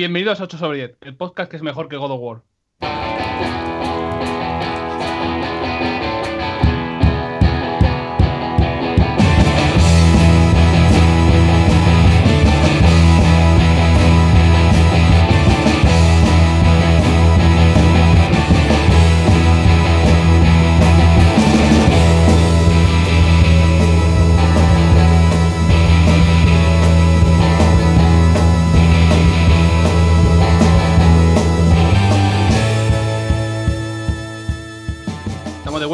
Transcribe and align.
Bienvenidos 0.00 0.40
a 0.40 0.44
8 0.44 0.56
sobre 0.56 0.78
10, 0.78 0.96
el 1.02 1.14
podcast 1.14 1.50
que 1.50 1.58
es 1.58 1.62
mejor 1.62 1.90
que 1.90 1.98
God 1.98 2.12
of 2.12 2.20
War. 2.22 3.69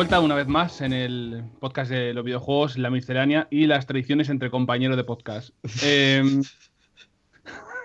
Vuelta 0.07 0.21
una 0.21 0.37
vez 0.37 0.47
más 0.47 0.83
en 0.83 0.93
el 0.93 1.43
podcast 1.59 1.91
de 1.91 2.15
los 2.15 2.25
videojuegos, 2.25 2.79
la 2.79 2.91
miscelánea 2.91 3.49
y 3.51 3.67
las 3.67 3.87
tradiciones 3.87 4.29
entre 4.29 4.51
compañeros 4.53 4.97
de 4.97 5.03
podcast. 5.03 5.51
Em, 5.83 6.43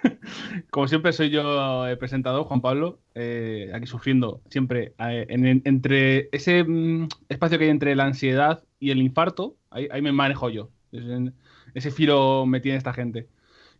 como 0.70 0.88
siempre 0.88 1.14
soy 1.14 1.32
yo 1.32 1.88
el 1.88 1.98
presentador, 1.98 2.44
Juan 2.44 2.62
Pablo, 2.62 3.00
eh, 3.16 3.72
aquí 3.74 3.88
sufriendo 3.88 4.40
siempre 4.52 4.94
eh, 5.00 5.26
en- 5.30 5.64
entre 5.66 6.30
ese 6.32 6.64
mm, 6.64 7.08
espacio 7.28 7.58
que 7.58 7.64
hay 7.64 7.70
entre 7.72 7.96
la 7.96 8.06
ansiedad 8.06 8.64
y 8.80 8.92
el 8.92 9.00
infarto, 9.02 9.56
ahí, 9.72 9.88
ahí 9.92 10.04
me 10.04 10.12
manejo 10.12 10.52
yo. 10.52 10.70
Ese 11.74 11.90
filo 11.90 12.46
me 12.46 12.60
tiene 12.60 12.78
esta 12.78 12.94
gente. 12.94 13.30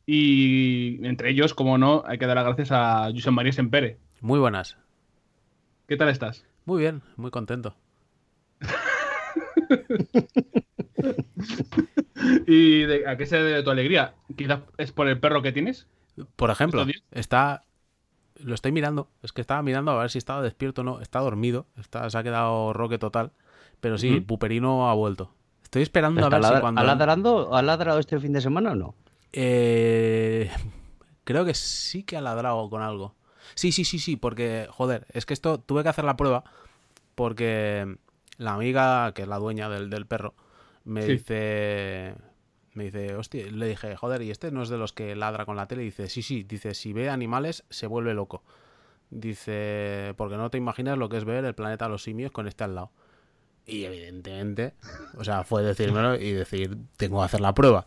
Y 0.08 1.06
entre 1.06 1.30
ellos, 1.30 1.54
como 1.54 1.78
no, 1.78 2.02
hay 2.08 2.18
que 2.18 2.26
dar 2.26 2.38
las 2.38 2.46
gracias 2.46 2.72
a 2.72 3.12
Josep 3.14 3.34
María 3.34 3.52
Sempere. 3.52 4.00
Muy 4.20 4.40
buenas. 4.40 4.78
¿Qué 5.88 5.96
tal 5.96 6.10
estás? 6.10 6.44
Muy 6.66 6.82
bien, 6.82 7.04
muy 7.18 7.30
contento. 7.30 7.76
¿Y 12.48 12.82
de- 12.84 13.08
a 13.08 13.18
qué 13.18 13.26
se 13.26 13.38
debe 13.42 13.64
tu 13.64 13.72
alegría? 13.72 14.14
Quizás 14.36 14.60
es 14.78 14.92
por 14.92 15.08
el 15.08 15.20
perro 15.20 15.42
que 15.42 15.52
tienes. 15.52 15.88
Por 16.36 16.50
ejemplo, 16.52 16.86
está. 17.12 17.64
Lo 18.44 18.56
estoy 18.56 18.72
mirando. 18.72 19.10
Es 19.22 19.34
que 19.34 19.42
estaba 19.42 19.62
mirando 19.62 19.92
a 19.92 20.00
ver 20.02 20.10
si 20.10 20.18
estaba 20.18 20.42
despierto 20.42 20.82
o 20.82 20.84
no. 20.84 21.02
Está 21.02 21.20
dormido. 21.20 21.68
Está, 21.78 22.10
se 22.10 22.18
ha 22.18 22.24
quedado 22.24 22.74
roque 22.74 22.98
total. 22.98 23.32
Pero 23.80 23.98
sí. 23.98 24.20
Puperino 24.22 24.90
ha 24.90 24.94
vuelto. 24.94 25.34
Estoy 25.64 25.84
esperando 25.84 26.22
a 26.22 26.24
¿Está 26.26 26.40
ver 26.40 26.56
si 26.56 26.62
cuando. 26.62 26.82
¿Ha 26.82 26.84
ladrando, 26.84 27.56
¿Ha 27.56 27.62
ladrado 27.62 28.00
este 28.00 28.20
fin 28.20 28.34
de 28.34 28.42
semana 28.42 28.72
o 28.72 28.76
no? 28.76 28.96
Eh, 29.34 30.50
creo 31.24 31.46
que 31.46 31.54
sí 31.54 32.04
que 32.04 32.18
ha 32.18 32.22
ladrado 32.22 32.70
con 32.70 32.82
algo. 32.82 33.16
Sí, 33.56 33.72
sí, 33.72 33.86
sí, 33.86 34.00
sí, 34.00 34.16
porque, 34.18 34.68
joder, 34.70 35.06
es 35.14 35.26
que 35.26 35.34
esto 35.34 35.60
tuve 35.60 35.84
que 35.84 35.90
hacer 35.90 36.06
la 36.06 36.18
prueba 36.18 36.44
porque 37.16 37.98
la 38.42 38.54
amiga, 38.56 39.14
que 39.14 39.22
es 39.24 39.28
la 39.28 39.38
dueña 39.38 39.70
del, 39.70 39.90
del 39.90 40.06
perro, 40.06 40.34
me 40.84 41.04
Sí. 41.04 41.12
dice, 41.14 42.16
me 42.74 42.86
dice, 42.86 43.16
hostia, 43.16 43.46
le 43.52 43.68
dije, 43.68 43.96
joder, 43.96 44.22
¿y 44.22 44.32
este 44.32 44.52
no 44.52 44.64
es 44.64 44.70
de 44.70 44.78
los 44.78 44.94
que 44.94 45.16
ladra 45.16 45.46
con 45.46 45.56
la 45.56 45.68
tele? 45.68 45.84
Y 45.84 45.86
dice, 45.86 46.08
sí, 46.10 46.22
sí, 46.22 46.44
dice, 46.44 46.74
si 46.74 46.94
ve 46.94 47.10
animales 47.10 47.64
se 47.70 47.88
vuelve 47.88 48.14
loco. 48.14 48.44
Dice, 49.10 50.14
porque 50.18 50.38
no 50.38 50.50
te 50.50 50.58
imaginas 50.58 50.98
lo 50.98 51.10
que 51.10 51.18
es 51.18 51.26
ver 51.26 51.44
el 51.46 51.54
planeta 51.54 51.86
de 51.86 51.92
los 51.92 52.04
simios 52.04 52.32
con 52.32 52.48
este 52.48 52.64
al 52.64 52.76
lado. 52.76 52.92
Y 53.66 53.84
evidentemente, 53.84 54.74
o 55.18 55.24
sea, 55.24 55.44
fue 55.44 55.64
decírmelo 55.64 56.16
y 56.16 56.32
decir, 56.32 56.78
tengo 56.98 57.20
que 57.20 57.26
hacer 57.26 57.42
la 57.42 57.54
prueba. 57.54 57.86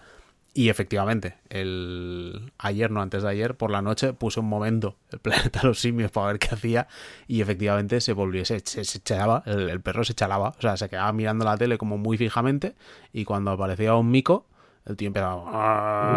Y 0.57 0.69
efectivamente, 0.69 1.35
el 1.49 2.53
ayer, 2.59 2.89
no 2.93 3.03
antes 3.03 3.25
de 3.25 3.29
ayer, 3.29 3.57
por 3.57 3.73
la 3.73 3.83
noche 3.83 4.13
puse 4.13 4.39
un 4.39 4.47
momento 4.49 4.97
el 5.11 5.19
planeta 5.19 5.61
de 5.63 5.67
los 5.67 5.81
simios 5.81 6.13
para 6.13 6.29
ver 6.29 6.39
qué 6.39 6.55
hacía 6.55 6.87
y 7.27 7.41
efectivamente 7.41 8.01
se 8.01 8.13
volvió, 8.13 8.45
se, 8.45 8.61
se, 8.61 8.85
se 8.85 8.99
echaba, 8.99 9.43
el, 9.47 9.69
el 9.69 9.81
perro 9.81 10.05
se 10.05 10.15
chalaba, 10.15 10.51
o 10.57 10.61
sea, 10.61 10.77
se 10.77 10.89
quedaba 10.89 11.13
mirando 11.13 11.45
la 11.45 11.57
tele 11.57 11.77
como 11.77 11.99
muy 11.99 12.17
fijamente 12.17 12.77
y 13.13 13.25
cuando 13.25 13.51
aparecía 13.51 13.97
un 13.97 14.13
mico, 14.13 14.47
el 14.87 14.97
tío 14.97 15.09
empezaba 15.09 15.43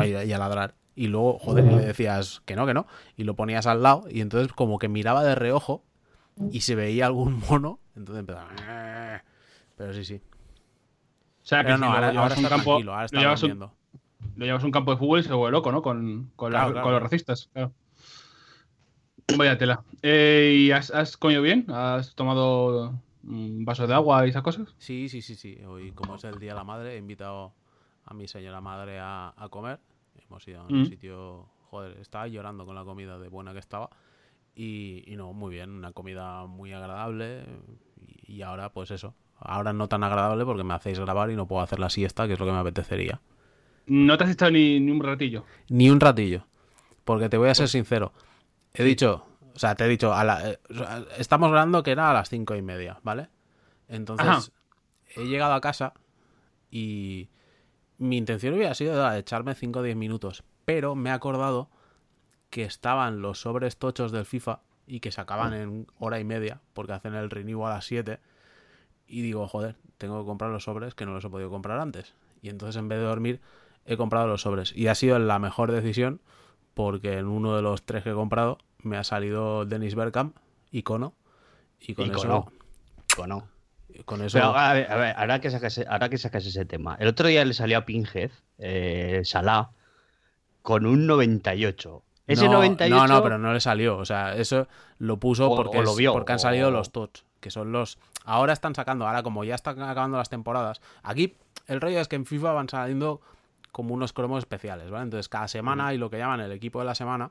a, 0.02 0.06
y 0.06 0.14
a- 0.14 0.24
y 0.24 0.32
a 0.34 0.38
ladrar. 0.38 0.76
Y 0.94 1.08
luego, 1.08 1.40
joder, 1.40 1.66
y 1.66 1.70
le 1.76 1.86
decías 1.86 2.42
que 2.46 2.56
no, 2.56 2.68
que 2.68 2.76
no, 2.76 2.86
y 3.16 3.24
lo 3.24 3.36
ponías 3.36 3.66
al 3.66 3.82
lado 3.82 4.06
y 4.10 4.22
entonces 4.22 4.54
como 4.54 4.78
que 4.78 4.88
miraba 4.88 5.24
de 5.24 5.34
reojo 5.34 5.84
y 6.52 6.62
se 6.62 6.76
veía 6.76 7.08
algún 7.08 7.40
mono, 7.50 7.80
entonces 7.96 8.20
empezaba... 8.20 8.50
"Ah". 8.62 9.24
Pero 9.76 9.94
sí, 9.94 10.06
sí. 10.06 10.22
O 11.42 11.46
sea, 11.48 11.60
que 11.60 11.66
Pero 11.70 11.78
no, 11.80 11.88
ahora, 11.88 12.08
ahora 12.10 12.36
a 12.36 12.38
un 12.40 12.46
está 12.46 12.50
campo, 12.50 12.72
tranquilo, 12.72 12.94
ahora 12.94 13.06
está 13.06 13.18
un, 13.20 13.36
durmiendo. 13.40 13.74
Lo 14.38 14.46
llevas 14.46 14.64
a 14.64 14.66
un 14.66 14.72
campo 14.72 14.92
de 14.92 14.98
fútbol 14.98 15.20
y 15.20 15.24
se 15.24 15.34
vuelve 15.34 15.52
loco, 15.52 15.72
¿no? 15.72 15.82
Con, 15.82 16.32
con, 16.36 16.54
la- 16.54 16.60
Claro, 16.60 16.72
claro. 16.74 16.84
con 16.86 16.94
los 16.94 17.02
racistas. 17.04 17.50
Claro. 17.54 17.74
Vaya 19.38 19.58
tela. 19.58 19.84
Eh, 20.02 20.56
¿Y 20.58 20.72
has, 20.72 20.92
has 20.92 21.18
comido 21.18 21.42
bien? 21.42 21.66
¿Has 21.70 22.16
tomado 22.16 22.94
un 23.24 23.66
vaso 23.66 23.86
de 23.86 23.94
agua 23.94 24.26
y 24.26 24.30
esas 24.30 24.42
cosas? 24.42 24.74
Sí, 24.78 25.10
sí, 25.10 25.22
sí, 25.22 25.36
sí. 25.36 25.58
Hoy, 25.68 25.92
como 25.92 26.16
es 26.16 26.24
el 26.24 26.40
Día 26.40 26.52
de 26.54 26.56
la 26.58 26.64
Madre, 26.64 26.96
he 26.96 26.98
invitado 26.98 27.54
a 28.06 28.14
mi 28.14 28.28
señora 28.28 28.62
madre 28.62 29.00
a, 29.00 29.34
a 29.36 29.50
comer. 29.50 29.80
Hemos 30.30 30.48
ido 30.48 30.62
a 30.62 30.64
un 30.66 30.82
Mm. 30.84 30.86
sitio, 30.86 31.46
joder, 31.70 31.98
estaba 32.00 32.28
llorando 32.28 32.66
con 32.66 32.76
la 32.76 32.86
comida 32.86 33.20
de 33.20 33.28
buena 33.28 33.52
que 33.54 33.60
estaba. 33.60 33.90
Y, 34.56 35.04
y 35.06 35.18
no, 35.18 35.34
muy 35.34 35.52
bien, 35.54 35.72
una 35.72 35.92
comida 35.92 36.46
muy 36.46 36.72
agradable. 36.74 37.44
Y, 38.26 38.36
y 38.38 38.42
ahora, 38.44 38.70
pues 38.72 38.92
eso. 38.92 39.14
Ahora 39.40 39.74
no 39.74 39.88
tan 39.90 40.04
agradable 40.04 40.46
porque 40.46 40.64
me 40.64 40.74
hacéis 40.74 41.00
grabar 41.00 41.30
y 41.32 41.36
no 41.36 41.48
puedo 41.48 41.62
hacer 41.62 41.80
la 41.80 41.90
siesta, 41.90 42.28
que 42.28 42.34
es 42.34 42.40
lo 42.40 42.46
que 42.46 42.52
me 42.54 42.58
apetecería. 42.60 43.20
No 43.88 44.18
te 44.18 44.24
has 44.26 44.32
echado 44.32 44.52
ni, 44.52 44.80
ni 44.80 44.92
un 44.92 45.02
ratillo. 45.02 45.46
Ni 45.70 45.90
un 45.90 46.00
ratillo. 46.00 46.46
Porque 47.04 47.30
te 47.30 47.38
voy 47.38 47.50
a 47.50 47.56
ser 47.56 47.68
sincero. 47.70 48.14
He 48.74 48.84
dicho, 48.84 49.26
o 49.56 49.60
sea, 49.60 49.76
te 49.76 49.86
he 49.86 49.88
dicho, 49.88 50.14
a 50.14 50.24
la- 50.24 50.52
eh, 50.52 50.60
estamos 51.18 51.50
grabando 51.50 51.84
que 51.84 51.92
era 51.92 52.10
a 52.10 52.14
las 52.14 52.30
cinco 52.30 52.56
y 52.56 52.62
media, 52.62 53.00
¿vale? 53.04 53.30
Entonces, 53.88 54.28
Ajá. 54.28 54.42
he 55.16 55.26
llegado 55.26 55.54
a 55.54 55.62
casa 55.62 55.94
y 56.70 57.30
mi 57.98 58.18
intención 58.18 58.54
hubiera 58.54 58.74
sido 58.76 59.10
de 59.10 59.20
echarme 59.20 59.56
5 59.56 59.80
o 59.80 59.84
10 59.84 59.96
minutos, 59.96 60.44
pero 60.66 60.96
me 60.96 61.10
he 61.10 61.14
acordado 61.14 61.70
que 62.50 62.64
estaban 62.64 63.22
los 63.22 63.40
sobres 63.42 63.78
tochos 63.78 64.12
del 64.12 64.26
FIFA 64.26 64.60
y 64.86 65.00
que 65.00 65.12
se 65.12 65.22
acaban 65.22 65.54
en 65.54 65.88
hora 66.00 66.20
y 66.20 66.24
media 66.24 66.62
porque 66.74 66.94
hacen 66.94 67.14
el 67.16 67.30
renew 67.30 67.66
a 67.66 67.70
las 67.70 67.86
7 67.86 68.20
y 69.08 69.22
digo, 69.22 69.48
joder, 69.48 69.76
tengo 69.98 70.20
que 70.22 70.26
comprar 70.28 70.52
los 70.52 70.64
sobres 70.66 70.94
que 70.94 71.06
no 71.06 71.14
los 71.14 71.24
he 71.26 71.30
podido 71.30 71.50
comprar 71.50 71.80
antes. 71.80 72.14
Y 72.42 72.50
entonces 72.50 72.76
en 72.76 72.88
vez 72.90 73.00
de 73.00 73.06
dormir 73.06 73.42
he 73.88 73.98
comprado 73.98 74.28
los 74.28 74.42
sobres 74.42 74.72
y 74.76 74.88
ha 74.88 74.96
sido 74.96 75.18
la 75.18 75.40
mejor 75.40 75.72
decisión 75.72 76.22
porque 76.74 77.18
en 77.18 77.26
uno 77.28 77.56
de 77.56 77.62
los 77.64 77.84
tres 77.84 78.04
que 78.04 78.12
he 78.12 78.14
comprado 78.14 78.60
me 78.84 78.98
ha 78.98 79.04
salido 79.04 79.66
Dennis 79.66 79.96
Bergkamp, 79.96 80.38
icono, 80.72 81.16
y 81.80 81.94
con 81.96 82.06
Icono. 82.08 82.20
eso... 82.20 82.52
Bueno. 83.18 83.48
Con 84.06 84.22
eso... 84.22 84.38
Pero 84.38 84.56
a 84.56 84.74
ver, 84.74 84.92
a 84.92 84.96
ver, 84.98 85.16
ahora, 85.18 85.42
que 85.42 85.50
sacas, 85.50 85.80
ahora 85.90 86.10
que 86.10 86.18
sacas 86.20 86.46
ese 86.46 86.66
tema. 86.66 86.96
El 87.00 87.08
otro 87.08 87.28
día 87.28 87.44
le 87.46 87.54
salió 87.56 87.80
a 87.80 87.86
Pinhead, 87.86 88.30
eh, 88.60 89.22
Salah, 89.24 89.72
con 90.62 90.86
un 90.86 91.08
98. 91.08 92.04
Ese 92.28 92.46
no, 92.46 92.54
98. 92.54 92.96
No, 92.96 93.08
no, 93.08 93.24
pero 93.24 93.38
no 93.40 93.54
le 93.54 93.60
salió. 93.60 93.98
O 93.98 94.06
sea, 94.06 94.36
eso 94.36 94.68
lo 95.00 95.18
puso 95.18 95.50
O- 95.50 95.56
porque, 95.56 95.80
o 95.80 95.82
lo 95.82 95.92
es- 95.92 95.98
vio, 95.98 96.14
porque 96.14 96.34
han 96.34 96.40
salido 96.40 96.70
los 96.70 96.92
TOTS, 96.92 97.26
que 97.40 97.50
son 97.50 97.72
los... 97.72 97.98
Ahora 98.26 98.54
están 98.54 98.76
sacando, 98.76 99.08
ahora 99.08 99.24
como 99.24 99.44
ya 99.44 99.56
están 99.56 99.82
acabando 99.82 100.18
las 100.18 100.30
temporadas. 100.30 100.82
Aquí 101.02 101.36
el 101.68 101.82
rollo 101.82 102.00
es 102.00 102.08
que 102.08 102.18
en 102.18 102.26
FIFA 102.26 102.52
van 102.52 102.70
saliendo 102.70 103.22
como 103.78 103.94
unos 103.94 104.12
cromos 104.12 104.40
especiales, 104.40 104.90
¿vale? 104.90 105.04
Entonces 105.04 105.30
cada 105.30 105.48
semana 105.48 105.86
hay 105.86 106.00
lo 106.00 106.10
que 106.10 106.18
llaman 106.18 106.40
el 106.40 106.52
equipo 106.52 106.80
de 106.80 106.86
la 106.86 106.96
semana 106.96 107.30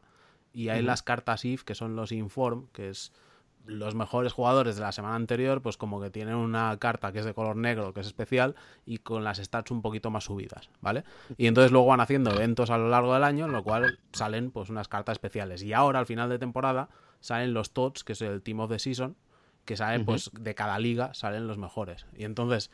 y 0.53 0.69
hay 0.69 0.81
las 0.81 1.03
cartas 1.03 1.45
IF, 1.45 1.65
que 1.65 1.75
son 1.75 1.97
los 1.97 2.13
Inform, 2.13 2.69
que 2.69 2.89
es 2.89 3.13
los 3.65 3.97
mejores 3.97 4.33
jugadores 4.33 4.77
de 4.77 4.83
la 4.83 4.93
semana 4.93 5.17
anterior, 5.17 5.61
pues 5.61 5.77
como 5.77 6.01
que 6.01 6.09
tienen 6.09 6.37
una 6.37 6.77
carta 6.79 7.11
que 7.11 7.19
es 7.19 7.25
de 7.25 7.35
color 7.35 7.57
negro, 7.57 7.93
que 7.93 7.99
es 7.99 8.07
especial, 8.07 8.55
y 8.85 8.99
con 8.99 9.25
las 9.25 9.39
stats 9.39 9.73
un 9.73 9.83
poquito 9.83 10.13
más 10.13 10.23
subidas, 10.23 10.71
¿vale? 10.81 11.03
Y 11.37 11.49
entonces 11.49 11.73
luego 11.73 11.89
van 11.89 11.99
haciendo 11.99 12.31
eventos 12.31 12.71
a 12.71 12.79
lo 12.79 12.89
largo 12.91 13.13
del 13.13 13.25
año, 13.25 13.47
en 13.47 13.53
lo 13.53 13.65
cual 13.65 13.99
salen 14.13 14.53
pues 14.53 14.71
unas 14.71 14.87
cartas 14.87 15.15
especiales. 15.15 15.65
Y 15.65 15.73
ahora, 15.73 15.99
al 15.99 16.07
final 16.07 16.29
de 16.29 16.39
temporada, 16.39 16.91
salen 17.19 17.55
los 17.55 17.73
TOTS, 17.73 18.05
que 18.05 18.13
es 18.13 18.23
el 18.23 18.41
Team 18.41 18.61
of 18.61 18.71
the 18.71 18.79
Season, 18.79 19.17
que 19.65 19.77
salen 19.77 20.05
pues 20.05 20.31
de 20.33 20.55
cada 20.55 20.79
liga, 20.79 21.13
salen 21.13 21.49
los 21.49 21.59
mejores. 21.59 22.07
Y 22.17 22.23
entonces, 22.23 22.71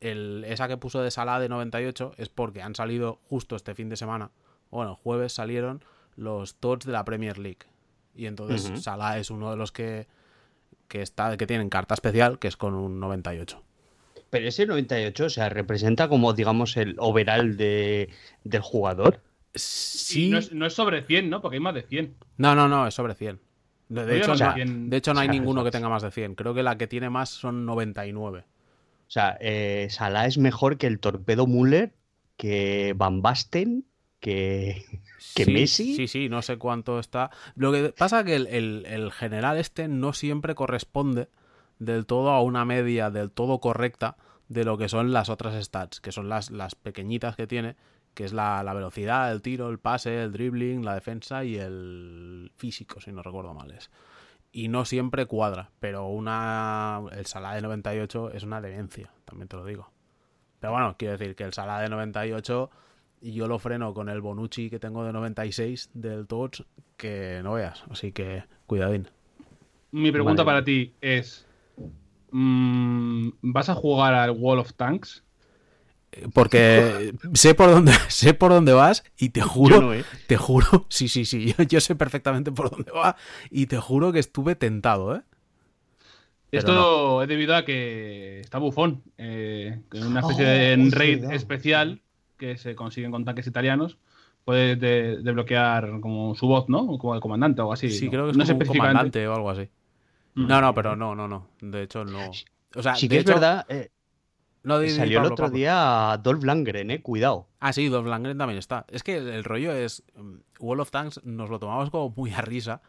el, 0.00 0.44
esa 0.46 0.68
que 0.68 0.76
puso 0.76 1.02
de 1.02 1.10
Salah 1.10 1.38
de 1.40 1.48
98 1.48 2.12
es 2.16 2.28
porque 2.28 2.62
han 2.62 2.74
salido 2.74 3.20
justo 3.28 3.56
este 3.56 3.74
fin 3.74 3.88
de 3.88 3.96
semana, 3.96 4.30
bueno, 4.70 4.92
el 4.92 4.96
jueves 4.96 5.32
salieron 5.32 5.82
los 6.16 6.56
TOTS 6.56 6.86
de 6.86 6.92
la 6.92 7.04
Premier 7.04 7.38
League. 7.38 7.66
Y 8.14 8.26
entonces 8.26 8.68
Ujú. 8.70 8.78
Salah 8.78 9.18
es 9.18 9.30
uno 9.30 9.50
de 9.50 9.56
los 9.56 9.72
que, 9.72 10.06
que, 10.88 11.02
está, 11.02 11.36
que 11.36 11.46
tienen 11.46 11.68
carta 11.68 11.94
especial, 11.94 12.38
que 12.38 12.48
es 12.48 12.56
con 12.56 12.74
un 12.74 12.98
98. 13.00 13.62
Pero 14.30 14.48
ese 14.48 14.66
98, 14.66 15.24
o 15.24 15.30
sea, 15.30 15.48
representa 15.48 16.08
como, 16.08 16.32
digamos, 16.32 16.76
el 16.76 16.96
overall 16.98 17.56
de, 17.56 18.10
del 18.44 18.60
jugador. 18.62 19.20
Sí. 19.54 20.30
No 20.30 20.38
es, 20.38 20.52
no 20.52 20.66
es 20.66 20.74
sobre 20.74 21.02
100, 21.02 21.30
¿no? 21.30 21.40
Porque 21.40 21.56
hay 21.56 21.60
más 21.60 21.74
de 21.74 21.82
100. 21.82 22.16
No, 22.38 22.54
no, 22.54 22.68
no, 22.68 22.86
es 22.86 22.94
sobre 22.94 23.14
100. 23.14 23.40
De, 23.88 24.18
hecho, 24.18 24.28
no 24.28 24.36
sé, 24.36 24.44
no, 24.44 24.54
100 24.54 24.90
de 24.90 24.96
hecho, 24.96 25.14
no 25.14 25.20
hay 25.20 25.28
ninguno 25.28 25.62
que 25.62 25.70
tenga 25.70 25.88
más 25.88 26.02
de 26.02 26.10
100. 26.10 26.34
Creo 26.34 26.54
que 26.54 26.64
la 26.64 26.76
que 26.76 26.88
tiene 26.88 27.08
más 27.08 27.30
son 27.30 27.64
99. 27.64 28.44
O 29.06 29.10
sea, 29.10 29.36
eh, 29.40 29.86
Salah 29.90 30.26
es 30.26 30.38
mejor 30.38 30.78
que 30.78 30.86
el 30.86 30.98
Torpedo 30.98 31.46
Müller, 31.46 31.94
que 32.36 32.92
Van 32.96 33.22
Basten 33.22 33.84
que, 34.20 34.84
que 35.34 35.44
Sí, 35.44 35.52
Messi. 35.52 35.94
Sí, 35.96 36.08
sí, 36.08 36.28
no 36.28 36.42
sé 36.42 36.56
cuánto 36.58 36.98
está. 36.98 37.30
Lo 37.54 37.70
que 37.72 37.92
pasa 37.96 38.24
que 38.24 38.34
el, 38.34 38.46
el- 38.48 38.84
el 38.86 39.12
general 39.12 39.58
este 39.58 39.88
no 39.88 40.12
siempre 40.12 40.54
corresponde 40.54 41.28
del 41.78 42.06
todo 42.06 42.30
a 42.30 42.42
una 42.42 42.64
media 42.64 43.10
del 43.10 43.30
todo 43.30 43.60
correcta 43.60 44.16
de 44.48 44.64
lo 44.64 44.78
que 44.78 44.88
son 44.88 45.12
las 45.12 45.28
otras 45.28 45.62
stats, 45.64 46.00
que 46.00 46.12
son 46.12 46.28
las, 46.28 46.50
las 46.50 46.74
pequeñitas 46.74 47.36
que 47.36 47.46
tiene, 47.46 47.76
que 48.14 48.24
es 48.24 48.32
la, 48.32 48.62
la 48.62 48.72
velocidad, 48.74 49.30
el 49.32 49.42
tiro, 49.42 49.68
el 49.68 49.78
pase, 49.78 50.22
el 50.22 50.32
dribbling, 50.32 50.84
la 50.84 50.94
defensa 50.94 51.44
y 51.44 51.56
el 51.56 52.50
físico, 52.56 53.00
si 53.00 53.12
no 53.12 53.22
recuerdo 53.22 53.52
mal 53.54 53.70
es. 53.72 53.90
Y 54.56 54.68
no 54.68 54.86
siempre 54.86 55.26
cuadra, 55.26 55.68
pero 55.80 56.06
una 56.06 57.02
el 57.12 57.26
Salah 57.26 57.56
de 57.56 57.60
98 57.60 58.30
es 58.32 58.42
una 58.42 58.62
demencia, 58.62 59.10
también 59.26 59.48
te 59.48 59.56
lo 59.58 59.66
digo. 59.66 59.90
Pero 60.60 60.72
bueno, 60.72 60.96
quiero 60.98 61.18
decir 61.18 61.36
que 61.36 61.44
el 61.44 61.52
Salah 61.52 61.82
de 61.82 61.90
98 61.90 62.70
y 63.20 63.32
yo 63.32 63.48
lo 63.48 63.58
freno 63.58 63.92
con 63.92 64.08
el 64.08 64.22
Bonucci 64.22 64.70
que 64.70 64.78
tengo 64.78 65.04
de 65.04 65.12
96 65.12 65.90
del 65.92 66.26
Touch, 66.26 66.62
que 66.96 67.42
no 67.44 67.52
veas. 67.52 67.84
Así 67.90 68.12
que 68.12 68.44
cuidadín. 68.66 69.10
Mi 69.90 70.10
pregunta 70.10 70.42
Vale. 70.42 70.56
para 70.56 70.64
ti 70.64 70.94
es: 71.02 71.46
mm, 72.30 73.28
¿vas 73.42 73.68
a 73.68 73.74
jugar 73.74 74.14
al 74.14 74.30
Wall 74.30 74.60
of 74.60 74.72
Tanks? 74.72 75.22
Porque 76.32 77.12
sé 77.34 77.54
por 77.54 77.70
dónde 77.70 77.92
sé 78.08 78.34
por 78.34 78.50
dónde 78.52 78.72
vas 78.72 79.04
y 79.18 79.30
te 79.30 79.42
juro, 79.42 79.80
no, 79.80 79.94
¿eh? 79.94 80.04
te 80.26 80.36
juro, 80.36 80.86
sí, 80.90 81.08
sí, 81.08 81.24
sí, 81.24 81.54
yo, 81.56 81.62
yo 81.64 81.80
sé 81.80 81.94
perfectamente 81.94 82.52
por 82.52 82.70
dónde 82.70 82.90
va 82.92 83.16
y 83.50 83.66
te 83.66 83.78
juro 83.78 84.12
que 84.12 84.18
estuve 84.18 84.54
tentado, 84.56 85.16
¿eh? 85.16 85.22
Pero 86.50 86.58
Esto 86.60 87.22
es 87.22 87.28
debido 87.28 87.54
a 87.56 87.64
que 87.64 88.40
está 88.40 88.58
bufón, 88.58 89.02
eh, 89.18 89.80
que 89.90 89.98
una 89.98 90.20
especie 90.20 90.44
Oh, 90.44 90.48
de 90.48 90.72
es 90.74 90.92
raid 90.94 91.24
especial 91.34 92.00
que 92.38 92.56
se 92.56 92.74
consiguen 92.74 93.10
con 93.10 93.24
tanques 93.24 93.46
italianos. 93.46 93.98
Puedes 94.44 94.78
de- 94.78 95.18
desbloquear 95.22 96.00
como 96.00 96.34
su 96.36 96.46
voz, 96.46 96.68
¿no? 96.68 96.82
O 96.82 96.98
Como 96.98 97.14
el 97.14 97.20
comandante 97.20 97.60
o 97.60 97.64
algo 97.64 97.72
así. 97.72 97.90
Sí, 97.90 98.06
¿no? 98.06 98.12
creo 98.12 98.24
que 98.26 98.30
es 98.30 98.36
No 98.36 98.44
como 98.44 98.58
un 98.58 98.64
comandante 98.66 99.26
o 99.28 99.34
algo 99.34 99.50
así. 99.50 99.68
Mm. 100.34 100.46
No, 100.46 100.60
no, 100.60 100.74
pero 100.74 100.94
no, 100.96 101.14
no, 101.14 101.26
no. 101.26 101.48
De 101.60 101.82
hecho, 101.82 102.04
no. 102.04 102.30
O 102.76 102.82
sea, 102.82 102.94
Sí 102.94 103.08
de 103.08 103.14
que 103.16 103.18
es 103.18 103.24
hecho, 103.24 103.34
verdad. 103.34 103.66
eh, 103.68 103.90
no, 104.66 104.86
salió 104.88 105.20
el 105.20 105.26
otro 105.26 105.46
Pablo. 105.46 105.56
día 105.56 106.20
Dolph 106.22 106.44
Langren, 106.44 106.90
eh. 106.90 107.00
Cuidado. 107.02 107.46
Ah, 107.60 107.72
sí, 107.72 107.88
Dolph 107.88 108.06
Lundgren 108.06 108.36
también 108.38 108.58
está. 108.58 108.84
Es 108.88 109.02
que 109.02 109.16
el 109.16 109.44
rollo 109.44 109.72
es. 109.72 110.02
mm, 110.16 110.34
Wall 110.60 110.80
of 110.80 110.90
Tanks 110.90 111.24
nos 111.24 111.48
lo 111.50 111.58
tomamos 111.58 111.90
como 111.90 112.10
muy 112.16 112.32
a 112.32 112.40
risa, 112.42 112.82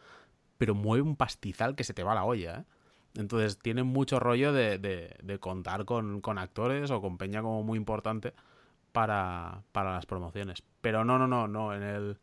pero 0.58 0.74
mueve 0.74 1.02
un 1.02 1.16
pastizal 1.16 1.74
que 1.76 1.84
se 1.84 1.94
te 1.94 2.02
va 2.02 2.14
la 2.14 2.24
olla, 2.24 2.58
¿eh? 2.60 2.64
Entonces 3.16 3.58
tiene 3.58 3.82
mucho 3.82 4.20
rollo 4.20 4.52
de, 4.52 4.78
de- 4.78 5.16
de 5.22 5.38
contar 5.38 5.84
con, 5.84 6.20
con 6.20 6.38
actores 6.38 6.90
o 6.90 7.00
con 7.00 7.16
peña 7.18 7.42
como 7.42 7.62
muy 7.64 7.76
importante 7.78 8.34
para, 8.92 9.62
para 9.72 9.92
las 9.94 10.06
promociones. 10.06 10.62
Pero 10.80 11.04
no, 11.04 11.18
no, 11.18 11.26
no, 11.26 11.48
no. 11.48 11.74
En 11.74 11.82
el, 11.82 12.18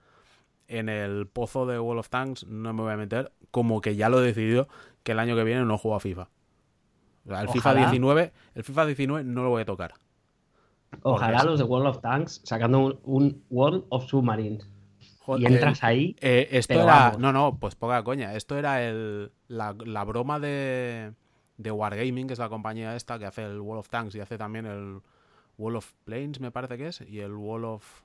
en 0.68 0.90
el 0.90 1.28
pozo 1.28 1.66
de 1.66 1.80
Wall 1.80 2.00
of 2.00 2.10
Tanks 2.10 2.46
no 2.48 2.74
me 2.74 2.84
voy 2.84 2.94
a 2.94 2.98
meter, 2.98 3.31
como 3.52 3.81
que 3.81 3.96
ya 3.96 4.10
lo 4.10 4.22
he 4.22 4.25
decidido 4.25 4.68
que 5.04 5.13
el 5.13 5.19
año 5.19 5.36
que 5.36 5.44
viene 5.44 5.63
no 5.66 5.78
juego 5.78 5.96
a 5.96 6.00
FIFA. 6.00 6.30
El 7.27 7.50
FIFA 7.50 7.69
Ojalá. 7.72 7.80
19, 7.92 8.33
el 8.56 8.63
FIFA 8.63 8.86
19 8.86 9.24
no 9.24 9.44
lo 9.44 9.50
voy 9.50 9.62
a 9.63 9.66
tocar. 9.66 9.94
Ojalá 11.01 11.44
los 11.44 11.60
de 11.60 11.66
World 11.66 11.88
of 11.88 12.00
Tanks 12.01 12.42
sacando 12.44 12.80
un, 12.80 13.00
un 13.04 13.44
World 13.50 13.86
of 13.89 14.06
Submarines. 14.07 14.68
Joder, 15.19 15.42
Y 15.42 15.45
entras 15.54 15.83
ahí. 15.83 16.16
Eh, 16.22 16.48
esto 16.51 16.74
Pero 16.74 16.83
era. 16.83 16.94
vamos. 16.94 17.18
No, 17.19 17.33
no, 17.33 17.57
pues 17.60 17.75
poca 17.75 18.04
coña. 18.04 18.36
Esto 18.36 18.57
era 18.57 18.86
el, 18.88 19.31
la, 19.48 19.75
la 19.86 20.04
broma 20.04 20.39
de, 20.39 21.13
de 21.57 21.72
Wargaming, 21.72 22.27
que 22.27 22.33
es 22.33 22.39
la 22.39 22.48
compañía 22.50 22.95
esta 22.95 23.18
que 23.18 23.25
hace 23.25 23.44
el 23.44 23.60
Wall 23.60 23.80
of 23.80 23.89
Tanks 23.89 24.13
y 24.16 24.19
hace 24.19 24.38
también 24.38 24.68
el 24.68 25.01
Wall 25.57 25.75
of 25.78 25.92
Planes, 26.04 26.39
me 26.39 26.51
parece 26.51 26.78
que 26.78 26.88
es, 26.88 27.01
y 27.01 27.19
el 27.21 27.33
Wall 27.33 27.66
of. 27.66 28.01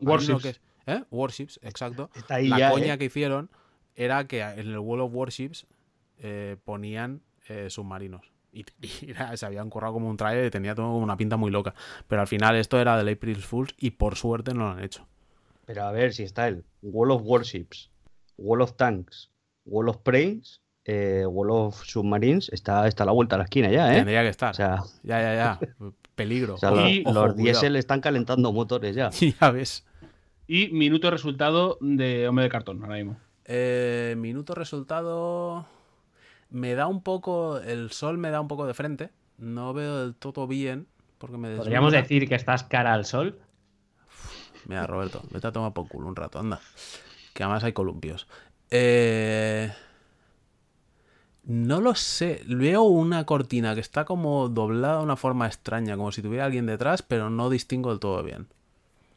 Warships. 0.00 0.42
que 0.42 0.48
es- 0.48 0.60
¿eh? 0.86 1.04
Warships, 1.10 1.60
exacto. 1.62 2.10
Está 2.16 2.36
ahí 2.36 2.48
la 2.48 2.58
ya, 2.58 2.70
coña 2.70 2.94
eh. 2.94 2.98
que 2.98 3.04
hicieron 3.04 3.50
era 3.94 4.26
que 4.26 4.40
en 4.40 4.58
el 4.70 4.78
Wall 4.78 5.00
of 5.02 5.12
Warships 5.14 5.66
eh, 6.18 6.56
ponían 6.64 7.20
eh, 7.48 7.68
submarinos. 7.70 8.32
Y, 8.52 8.64
y 9.06 9.10
era- 9.10 9.36
se 9.36 9.46
habían 9.46 9.70
currado 9.70 9.94
como 9.94 10.08
un 10.08 10.16
trailer 10.16 10.46
y 10.46 10.50
tenía 10.50 10.74
todo 10.74 10.86
como 10.86 10.98
una 10.98 11.16
pinta 11.16 11.36
muy 11.36 11.50
loca. 11.50 11.74
Pero 12.08 12.20
al 12.20 12.28
final 12.28 12.56
esto 12.56 12.80
era 12.80 12.96
del 12.96 13.12
April 13.14 13.36
Fools 13.36 13.74
y 13.78 13.92
por 13.92 14.16
suerte 14.16 14.52
no 14.54 14.60
lo 14.64 14.68
han 14.70 14.84
hecho. 14.84 15.06
Pero 15.66 15.84
a 15.84 15.92
ver 15.92 16.12
si 16.12 16.22
está 16.24 16.48
el 16.48 16.64
Wall 16.82 17.10
of 17.12 17.22
Warships, 17.24 17.90
Wall 18.36 18.60
of 18.60 18.74
Tanks, 18.74 19.30
Wall 19.64 19.88
of 19.88 19.98
Planes, 19.98 20.60
eh, 20.84 21.24
Wall 21.26 21.50
of 21.50 21.80
Submarines. 21.84 22.48
Está, 22.52 22.86
está 22.88 23.04
a 23.04 23.06
la 23.06 23.12
vuelta 23.12 23.36
a 23.36 23.38
la 23.38 23.44
esquina 23.44 23.70
ya, 23.70 23.92
¿eh? 23.92 23.96
Tendría 23.98 24.22
que 24.22 24.28
estar. 24.28 24.50
O 24.50 24.54
sea, 24.54 24.82
Ya, 25.02 25.20
ya, 25.22 25.34
ya. 25.34 25.60
Peligro. 26.14 26.54
o 26.56 26.58
sea, 26.58 26.72
Ojo, 26.72 26.80
los, 26.82 26.90
Y- 26.90 27.00
ojo, 27.06 27.12
los 27.14 27.22
cuidado. 27.34 27.34
diésel 27.36 27.76
están 27.76 28.00
calentando 28.00 28.52
motores 28.52 28.94
ya. 28.94 29.10
Ya 29.40 29.50
ves. 29.50 29.86
Y 30.48 30.68
minuto 30.72 31.10
resultado 31.10 31.78
de 31.80 32.28
Hombre 32.28 32.44
de 32.44 32.50
Cartón, 32.50 32.82
ahora 32.82 32.96
mismo. 32.96 33.16
Eh, 33.46 34.14
minuto 34.18 34.54
resultado. 34.54 35.64
Me 36.52 36.74
da 36.74 36.86
un 36.86 37.02
poco. 37.02 37.58
El 37.58 37.90
sol 37.90 38.18
me 38.18 38.30
da 38.30 38.40
un 38.40 38.48
poco 38.48 38.66
de 38.66 38.74
frente. 38.74 39.10
No 39.38 39.72
veo 39.72 40.04
del 40.04 40.14
todo 40.14 40.46
bien. 40.46 40.86
Porque 41.18 41.38
me 41.38 41.56
Podríamos 41.56 41.92
decir 41.92 42.28
que 42.28 42.34
estás 42.34 42.62
cara 42.62 42.92
al 42.92 43.06
sol. 43.06 43.40
Mira, 44.66 44.86
Roberto, 44.86 45.22
vete 45.30 45.46
a 45.46 45.52
tomar 45.52 45.72
por 45.72 45.88
culo 45.88 46.06
un 46.06 46.14
rato, 46.14 46.38
anda. 46.38 46.60
Que 47.32 47.42
además 47.42 47.64
hay 47.64 47.72
columpios. 47.72 48.28
Eh... 48.70 49.72
No 51.44 51.80
lo 51.80 51.94
sé. 51.94 52.42
Veo 52.46 52.82
una 52.82 53.24
cortina 53.24 53.74
que 53.74 53.80
está 53.80 54.04
como 54.04 54.48
doblada 54.48 54.98
de 54.98 55.04
una 55.04 55.16
forma 55.16 55.46
extraña, 55.46 55.96
como 55.96 56.12
si 56.12 56.22
tuviera 56.22 56.44
alguien 56.44 56.66
detrás, 56.66 57.02
pero 57.02 57.30
no 57.30 57.50
distingo 57.50 57.90
del 57.90 57.98
todo 57.98 58.22
bien. 58.22 58.46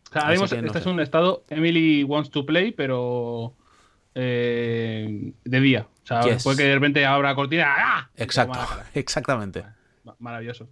O 0.10 0.14
sea, 0.14 0.34
no 0.34 0.46
este 0.46 0.70
sé. 0.70 0.80
es 0.80 0.86
un 0.86 1.00
estado 1.02 1.44
Emily 1.50 2.04
wants 2.04 2.32
to 2.32 2.46
play, 2.46 2.72
pero 2.72 3.54
eh, 4.16 5.34
de 5.44 5.60
día. 5.60 5.88
O 6.04 6.08
sea, 6.08 6.22
Yes. 6.24 6.44
puede 6.44 6.58
que 6.58 6.64
de 6.64 6.74
repente 6.76 7.06
abra 7.06 7.36
cortina. 7.36 7.66
¡ah! 7.78 8.10
Exacto, 8.16 8.60
exactamente. 8.94 9.64
Ma- 10.04 10.16
Maravilloso. 10.20 10.70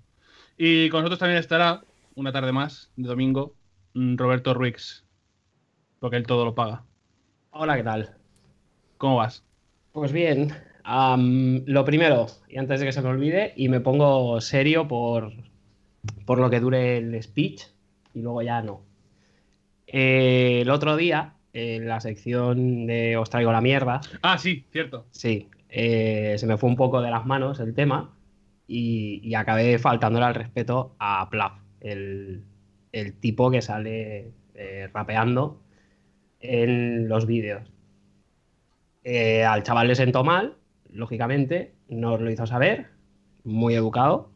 Y 0.57 0.89
con 0.89 1.01
nosotros 1.01 1.19
también 1.19 1.39
estará, 1.39 1.81
una 2.15 2.31
tarde 2.31 2.51
más, 2.51 2.89
de 2.95 3.07
domingo, 3.07 3.53
mm, 3.93 4.15
Roberto 4.17 4.53
Ruiz. 4.53 5.03
Porque 5.99 6.17
él 6.17 6.25
todo 6.27 6.45
lo 6.45 6.55
paga. 6.55 6.83
Hola, 7.51 7.75
¿qué 7.75 7.83
tal? 7.83 8.17
¿Cómo 8.97 9.17
vas? 9.17 9.43
Pues 9.91 10.11
bien, 10.11 10.53
lo 10.85 11.85
primero, 11.85 12.27
y 12.49 12.57
antes 12.57 12.79
de 12.79 12.85
que 12.87 12.91
se 12.91 13.01
me 13.01 13.09
olvide, 13.09 13.53
y 13.55 13.69
me 13.69 13.79
pongo 13.79 14.41
serio 14.41 14.87
por, 14.87 15.31
por 16.25 16.39
lo 16.39 16.49
que 16.49 16.59
dure 16.59 16.97
el 16.97 17.21
speech, 17.21 17.63
y 18.13 18.21
luego 18.21 18.41
ya 18.41 18.61
no. 18.61 18.81
Eh, 19.87 20.61
el 20.61 20.69
otro 20.69 20.95
día, 20.95 21.35
en 21.53 21.87
la 21.87 21.99
sección 21.99 22.87
de 22.87 23.15
Os 23.17 23.29
traigo 23.29 23.51
la 23.51 23.61
mierda, 23.61 24.01
Ah, 24.21 24.37
sí, 24.37 24.65
cierto. 24.71 25.05
sí, 25.11 25.49
eh, 25.69 26.35
se 26.37 26.47
me 26.47 26.57
fue 26.57 26.69
un 26.69 26.75
poco 26.75 27.01
de 27.01 27.11
las 27.11 27.25
manos 27.25 27.59
el 27.59 27.73
tema 27.73 28.11
y, 28.67 29.21
y 29.23 29.35
acabé 29.35 29.77
faltándole 29.77 30.25
al 30.25 30.35
respeto 30.35 30.95
a 30.99 31.29
Plav, 31.29 31.53
el, 31.81 32.43
el 32.91 33.13
tipo 33.13 33.51
que 33.51 33.61
sale 33.61 34.31
eh, 34.55 34.89
rapeando 34.93 35.61
en 36.39 37.07
los 37.07 37.25
vídeos. 37.27 37.71
Eh, 39.03 39.43
al 39.43 39.63
chaval 39.63 39.87
le 39.87 39.95
sentó 39.95 40.23
mal, 40.23 40.55
lógicamente, 40.91 41.73
nos 41.89 42.21
lo 42.21 42.31
hizo 42.31 42.45
saber, 42.47 42.87
muy 43.43 43.73
educado, 43.75 44.29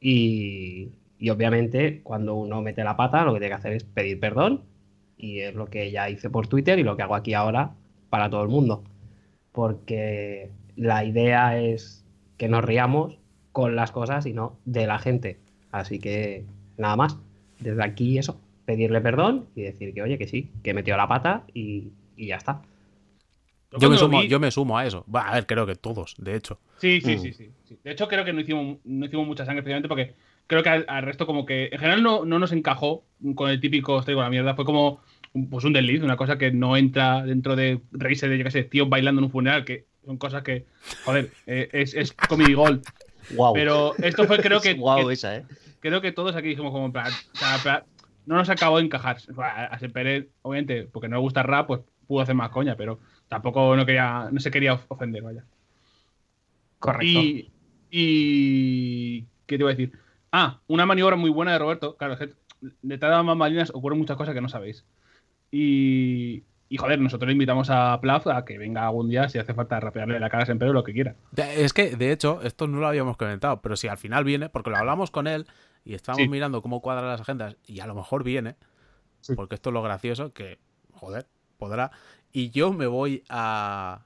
y, 0.00 0.90
y 1.18 1.30
obviamente 1.30 2.02
cuando 2.02 2.34
uno 2.34 2.60
mete 2.60 2.84
la 2.84 2.96
pata 2.96 3.24
lo 3.24 3.32
que 3.34 3.40
tiene 3.40 3.54
que 3.54 3.58
hacer 3.58 3.72
es 3.72 3.84
pedir 3.84 4.20
perdón, 4.20 4.62
y 5.22 5.40
es 5.40 5.54
lo 5.54 5.66
que 5.66 5.90
ya 5.90 6.10
hice 6.10 6.28
por 6.28 6.48
Twitter 6.48 6.78
y 6.78 6.82
lo 6.82 6.96
que 6.98 7.02
hago 7.04 7.14
aquí 7.14 7.32
ahora 7.32 7.72
para 8.10 8.28
todo 8.28 8.42
el 8.42 8.50
mundo, 8.50 8.84
porque 9.52 10.50
la 10.76 11.04
idea 11.04 11.58
es 11.58 12.04
que 12.38 12.48
nos 12.48 12.64
riamos 12.64 13.18
con 13.52 13.76
las 13.76 13.92
cosas 13.92 14.26
y 14.26 14.32
no 14.34 14.58
de 14.64 14.86
la 14.86 14.98
gente. 14.98 15.38
Así 15.70 15.98
que 15.98 16.44
nada 16.76 16.96
más, 16.96 17.18
desde 17.60 17.84
aquí 17.84 18.18
eso, 18.18 18.40
pedirle 18.66 19.00
perdón 19.00 19.46
y 19.54 19.62
decir 19.62 19.94
que 19.94 20.02
oye, 20.02 20.18
que 20.18 20.26
sí, 20.28 20.50
que 20.62 20.74
metió 20.74 20.96
la 20.96 21.08
pata 21.08 21.44
y, 21.54 21.92
y 22.16 22.28
ya 22.28 22.36
está. 22.36 22.62
Yo 23.78 23.88
me, 23.88 23.96
sumo, 23.96 24.20
vi- 24.20 24.28
yo 24.28 24.38
me 24.38 24.50
sumo 24.50 24.76
a 24.76 24.84
eso. 24.86 25.04
A 25.14 25.34
ver, 25.34 25.46
creo 25.46 25.64
que 25.66 25.74
todos, 25.76 26.14
de 26.18 26.36
hecho. 26.36 26.58
Sí, 26.78 27.00
sí, 27.00 27.16
Mm. 27.16 27.18
sí, 27.20 27.32
sí, 27.32 27.50
sí. 27.64 27.78
De 27.82 27.92
hecho, 27.92 28.06
creo 28.08 28.24
que 28.24 28.32
no 28.32 28.40
hicimos, 28.40 28.78
no 28.84 29.06
hicimos 29.06 29.26
mucha 29.26 29.46
sangre, 29.46 29.62
precisamente 29.62 29.88
porque 29.88 30.14
creo 30.46 30.62
que 30.62 30.68
al, 30.68 30.84
al 30.88 31.02
resto, 31.04 31.26
como 31.26 31.46
que 31.46 31.66
en 31.72 31.78
general 31.78 32.02
no, 32.02 32.24
no 32.24 32.38
nos 32.38 32.52
encajó 32.52 33.04
con 33.34 33.48
el 33.50 33.60
típico 33.60 33.94
os 33.94 34.04
traigo 34.04 34.20
la 34.20 34.28
mierda. 34.30 34.54
Fue 34.54 34.64
como 34.66 35.00
un- 35.34 35.48
pues 35.50 35.64
un 35.64 35.72
desliz, 35.72 36.02
una 36.02 36.16
cosa 36.16 36.38
que 36.38 36.50
no 36.52 36.76
entra 36.76 37.24
dentro 37.24 37.56
de 37.56 37.80
reírse 37.92 38.28
de, 38.28 38.38
yo 38.38 38.44
qué 38.44 38.50
sé, 38.50 38.64
tíos 38.64 38.88
bailando 38.88 39.20
en 39.20 39.24
un 39.26 39.30
funeral, 39.30 39.64
que 39.64 39.86
son 40.04 40.16
cosas 40.18 40.42
que, 40.42 40.66
joder, 41.04 41.30
eh, 41.46 41.68
es, 41.72 41.94
es 41.94 42.12
comedy 42.12 42.54
gold. 42.54 42.82
Wow. 43.36 43.54
Pero 43.54 43.94
esto 43.98 44.24
fue, 44.26 44.38
creo 44.38 44.60
que, 44.62 44.74
Guau, 44.74 45.06
que- 45.06 45.12
esa, 45.14 45.36
¿eh? 45.36 45.44
creo 45.80 46.00
que 46.00 46.12
todos 46.12 46.34
aquí 46.36 46.48
dijimos 46.48 46.72
como 46.72 46.92
plan, 46.92 47.12
o 47.34 47.36
sea, 47.38 47.54
en 47.56 47.62
plan, 47.62 47.82
no 48.26 48.36
nos 48.36 48.48
acabó 48.50 48.78
de 48.78 48.84
encajar. 48.84 49.16
A 49.38 49.78
Pérez, 49.92 50.28
obviamente, 50.42 50.84
porque 50.84 51.08
no 51.08 51.16
le 51.16 51.22
gusta 51.22 51.42
rap, 51.42 51.66
pues 51.66 51.80
pudo 52.06 52.20
hacer 52.20 52.34
más 52.34 52.50
coña, 52.50 52.76
pero 52.76 53.00
tampoco 53.28 53.74
no 53.76 53.86
quería, 53.86 54.28
no 54.30 54.38
se 54.40 54.50
quería 54.50 54.74
of- 54.74 54.84
ofender, 54.88 55.22
vaya. 55.22 55.44
Correcto. 56.78 57.04
Y, 57.06 57.50
y. 57.90 59.26
¿Qué 59.46 59.56
te 59.56 59.62
iba 59.62 59.70
a 59.70 59.74
decir? 59.74 59.92
Ah, 60.30 60.60
una 60.66 60.86
maniobra 60.86 61.16
muy 61.16 61.30
buena 61.30 61.52
de 61.52 61.58
Roberto. 61.58 61.96
Claro, 61.96 62.14
es 62.14 62.18
que 62.20 62.30
detrás 62.82 63.10
de 63.10 63.16
las 63.16 63.26
bambalinas 63.26 63.70
ocurren 63.74 63.98
muchas 63.98 64.16
cosas 64.16 64.34
que 64.34 64.40
no 64.40 64.48
sabéis. 64.48 64.84
Y, 65.52 66.42
y 66.70 66.76
joder, 66.78 66.98
nosotros 66.98 67.26
le 67.28 67.32
invitamos 67.34 67.68
a 67.70 68.00
Plaf 68.00 68.26
a 68.28 68.44
que 68.46 68.56
venga 68.56 68.86
algún 68.86 69.08
día 69.10 69.28
si 69.28 69.38
hace 69.38 69.52
falta 69.54 69.78
rapearle 69.78 70.18
la 70.18 70.30
cara 70.30 70.44
a 70.44 70.46
Sempere 70.46 70.70
o 70.70 70.74
lo 70.74 70.82
que 70.82 70.94
quiera. 70.94 71.14
Es 71.36 71.74
que, 71.74 71.94
de 71.94 72.10
hecho, 72.10 72.40
esto 72.42 72.66
no 72.66 72.80
lo 72.80 72.88
habíamos 72.88 73.16
comentado, 73.18 73.60
pero 73.60 73.76
si 73.76 73.86
al 73.86 73.98
final 73.98 74.24
viene, 74.24 74.48
porque 74.48 74.70
lo 74.70 74.78
hablamos 74.78 75.10
con 75.10 75.26
él 75.26 75.46
y 75.84 75.92
estábamos 75.94 76.24
Sí. 76.24 76.28
mirando 76.30 76.62
cómo 76.62 76.80
cuadran 76.80 77.08
las 77.08 77.20
agendas 77.20 77.56
y 77.66 77.80
a 77.80 77.86
lo 77.86 77.94
mejor 77.94 78.24
viene, 78.24 78.56
Sí. 79.20 79.34
porque 79.36 79.54
esto 79.54 79.68
es 79.70 79.74
lo 79.74 79.82
gracioso, 79.82 80.32
que, 80.32 80.58
joder, 80.94 81.26
podrá. 81.58 81.90
Y 82.32 82.48
yo 82.50 82.72
me 82.72 82.86
voy 82.86 83.22
a, 83.28 84.00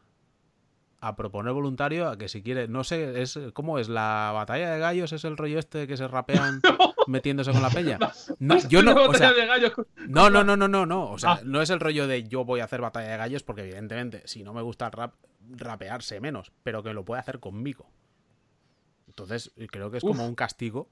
a 1.00 1.14
proponer 1.16 1.52
voluntario 1.52 2.08
a 2.08 2.16
que 2.16 2.28
si 2.28 2.42
quiere, 2.42 2.68
no 2.68 2.82
sé, 2.84 3.20
es 3.22 3.38
¿cómo 3.52 3.78
es? 3.78 3.88
¿La 3.88 4.30
batalla 4.34 4.70
de 4.70 4.78
gallos 4.78 5.12
es 5.12 5.24
el 5.24 5.36
rollo 5.36 5.58
este 5.58 5.86
que 5.86 5.96
se 5.96 6.08
rapean 6.08 6.60
metiéndose 7.06 7.52
con 7.52 7.62
la 7.62 7.70
peña? 7.70 7.98
No, 8.38 8.56
yo 8.68 8.82
no, 8.82 8.94
o 8.94 9.14
sea, 9.14 9.32
no, 10.08 10.30
no, 10.30 10.42
no, 10.44 10.56
no, 10.56 10.68
no, 10.68 10.86
no. 10.86 11.10
O 11.10 11.18
sea, 11.18 11.32
Ah. 11.32 11.40
no 11.44 11.60
es 11.62 11.70
el 11.70 11.80
rollo 11.80 12.06
de 12.06 12.24
yo 12.24 12.44
voy 12.44 12.60
a 12.60 12.64
hacer 12.64 12.80
batalla 12.80 13.10
de 13.10 13.16
gallos, 13.16 13.42
porque 13.42 13.62
evidentemente, 13.62 14.22
si 14.26 14.42
no 14.42 14.52
me 14.54 14.62
gusta 14.62 14.86
el 14.86 14.92
rap, 14.92 15.14
rapearse 15.50 16.20
menos, 16.20 16.52
pero 16.62 16.82
que 16.82 16.92
lo 16.94 17.04
puede 17.04 17.20
hacer 17.20 17.40
conmigo. 17.40 17.90
Entonces, 19.06 19.52
creo 19.70 19.90
que 19.90 19.98
es 19.98 20.02
como 20.02 20.22
Uf. 20.24 20.28
un 20.28 20.34
castigo. 20.34 20.88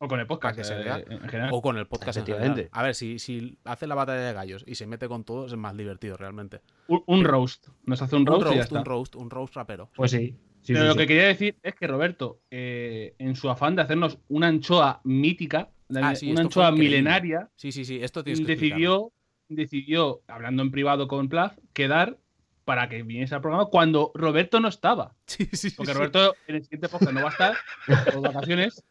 O 0.00 0.06
con 0.08 0.20
el 0.20 0.26
podcast, 0.26 0.58
eh, 0.58 0.74
vea. 0.76 0.98
en 1.08 1.20
general. 1.28 1.50
O 1.52 1.60
con 1.60 1.76
el 1.76 1.86
podcast 1.86 2.18
en 2.18 2.24
general. 2.24 2.44
Efectivamente. 2.44 2.70
A 2.72 2.82
ver, 2.82 2.94
si, 2.94 3.18
si 3.18 3.58
hace 3.64 3.86
la 3.86 3.94
batalla 3.96 4.20
de 4.20 4.32
gallos 4.32 4.64
y 4.66 4.76
se 4.76 4.86
mete 4.86 5.08
con 5.08 5.24
todos, 5.24 5.50
es 5.52 5.58
más 5.58 5.76
divertido 5.76 6.16
realmente. 6.16 6.60
Un, 6.86 7.02
un 7.06 7.24
roast. 7.24 7.68
Nos 7.84 8.00
hace 8.00 8.14
un 8.16 8.24
roast, 8.24 8.46
un 8.46 8.52
y 8.52 8.56
ya 8.56 8.56
roast, 8.60 8.68
está. 8.68 8.78
un 8.78 8.84
roast, 8.84 9.16
un 9.16 9.30
roast 9.30 9.56
rapero. 9.56 9.90
Pues 9.96 10.12
sí. 10.12 10.36
sí, 10.62 10.72
Pero 10.72 10.80
sí, 10.82 10.86
lo 10.86 10.92
sí. 10.92 10.98
que 11.00 11.06
quería 11.08 11.26
decir 11.26 11.56
es 11.62 11.74
que 11.74 11.86
Roberto, 11.88 12.40
eh, 12.50 13.14
en 13.18 13.34
su 13.34 13.50
afán 13.50 13.74
de 13.74 13.82
hacernos 13.82 14.18
una 14.28 14.46
anchoa 14.48 15.00
mítica, 15.04 15.70
Ah, 15.96 16.14
sí, 16.14 16.30
una 16.30 16.42
anchoa 16.42 16.70
milenaria, 16.70 17.48
Sí, 17.56 17.72
sí, 17.72 17.84
sí, 17.84 17.98
esto 18.02 18.22
tienes 18.22 18.40
que 18.44 18.52
decidió, 18.56 19.12
decidió, 19.48 20.20
hablando 20.28 20.62
en 20.62 20.70
privado 20.70 21.08
con 21.08 21.28
Plaf, 21.28 21.56
quedar 21.72 22.18
para 22.66 22.90
que 22.90 23.02
viniese 23.02 23.34
al 23.34 23.40
programa 23.40 23.66
cuando 23.70 24.12
Roberto 24.14 24.60
no 24.60 24.68
estaba. 24.68 25.14
Sí, 25.26 25.46
sí, 25.52 25.70
sí, 25.70 25.76
Porque 25.76 25.92
sí. 25.92 25.96
Roberto 25.98 26.36
en 26.46 26.56
el 26.56 26.62
siguiente 26.64 26.88
podcast 26.90 27.12
no 27.12 27.22
va 27.22 27.28
a 27.28 27.32
estar, 27.32 27.54
por 28.12 28.22
vacaciones. 28.22 28.84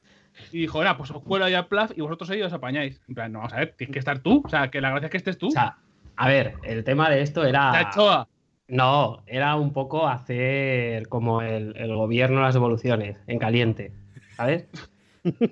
Y 0.52 0.60
dijo, 0.60 0.82
nada, 0.84 0.98
pues 0.98 1.12
os 1.12 1.22
cuelo 1.24 1.46
ahí 1.46 1.54
a 1.54 1.68
Plaf 1.68 1.92
y 1.96 2.02
vosotros 2.02 2.30
ahí 2.30 2.42
os 2.42 2.54
apañáis. 2.54 3.02
En 3.08 3.16
plan, 3.16 3.32
no, 3.32 3.40
vamos 3.40 3.54
a 3.54 3.58
ver, 3.58 3.74
tienes 3.78 3.94
que 3.94 4.00
estar 4.00 4.20
tú. 4.20 4.42
O 4.46 4.50
sea, 4.50 4.70
que 4.70 4.82
la 4.82 4.90
gracia 4.92 5.06
es 5.08 5.12
que 5.12 5.18
estés 5.18 5.38
tú. 5.38 5.48
O 5.48 5.52
sea, 5.52 5.78
a 6.16 6.28
ver, 6.28 6.56
el 6.64 6.84
tema 6.84 7.10
de 7.10 7.22
esto 7.22 7.44
era. 7.46 7.72
La 7.72 7.80
anchoa. 7.80 8.28
No, 8.70 9.24
era 9.28 9.56
un 9.56 9.72
poco 9.72 10.08
hacer 10.08 11.08
como 11.08 11.42
el, 11.42 11.76
el 11.78 11.96
gobierno 11.96 12.42
las 12.42 12.54
devoluciones, 12.54 13.18
en 13.28 13.40
caliente, 13.40 13.94
¿sabes? 14.36 14.68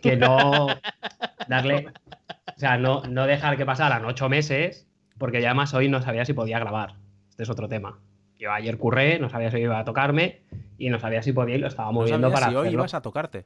Que 0.01 0.17
no 0.17 0.67
darle, 1.47 1.87
o 2.55 2.59
sea, 2.59 2.77
no, 2.77 3.03
no 3.03 3.25
dejar 3.25 3.55
que 3.57 3.65
pasaran 3.65 4.03
ocho 4.05 4.27
meses, 4.27 4.87
porque 5.17 5.41
ya 5.41 5.49
además 5.49 5.73
hoy 5.73 5.87
no 5.87 6.01
sabía 6.01 6.25
si 6.25 6.33
podía 6.33 6.59
grabar. 6.59 6.95
Este 7.29 7.43
es 7.43 7.49
otro 7.49 7.67
tema. 7.69 7.99
Yo 8.37 8.51
ayer 8.51 8.77
curré, 8.77 9.17
no 9.19 9.29
sabía 9.29 9.49
si 9.49 9.59
iba 9.59 9.79
a 9.79 9.85
tocarme 9.85 10.41
y 10.77 10.89
no 10.89 10.99
sabía 10.99 11.21
si 11.23 11.31
podía 11.31 11.55
y 11.55 11.59
lo 11.59 11.67
estaba 11.67 11.87
No 11.89 11.93
moviendo 11.93 12.27
sabía 12.29 12.33
para 12.33 12.49
si 12.49 12.55
hoy 12.55 12.61
hacerlo. 12.67 12.79
ibas 12.79 12.93
a 12.95 13.01
tocarte. 13.01 13.45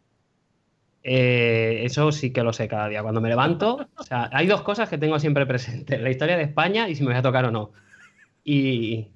Eh, 1.03 1.81
eso 1.85 2.11
sí 2.11 2.31
que 2.31 2.43
lo 2.43 2.51
sé 2.53 2.67
cada 2.67 2.87
día. 2.89 3.01
Cuando 3.01 3.21
me 3.21 3.29
levanto, 3.29 3.87
o 3.97 4.03
sea, 4.03 4.29
hay 4.33 4.47
dos 4.47 4.61
cosas 4.63 4.89
que 4.89 4.97
tengo 4.97 5.17
siempre 5.19 5.45
presentes: 5.45 5.99
la 6.01 6.09
historia 6.09 6.35
de 6.37 6.43
España 6.43 6.89
y 6.89 6.95
si 6.95 7.03
me 7.03 7.09
voy 7.09 7.17
a 7.17 7.21
tocar 7.21 7.45
o 7.45 7.51
no. 7.51 7.71
Y, 8.43 9.07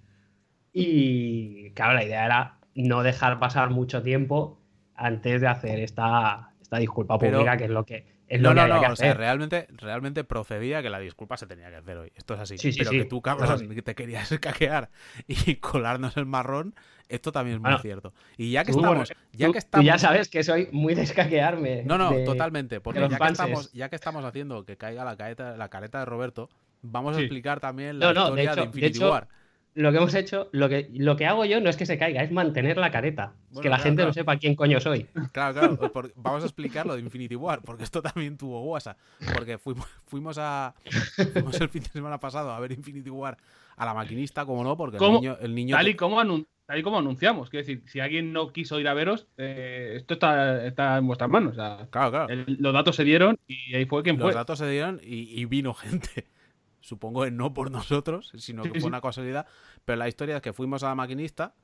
y 0.71 1.71
claro, 1.71 1.93
la 1.93 2.03
idea 2.05 2.25
era 2.25 2.57
no 2.75 3.03
dejar 3.03 3.39
pasar 3.39 3.69
mucho 3.69 4.01
tiempo 4.01 4.59
antes 4.95 5.41
de 5.41 5.47
hacer 5.47 5.79
esta, 5.79 6.51
esta 6.61 6.77
disculpa 6.77 7.17
Pero- 7.19 7.37
pública, 7.39 7.57
que 7.57 7.65
es 7.65 7.69
lo 7.69 7.85
que 7.85 8.12
es 8.27 8.41
No, 8.41 8.53
lo 8.53 8.67
no, 8.67 8.75
no, 8.75 8.81
que 8.81 8.87
o 8.87 8.95
sea, 8.95 9.13
realmente, 9.13 9.67
realmente 9.71 10.23
procedía 10.23 10.81
que 10.81 10.89
la 10.89 10.99
disculpa 10.99 11.37
se 11.37 11.45
tenía 11.45 11.69
que 11.69 11.75
hacer 11.77 11.97
hoy. 11.97 12.11
Esto 12.15 12.33
es 12.33 12.39
así. 12.39 12.57
Sí, 12.57 12.71
sí, 12.71 12.79
Pero 12.79 12.91
sí. 12.91 12.97
que 12.99 13.05
tú, 13.05 13.21
cabrón, 13.21 13.69
que 13.69 13.81
te 13.81 13.95
querías 13.95 14.29
caquear 14.41 14.89
y 15.27 15.55
colarnos 15.57 16.15
el 16.17 16.25
marrón, 16.25 16.73
esto 17.09 17.31
también 17.31 17.55
es 17.55 17.61
muy 17.61 17.69
Bueno, 17.69 17.79
cierto. 17.81 18.13
Y 18.37 18.51
ya 18.51 18.63
que 18.63 18.71
tú, 18.71 18.79
estamos, 18.79 19.09
ya 19.33 19.47
Tú- 19.47 19.53
que 19.53 19.59
tú 19.59 19.65
estamos. 19.65 19.85
ya 19.85 19.97
sabes 19.99 20.29
que 20.29 20.43
soy 20.43 20.69
muy 20.71 20.95
de 20.95 21.03
escaquearme. 21.03 21.83
No, 21.83 21.97
no, 21.97 22.11
de- 22.11 22.23
totalmente. 22.25 22.79
Porque 22.81 22.99
ya 23.01 23.07
que, 23.09 23.25
estamos, 23.27 23.71
ya 23.73 23.89
que 23.89 23.95
estamos 23.95 24.23
haciendo 24.25 24.65
que 24.65 24.77
caiga 24.77 25.03
la 25.03 25.15
careta, 25.17 25.57
la 25.57 25.69
careta 25.69 25.99
de 25.99 26.05
Roberto, 26.05 26.49
vamos 26.81 27.15
a 27.17 27.19
explicar 27.19 27.59
también 27.59 27.99
la 27.99 28.13
No, 28.13 28.21
historia 28.23 28.35
de, 28.35 28.51
hecho- 28.51 28.61
de 28.61 28.65
Infinity 28.67 28.97
hecho, 28.97 29.11
War. 29.11 29.27
Lo 29.75 29.91
que 29.91 29.97
hemos 29.97 30.13
hecho, 30.13 30.49
lo 30.51 30.69
que, 30.69 30.89
lo 30.93 31.15
que 31.15 31.25
hago 31.25 31.45
yo 31.45 31.59
no 31.59 31.69
es 31.69 31.77
que 31.77 31.85
se 31.87 31.97
caiga, 31.97 32.21
es 32.21 32.31
mantener 32.31 32.77
la 32.77 32.91
careta. 32.91 33.33
Bueno, 33.49 33.61
que 33.61 33.69
la 33.69 33.75
claro, 33.77 33.83
gente 33.83 33.95
claro. 33.97 34.09
no 34.09 34.13
sepa 34.13 34.37
quién 34.37 34.55
coño 34.55 34.79
soy. 34.79 35.07
Claro, 35.31 35.53
claro. 35.59 35.91
por- 35.91 36.13
vamos 36.15 36.43
a 36.43 36.45
explicar 36.45 36.85
lo 36.85 36.93
de 36.95 37.01
Infinity 37.01 37.35
War, 37.35 37.61
porque 37.63 37.83
esto 37.83 38.01
también 38.01 38.37
tuvo 38.37 38.61
guasa. 38.61 38.95
Porque 39.33 39.57
fuimos, 39.57 39.87
fuimos 40.05 40.37
a. 40.39 40.75
Fuimos 41.33 41.59
el 41.59 41.69
fin 41.69 41.81
de 41.83 41.89
semana 41.89 42.19
pasado 42.19 42.51
a 42.51 42.59
ver 42.59 42.71
Infinity 42.71 43.09
War 43.09 43.37
a 43.75 43.85
la 43.85 43.93
maquinista, 43.95 44.45
como 44.45 44.63
no, 44.63 44.77
porque 44.77 44.97
el 44.97 45.11
niño, 45.11 45.37
el 45.41 45.55
niño 45.55 45.75
Tal 45.75 45.87
y, 45.87 45.95
como 45.95 46.21
anun- 46.21 46.45
tal 46.67 46.77
y 46.77 46.83
como 46.83 46.99
anunciamos. 46.99 47.49
Quiero 47.49 47.65
decir, 47.65 47.83
si 47.87 47.99
alguien 47.99 48.31
no 48.31 48.53
quiso 48.53 48.79
ir 48.79 48.87
a 48.87 48.93
veros, 48.93 49.25
eh, 49.37 49.93
esto 49.97 50.13
está, 50.13 50.63
está 50.67 50.97
en 50.99 51.07
vuestras 51.07 51.29
manos. 51.31 51.53
O 51.53 51.55
sea, 51.55 51.87
Claro, 51.89 52.11
claro. 52.11 52.29
el- 52.29 52.57
los 52.59 52.73
datos 52.73 52.95
se 52.95 53.03
dieron 53.03 53.39
y 53.47 53.73
ahí 53.73 53.85
fue 53.85 54.03
quien 54.03 54.17
Los 54.17 54.25
fue. 54.27 54.33
datos 54.35 54.59
se 54.59 54.69
dieron 54.69 55.01
y, 55.03 55.39
y 55.41 55.45
vino 55.45 55.73
gente. 55.73 56.25
Supongo 56.83 57.23
que 57.23 57.31
no 57.31 57.53
por 57.53 57.71
nosotros, 57.71 58.31
sino 58.37 58.61
que 58.63 58.67
Sí, 58.69 58.71
fue 58.73 58.81
sí. 58.81 58.87
una 58.87 58.99
casualidad. 58.99 59.47
Pero 59.85 59.95
la 59.97 60.09
historia 60.09 60.35
es 60.35 60.41
que 60.41 60.51
fuimos 60.51 60.83
a 60.83 60.89
la 60.89 60.95
maquinista, 60.95 61.55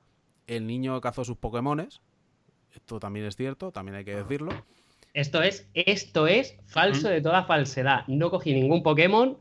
el 0.48 0.66
niño 0.66 1.00
cazó 1.02 1.26
sus 1.26 1.36
Pokémones. 1.38 2.02
Esto 2.74 3.00
también 3.02 3.26
es 3.26 3.36
cierto, 3.36 3.72
también 3.74 3.96
hay 3.96 4.06
que 4.06 4.16
decirlo. 4.16 4.52
Esto 5.14 5.42
es, 5.42 5.68
esto 5.74 6.26
es 6.28 6.56
falso 6.68 7.08
Mm. 7.08 7.12
de 7.12 7.22
toda 7.22 7.44
falsedad. 7.44 8.08
No 8.08 8.30
cogí 8.32 8.54
ningún 8.54 8.82
Pokémon 8.82 9.38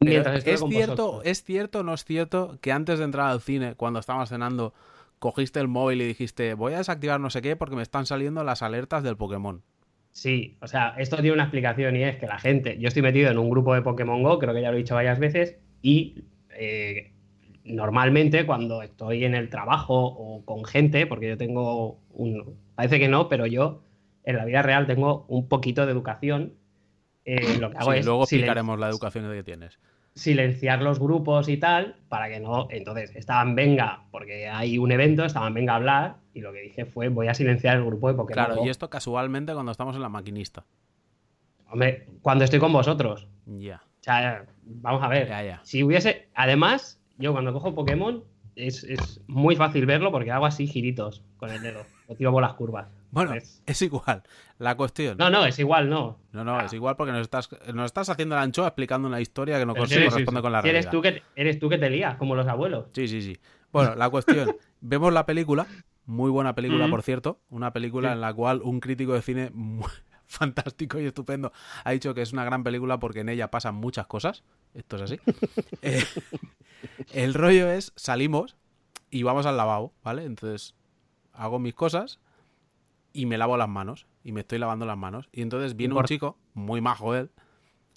mientras 0.00 0.36
estuve 0.38 0.54
es 0.54 0.60
con 0.60 0.70
cierto, 0.70 1.06
vosotros. 1.06 1.22
es 1.26 1.44
cierto, 1.44 1.80
o 1.80 1.82
no 1.82 1.92
es 1.94 2.04
cierto 2.04 2.58
que 2.62 2.72
antes 2.72 2.98
de 2.98 3.04
entrar 3.04 3.28
al 3.30 3.40
cine, 3.42 3.74
cuando 3.74 3.98
estábamos 4.00 4.28
cenando, 4.30 4.72
cogiste 5.18 5.58
el 5.60 5.68
móvil 5.68 6.00
y 6.00 6.06
dijiste, 6.06 6.54
voy 6.54 6.72
a 6.74 6.78
desactivar 6.78 7.20
no 7.20 7.28
sé 7.28 7.42
qué 7.42 7.56
porque 7.56 7.76
me 7.76 7.82
están 7.82 8.06
saliendo 8.06 8.42
las 8.44 8.62
alertas 8.62 9.02
del 9.02 9.16
Pokémon. 9.16 9.62
Sí, 10.12 10.56
o 10.60 10.66
sea, 10.66 10.94
esto 10.98 11.16
tiene 11.16 11.32
una 11.32 11.44
explicación 11.44 11.96
y 11.96 12.02
es 12.02 12.16
que 12.16 12.26
la 12.26 12.38
gente, 12.38 12.76
yo 12.78 12.88
estoy 12.88 13.02
metido 13.02 13.30
en 13.30 13.38
un 13.38 13.50
grupo 13.50 13.74
de 13.74 13.82
Pokémon 13.82 14.22
Go, 14.22 14.38
creo 14.38 14.52
que 14.52 14.62
ya 14.62 14.70
lo 14.70 14.76
he 14.76 14.80
dicho 14.80 14.94
varias 14.94 15.18
veces, 15.18 15.56
y 15.80 16.24
eh, 16.50 17.12
normalmente 17.64 18.46
cuando 18.46 18.82
estoy 18.82 19.24
en 19.24 19.34
el 19.34 19.48
trabajo 19.48 19.94
o 19.94 20.44
con 20.44 20.64
gente, 20.64 21.06
porque 21.06 21.28
yo 21.28 21.36
tengo 21.36 21.98
un, 22.10 22.56
parece 22.74 22.98
que 22.98 23.08
no, 23.08 23.28
pero 23.28 23.46
yo 23.46 23.82
en 24.24 24.36
la 24.36 24.44
vida 24.44 24.62
real 24.62 24.86
tengo 24.86 25.24
un 25.28 25.48
poquito 25.48 25.86
de 25.86 25.92
educación, 25.92 26.54
eh, 27.24 27.58
lo 27.58 27.70
que 27.70 27.78
hago 27.78 27.92
Sí, 27.92 27.98
es 27.98 28.06
luego 28.06 28.22
explicaremos 28.24 28.78
la 28.78 28.88
educación 28.88 29.30
que 29.30 29.42
tienes. 29.42 29.78
Silenciar 30.18 30.82
los 30.82 30.98
grupos 30.98 31.48
y 31.48 31.56
tal, 31.56 31.96
para 32.08 32.28
que 32.28 32.40
no. 32.40 32.66
Entonces, 32.70 33.14
estaban 33.14 33.54
venga, 33.54 34.04
porque 34.10 34.48
hay 34.48 34.76
un 34.78 34.92
evento, 34.92 35.24
estaban 35.24 35.54
venga 35.54 35.72
a 35.74 35.76
hablar, 35.76 36.16
y 36.34 36.40
lo 36.40 36.52
que 36.52 36.60
dije 36.60 36.84
fue: 36.84 37.08
voy 37.08 37.28
a 37.28 37.34
silenciar 37.34 37.76
el 37.76 37.84
grupo 37.84 38.08
de 38.08 38.14
Pokémon. 38.14 38.44
Claro, 38.44 38.60
Go". 38.60 38.66
y 38.66 38.68
esto 38.68 38.90
casualmente 38.90 39.54
cuando 39.54 39.72
estamos 39.72 39.96
en 39.96 40.02
la 40.02 40.08
maquinista. 40.08 40.64
Hombre, 41.70 42.06
cuando 42.22 42.44
estoy 42.44 42.58
con 42.58 42.72
vosotros. 42.72 43.28
Ya, 43.46 43.82
O 44.00 44.02
sea, 44.02 44.46
vamos 44.62 45.02
a 45.02 45.08
ver. 45.08 45.28
ya, 45.28 45.42
ya. 45.42 45.60
Si 45.64 45.82
hubiese. 45.82 46.28
Además, 46.34 47.00
yo 47.18 47.32
cuando 47.32 47.52
cojo 47.52 47.74
Pokémon, 47.74 48.24
es, 48.56 48.84
es 48.84 49.20
muy 49.26 49.54
fácil 49.56 49.86
verlo 49.86 50.10
porque 50.10 50.30
hago 50.30 50.46
así 50.46 50.66
giritos 50.66 51.22
con 51.36 51.50
el 51.50 51.62
dedo. 51.62 51.82
Lo 52.08 52.14
tiro 52.16 52.32
por 52.32 52.42
las 52.42 52.54
curvas. 52.54 52.88
Bueno, 53.10 53.34
Es- 53.34 53.62
es 53.66 53.80
igual. 53.82 54.22
La 54.58 54.76
cuestión. 54.76 55.16
No, 55.18 55.30
no, 55.30 55.44
es 55.46 55.58
igual, 55.58 55.88
no. 55.88 56.18
No, 56.32 56.44
no, 56.44 56.58
Ah. 56.58 56.64
es 56.66 56.72
igual 56.72 56.96
porque 56.96 57.12
nos 57.12 57.22
estás, 57.22 57.48
nos 57.72 57.86
estás 57.86 58.08
haciendo 58.10 58.34
la 58.34 58.42
anchoa 58.42 58.66
explicando 58.68 59.08
una 59.08 59.20
historia 59.20 59.58
que 59.58 59.64
no 59.66 59.74
sí, 59.74 59.94
sí, 59.94 60.04
corresponde 60.08 60.42
con 60.42 60.52
la 60.52 60.62
Si 60.62 60.68
eres 60.68 60.84
realidad. 60.86 60.90
tú, 60.92 61.02
que, 61.02 61.22
eres 61.40 61.58
tú 61.58 61.68
que 61.68 61.78
te 61.78 61.88
lías, 61.90 62.16
como 62.16 62.34
los 62.34 62.46
abuelos. 62.46 62.86
Sí, 62.92 63.08
sí, 63.08 63.22
sí. 63.22 63.38
Bueno, 63.72 63.94
la 63.94 64.10
cuestión. 64.10 64.56
Vemos 64.80 65.12
la 65.12 65.24
película, 65.26 65.66
muy 66.06 66.30
buena 66.30 66.54
película, 66.54 66.86
Mm. 66.86 66.90
por 66.90 67.02
cierto. 67.02 67.40
Una 67.50 67.72
película 67.72 68.12
en 68.12 68.20
la 68.20 68.32
cual 68.34 68.60
un 68.62 68.80
crítico 68.80 69.14
de 69.14 69.22
cine 69.22 69.50
muy 69.54 69.88
fantástico 70.26 70.98
y 71.00 71.06
estupendo 71.06 71.52
ha 71.84 71.90
dicho 71.92 72.12
que 72.14 72.22
es 72.22 72.32
una 72.32 72.44
gran 72.44 72.62
película 72.64 72.98
porque 72.98 73.20
en 73.20 73.28
ella 73.30 73.50
pasan 73.50 73.74
muchas 73.74 74.06
cosas. 74.06 74.42
Esto 74.74 74.96
es 74.96 75.02
así. 75.02 75.20
Eh, 75.82 76.02
el 77.12 77.34
rollo 77.34 77.70
es, 77.70 77.92
salimos 77.96 78.56
y 79.10 79.22
vamos 79.22 79.46
al 79.46 79.56
lavabo, 79.56 79.92
¿vale? 80.04 80.24
Entonces 80.24 80.74
hago 81.32 81.58
mis 81.58 81.74
cosas 81.74 82.20
y 83.20 83.26
me 83.26 83.38
lavo 83.38 83.56
las 83.56 83.68
manos. 83.68 84.06
Y 84.22 84.32
me 84.32 84.40
estoy 84.40 84.58
lavando 84.58 84.86
las 84.86 84.96
manos. 84.98 85.28
Y 85.32 85.42
entonces 85.42 85.76
viene 85.76 85.94
un 85.94 85.98
chico, 86.08 86.38
muy 86.54 86.80
majo 86.80 87.14
él, 87.14 87.30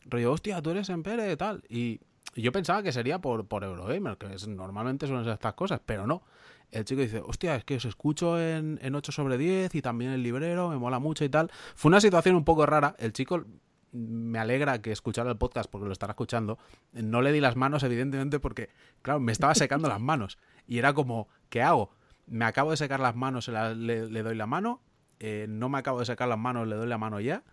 rollo, 0.06 0.32
hostia, 0.32 0.62
tú 0.62 0.70
eres 0.72 0.90
Empere, 0.90 1.36
tal. 1.38 1.64
Y 1.70 2.00
yo 2.36 2.52
pensaba 2.52 2.82
que 2.84 2.92
sería 2.92 3.20
por, 3.20 3.46
por 3.48 3.64
Eurogamer, 3.64 4.18
que 4.18 4.34
es- 4.34 4.48
normalmente 4.48 5.08
ser 5.08 5.28
estas 5.28 5.54
cosas, 5.54 5.82
pero 5.86 6.08
no. 6.08 6.24
El 6.72 6.86
chico 6.86 7.02
dice, 7.02 7.22
hostia, 7.26 7.56
es 7.58 7.66
que 7.66 7.76
os 7.76 7.86
escucho 7.86 8.40
en, 8.40 8.80
en 8.82 8.96
8 8.96 9.12
sobre 9.12 9.38
10 9.38 9.76
y 9.76 9.82
también 9.82 10.12
el 10.12 10.24
librero, 10.24 10.70
me 10.70 10.78
mola 10.78 11.00
mucho 11.00 11.26
y 11.26 11.30
tal. 11.30 11.52
Fue 11.76 11.90
una 11.90 12.00
situación 12.00 12.36
un 12.36 12.46
poco 12.46 12.66
rara. 12.66 12.96
El 12.98 13.12
chico 13.12 13.44
me 13.92 14.40
alegra 14.40 14.82
que 14.82 14.94
escuchara 14.94 15.30
el 15.30 15.38
podcast 15.38 15.70
porque 15.70 15.86
lo 15.86 15.92
estará 15.92 16.12
escuchando. 16.12 16.58
No 16.94 17.22
le 17.22 17.34
di 17.34 17.42
las 17.42 17.58
manos, 17.58 17.84
evidentemente, 17.84 18.40
porque, 18.40 18.70
claro, 19.02 19.20
me 19.20 19.34
estaba 19.34 19.54
secando 19.54 19.90
las 19.90 20.00
manos. 20.00 20.38
Y 20.66 20.78
era 20.78 20.94
como, 20.94 21.28
¿qué 21.50 21.62
hago? 21.62 21.92
Me 22.26 22.46
acabo 22.46 22.72
de 22.72 22.78
secar 22.78 23.02
las 23.02 23.18
manos, 23.18 23.50
le, 23.50 24.08
le 24.10 24.24
doy 24.24 24.36
la 24.36 24.46
mano. 24.48 24.82
Eh, 25.24 25.46
no 25.48 25.70
me 25.70 25.78
acabo 25.78 26.00
de 26.00 26.06
secar 26.06 26.28
las 26.28 26.40
manos, 26.40 26.68
le 26.68 26.76
doy 26.76 26.88
la 26.88 26.98
mano 26.98 27.20
ya. 27.20 27.44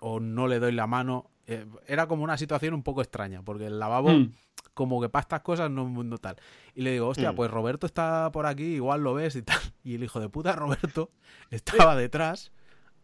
O 0.00 0.18
no 0.20 0.48
le 0.48 0.58
doy 0.58 0.72
la 0.72 0.86
mano. 0.86 1.28
eh, 1.46 1.66
era 1.88 2.06
como 2.06 2.22
una 2.22 2.36
situación 2.38 2.72
un 2.72 2.82
poco 2.84 3.02
extraña, 3.02 3.42
porque 3.42 3.66
el 3.66 3.78
lavabo 3.80 4.10
Mm. 4.10 4.32
como 4.74 5.00
que 5.00 5.08
para 5.08 5.22
estas 5.22 5.40
cosas 5.40 5.70
no, 5.70 5.88
no 5.88 6.18
tal. 6.18 6.36
Y 6.74 6.82
le 6.82 6.92
digo, 6.92 7.08
hostia, 7.08 7.32
Mm. 7.32 7.34
pues 7.34 7.50
Roberto 7.50 7.84
está 7.86 8.30
por 8.32 8.46
aquí, 8.46 8.62
igual 8.76 9.02
lo 9.02 9.12
ves 9.14 9.34
y 9.36 9.42
tal. 9.42 9.58
Y 9.84 9.96
el 9.96 10.04
hijo 10.04 10.20
de 10.20 10.28
puta 10.28 10.54
Roberto 10.54 11.10
estaba 11.50 11.96
detrás, 11.96 12.52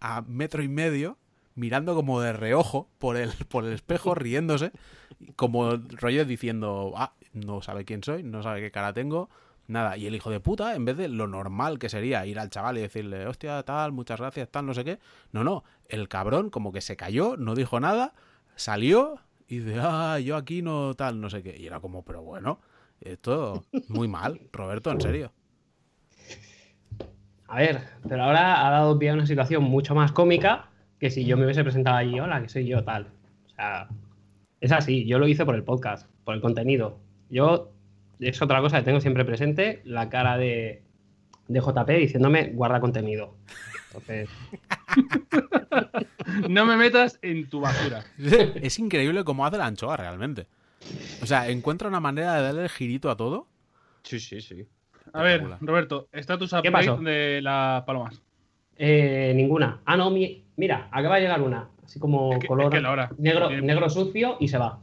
a 0.00 0.22
metro 0.22 0.62
y 0.62 0.68
medio, 0.68 1.18
mirando 1.56 1.94
como 1.96 2.20
de 2.20 2.32
reojo 2.32 2.88
por 2.98 3.16
el, 3.16 3.30
por 3.48 3.64
el 3.64 3.72
espejo, 3.72 4.14
riéndose, 4.14 4.70
como 5.34 5.72
rollo 5.76 6.24
diciendo, 6.24 6.92
ah, 6.96 7.14
no 7.32 7.60
sabe 7.62 7.84
quién 7.84 8.02
soy, 8.04 8.22
no 8.22 8.42
sabe 8.44 8.60
qué 8.60 8.70
cara 8.70 8.92
tengo, 8.92 9.28
nada. 9.68 9.96
Y 9.96 10.06
el 10.06 10.14
hijo 10.14 10.30
de 10.30 10.40
puta, 10.40 10.74
en 10.74 10.84
vez 10.84 10.96
de 10.96 11.08
lo 11.08 11.28
normal 11.28 11.78
que 11.78 11.88
sería 11.88 12.26
ir 12.26 12.38
al 12.38 12.50
chaval 12.50 12.78
y 12.78 12.80
decirle, 12.80 13.26
hostia, 13.26 13.62
tal, 13.62 13.92
muchas 13.92 14.18
gracias, 14.18 14.48
tal, 14.50 14.66
no 14.66 14.74
sé 14.74 14.84
qué, 14.84 14.98
no, 15.32 15.44
no, 15.44 15.64
el 15.88 16.08
cabrón 16.08 16.50
como 16.50 16.72
que 16.72 16.80
se 16.80 16.96
cayó, 16.96 17.36
no 17.36 17.54
dijo 17.54 17.78
nada, 17.78 18.14
salió 18.56 19.20
y 19.46 19.60
dice, 19.60 19.78
ah, 19.80 20.18
yo 20.18 20.36
aquí 20.36 20.62
no 20.62 20.94
tal, 20.94 21.20
no 21.20 21.30
sé 21.30 21.42
qué. 21.42 21.56
Y 21.56 21.66
era 21.66 21.80
como, 21.80 22.04
pero 22.04 22.22
bueno, 22.22 22.60
esto 23.00 23.64
muy 23.88 24.08
mal, 24.08 24.40
Roberto, 24.52 24.90
en 24.90 25.00
serio. 25.00 25.32
A 27.46 27.56
ver, 27.56 27.80
pero 28.06 28.24
ahora 28.24 28.66
ha 28.66 28.70
dado 28.70 28.98
pie 28.98 29.10
a 29.10 29.14
una 29.14 29.26
situación 29.26 29.62
mucho 29.62 29.94
más 29.94 30.12
cómica 30.12 30.68
que 30.98 31.10
si 31.10 31.24
yo 31.24 31.36
me 31.36 31.44
hubiese 31.44 31.62
presentado 31.62 31.96
allí, 31.96 32.18
hola, 32.20 32.42
que 32.42 32.48
soy 32.48 32.66
yo, 32.66 32.84
tal. 32.84 33.08
O 33.46 33.50
sea, 33.50 33.88
es 34.60 34.72
así, 34.72 35.06
yo 35.06 35.18
lo 35.18 35.28
hice 35.28 35.46
por 35.46 35.54
el 35.54 35.62
podcast, 35.62 36.10
por 36.24 36.34
el 36.34 36.40
contenido. 36.40 36.98
Yo, 37.30 37.70
es 38.20 38.40
otra 38.42 38.60
cosa 38.60 38.78
que 38.78 38.84
tengo 38.84 39.00
siempre 39.00 39.24
presente, 39.24 39.80
la 39.84 40.08
cara 40.08 40.36
de, 40.38 40.82
de 41.48 41.60
JP 41.60 41.88
diciéndome, 41.98 42.50
guarda 42.54 42.80
contenido. 42.80 43.36
Entonces, 43.88 44.28
No 46.48 46.66
me 46.66 46.76
metas 46.76 47.18
en 47.22 47.48
tu 47.48 47.60
basura. 47.60 48.04
Es 48.62 48.78
increíble 48.78 49.24
cómo 49.24 49.46
hace 49.46 49.56
la 49.58 49.66
anchoa 49.66 49.96
realmente. 49.96 50.46
O 51.22 51.26
sea, 51.26 51.48
encuentra 51.48 51.88
una 51.88 52.00
manera 52.00 52.34
de 52.36 52.42
darle 52.42 52.62
el 52.64 52.68
girito 52.68 53.10
a 53.10 53.16
todo. 53.16 53.46
Sí, 54.02 54.20
sí, 54.20 54.40
sí. 54.40 54.66
A 55.12 55.22
ver. 55.22 55.42
Roberto, 55.60 56.08
status 56.12 56.54
¿Qué 56.62 56.68
update 56.68 57.02
de 57.02 57.40
las 57.42 57.82
palomas. 57.84 58.20
eh, 58.76 59.32
ninguna. 59.34 59.80
Ah, 59.84 59.96
no, 59.96 60.10
mi- 60.10 60.44
mira, 60.56 60.88
acaba 60.92 61.16
de 61.16 61.22
llegar 61.22 61.40
una, 61.42 61.68
así 61.84 61.98
como 61.98 62.32
Es 62.34 62.38
que- 62.40 62.46
color 62.46 62.66
es 62.74 62.80
que 62.80 63.14
negro, 63.22 63.50
negro 63.50 63.88
sucio 63.90 64.36
y 64.38 64.48
se 64.48 64.58
va. 64.58 64.80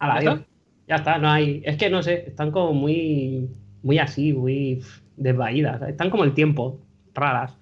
A 0.00 0.08
¿Ya 0.08 0.14
la 0.14 0.18
está? 0.18 0.46
Ya 0.86 0.96
está, 0.96 1.18
no 1.18 1.30
hay. 1.30 1.62
Es 1.64 1.76
que 1.76 1.90
no 1.90 2.02
sé, 2.02 2.24
están 2.26 2.50
como 2.50 2.72
muy. 2.72 3.48
Muy 3.82 3.98
así, 3.98 4.32
muy 4.32 4.82
desvaídas. 5.16 5.82
Están 5.82 6.10
como 6.10 6.24
el 6.24 6.32
tiempo, 6.32 6.80
raras. 7.12 7.56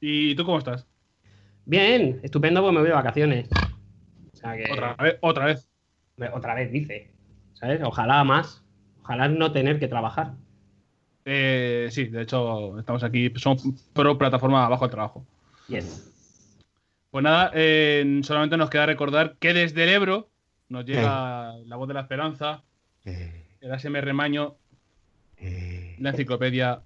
¿Y 0.00 0.34
tú 0.36 0.44
cómo 0.44 0.58
estás? 0.58 0.86
Bien, 1.66 2.20
estupendo 2.22 2.60
porque 2.60 2.74
me 2.74 2.80
voy 2.80 2.88
de 2.88 2.94
vacaciones. 2.94 3.48
O 4.32 4.36
sea 4.36 4.56
que. 4.56 4.70
Otra 4.70 4.94
vez, 4.94 5.18
otra 5.20 5.44
vez. 5.46 5.68
otra 6.32 6.54
vez 6.54 6.70
dice. 6.70 7.10
¿Sabes? 7.54 7.80
Ojalá 7.82 8.22
más. 8.24 8.62
Ojalá 9.02 9.28
no 9.28 9.52
tener 9.52 9.78
que 9.78 9.88
trabajar. 9.88 10.34
Eh, 11.24 11.88
sí, 11.90 12.04
de 12.04 12.22
hecho, 12.22 12.78
estamos 12.78 13.02
aquí, 13.02 13.32
somos 13.36 13.64
pro 13.92 14.18
plataforma 14.18 14.68
bajo 14.68 14.84
el 14.84 14.90
trabajo. 14.90 15.26
Yes. 15.68 16.10
Pues 17.10 17.22
nada, 17.22 17.50
eh, 17.54 18.20
solamente 18.22 18.56
nos 18.56 18.70
queda 18.70 18.86
recordar 18.86 19.36
que 19.38 19.54
desde 19.54 19.84
el 19.84 19.90
Ebro 19.90 20.30
nos 20.68 20.84
llega 20.84 21.54
la 21.66 21.76
voz 21.76 21.88
de 21.88 21.94
la 21.94 22.00
esperanza, 22.00 22.62
Eh, 23.04 23.56
el 23.60 23.72
ASMR 23.72 24.12
Maño, 24.14 24.56
eh, 25.36 25.96
la 25.98 26.10
enciclopedia, 26.10 26.82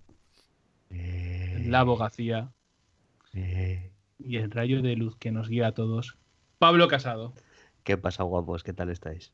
eh, 0.90 1.64
la 1.66 1.80
abogacía 1.80 2.50
eh. 3.34 3.90
y 4.18 4.36
el 4.36 4.50
rayo 4.50 4.82
de 4.82 4.96
luz 4.96 5.16
que 5.16 5.30
nos 5.30 5.48
guía 5.48 5.68
a 5.68 5.72
todos. 5.72 6.16
Pablo 6.58 6.88
Casado, 6.88 7.34
¿Qué 7.84 7.96
pasa, 7.96 8.22
guapos? 8.24 8.62
¿Qué 8.64 8.72
tal 8.72 8.90
estáis? 8.90 9.32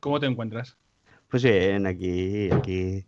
¿cómo 0.00 0.18
te 0.20 0.26
encuentras? 0.26 0.76
Pues 1.28 1.42
bien, 1.44 1.86
aquí, 1.86 2.50
aquí 2.52 3.04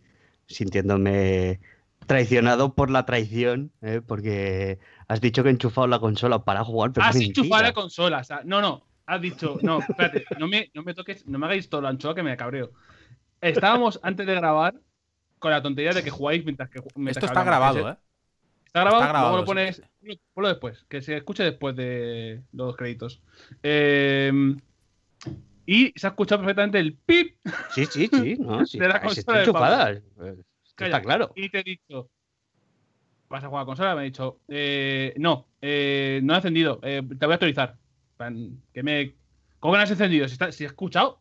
sintiéndome 0.47 1.59
traicionado 2.07 2.73
por 2.73 2.89
la 2.89 3.05
traición, 3.05 3.71
¿eh? 3.81 4.01
porque 4.05 4.79
has 5.07 5.21
dicho 5.21 5.43
que 5.43 5.49
he 5.49 5.51
enchufado 5.51 5.87
la 5.87 5.99
consola 5.99 6.43
para 6.43 6.63
jugar, 6.63 6.91
pero 6.93 7.05
Has 7.05 7.15
enchufado 7.17 7.63
la 7.63 7.73
consola. 7.73 8.19
o 8.19 8.23
sea, 8.23 8.41
no, 8.45 8.61
no. 8.61 8.83
Has 9.07 9.21
dicho, 9.21 9.57
no, 9.61 9.79
espérate, 9.79 10.25
no 10.39 10.47
me, 10.47 10.71
no 10.73 10.81
me 10.83 10.93
toques, 10.93 11.25
no 11.27 11.37
me 11.37 11.45
hagáis 11.45 11.69
todo 11.69 11.81
la 11.81 11.89
anchoa 11.89 12.15
que 12.15 12.23
me 12.23 12.35
cabreo. 12.35 12.71
Estábamos 13.39 13.99
antes 14.01 14.25
de 14.25 14.33
grabar 14.33 14.75
con 15.37 15.51
la 15.51 15.61
tontería 15.61 15.91
de 15.91 16.03
que 16.03 16.09
jugáis 16.09 16.43
mientras 16.43 16.69
que. 16.69 16.81
mientras 16.95 17.17
Esto 17.23 17.27
está 17.27 17.43
grabado, 17.43 17.89
¿eh? 17.89 17.95
Está 18.65 18.81
grabado, 18.81 19.01
Está 19.03 19.07
grabado, 19.07 19.27
luego 19.29 19.37
lo 19.37 19.45
pones. 19.45 19.81
Ponlo 20.33 20.49
después, 20.49 20.85
que 20.89 21.01
se 21.01 21.17
escuche 21.17 21.43
después 21.43 21.75
de 21.75 22.41
los 22.51 22.75
créditos. 22.75 23.21
Eh, 23.63 24.55
y 25.67 25.93
se 25.95 26.07
ha 26.07 26.09
escuchado 26.09 26.41
perfectamente 26.41 26.79
el 26.79 26.93
pip. 26.93 27.37
Sí, 27.71 27.85
sí, 27.85 28.09
sí, 28.11 28.35
no, 28.39 28.65
sí. 28.65 28.79
De 28.79 28.87
la 28.87 28.95
sí, 28.95 29.05
consola 29.05 29.19
está 29.19 29.33
de 29.33 29.39
enchufada. 29.39 29.91
eh. 29.91 30.01
Está 30.77 31.01
claro. 31.01 31.31
Y 31.35 31.49
te 31.49 31.59
he 31.59 31.63
dicho. 31.63 32.09
¿Vas 33.29 33.43
a 33.43 33.47
jugar 33.47 33.63
a 33.63 33.65
consola? 33.65 33.95
Me 33.95 34.01
ha 34.01 34.03
dicho. 34.03 34.39
eh, 34.47 35.13
no, 35.17 35.47
eh, 35.61 36.19
no 36.23 36.33
he 36.33 36.37
encendido. 36.37 36.79
te 36.79 37.01
voy 37.01 37.31
a 37.31 37.33
actualizar. 37.35 37.77
Plan, 38.17 38.61
Que 38.73 38.83
me. 38.83 39.13
¿Cómo 39.59 39.73
que 39.73 39.77
no 39.77 39.83
has 39.83 39.91
encendido? 39.91 40.27
Si, 40.27 40.33
está, 40.33 40.51
si 40.51 40.63
he 40.63 40.67
escuchado. 40.67 41.19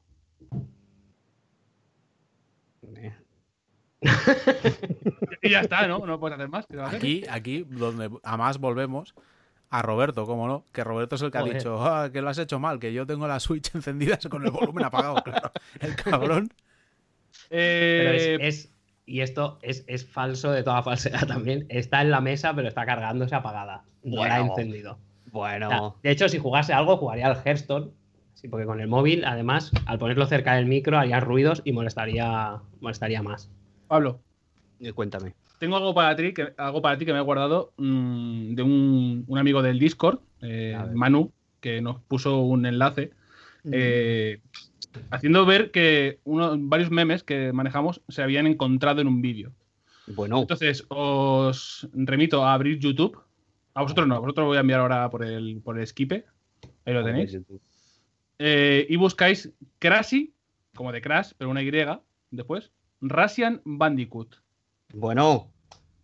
Y 5.43 5.51
ya 5.51 5.61
está, 5.61 5.87
¿no? 5.87 6.05
No 6.07 6.19
puedes 6.21 6.37
hacer 6.37 6.49
más. 6.49 6.67
Aquí, 6.93 7.23
aquí, 7.31 7.67
donde 7.69 8.11
además 8.23 8.59
volvemos 8.59 9.15
a 9.71 9.83
Roberto, 9.83 10.27
¿cómo 10.27 10.47
no? 10.47 10.65
Que 10.73 10.85
Roberto 10.85 11.17
es 11.17 11.23
el 11.23 11.31
que 11.31 11.39
ha 11.39 11.43
dicho, 11.43 11.83
"Ah, 11.85 12.11
que 12.13 12.21
lo 12.23 12.29
has 12.31 12.39
hecho 12.39 12.59
mal, 12.59 12.79
que 12.79 12.93
yo 12.93 13.07
tengo 13.07 13.27
la 13.27 13.41
Switch 13.41 13.75
encendida 13.75 14.19
con 14.31 14.45
el 14.45 14.51
volumen 14.51 14.85
apagado, 14.85 15.15
claro. 15.25 15.51
El 15.81 15.97
cabrón. 15.97 16.49
Pero 17.49 18.11
es, 18.13 18.23
Eh, 18.27 18.39
es- 18.41 18.71
y 19.07 19.21
esto 19.21 19.59
es, 19.61 19.85
es 19.87 20.07
falso 20.07 20.51
de 20.51 20.63
toda 20.63 20.83
falsedad 20.83 21.27
también. 21.27 21.67
Está 21.69 22.01
en 22.01 22.11
la 22.11 22.23
mesa, 22.23 22.55
pero 22.55 22.69
está 22.69 22.87
cargándose 22.87 23.35
apagada. 23.35 23.85
No 24.03 24.25
la 24.25 24.37
ha 24.37 24.39
Bueno. 24.41 24.55
encendido. 24.57 24.99
Bueno, 25.35 25.67
O 25.67 25.71
sea, 25.71 25.81
de 26.05 26.11
hecho, 26.13 26.29
si 26.29 26.39
jugase 26.39 26.73
algo, 26.73 26.97
jugaría 26.97 27.27
al 27.27 27.37
Hearthstone. 27.45 27.91
Sí, 28.35 28.47
porque 28.47 28.67
con 28.67 28.81
el 28.81 28.87
móvil, 28.87 29.25
además, 29.25 29.73
al 29.85 29.99
ponerlo 29.99 30.27
cerca 30.27 30.55
del 30.55 30.67
micro, 30.67 30.97
haría 30.97 31.19
ruidos 31.19 31.61
y 31.65 31.73
molestaría, 31.73 32.61
molestaría 32.81 33.21
más. 33.21 33.51
Pablo, 33.89 34.21
eh, 34.79 34.93
cuéntame. 34.93 35.35
tengo 35.59 35.77
algo 35.77 35.93
para 35.93 36.15
ti 36.15 36.33
que, 36.33 36.55
algo 36.57 36.81
para 36.81 36.99
ti 36.99 37.05
que 37.05 37.13
me 37.13 37.19
he 37.19 37.23
guardado 37.23 37.73
mm, 37.79 38.55
de 38.55 38.63
un, 38.63 39.25
un 39.27 39.39
amigo 39.39 39.61
del 39.61 39.81
Discord, 39.81 40.21
eh. 40.41 40.79
Manu, 40.95 41.33
que 41.61 41.81
nos 41.81 42.01
puso 42.03 42.39
un 42.39 42.65
enlace. 42.65 43.11
Mm. 43.65 43.71
eh, 43.73 44.41
haciendo 45.11 45.45
ver 45.47 45.73
que 45.73 46.21
uno, 46.23 46.55
varios 46.57 46.93
memes 46.93 47.25
que 47.25 47.53
manejamos 47.53 48.03
se 48.09 48.23
habían 48.23 48.47
encontrado 48.47 49.01
en 49.01 49.09
un 49.09 49.21
vídeo. 49.21 49.53
Bueno, 50.07 50.43
Entonces, 50.43 50.85
os 50.91 51.89
remito 51.93 52.45
a 52.45 52.55
abrir 52.55 52.79
YouTube. 52.79 53.19
A 53.75 53.83
vosotros 53.83 54.07
no, 54.07 54.15
a 54.15 54.19
vosotros 54.21 54.45
lo 54.45 54.49
voy 54.49 54.57
a 54.57 54.61
enviar 54.61 54.81
ahora 54.81 55.11
por 55.11 55.25
el, 55.25 55.61
por 55.63 55.79
el 55.79 55.87
Skipe. 55.87 56.25
Ahí 56.85 56.95
lo 56.95 57.05
tenéis. 57.05 57.37
Eh, 58.39 58.87
y 58.89 58.97
buscáis 58.97 59.53
Crashy, 59.79 60.33
como 60.75 60.93
de 60.93 61.01
Crash, 61.01 61.33
pero 61.37 61.51
una 61.51 61.63
Y 61.63 61.73
después. 62.31 62.73
Russian 63.01 63.61
Bandicoot. 63.65 64.37
Bueno, 64.93 65.33
o 65.33 65.53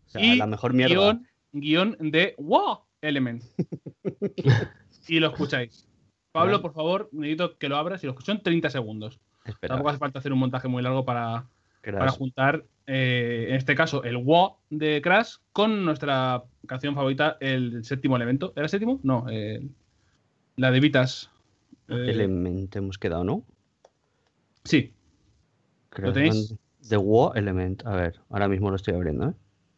sea, 0.06 0.20
y 0.20 0.36
la 0.36 0.46
mejor 0.46 0.74
mierda. 0.74 0.94
Guión, 0.94 1.26
guion 1.52 2.10
de 2.10 2.34
Wow 2.38 2.80
Element. 3.00 3.42
y 5.08 5.20
lo 5.20 5.28
escucháis. 5.28 5.86
Pablo, 6.32 6.62
por 6.62 6.74
favor, 6.74 7.08
necesito 7.12 7.56
que 7.58 7.68
lo 7.68 7.76
abras 7.76 8.02
y 8.02 8.06
lo 8.06 8.12
escucho 8.12 8.32
en 8.32 8.42
30 8.42 8.70
segundos. 8.70 9.20
Espera, 9.44 9.74
Tampoco 9.74 9.90
hace 9.90 9.98
falta 9.98 10.18
hacer 10.18 10.32
un 10.32 10.38
montaje 10.38 10.68
muy 10.68 10.82
largo 10.82 11.04
para, 11.04 11.48
para 11.82 12.10
juntar, 12.10 12.64
eh, 12.92 13.46
en 13.50 13.54
este 13.54 13.74
caso, 13.76 14.02
el 14.02 14.16
WoW 14.16 14.56
de 14.68 15.00
Crash 15.00 15.36
con 15.52 15.84
nuestra 15.84 16.42
canción 16.66 16.94
favorita, 16.94 17.36
el 17.40 17.84
séptimo 17.84 18.16
elemento. 18.16 18.52
¿Era 18.56 18.64
el 18.64 18.68
séptimo? 18.68 18.98
No, 19.04 19.26
eh, 19.30 19.60
la 20.56 20.70
de 20.70 20.80
Vitas. 20.80 21.30
Eh, 21.88 22.06
Element 22.08 22.74
hemos 22.76 22.98
quedado, 22.98 23.22
¿no? 23.24 23.44
sí, 24.64 24.92
Crash 25.90 26.12
tenéis? 26.12 26.50
Band- 26.50 26.60
The 26.88 26.96
War 26.96 27.36
Element. 27.38 27.86
A 27.86 27.94
ver, 27.96 28.20
ahora 28.30 28.48
mismo 28.48 28.70
lo 28.70 28.76
estoy 28.76 28.94
abriendo, 28.94 29.28
¿eh? 29.30 29.34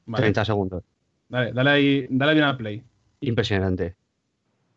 vale. 0.07 0.23
30 0.23 0.45
segundos. 0.45 0.85
Dale, 1.29 1.53
dale 1.53 1.71
ahí, 1.71 2.07
dale 2.11 2.33
bien 2.35 2.45
al 2.45 2.57
play. 2.57 2.83
Impresionante. 3.21 3.97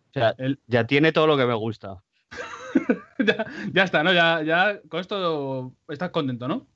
O 0.10 0.14
sea, 0.14 0.36
El- 0.38 0.60
ya 0.68 0.86
tiene 0.88 1.12
todo 1.12 1.28
lo 1.28 1.38
que 1.38 1.46
me 1.46 1.54
gusta. 1.54 2.02
ya, 3.20 3.46
ya 3.74 3.84
está, 3.84 4.04
¿no? 4.04 4.14
Ya, 4.14 4.42
ya 4.44 4.82
con 4.90 5.00
esto 5.02 5.74
estás 5.90 6.10
contento, 6.12 6.48
¿no? 6.48 6.68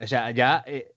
O 0.00 0.06
sea, 0.06 0.30
ya 0.32 0.62
eh, 0.66 0.93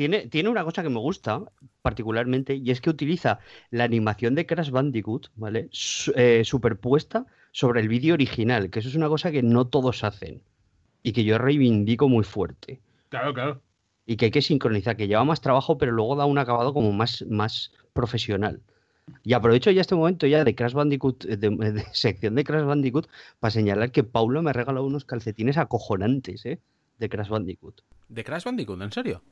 tiene, 0.00 0.28
tiene 0.28 0.48
una 0.48 0.64
cosa 0.64 0.82
que 0.82 0.88
me 0.88 0.98
gusta 0.98 1.42
particularmente 1.82 2.54
y 2.54 2.70
es 2.70 2.80
que 2.80 2.88
utiliza 2.88 3.40
la 3.70 3.84
animación 3.84 4.34
de 4.34 4.46
Crash 4.46 4.70
Bandicoot, 4.70 5.28
¿vale? 5.36 5.68
Su- 5.72 6.14
eh, 6.16 6.42
superpuesta 6.42 7.26
sobre 7.52 7.82
el 7.82 7.88
vídeo 7.88 8.14
original, 8.14 8.70
que 8.70 8.78
eso 8.78 8.88
es 8.88 8.94
una 8.94 9.08
cosa 9.08 9.30
que 9.30 9.42
no 9.42 9.66
todos 9.66 10.02
hacen 10.02 10.40
y 11.02 11.12
que 11.12 11.22
yo 11.24 11.36
reivindico 11.36 12.08
muy 12.08 12.24
fuerte. 12.24 12.80
Claro, 13.10 13.34
claro. 13.34 13.60
Y 14.06 14.16
que 14.16 14.24
hay 14.26 14.30
que 14.30 14.40
sincronizar, 14.40 14.96
que 14.96 15.06
lleva 15.06 15.22
más 15.24 15.42
trabajo, 15.42 15.76
pero 15.76 15.92
luego 15.92 16.16
da 16.16 16.24
un 16.24 16.38
acabado 16.38 16.72
como 16.72 16.92
más, 16.92 17.22
más 17.28 17.70
profesional. 17.92 18.62
Y 19.22 19.34
aprovecho 19.34 19.70
ya 19.70 19.82
este 19.82 19.94
momento 19.96 20.26
ya 20.26 20.44
de 20.44 20.54
Crash 20.54 20.72
Bandicoot, 20.72 21.24
de, 21.26 21.50
de 21.72 21.84
sección 21.92 22.36
de 22.36 22.44
Crash 22.44 22.64
Bandicoot, 22.64 23.06
para 23.38 23.50
señalar 23.50 23.92
que 23.92 24.02
Paulo 24.02 24.40
me 24.40 24.48
ha 24.48 24.54
regalado 24.54 24.86
unos 24.86 25.04
calcetines 25.04 25.58
acojonantes, 25.58 26.46
¿eh? 26.46 26.58
De 26.98 27.10
Crash 27.10 27.28
Bandicoot. 27.28 27.82
¿De 28.08 28.24
Crash 28.24 28.44
Bandicoot? 28.44 28.80
¿En 28.80 28.92
serio? 28.92 29.22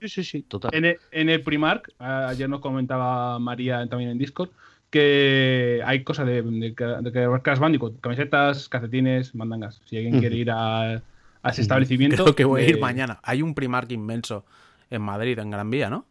Sí, 0.00 0.08
sí, 0.08 0.24
sí, 0.24 0.42
total. 0.42 0.70
En 0.74 0.84
el, 0.84 0.98
en 1.10 1.28
el 1.28 1.42
Primark, 1.42 1.92
ayer 1.98 2.48
nos 2.48 2.60
comentaba 2.60 3.38
María 3.38 3.86
también 3.88 4.10
en 4.10 4.18
Discord, 4.18 4.50
que 4.90 5.82
hay 5.84 6.04
cosas 6.04 6.26
de, 6.26 6.42
de, 6.42 6.70
de 6.70 7.40
Crash 7.42 7.58
Bandicoot, 7.58 8.00
camisetas, 8.00 8.68
calcetines, 8.68 9.34
mandangas. 9.34 9.80
Si 9.86 9.96
alguien 9.96 10.18
quiere 10.18 10.36
ir 10.36 10.50
a, 10.50 10.92
a 10.92 11.50
ese 11.50 11.62
establecimiento. 11.62 12.22
Creo 12.22 12.34
que 12.36 12.44
voy 12.44 12.62
a 12.62 12.68
ir 12.68 12.76
eh, 12.76 12.80
mañana. 12.80 13.18
Hay 13.22 13.42
un 13.42 13.54
Primark 13.54 13.90
inmenso 13.92 14.44
en 14.90 15.02
Madrid, 15.02 15.38
en 15.38 15.50
Gran 15.50 15.70
Vía, 15.70 15.90
¿no? 15.90 16.06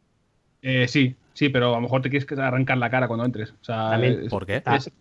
eh, 0.62 0.88
sí, 0.88 1.16
sí, 1.34 1.50
pero 1.50 1.70
a 1.74 1.76
lo 1.78 1.82
mejor 1.82 2.02
te 2.02 2.10
quieres 2.10 2.30
arrancar 2.38 2.78
la 2.78 2.90
cara 2.90 3.08
cuando 3.08 3.26
entres. 3.26 3.52
O 3.52 3.64
sea, 3.64 3.92
También. 3.92 4.22
es, 4.24 4.32
¿Por 4.32 4.46
qué? 4.46 4.64
Es- 4.66 4.92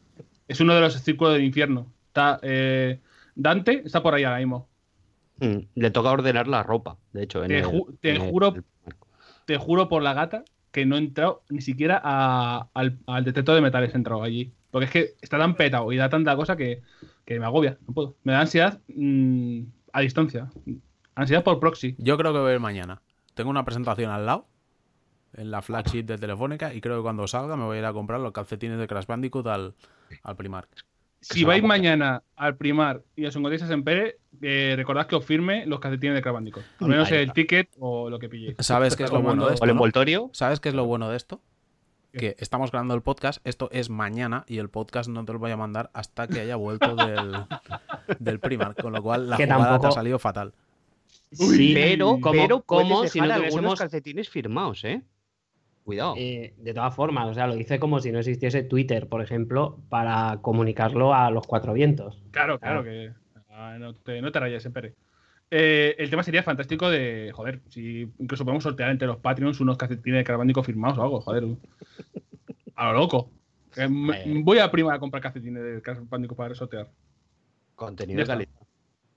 es 0.47 0.61
uno 0.61 0.75
de 0.75 0.81
los 0.81 0.95
círculos 0.95 1.35
del 1.35 1.45
infierno. 1.45 1.93
Está 2.09 2.39
eh, 2.43 3.01
Dante, 3.35 3.83
está 3.85 4.03
por 4.03 4.15
ahí 4.15 4.25
ahora 4.25 4.39
mismo. 4.39 4.69
Mm, 5.41 5.59
Le 5.75 5.91
toca 5.91 6.11
ordenar 6.11 6.47
la 6.49 6.63
ropa, 6.63 6.97
de 7.13 7.23
hecho. 7.25 7.43
en 7.43 7.49
Te 7.49 7.59
el- 7.59 7.65
ju- 7.67 7.99
te 8.01 8.11
en 8.17 8.31
juro- 8.31 8.55
el- 8.55 8.65
Te 9.47 9.59
juro 9.59 9.89
por 9.89 10.03
la 10.03 10.15
gata 10.15 10.45
que 10.71 10.87
no 10.87 10.97
he 10.97 10.99
entrado 10.99 11.43
ni 11.51 11.61
siquiera 11.61 12.01
a- 12.03 12.69
al, 12.75 12.99
al 13.07 13.25
detector 13.25 13.55
de 13.55 13.61
metales 13.61 13.93
he 13.95 13.97
entrado 13.99 14.23
allí. 14.23 14.53
Porque 14.71 14.87
es 14.87 14.91
que 14.91 15.15
está 15.23 15.39
tan 15.39 15.55
petado 15.55 15.93
y 15.93 15.97
da 15.97 16.09
tanta 16.09 16.35
cosa 16.35 16.57
que, 16.57 16.83
que 17.25 17.39
me 17.39 17.47
agobia. 17.47 17.79
No 17.87 17.95
puedo. 17.95 18.17
Me 18.25 18.33
da 18.33 18.41
ansiedad 18.41 18.81
mm, 18.89 19.61
a 19.93 20.01
distancia. 20.01 20.51
Ansiedad 21.15 21.45
por 21.45 21.61
proxy. 21.61 21.95
Yo 21.99 22.17
creo 22.17 22.33
que 22.33 22.39
voy 22.41 22.51
a 22.51 22.55
ir 22.55 22.61
mañana. 22.61 23.03
Tengo 23.35 23.51
una 23.51 23.65
presentación 23.65 24.11
al 24.11 24.27
lado, 24.27 24.47
en 25.35 25.51
la 25.51 25.63
flagship 25.63 26.05
de 26.05 26.17
Telefónica, 26.19 26.73
y 26.75 26.81
creo 26.81 26.97
que 26.99 27.03
cuando 27.03 27.27
salga 27.29 27.57
me 27.57 27.65
voy 27.65 27.77
a 27.77 27.81
ir 27.81 27.85
a 27.87 27.93
comprar 27.93 28.21
los 28.21 28.33
calcetines 28.33 28.79
de 28.79 28.87
Crash 28.87 29.07
Bandicoot 29.07 29.47
al, 29.49 29.75
al 30.23 30.37
Primark. 30.37 30.69
Si 31.25 31.45
vais 31.45 31.63
mañana 31.63 32.23
al 32.37 32.57
primar 32.57 33.03
y 33.17 33.25
os 33.27 33.35
encontréis 33.37 33.63
a 33.63 33.67
Sempere, 33.67 34.19
eh, 34.43 34.75
recordad 34.77 35.07
que 35.07 35.17
os 35.17 35.25
firme 35.25 35.65
los 35.67 35.81
calcetines 35.81 36.15
de 36.17 36.23
Crash 36.23 36.35
Bandicoot. 36.35 36.65
Al 36.81 36.89
menos 36.89 37.11
el 37.13 37.33
ticket 37.33 37.71
o 37.79 38.11
lo 38.11 38.19
que 38.19 38.29
pilléis. 38.29 38.57
¿Sabes 38.61 38.95
qué 38.97 39.05
es 39.05 39.13
lo 39.13 39.23
bueno 39.23 39.45
de 39.45 39.51
O 39.51 39.55
esto? 39.55 39.65
el 39.65 39.69
no? 39.69 39.73
envoltorio. 39.73 40.31
¿Sabes 40.33 40.61
qué 40.61 40.69
es 40.69 40.75
lo 40.75 40.85
bueno 40.85 41.09
de 41.09 41.17
esto? 41.17 41.41
Que 42.13 42.37
estamos 42.39 42.71
grabando 42.71 42.95
el 42.95 43.03
podcast, 43.03 43.41
esto 43.45 43.69
es 43.73 43.91
mañana 43.91 44.45
y 44.47 44.59
el 44.59 44.69
podcast 44.69 45.09
no 45.11 45.25
te 45.25 45.33
lo 45.33 45.41
voy 45.41 45.51
a 45.51 45.57
mandar 45.57 45.91
hasta 45.95 46.29
que 46.29 46.41
haya 46.41 46.55
vuelto 46.55 46.95
del, 46.97 47.35
del 48.21 48.39
Primark, 48.39 48.81
con 48.81 48.93
lo 48.93 49.03
cual 49.03 49.31
la 49.31 49.37
Que 49.37 49.47
jugada 49.47 49.81
te 49.81 49.87
ha 49.89 49.91
salido 49.91 50.19
fatal. 50.21 50.53
Uy, 51.41 51.73
pero, 51.75 52.19
¿cómo- 52.21 52.31
pero 52.33 52.63
cómo 52.63 52.97
puedes 52.99 53.13
si 53.13 53.21
no 53.21 53.27
tuviésemos- 53.35 53.79
calcetines 53.79 54.29
firmados, 54.29 54.85
¿eh? 54.85 55.03
Cuidado. 55.85 56.15
Eh, 56.17 56.55
de 56.57 56.75
todas 56.75 56.95
formas, 56.95 57.29
o 57.29 57.35
sea, 57.35 57.47
lo 57.47 57.57
hice 57.57 57.79
como 57.79 58.01
si 58.01 58.11
no 58.11 58.19
existiese 58.19 58.63
Twitter, 58.63 59.07
por 59.07 59.21
ejemplo, 59.21 59.79
para 59.91 60.39
comunicarlo 60.41 61.15
a 61.15 61.31
los 61.31 61.47
cuatro 61.47 61.75
vientos. 61.75 62.23
Claro, 62.31 62.59
claro, 62.59 62.83
que 62.83 63.13
ah, 63.51 63.77
no, 63.79 63.95
te, 63.95 64.21
no 64.23 64.33
te 64.33 64.41
rayes, 64.41 64.63
Sempere. 64.63 64.95
Eh, 65.51 65.95
el 65.99 66.09
tema 66.09 66.23
sería 66.23 66.43
fantástico 66.43 66.89
de, 66.89 67.31
joder, 67.35 67.61
si 67.69 68.09
incluso 68.19 68.45
podemos 68.45 68.63
sortear 68.65 68.91
entre 68.91 69.07
los 69.07 69.19
Patreons 69.19 69.61
unos 69.61 69.77
calcetines 69.77 70.21
de 70.21 70.25
Crash 70.25 70.39
Bandicoot 70.39 70.65
firmados 70.65 70.97
o 70.99 71.03
algo, 71.03 71.21
joder. 71.21 71.45
A 72.77 72.87
lo 72.93 72.99
loco. 73.01 73.31
Me- 73.89 74.23
Eh. 74.23 74.41
voy 74.43 74.59
a 74.61 74.71
prima 74.71 74.95
a 74.95 74.99
comprar 74.99 75.23
calcetines 75.23 75.63
de 75.63 75.83
Crash 75.83 75.99
Bandicoot 76.09 76.37
para 76.39 76.55
sortear. 76.55 76.89
Contenido 77.75 78.21
de 78.21 78.27
calidad. 78.27 78.51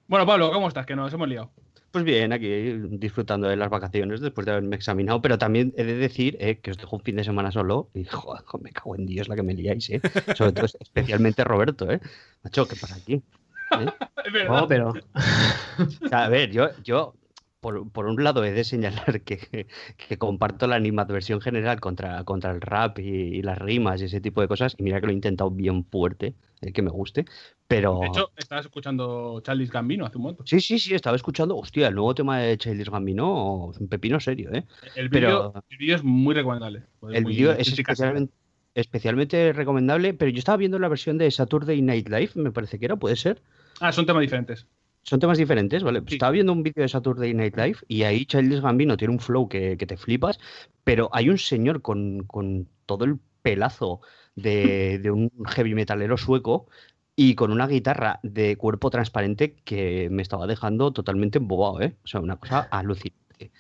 Bueno, 0.08 0.26
Pablo, 0.26 0.52
¿cómo 0.52 0.70
estás? 0.70 0.86
Que 0.86 0.96
nos 0.96 1.12
hemos 1.14 1.28
liado. 1.28 1.52
Pues 1.92 2.06
bien, 2.06 2.32
aquí 2.32 2.48
disfrutando 2.92 3.48
de 3.50 3.58
las 3.58 3.70
vacaciones 3.70 4.22
después 4.22 4.46
de 4.46 4.52
haberme 4.52 4.78
examinado, 4.78 5.22
pero 5.22 5.38
también 5.38 5.74
he 5.76 5.84
de 5.84 5.96
decir 5.96 6.38
eh, 6.40 6.60
que 6.60 6.72
os 6.72 6.78
dejo 6.78 6.96
un 6.96 7.02
fin 7.02 7.18
de 7.18 7.26
semana 7.26 7.52
solo 7.52 7.90
y 7.94 8.06
joder, 8.06 8.44
me 8.62 8.72
cago 8.72 8.96
en 8.96 9.06
Dios 9.06 9.28
la 9.28 9.36
que 9.36 9.44
me 9.44 9.54
liáis, 9.54 9.90
¿eh? 9.90 10.02
Sobre 10.36 10.54
todo, 10.54 10.66
especialmente 10.80 11.44
Roberto, 11.44 11.92
¿eh? 11.92 12.00
Macho, 12.44 12.68
¿qué 12.68 12.76
pasa 12.80 12.96
aquí? 12.96 13.16
¿Eh? 13.80 13.86
Es 14.24 14.32
verdad. 14.32 14.64
Oh, 14.64 14.68
pero 14.68 14.94
O 16.06 16.08
sea, 16.08 16.26
a 16.26 16.30
ver, 16.30 16.52
yo, 16.52 16.70
yo 16.84 17.16
por, 17.60 17.92
por 17.92 18.06
un 18.06 18.24
lado 18.24 18.46
he 18.46 18.52
de 18.52 18.64
señalar 18.64 19.22
que, 19.22 19.68
que 19.98 20.18
comparto 20.18 20.68
la 20.68 20.78
animadversión 20.78 21.42
general 21.42 21.82
contra, 21.82 22.24
contra 22.24 22.52
el 22.52 22.62
rap 22.62 23.00
y, 23.00 23.10
y 23.10 23.42
las 23.42 23.58
rimas 23.58 24.02
y 24.02 24.06
ese 24.06 24.22
tipo 24.22 24.40
de 24.40 24.48
cosas, 24.48 24.76
y 24.78 24.84
mira 24.84 25.02
que 25.02 25.08
lo 25.08 25.12
he 25.12 25.16
intentado 25.16 25.52
bien 25.52 25.84
fuerte, 25.84 26.36
eh, 26.62 26.72
que 26.72 26.82
me 26.82 26.90
guste, 26.90 27.26
pero... 27.68 28.00
De 28.02 28.08
hecho, 28.08 28.32
estabas 28.36 28.66
escuchando 28.66 29.40
Charles 29.42 29.72
Gambino 29.72 30.06
hace 30.06 30.18
un 30.18 30.24
momento. 30.24 30.44
Sí, 30.46 30.60
sí, 30.60 30.80
sí, 30.80 30.94
estaba 30.94 31.16
escuchando, 31.16 31.56
hostia, 31.58 31.88
el 31.88 31.96
nuevo 31.96 32.16
tema 32.16 32.40
de 32.40 32.58
Childish 32.58 32.90
Gambino 32.90 33.70
es 33.74 33.80
un 33.80 33.88
pepino 33.88 34.20
serio, 34.20 34.52
¿eh? 34.54 34.66
El 34.96 35.10
Pero- 35.10 35.52
vídeo 35.52 35.64
el 35.70 35.78
vídeo 35.78 35.96
es 35.98 36.04
muy 36.04 36.34
recomendable. 36.36 36.84
Pues 37.00 37.16
El 37.16 37.26
vídeo 37.26 37.52
es 37.52 37.68
especialmente, 37.68 38.34
especialmente 38.76 39.54
recomendable, 39.54 40.14
pero 40.14 40.32
yo 40.32 40.40
estaba 40.40 40.58
viendo 40.58 40.80
la 40.80 40.88
versión 40.88 41.18
de 41.18 41.30
Saturday 41.32 41.82
Night 41.82 42.10
Live, 42.10 42.32
me 42.36 42.52
parece 42.52 42.80
que 42.80 42.86
era, 42.86 42.96
puede 42.96 43.16
ser. 43.16 43.42
Ah, 43.80 43.92
son 43.92 44.06
temas 44.06 44.22
diferentes. 44.22 44.68
Son 45.04 45.20
temas 45.20 45.38
diferentes, 45.38 45.84
¿vale? 45.84 46.02
Pues 46.02 46.12
Sí. 46.12 46.16
Estaba 46.16 46.32
viendo 46.34 46.52
un 46.52 46.64
vídeo 46.64 46.82
de 46.84 46.90
Saturday 46.90 47.34
Night 47.34 47.56
Live 47.56 47.78
y 47.88 48.04
ahí 48.04 48.26
Childish 48.26 48.60
Gambino 48.62 48.98
tiene 48.98 49.14
un 49.14 49.20
flow 49.20 49.48
que, 49.48 49.78
que 49.78 49.86
te 49.88 49.96
flipas, 49.98 50.38
pero 50.84 51.10
hay 51.14 51.30
un 51.30 51.38
señor 51.38 51.82
con, 51.82 52.24
con 52.28 52.68
todo 52.86 53.06
el 53.06 53.18
pelazo 53.42 54.02
de, 54.38 55.12
un 55.12 55.32
heavy 55.46 55.76
metalero 55.76 56.18
sueco 56.18 56.68
y 57.16 57.36
con 57.36 57.52
una 57.52 57.68
guitarra 57.68 58.20
de 58.24 58.58
cuerpo 58.58 58.90
transparente 58.90 59.56
que 59.66 60.10
me 60.12 60.22
estaba 60.22 60.48
dejando 60.48 60.94
totalmente 60.94 61.40
embobado, 61.40 61.82
¿eh? 61.82 61.96
O 62.04 62.08
sea, 62.08 62.22
una 62.22 62.38
cosa 62.38 62.62
alucinante. 62.72 63.52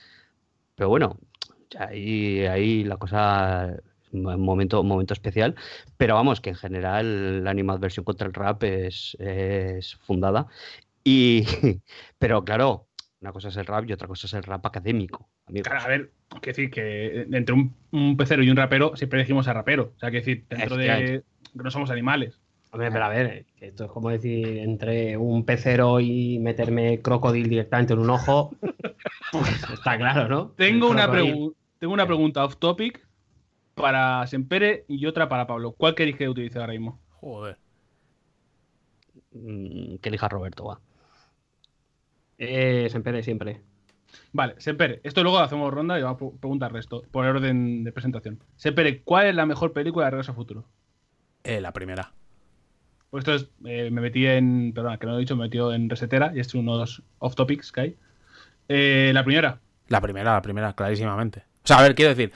Pero 0.75 0.89
bueno, 0.89 1.19
ahí, 1.79 2.45
ahí 2.45 2.83
la 2.83 2.97
cosa 2.97 3.77
un 4.11 4.41
momento, 4.41 4.83
momento 4.83 5.13
especial, 5.13 5.55
pero 5.97 6.15
vamos, 6.15 6.41
que 6.41 6.51
en 6.51 6.55
general 6.55 7.43
la 7.43 7.51
animadversión 7.51 8.05
contra 8.05 8.27
el 8.27 8.33
rap 8.33 8.63
es, 8.63 9.17
es 9.19 9.95
fundada. 9.97 10.47
Y, 11.03 11.45
pero 12.19 12.43
claro, 12.45 12.87
una 13.21 13.31
cosa 13.31 13.47
es 13.49 13.57
el 13.57 13.65
rap 13.65 13.89
y 13.89 13.93
otra 13.93 14.07
cosa 14.07 14.27
es 14.27 14.33
el 14.33 14.43
rap 14.43 14.65
académico. 14.65 15.27
amigos. 15.47 15.67
Claro, 15.67 15.83
a 15.83 15.87
ver, 15.87 16.11
que 16.41 16.51
decir 16.51 16.69
que 16.69 17.21
entre 17.31 17.53
un, 17.53 17.73
un 17.91 18.15
pecero 18.15 18.43
y 18.43 18.49
un 18.49 18.57
rapero 18.57 18.95
siempre 18.95 19.19
elegimos 19.19 19.47
a 19.47 19.53
rapero. 19.53 19.93
O 19.95 19.99
sea, 19.99 20.11
que 20.11 20.17
decir, 20.17 20.45
dentro 20.49 20.77
de 20.77 20.87
que 20.87 21.23
no 21.53 21.71
somos 21.71 21.89
animales. 21.89 22.39
Hombre, 22.71 22.91
pero 22.91 23.05
a 23.05 23.09
ver, 23.09 23.45
esto 23.59 23.85
es 23.85 23.91
como 23.91 24.09
decir 24.09 24.59
entre 24.59 25.17
un 25.17 25.45
pecero 25.45 25.99
y 25.99 26.37
meterme 26.39 27.01
crocodil 27.01 27.49
directamente 27.49 27.93
en 27.93 27.99
un 27.99 28.09
ojo. 28.09 28.51
pues 29.31 29.63
está 29.73 29.97
claro, 29.97 30.27
¿no? 30.27 30.49
Tengo 30.49 30.89
una, 30.89 31.09
tengo 31.11 31.93
una 31.93 32.05
pregunta 32.05 32.43
off 32.43 32.57
topic 32.57 33.07
para 33.73 34.27
Sempere 34.27 34.85
y 34.87 35.05
otra 35.05 35.29
para 35.29 35.47
Pablo. 35.47 35.71
¿Cuál 35.71 35.95
queréis 35.95 36.17
que 36.17 36.27
utilice 36.27 36.59
ahora 36.59 36.73
mismo? 36.73 36.99
Joder. 37.11 37.57
Mm, 39.31 39.95
Que 39.97 40.09
elija 40.09 40.27
Roberto, 40.27 40.65
va. 40.65 40.81
Eh, 42.37 42.87
siempre, 42.89 43.23
siempre. 43.23 43.61
Vale, 44.33 44.55
Sempere, 44.57 44.99
esto 45.03 45.23
luego 45.23 45.39
hacemos 45.39 45.73
ronda 45.73 45.97
y 45.99 46.03
vamos 46.03 46.15
a 46.15 46.19
pre- 46.19 46.39
preguntar 46.39 46.71
resto 46.73 47.03
por 47.11 47.25
orden 47.25 47.83
de 47.83 47.91
presentación. 47.91 48.39
Sempere, 48.55 49.01
¿cuál 49.01 49.27
es 49.27 49.35
la 49.35 49.45
mejor 49.45 49.73
película 49.73 50.05
de 50.05 50.11
Regreso 50.11 50.31
al 50.31 50.35
Futuro? 50.35 50.65
Eh, 51.43 51.61
la 51.61 51.71
primera. 51.73 52.11
Pues 53.09 53.21
esto 53.21 53.33
es, 53.35 53.49
eh, 53.65 53.89
me 53.89 54.01
metí 54.01 54.25
en, 54.25 54.73
perdona, 54.73 54.97
que 54.97 55.05
no 55.07 55.13
lo 55.13 55.17
he 55.17 55.21
dicho, 55.21 55.35
me 55.35 55.45
metí 55.45 55.57
en 55.57 55.89
Resetera 55.89 56.31
y 56.35 56.39
este 56.39 56.51
es 56.51 56.55
uno 56.55 56.73
de 56.73 56.79
los 56.79 57.01
off 57.19 57.35
topics 57.35 57.71
que 57.71 57.81
hay. 57.81 57.97
Eh, 58.69 59.11
la 59.13 59.23
primera, 59.23 59.59
La 59.87 60.01
primera, 60.01 60.33
la 60.33 60.41
primera, 60.41 60.73
clarísimamente. 60.73 61.39
O 61.63 61.67
sea, 61.67 61.79
a 61.79 61.81
ver, 61.83 61.95
quiero 61.95 62.09
decir, 62.13 62.33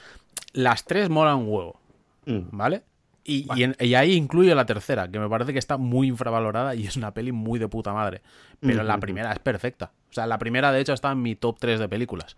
las 0.54 0.84
tres 0.84 1.08
molan 1.10 1.36
un 1.38 1.48
huevo, 1.48 1.80
Mm. 2.24 2.56
¿vale? 2.56 2.82
Y, 3.24 3.46
y 3.56 3.62
en- 3.62 3.76
y 3.78 3.94
ahí 3.94 4.14
incluyo 4.14 4.54
la 4.54 4.66
tercera, 4.66 5.08
que 5.08 5.18
me 5.20 5.28
parece 5.28 5.52
que 5.52 5.58
está 5.58 5.76
muy 5.76 6.08
infravalorada 6.08 6.74
y 6.74 6.86
es 6.86 6.96
una 6.96 7.14
peli 7.14 7.30
muy 7.32 7.58
de 7.58 7.68
puta 7.68 7.92
madre. 7.92 8.20
Pero 8.60 8.82
la 8.82 8.98
primera 9.00 9.32
es 9.32 9.38
perfecta. 9.38 9.92
O 10.10 10.12
sea, 10.12 10.26
la 10.26 10.38
primera, 10.38 10.72
de 10.72 10.80
hecho, 10.80 10.92
está 10.92 11.12
en 11.12 11.22
mi 11.22 11.36
top 11.36 11.58
3 11.60 11.78
de 11.80 11.88
películas. 11.88 12.36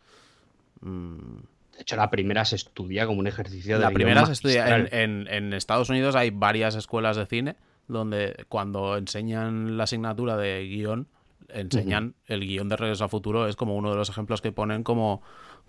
Mm, 0.80 1.36
De 1.76 1.80
hecho, 1.80 1.96
la 1.96 2.10
primera 2.10 2.44
se 2.44 2.56
estudia 2.56 3.06
como 3.06 3.20
un 3.20 3.26
ejercicio 3.26 3.76
de 3.78 3.82
La 3.84 3.90
primera 3.90 4.26
se 4.26 4.32
estudia. 4.32 4.64
En, 4.76 4.88
en- 4.92 5.28
en 5.28 5.52
Estados 5.54 5.88
Unidos 5.90 6.14
hay 6.16 6.30
varias 6.30 6.74
escuelas 6.74 7.16
de 7.16 7.26
cine 7.26 7.56
donde 7.88 8.46
cuando 8.48 8.96
enseñan 8.96 9.76
la 9.76 9.84
asignatura 9.84 10.36
de 10.36 10.64
guion, 10.68 11.06
enseñan 11.48 12.14
el 12.26 12.40
guion 12.46 12.68
de 12.68 12.76
Regreso 12.76 13.04
al 13.04 13.10
Futuro. 13.10 13.46
Es 13.48 13.56
como 13.56 13.76
uno 13.76 13.90
de 13.90 13.96
los 13.96 14.08
ejemplos 14.08 14.40
que 14.40 14.52
ponen 14.52 14.82
como, 14.82 15.22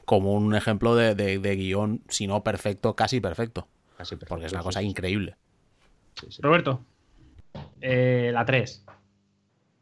como 0.06 0.34
un 0.34 0.56
ejemplo 0.56 0.96
de, 0.96 1.16
de- 1.16 1.40
de 1.40 1.56
guion, 1.56 2.02
si 2.08 2.28
no 2.28 2.44
perfecto, 2.44 2.96
casi 2.96 3.20
perfecto. 3.20 3.68
Casi 3.98 4.16
perfecto, 4.16 4.30
Porque 4.30 4.46
es 4.48 4.54
una 4.54 4.64
cosa 4.64 4.82
increíble. 4.82 5.36
sí, 6.16 6.28
sí. 6.32 6.42
Roberto. 6.42 6.84
Eh, 7.82 8.32
la 8.34 8.46
3, 8.46 8.86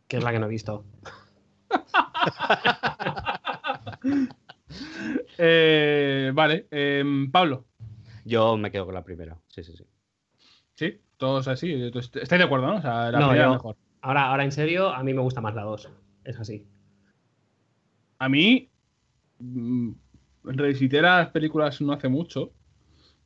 que 0.08 0.18
es 0.18 0.24
la 0.24 0.32
que 0.32 0.40
no 0.40 0.46
he 0.46 0.50
visto. 0.50 0.86
Eh, 5.38 6.32
vale, 6.34 6.68
em, 6.72 7.32
Pablo. 7.32 7.66
Yo 8.26 8.58
me 8.58 8.72
quedo 8.72 8.86
con 8.86 8.94
la 8.96 9.04
primera. 9.04 9.38
Sí, 9.48 9.64
sí, 9.64 9.74
sí. 9.76 9.86
Sí, 10.76 11.02
todos 11.18 11.48
así. 11.48 11.72
Est- 11.94 12.16
¿Estáis 12.16 12.40
de 12.40 12.44
acuerdo, 12.46 12.68
no? 12.68 12.78
O 12.78 12.82
sea, 12.82 13.12
la 13.12 13.20
No, 13.20 13.28
primera 13.30 13.48
yo- 13.48 13.54
mejor. 13.54 13.78
Ahora, 14.02 14.28
ahora 14.30 14.44
en 14.44 14.52
serio, 14.52 14.90
a 14.94 15.04
mí 15.04 15.14
me 15.14 15.22
gusta 15.22 15.42
más 15.42 15.56
la 15.56 15.64
2. 15.64 15.90
Es 16.24 16.40
así. 16.40 16.66
A 18.20 18.30
mí, 18.30 18.70
mm, 19.40 19.92
revisité 20.44 21.02
las 21.02 21.30
películas 21.30 21.80
no 21.82 21.94
hace 21.94 22.10
mucho 22.10 22.52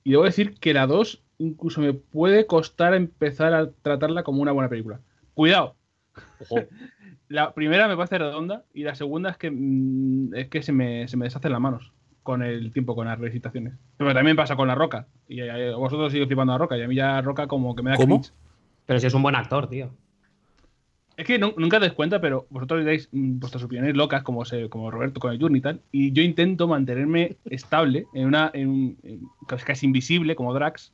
Y 0.08 0.12
debo 0.12 0.24
decir 0.24 0.54
que 0.58 0.74
la 0.74 0.88
2 0.88 1.22
incluso 1.39 1.82
me 1.82 1.91
puede 1.91 2.46
costar 2.48 2.93
empezar 2.93 3.54
a 3.54 3.70
tratarla 3.70 4.24
como 4.24 4.41
una 4.41 4.54
buena 4.54 4.70
película. 4.70 5.02
Cuidado. 5.34 5.76
la 7.28 7.54
primera 7.54 7.89
me 7.89 7.98
parece 7.98 8.17
redonda 8.17 8.63
y 8.74 8.84
la 8.84 8.96
segunda 8.96 9.32
es 9.32 9.38
que, 9.38 9.52
mm, 9.52 10.34
es 10.34 10.48
que 10.48 10.63
se, 10.63 10.72
me, 10.72 11.10
se 11.10 11.17
me 11.17 11.26
deshacen 11.26 11.52
las 11.52 11.60
manos 11.60 11.91
con 12.24 12.41
el 12.41 12.72
tiempo, 12.72 12.96
con 12.96 13.08
las 13.08 13.20
recitaciones. 13.20 13.74
Pero 13.98 14.13
también 14.13 14.38
pasa 14.38 14.56
con 14.56 14.70
La 14.70 14.76
Roca. 14.76 15.08
Y 15.28 15.41
eh, 15.41 15.74
vosotros 15.74 16.13
sigue 16.13 16.26
flipando 16.26 16.54
a 16.54 16.56
La 16.56 16.60
Roca 16.60 16.78
y 16.78 16.84
a 16.84 16.88
mí 16.88 16.96
ya 16.96 17.20
Roca 17.20 17.48
como 17.48 17.76
que 17.76 17.84
me 17.84 17.89
da 17.89 17.98
¿Cómo? 17.98 18.22
cringe. 18.22 18.34
Pero 18.86 19.02
si 19.02 19.08
es 19.08 19.13
un 19.13 19.24
buen 19.24 19.36
actor, 19.36 19.67
tío. 19.67 19.91
Es 21.18 21.26
que 21.26 21.40
nu- 21.40 21.54
nunca 21.58 21.80
te 21.80 21.88
das 21.88 21.96
cuenta, 21.96 22.22
pero 22.22 22.46
vosotros 22.52 22.86
dais 22.86 23.10
mm, 23.12 23.40
vuestras 23.40 23.64
opiniones 23.64 23.96
locas, 23.96 24.22
como, 24.24 24.46
se, 24.46 24.70
como 24.70 24.92
Roberto 24.92 25.20
con 25.20 25.32
el 25.34 25.40
Journey 25.42 25.60
y 25.60 25.62
tal, 25.62 25.82
y 25.92 26.12
yo 26.14 26.22
intento 26.22 26.68
mantenerme 26.68 27.38
estable 27.50 28.06
en 28.14 28.28
una. 28.28 28.52
En, 28.54 28.98
en- 29.04 29.22
casi- 29.48 29.86
invisible, 29.86 30.36
como 30.36 30.54
Drax, 30.54 30.94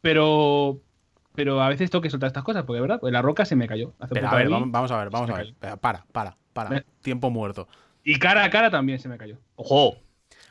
pero. 0.00 0.80
Pero 1.34 1.62
a 1.62 1.68
veces 1.68 1.90
tengo 1.90 2.02
que 2.02 2.10
soltar 2.10 2.26
estas 2.26 2.42
cosas, 2.42 2.64
porque, 2.64 2.80
¿verdad? 2.80 2.98
Pues 3.00 3.12
la 3.12 3.22
roca 3.22 3.44
se 3.44 3.54
me 3.54 3.68
cayó. 3.68 3.92
Hace 4.00 4.14
Pero 4.14 4.26
poco 4.26 4.34
a 4.34 4.38
ver, 4.38 4.48
vamos, 4.48 4.70
vamos 4.72 4.90
a 4.90 4.98
ver, 4.98 5.10
vamos 5.10 5.30
a 5.30 5.36
me 5.36 5.44
ver. 5.44 5.54
Para, 5.78 6.04
para, 6.10 6.36
para. 6.52 6.76
Eh. 6.78 6.84
Tiempo 7.02 7.30
muerto. 7.30 7.68
Y 8.02 8.18
cara 8.18 8.42
a 8.44 8.50
cara 8.50 8.68
también 8.70 8.98
se 8.98 9.08
me 9.08 9.16
cayó. 9.16 9.38
¡Ojo! 9.54 9.96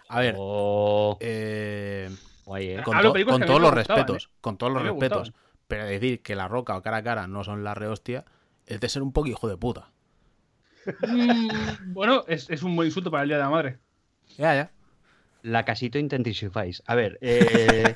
A 0.07 0.21
ver, 0.21 0.35
Oh, 0.37 1.17
eh, 1.19 2.09
guay, 2.45 2.69
eh. 2.69 2.81
con, 2.83 2.97
to- 3.01 3.13
todos 3.45 3.61
los 3.61 3.73
respetos, 3.73 4.29
con 4.41 4.57
todos 4.57 4.71
los 4.73 4.81
respetos, 4.83 5.33
pero 5.67 5.85
decir 5.85 6.21
que 6.21 6.33
la 6.35 6.47
roca 6.47 6.77
o 6.77 6.81
cara 6.81 6.97
a 6.97 7.03
cara 7.03 7.27
no 7.27 7.43
son 7.43 7.63
la 7.63 7.75
rehostia 7.75 8.23
es 8.69 8.79
de 8.79 8.89
ser 8.89 9.01
un 9.01 9.11
poco 9.11 9.27
hijo 9.27 9.47
de 9.47 9.57
puta. 9.57 9.91
Mm, 11.07 11.93
bueno, 11.93 12.23
es, 12.27 12.49
es 12.49 12.63
un 12.63 12.75
buen 12.75 12.87
insulto 12.87 13.11
para 13.11 13.23
el 13.23 13.29
Día 13.29 13.37
de 13.37 13.43
la 13.43 13.49
Madre. 13.49 13.79
Ya, 14.37 14.55
ya. 14.55 14.71
La 15.41 15.63
casito 15.65 15.97
intensifies. 15.99 16.83
A 16.85 16.95
ver, 16.95 17.17
eh, 17.21 17.95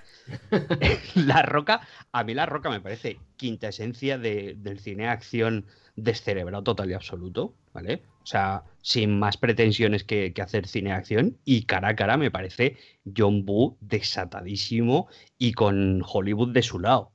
La 1.16 1.42
Roca, 1.42 1.82
a 2.12 2.24
mí 2.24 2.34
La 2.34 2.46
Roca 2.46 2.70
me 2.70 2.80
parece 2.82 3.18
quinta 3.38 3.70
esencia 3.70 4.18
de- 4.18 4.56
del 4.58 4.80
cine 4.80 5.04
de 5.04 5.10
acción 5.10 5.66
descerebrado 5.96 6.64
total 6.64 6.90
y 6.90 6.94
absoluto, 6.94 7.54
¿vale? 7.74 8.04
O 8.24 8.26
sea, 8.26 8.64
sin 8.82 9.20
más 9.20 9.38
pretensiones 9.38 10.04
que, 10.04 10.34
que 10.34 10.42
hacer 10.42 10.68
cine 10.68 10.92
de 10.92 10.96
acción. 10.96 11.38
Y 11.44 11.64
cara 11.66 11.90
a 11.90 11.96
cara 11.96 12.18
me 12.18 12.32
parece 12.32 12.78
John 13.16 13.44
Woo 13.46 13.78
desatadísimo 13.82 15.08
y 15.38 15.54
con 15.54 16.02
Hollywood 16.06 16.54
de 16.54 16.64
su 16.64 16.80
lado. 16.80 17.12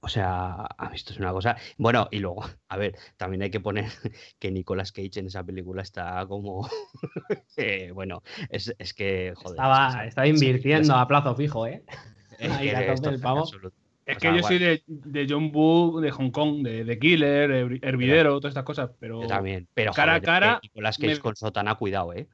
O 0.00 0.08
sea, 0.08 0.64
a 0.78 0.88
mí 0.90 0.94
esto 0.96 1.12
es 1.12 1.18
una 1.18 1.32
cosa. 1.32 1.56
Bueno, 1.76 2.08
y 2.12 2.18
luego, 2.20 2.44
a 2.68 2.76
ver, 2.76 2.94
también 3.16 3.42
hay 3.42 3.50
que 3.50 3.60
poner 3.60 3.86
que 4.38 4.50
Nicolas 4.50 4.92
Cage 4.92 5.18
en 5.20 5.26
esa 5.26 5.42
película 5.44 5.82
está 5.82 6.24
como. 6.26 6.68
eh, 7.56 7.90
bueno, 7.92 8.22
es, 8.48 8.74
es 8.78 8.94
que. 8.94 9.32
Joder, 9.36 9.56
Estaba, 9.56 10.02
es- 10.02 10.08
estaba 10.08 10.26
es- 10.26 10.34
invirtiendo 10.40 10.94
a 10.94 11.06
plazo 11.08 11.34
fijo, 11.34 11.66
¿eh? 11.66 11.82
es 12.38 12.52
ahí 12.52 12.70
que 12.70 12.92
esto 12.92 13.10
pavo. 13.20 13.40
absoluto. 13.40 13.76
Es 14.06 14.16
O 14.16 14.20
que 14.20 14.28
sea, 14.28 14.36
yo 14.36 14.42
soy 14.42 14.58
de, 14.58 14.82
de 14.86 15.26
John 15.28 15.50
Woo, 15.52 16.00
de 16.00 16.10
Hong 16.10 16.30
Kong, 16.30 16.62
de, 16.62 16.82
de 16.84 16.98
Killer, 16.98 17.50
Her- 17.50 17.78
Hervidero, 17.82 18.38
todas 18.40 18.52
estas 18.52 18.64
cosas, 18.64 18.90
pero... 18.98 19.20
Yo 19.20 19.28
también. 19.28 19.68
Pero 19.74 19.92
Cara 19.92 20.12
a 20.12 20.14
joder, 20.14 20.24
cara, 20.24 20.60
Nicolas 20.62 20.96
Cage 20.96 21.14
me- 21.16 21.20
con 21.20 21.36
Sotana, 21.36 21.74
cuidado, 21.74 22.14
¿eh? 22.14 22.26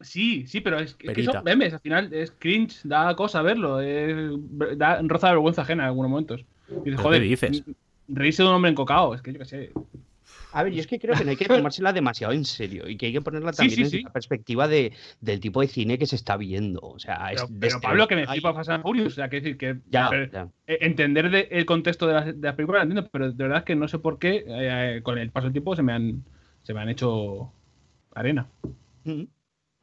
Sí, 0.00 0.46
sí, 0.46 0.60
pero 0.60 0.78
es, 0.80 0.94
que- 0.96 1.06
es 1.06 1.12
que 1.12 1.14
Perita. 1.14 1.32
son 1.32 1.44
memes, 1.44 1.72
al 1.72 1.80
final 1.80 2.12
es 2.12 2.32
cringe, 2.32 2.80
da 2.84 3.14
cosa 3.16 3.40
verlo, 3.40 3.80
es, 3.80 4.16
da 4.76 5.00
roza 5.02 5.28
de 5.28 5.32
vergüenza 5.34 5.62
ajena 5.62 5.84
en 5.84 5.88
algunos 5.88 6.10
momentos. 6.10 6.44
Y 6.72 6.74
dices, 6.74 6.82
¿Pero 6.84 6.96
qué 6.96 7.02
joder, 7.02 7.22
dices? 7.22 7.62
m- 7.66 7.74
reírse 8.08 8.42
de 8.42 8.48
un 8.48 8.54
hombre 8.56 8.70
encocado, 8.70 9.14
es 9.14 9.22
que 9.22 9.32
yo 9.32 9.38
qué 9.38 9.44
sé. 9.44 9.72
A 10.54 10.62
ver, 10.62 10.72
yo 10.74 10.80
es 10.80 10.86
que 10.86 10.98
creo 10.98 11.14
que 11.16 11.24
no 11.24 11.30
hay 11.30 11.36
que 11.36 11.46
tomársela 11.46 11.92
demasiado 11.94 12.32
en 12.34 12.44
serio 12.44 12.86
y 12.86 12.96
que 12.98 13.06
hay 13.06 13.12
que 13.12 13.22
ponerla 13.22 13.52
también 13.52 13.74
sí, 13.76 13.82
en 13.84 13.90
sí. 13.90 14.02
la 14.02 14.12
perspectiva 14.12 14.68
de, 14.68 14.92
del 15.20 15.40
tipo 15.40 15.62
de 15.62 15.66
cine 15.68 15.96
que 15.98 16.04
se 16.06 16.16
está 16.16 16.36
viendo. 16.36 16.80
O 16.82 16.98
sea, 16.98 17.32
es 17.32 17.40
Pero, 17.40 17.46
de 17.48 17.58
pero 17.58 17.74
este- 17.76 17.86
Pablo, 17.88 18.06
que 18.08 18.16
me 18.16 18.26
flipa 18.26 18.52
Fast 18.52 18.68
and 18.70 18.82
Furious, 18.82 19.12
o 19.12 19.16
sea, 19.16 19.30
que 19.30 19.36
decir 19.40 19.56
que 19.56 19.78
Ya, 19.90 20.08
pero, 20.10 20.30
ya. 20.30 20.48
eh, 20.66 20.78
entender 20.82 21.30
de- 21.30 21.48
el 21.50 21.64
contexto 21.64 22.06
de 22.06 22.12
las, 22.12 22.26
de 22.26 22.34
las 22.46 22.54
películas, 22.54 22.80
lo 22.80 22.90
entiendo, 22.90 23.08
pero 23.10 23.32
de 23.32 23.42
verdad 23.42 23.58
es 23.60 23.64
que 23.64 23.76
no 23.76 23.88
sé 23.88 23.98
por 23.98 24.18
qué, 24.18 24.44
eh, 24.46 25.00
con 25.02 25.16
el 25.16 25.30
paso 25.30 25.46
del 25.46 25.52
tiempo 25.54 25.74
se 25.74 25.82
me 25.82 25.92
han, 25.94 26.22
se 26.62 26.74
me 26.74 26.80
han 26.80 26.90
hecho 26.90 27.50
arena. 28.14 28.46
Mm. 29.04 29.22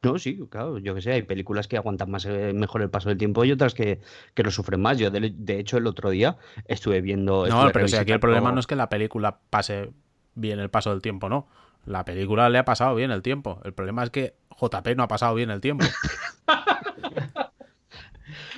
No, 0.02 0.18
sí, 0.18 0.40
claro, 0.50 0.78
yo 0.78 0.96
que 0.96 1.02
sé, 1.02 1.12
hay 1.12 1.24
películas 1.24 1.68
que 1.68 1.76
aguantan 1.76 2.10
más 2.10 2.26
eh, 2.26 2.54
mejor 2.54 2.82
el 2.82 2.90
paso 2.90 3.10
del 3.10 3.18
tiempo 3.18 3.44
y 3.44 3.52
otras 3.52 3.74
que, 3.74 4.00
que 4.34 4.44
lo 4.44 4.52
sufren 4.52 4.80
más. 4.80 4.98
Yo, 4.98 5.12
de, 5.12 5.34
de 5.36 5.60
hecho, 5.60 5.78
el 5.78 5.88
otro 5.88 6.10
día 6.10 6.38
estuve 6.66 7.02
viendo. 7.02 7.46
No, 7.48 7.48
estuve 7.48 7.72
pero 7.74 7.88
si 7.90 7.98
aquí 7.98 8.14
el 8.14 8.20
problema 8.22 8.52
no 8.54 8.62
es 8.62 8.68
que 8.68 8.78
la 8.78 8.88
película 8.88 9.40
pase 9.50 9.92
bien 10.36 10.60
el 10.60 10.70
paso 10.70 10.92
del 10.92 11.02
tiempo, 11.02 11.28
no. 11.28 11.48
La 11.86 12.06
película 12.06 12.50
le 12.50 12.60
ha 12.60 12.66
pasado 12.66 12.96
bien 12.96 13.12
el 13.12 13.22
tiempo. 13.22 13.62
El 13.66 13.74
problema 13.74 14.04
es 14.04 14.10
que 14.10 14.36
JP 14.58 14.96
no 14.96 15.04
ha 15.04 15.08
pasado 15.08 15.36
bien 15.36 15.50
el 15.50 15.60
tiempo. 15.60 15.86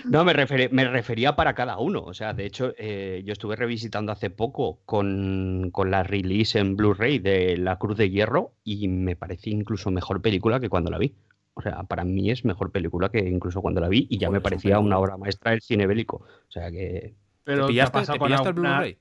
No, 0.03 0.25
me, 0.25 0.33
me 0.71 0.85
refería 0.85 1.35
para 1.35 1.53
cada 1.53 1.77
uno. 1.77 2.01
O 2.03 2.13
sea, 2.13 2.33
de 2.33 2.45
hecho, 2.45 2.73
eh, 2.77 3.21
yo 3.25 3.33
estuve 3.33 3.55
revisitando 3.55 4.11
hace 4.11 4.29
poco 4.29 4.79
con, 4.85 5.69
con 5.71 5.91
la 5.91 6.03
release 6.03 6.57
en 6.59 6.75
Blu-ray 6.75 7.19
de 7.19 7.55
La 7.57 7.77
Cruz 7.77 7.97
de 7.97 8.09
Hierro 8.09 8.53
y 8.63 8.87
me 8.87 9.15
parece 9.15 9.51
incluso 9.51 9.91
mejor 9.91 10.21
película 10.21 10.59
que 10.59 10.69
cuando 10.69 10.89
la 10.89 10.97
vi. 10.97 11.15
O 11.53 11.61
sea, 11.61 11.83
para 11.83 12.03
mí 12.05 12.31
es 12.31 12.45
mejor 12.45 12.71
película 12.71 13.09
que 13.09 13.19
incluso 13.19 13.61
cuando 13.61 13.81
la 13.81 13.89
vi 13.89 14.07
y 14.09 14.17
ya 14.17 14.27
Joder, 14.27 14.39
me 14.39 14.43
parecía 14.43 14.79
una 14.79 14.97
obra 14.97 15.17
maestra 15.17 15.51
del 15.51 15.61
cine 15.61 15.85
bélico. 15.85 16.17
O 16.17 16.51
sea 16.51 16.71
que... 16.71 17.13
Pero 17.43 17.65
¿Te 17.67 17.73
¿te 17.73 17.81
ha 17.81 17.85
pillaste, 17.91 18.13
te 18.13 18.19
pillaste 18.19 18.47
el 18.49 18.53
Blu-ray? 18.55 18.97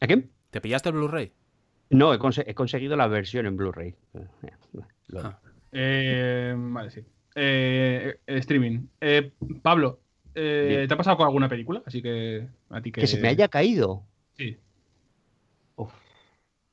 ¿A 0.00 0.06
qué? 0.06 0.28
¿Te 0.50 0.60
pillaste 0.60 0.88
el 0.88 0.94
Blu-ray? 0.94 1.32
No, 1.90 2.14
he, 2.14 2.18
conse- 2.18 2.44
he 2.46 2.54
conseguido 2.54 2.96
la 2.96 3.08
versión 3.08 3.46
en 3.46 3.56
Blu-ray. 3.56 3.94
Eh, 4.14 4.50
lo- 5.08 5.20
Ah. 5.22 5.40
Eh, 5.72 6.54
vale, 6.56 6.90
sí. 6.90 7.04
Eh, 7.34 8.18
el 8.26 8.38
streaming. 8.38 8.86
Eh, 9.00 9.32
Pablo, 9.62 10.00
eh. 10.34 10.86
¿te 10.88 10.94
ha 10.94 10.96
pasado 10.96 11.16
con 11.16 11.26
alguna 11.26 11.48
película? 11.48 11.82
Así 11.84 12.00
que 12.00 12.46
a 12.70 12.80
ti 12.80 12.90
que... 12.92 13.02
Que 13.02 13.06
se 13.06 13.20
me 13.20 13.28
haya 13.28 13.48
caído. 13.48 14.04
Sí. 14.36 14.56
Uf, 15.76 15.92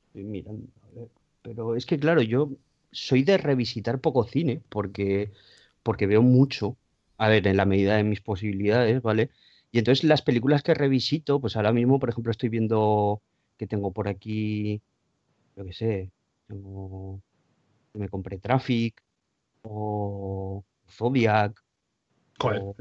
estoy 0.06 0.24
mirando, 0.24 0.66
a 0.82 0.98
ver. 0.98 1.08
Pero 1.42 1.74
es 1.74 1.84
que, 1.86 1.98
claro, 1.98 2.22
yo 2.22 2.50
soy 2.90 3.22
de 3.22 3.38
revisitar 3.38 4.00
poco 4.00 4.24
cine 4.24 4.62
porque, 4.68 5.30
porque 5.82 6.06
veo 6.06 6.22
mucho, 6.22 6.76
a 7.18 7.28
ver, 7.28 7.46
en 7.46 7.56
la 7.56 7.64
medida 7.66 7.96
de 7.96 8.04
mis 8.04 8.20
posibilidades, 8.20 9.02
¿vale? 9.02 9.30
Y 9.70 9.78
entonces 9.78 10.04
las 10.04 10.22
películas 10.22 10.62
que 10.62 10.74
revisito, 10.74 11.40
pues 11.40 11.56
ahora 11.56 11.72
mismo, 11.72 11.98
por 11.98 12.08
ejemplo, 12.08 12.30
estoy 12.30 12.48
viendo 12.48 13.20
que 13.56 13.66
tengo 13.66 13.92
por 13.92 14.08
aquí, 14.08 14.80
yo 15.56 15.64
qué 15.64 15.72
sé, 15.72 16.10
tengo, 16.46 17.20
me 17.94 18.08
compré 18.08 18.38
Traffic 18.38 19.02
o 19.62 20.64
Zodiac 20.88 21.62
Joder. 22.38 22.60
o 22.62 22.76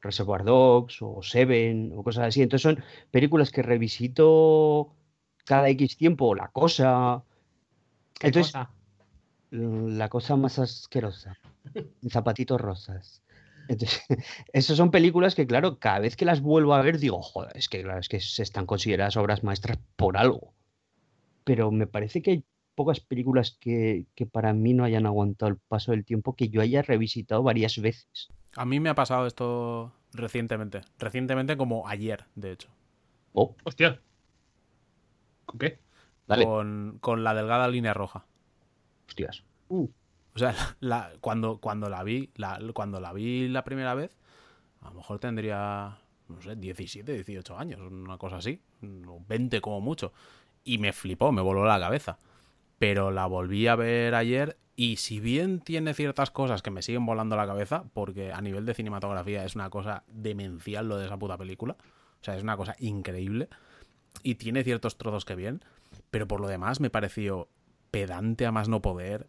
Reservoir 0.00 0.44
Dogs 0.44 0.98
o 1.00 1.22
Seven 1.22 1.92
o 1.96 2.02
cosas 2.04 2.28
así. 2.28 2.42
Entonces 2.42 2.62
son 2.62 2.84
películas 3.10 3.50
que 3.50 3.62
revisito 3.62 4.94
cada 5.44 5.68
X 5.70 5.96
tiempo, 5.96 6.34
La 6.34 6.48
Cosa, 6.48 7.24
¿Qué 8.18 8.28
Entonces- 8.28 8.52
cosa? 8.52 8.70
La 9.52 10.08
cosa 10.08 10.36
más 10.36 10.58
asquerosa, 10.58 11.38
Zapatitos 12.08 12.60
Rosas. 12.60 13.22
Entonces, 13.68 14.02
esas 14.52 14.76
son 14.76 14.90
películas 14.90 15.34
que, 15.34 15.46
claro, 15.46 15.78
cada 15.78 16.00
vez 16.00 16.16
que 16.16 16.24
las 16.24 16.40
vuelvo 16.40 16.74
a 16.74 16.82
ver 16.82 16.98
digo, 16.98 17.20
joder, 17.22 17.56
es 17.56 17.68
que, 17.68 17.82
claro, 17.82 18.00
es 18.00 18.08
que 18.08 18.20
se 18.20 18.42
están 18.42 18.66
consideradas 18.66 19.16
obras 19.16 19.44
maestras 19.44 19.78
por 19.96 20.16
algo. 20.16 20.54
Pero 21.44 21.70
me 21.70 21.86
parece 21.86 22.22
que 22.22 22.30
hay 22.30 22.44
pocas 22.74 23.00
películas 23.00 23.56
que, 23.60 24.06
que 24.14 24.26
para 24.26 24.54
mí 24.54 24.72
no 24.72 24.84
hayan 24.84 25.06
aguantado 25.06 25.50
el 25.52 25.58
paso 25.58 25.92
del 25.92 26.04
tiempo 26.04 26.34
que 26.34 26.48
yo 26.48 26.62
haya 26.62 26.82
revisitado 26.82 27.42
varias 27.42 27.78
veces. 27.78 28.28
A 28.56 28.64
mí 28.64 28.80
me 28.80 28.88
ha 28.88 28.94
pasado 28.94 29.26
esto 29.26 29.92
recientemente. 30.12 30.80
Recientemente 30.98 31.56
como 31.56 31.86
ayer, 31.88 32.24
de 32.34 32.52
hecho. 32.52 32.68
Oh, 33.34 33.54
Hostia. 33.64 34.00
¿Con 35.44 35.58
qué? 35.58 35.78
dale, 36.26 36.44
Con, 36.44 36.98
con 37.00 37.24
la 37.24 37.34
delgada 37.34 37.68
línea 37.68 37.92
roja. 37.92 38.24
Hostias. 39.12 39.44
O 39.68 40.38
sea, 40.38 40.54
cuando, 41.20 41.58
cuando 41.58 41.88
la 41.88 42.02
vi, 42.02 42.30
la, 42.36 42.58
cuando 42.74 43.00
la 43.00 43.12
vi 43.12 43.48
la 43.48 43.64
primera 43.64 43.94
vez, 43.94 44.16
a 44.80 44.88
lo 44.88 44.94
mejor 44.94 45.18
tendría, 45.18 45.98
no 46.28 46.40
sé, 46.40 46.56
17, 46.56 47.12
18 47.12 47.58
años, 47.58 47.80
una 47.80 48.18
cosa 48.18 48.36
así, 48.36 48.60
o 49.06 49.20
20 49.28 49.60
como 49.60 49.80
mucho. 49.80 50.12
Y 50.64 50.78
me 50.78 50.92
flipó, 50.92 51.32
me 51.32 51.42
voló 51.42 51.64
la 51.64 51.80
cabeza. 51.80 52.18
Pero 52.78 53.10
la 53.10 53.26
volví 53.26 53.68
a 53.68 53.76
ver 53.76 54.14
ayer 54.14 54.56
y 54.74 54.96
si 54.96 55.20
bien 55.20 55.60
tiene 55.60 55.94
ciertas 55.94 56.30
cosas 56.30 56.62
que 56.62 56.70
me 56.70 56.82
siguen 56.82 57.06
volando 57.06 57.36
la 57.36 57.46
cabeza, 57.46 57.84
porque 57.92 58.32
a 58.32 58.40
nivel 58.40 58.64
de 58.64 58.74
cinematografía 58.74 59.44
es 59.44 59.54
una 59.54 59.70
cosa 59.70 60.02
demencial 60.08 60.88
lo 60.88 60.96
de 60.96 61.06
esa 61.06 61.18
puta 61.18 61.36
película, 61.36 61.76
o 62.20 62.24
sea, 62.24 62.36
es 62.36 62.42
una 62.42 62.56
cosa 62.56 62.74
increíble 62.78 63.48
y 64.22 64.36
tiene 64.36 64.64
ciertos 64.64 64.96
trozos 64.96 65.24
que 65.24 65.34
bien, 65.34 65.62
pero 66.10 66.26
por 66.26 66.40
lo 66.40 66.48
demás 66.48 66.80
me 66.80 66.90
pareció 66.90 67.48
pedante 67.92 68.46
a 68.46 68.50
más 68.50 68.68
no 68.68 68.82
poder. 68.82 69.28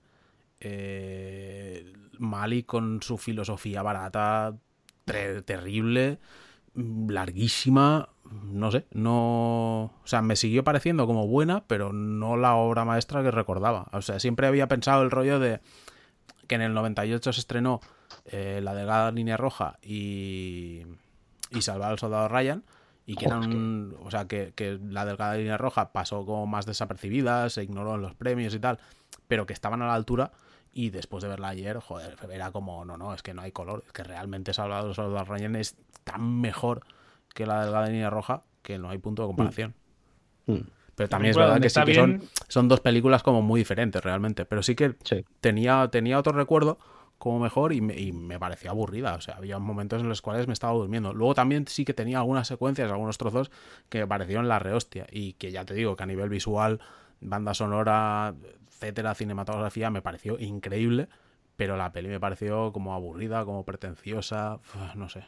Eh, 0.59 1.93
Mali 2.17 2.63
con 2.63 3.03
su 3.03 3.19
filosofía 3.19 3.83
barata, 3.83 4.55
terrible, 5.05 6.17
larguísima, 6.73 8.09
no 8.31 8.71
sé, 8.71 8.85
no... 8.91 9.83
O 9.83 10.05
sea, 10.05 10.21
me 10.21 10.35
siguió 10.35 10.63
pareciendo 10.63 11.05
como 11.05 11.27
buena, 11.27 11.65
pero 11.67 11.93
no 11.93 12.37
la 12.37 12.55
obra 12.55 12.85
maestra 12.85 13.21
que 13.21 13.31
recordaba. 13.31 13.89
O 13.91 14.01
sea, 14.01 14.19
siempre 14.19 14.47
había 14.47 14.67
pensado 14.67 15.03
el 15.03 15.11
rollo 15.11 15.39
de 15.39 15.59
que 16.47 16.55
en 16.55 16.61
el 16.61 16.73
98 16.73 17.33
se 17.33 17.39
estrenó 17.39 17.81
eh, 18.25 18.61
La 18.63 18.73
delgada 18.73 19.11
línea 19.11 19.37
roja 19.37 19.77
y... 19.81 20.83
y 21.51 21.61
salvar 21.61 21.91
al 21.91 21.99
soldado 21.99 22.27
Ryan. 22.29 22.63
Y 23.05 23.15
que 23.15 23.25
eran, 23.25 23.93
o 24.01 24.09
sea, 24.09 24.27
que, 24.27 24.53
que 24.55 24.79
la 24.81 25.03
delgada 25.05 25.35
línea 25.35 25.57
roja 25.57 25.91
pasó 25.91 26.25
como 26.25 26.47
más 26.47 26.65
desapercibida, 26.65 27.49
se 27.49 27.63
ignoró 27.63 27.95
en 27.95 28.01
los 28.01 28.15
premios 28.15 28.53
y 28.55 28.59
tal, 28.59 28.79
pero 29.27 29.45
que 29.45 29.53
estaban 29.53 29.81
a 29.81 29.87
la 29.87 29.93
altura. 29.95 30.31
Y 30.71 30.89
después 30.89 31.21
de 31.21 31.29
verla 31.29 31.49
ayer, 31.49 31.77
joder, 31.79 32.15
era 32.31 32.51
como, 32.51 32.83
no, 32.85 32.97
no, 32.97 33.13
es 33.13 33.21
que 33.21 33.33
no 33.33 33.41
hay 33.41 33.51
color. 33.51 33.83
Es 33.85 33.91
que 33.93 34.03
realmente 34.03 34.53
Salvador 34.53 34.89
al 34.89 34.95
soldado 34.95 35.25
Ryan 35.25 35.55
es 35.55 35.75
tan 36.03 36.41
mejor 36.41 36.81
que 37.33 37.45
la 37.45 37.63
delgada 37.63 37.87
línea 37.87 38.09
roja 38.09 38.43
que 38.61 38.79
no 38.79 38.89
hay 38.89 38.97
punto 38.97 39.21
de 39.23 39.27
comparación. 39.27 39.75
Mm. 40.47 40.57
Pero 40.95 41.09
también 41.09 41.31
es 41.31 41.37
verdad 41.37 41.59
que 41.59 41.69
sí 41.69 41.81
que 41.83 41.95
son, 41.95 42.21
son 42.47 42.67
dos 42.67 42.79
películas 42.79 43.23
como 43.23 43.41
muy 43.41 43.59
diferentes 43.61 44.03
realmente. 44.03 44.45
Pero 44.45 44.63
sí 44.63 44.75
que 44.75 44.95
Sí. 45.03 45.25
tenía, 45.41 45.87
tenía 45.89 46.17
otro 46.19 46.33
recuerdo 46.33 46.77
como 47.23 47.39
mejor 47.39 47.71
y 47.71 47.79
me, 47.79 48.37
parecía 48.37 48.71
aburrida. 48.71 49.13
O 49.13 49.21
sea, 49.21 49.35
había 49.35 49.57
momentos 49.57 50.01
en 50.01 50.09
los 50.09 50.21
cuales 50.21 50.45
me 50.47 50.51
estaba 50.51 50.73
durmiendo. 50.73 51.13
Luego 51.13 51.33
también 51.33 51.65
sí 51.69 51.85
que 51.85 51.93
tenía 51.93 52.17
algunas 52.17 52.49
secuencias, 52.49 52.91
algunos 52.91 53.17
trozos 53.17 53.49
que 53.87 53.99
me 53.99 54.07
parecieron 54.07 54.49
la 54.49 54.59
rehostia. 54.59 55.07
Y 55.09 55.31
que 55.35 55.49
ya 55.49 55.63
te 55.63 55.73
digo 55.73 55.95
que 55.95 56.03
a 56.03 56.05
nivel 56.05 56.27
visual, 56.27 56.81
banda 57.21 57.53
sonora, 57.53 58.35
etcétera, 58.67 59.15
cinematografía, 59.15 59.89
me 59.89 60.01
pareció 60.01 60.37
increíble. 60.37 61.07
Pero 61.55 61.77
la 61.77 61.93
peli 61.93 62.09
me 62.09 62.19
pareció 62.19 62.73
como 62.73 62.93
aburrida, 62.93 63.45
como 63.45 63.63
pretenciosa, 63.63 64.59
no 64.95 65.07
sé. 65.07 65.23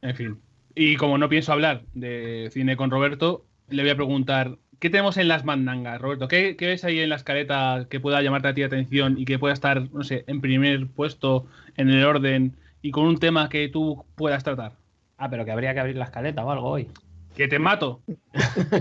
En 0.00 0.14
fin. 0.14 0.40
Y 0.76 0.94
como 0.94 1.18
no 1.18 1.28
pienso 1.28 1.52
hablar 1.52 1.82
de 1.92 2.50
cine 2.52 2.76
con 2.76 2.92
Roberto, 2.92 3.46
le 3.68 3.82
voy 3.82 3.90
a 3.90 3.96
preguntar, 3.96 4.58
¿qué 4.80 4.90
tenemos 4.90 5.16
en 5.16 5.28
las 5.28 5.44
mandangas, 5.44 6.00
Roberto? 6.00 6.26
¿Qué, 6.26 6.56
qué 6.56 6.66
ves 6.66 6.82
ahí 6.84 6.98
en 6.98 7.08
la 7.10 7.16
escaleta 7.16 7.86
que 7.88 8.00
pueda 8.00 8.20
llamarte 8.22 8.48
a 8.48 8.54
ti 8.54 8.62
la 8.62 8.66
atención 8.66 9.16
y 9.18 9.24
que 9.24 9.38
pueda 9.38 9.54
estar, 9.54 9.88
no 9.92 10.02
sé, 10.02 10.24
en 10.26 10.40
primer 10.40 10.88
puesto 10.88 11.46
en 11.76 11.88
el 11.90 12.04
orden 12.04 12.56
y 12.82 12.90
con 12.90 13.04
un 13.06 13.18
tema 13.18 13.48
que 13.48 13.68
tú 13.68 14.04
puedas 14.16 14.42
tratar? 14.42 14.72
Ah, 15.18 15.30
pero 15.30 15.44
que 15.44 15.52
habría 15.52 15.72
que 15.74 15.80
abrir 15.80 15.96
la 15.96 16.06
escaleta 16.06 16.44
o 16.44 16.50
algo 16.50 16.68
hoy. 16.68 16.88
¡Que 17.36 17.46
te 17.46 17.58
mato! 17.60 18.00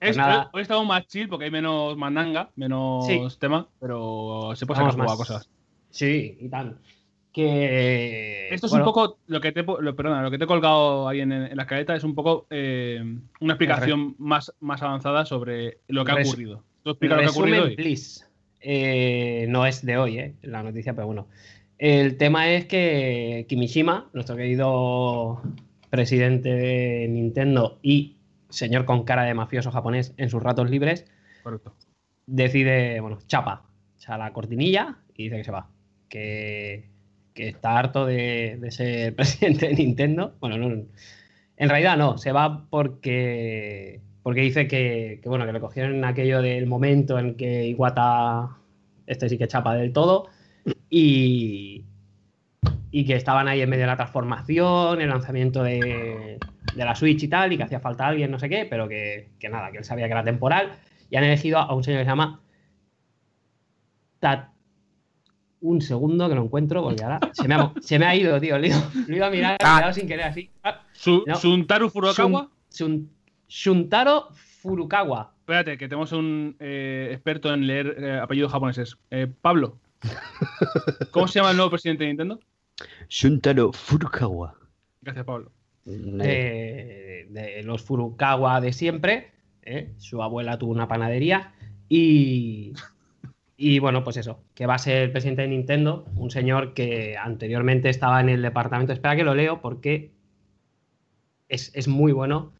Es- 0.00 0.16
nada. 0.16 0.50
Hoy 0.52 0.62
estamos 0.62 0.84
más 0.84 1.06
chill 1.06 1.28
porque 1.28 1.44
hay 1.44 1.50
menos 1.52 1.96
mandanga, 1.96 2.50
menos 2.56 3.06
Sí. 3.06 3.20
tema, 3.38 3.68
pero 3.80 4.50
se 4.56 4.66
puede 4.66 4.80
sacar 4.80 4.96
más- 4.96 5.16
cosas. 5.16 5.48
Sí, 5.90 6.36
y 6.40 6.48
tal. 6.48 6.78
Que. 7.32 8.48
Esto 8.50 8.66
es 8.66 8.72
bueno, 8.72 8.84
un 8.84 8.92
poco 8.92 9.18
lo 9.26 9.40
que 9.40 9.52
te, 9.52 9.62
lo, 9.62 9.96
perdona, 9.96 10.22
lo 10.22 10.30
que 10.30 10.38
te 10.38 10.44
he 10.44 10.46
colgado 10.46 11.08
ahí 11.08 11.20
en, 11.20 11.32
en 11.32 11.56
la 11.56 11.62
escaleta 11.62 11.94
es 11.94 12.04
un 12.04 12.14
poco 12.14 12.46
eh, 12.50 13.02
una 13.40 13.54
explicación 13.54 14.14
más, 14.18 14.52
más 14.60 14.82
avanzada 14.82 15.24
sobre 15.24 15.78
lo 15.88 16.04
que 16.04 16.12
ha 16.12 16.16
ocurrido. 16.16 16.62
¿Tú 16.82 16.90
explica 16.90 17.14
lo 17.14 17.22
que 17.22 17.26
ha 17.26 17.30
ocurrido 17.30 17.56
Resumen, 17.56 17.70
hoy? 17.70 17.76
please. 17.76 18.24
Eh, 18.60 19.46
no 19.48 19.66
es 19.66 19.84
de 19.84 19.96
hoy, 19.96 20.18
eh, 20.18 20.34
la 20.42 20.62
noticia, 20.62 20.94
pero 20.94 21.06
bueno. 21.06 21.28
El 21.78 22.16
tema 22.16 22.48
es 22.50 22.66
que 22.66 23.46
Kimishima, 23.48 24.08
nuestro 24.12 24.36
querido 24.36 25.42
presidente 25.90 26.50
de 26.50 27.08
Nintendo 27.08 27.78
y 27.82 28.18
señor 28.50 28.84
con 28.84 29.04
cara 29.04 29.24
de 29.24 29.34
mafioso 29.34 29.72
japonés 29.72 30.14
en 30.16 30.30
sus 30.30 30.42
ratos 30.42 30.70
libres, 30.70 31.06
Correcto. 31.42 31.74
decide, 32.26 33.00
bueno, 33.00 33.18
chapa, 33.26 33.64
echa 33.96 34.16
la 34.16 34.32
cortinilla 34.32 34.98
y 35.14 35.24
dice 35.24 35.38
que 35.38 35.44
se 35.44 35.50
va. 35.50 35.70
Que, 36.08 36.91
que 37.34 37.48
está 37.48 37.78
harto 37.78 38.06
de, 38.06 38.58
de 38.60 38.70
ser 38.70 39.14
presidente 39.16 39.68
de 39.68 39.74
Nintendo. 39.74 40.34
Bueno, 40.40 40.58
no, 40.58 40.84
en 41.56 41.68
realidad 41.68 41.96
no, 41.96 42.18
se 42.18 42.32
va 42.32 42.66
porque, 42.70 44.00
porque 44.22 44.40
dice 44.40 44.66
que, 44.66 45.20
que, 45.22 45.28
bueno, 45.28 45.46
que 45.46 45.52
le 45.52 45.60
cogieron 45.60 46.04
aquello 46.04 46.42
del 46.42 46.66
momento 46.66 47.18
en 47.18 47.36
que 47.36 47.66
Iwata, 47.68 48.56
este 49.06 49.28
sí 49.28 49.38
que 49.38 49.48
chapa 49.48 49.74
del 49.74 49.92
todo, 49.92 50.28
y, 50.90 51.84
y 52.90 53.04
que 53.04 53.14
estaban 53.16 53.48
ahí 53.48 53.60
en 53.60 53.70
medio 53.70 53.82
de 53.82 53.88
la 53.88 53.96
transformación, 53.96 55.00
el 55.00 55.08
lanzamiento 55.08 55.62
de, 55.62 56.38
de 56.74 56.84
la 56.84 56.94
Switch 56.94 57.22
y 57.22 57.28
tal, 57.28 57.52
y 57.52 57.56
que 57.56 57.64
hacía 57.64 57.80
falta 57.80 58.06
alguien, 58.06 58.30
no 58.30 58.38
sé 58.38 58.48
qué, 58.48 58.66
pero 58.68 58.88
que, 58.88 59.30
que 59.38 59.48
nada, 59.48 59.70
que 59.70 59.78
él 59.78 59.84
sabía 59.84 60.06
que 60.06 60.12
era 60.12 60.24
temporal, 60.24 60.72
y 61.10 61.16
han 61.16 61.24
elegido 61.24 61.58
a 61.58 61.74
un 61.74 61.84
señor 61.84 62.00
que 62.00 62.04
se 62.04 62.10
llama 62.10 62.40
Tat. 64.20 64.51
Un 65.62 65.80
segundo 65.80 66.28
que 66.28 66.34
lo 66.34 66.42
encuentro, 66.44 66.82
porque 66.82 67.02
ahora 67.04 67.20
se 67.32 67.46
me 67.48 67.54
ha, 67.54 67.72
se 67.80 67.98
me 67.98 68.04
ha 68.06 68.14
ido, 68.16 68.38
tío. 68.40 68.58
Lo 68.58 68.66
ido 68.66 69.24
a 69.26 69.30
mirar, 69.30 69.56
dado 69.60 69.92
sin 69.92 70.06
querer 70.06 70.26
así. 70.26 70.50
Ah, 70.62 70.82
Su, 70.92 71.22
No. 71.26 71.36
Suntaru 71.36 71.88
Furukawa. 71.88 72.48
Shun- 72.70 73.08
Shun- 73.08 73.08
Shuntaro 73.48 74.28
Furukawa. 74.60 75.34
Espérate, 75.40 75.76
que 75.78 75.88
tenemos 75.88 76.12
un 76.12 76.56
eh, 76.60 77.10
experto 77.12 77.52
en 77.52 77.66
leer 77.66 77.96
eh, 77.98 78.18
apellidos 78.20 78.50
japoneses. 78.52 78.96
Eh, 79.10 79.26
Pablo. 79.40 79.78
¿Cómo 81.10 81.28
se 81.28 81.38
llama 81.38 81.50
el 81.50 81.56
nuevo 81.56 81.70
presidente 81.70 82.04
de 82.04 82.08
Nintendo? 82.08 82.40
Shuntaro 83.08 83.72
Furukawa. 83.72 84.54
Gracias, 85.00 85.24
Pablo. 85.24 85.52
de, 85.84 87.26
de 87.30 87.62
los 87.64 87.82
Furukawa 87.82 88.60
de 88.60 88.72
siempre. 88.72 89.32
¿eh? 89.62 89.92
Su 89.98 90.22
abuela 90.22 90.58
tuvo 90.58 90.72
una 90.72 90.88
panadería 90.88 91.52
y, 91.88 92.72
y 93.64 93.78
bueno, 93.78 94.02
pues 94.02 94.16
eso, 94.16 94.42
que 94.54 94.66
va 94.66 94.74
a 94.74 94.78
ser 94.78 95.02
el 95.04 95.12
presidente 95.12 95.42
de 95.42 95.48
Nintendo, 95.48 96.04
un 96.16 96.30
señor 96.30 96.74
que 96.74 97.16
anteriormente 97.16 97.88
estaba 97.90 98.20
en 98.20 98.28
el 98.28 98.42
departamento, 98.42 98.92
espera 98.92 99.14
que 99.14 99.22
lo 99.24 99.34
leo 99.34 99.60
porque 99.60 100.10
es, 101.48 101.70
es 101.74 101.86
muy 101.86 102.12
bueno, 102.12 102.52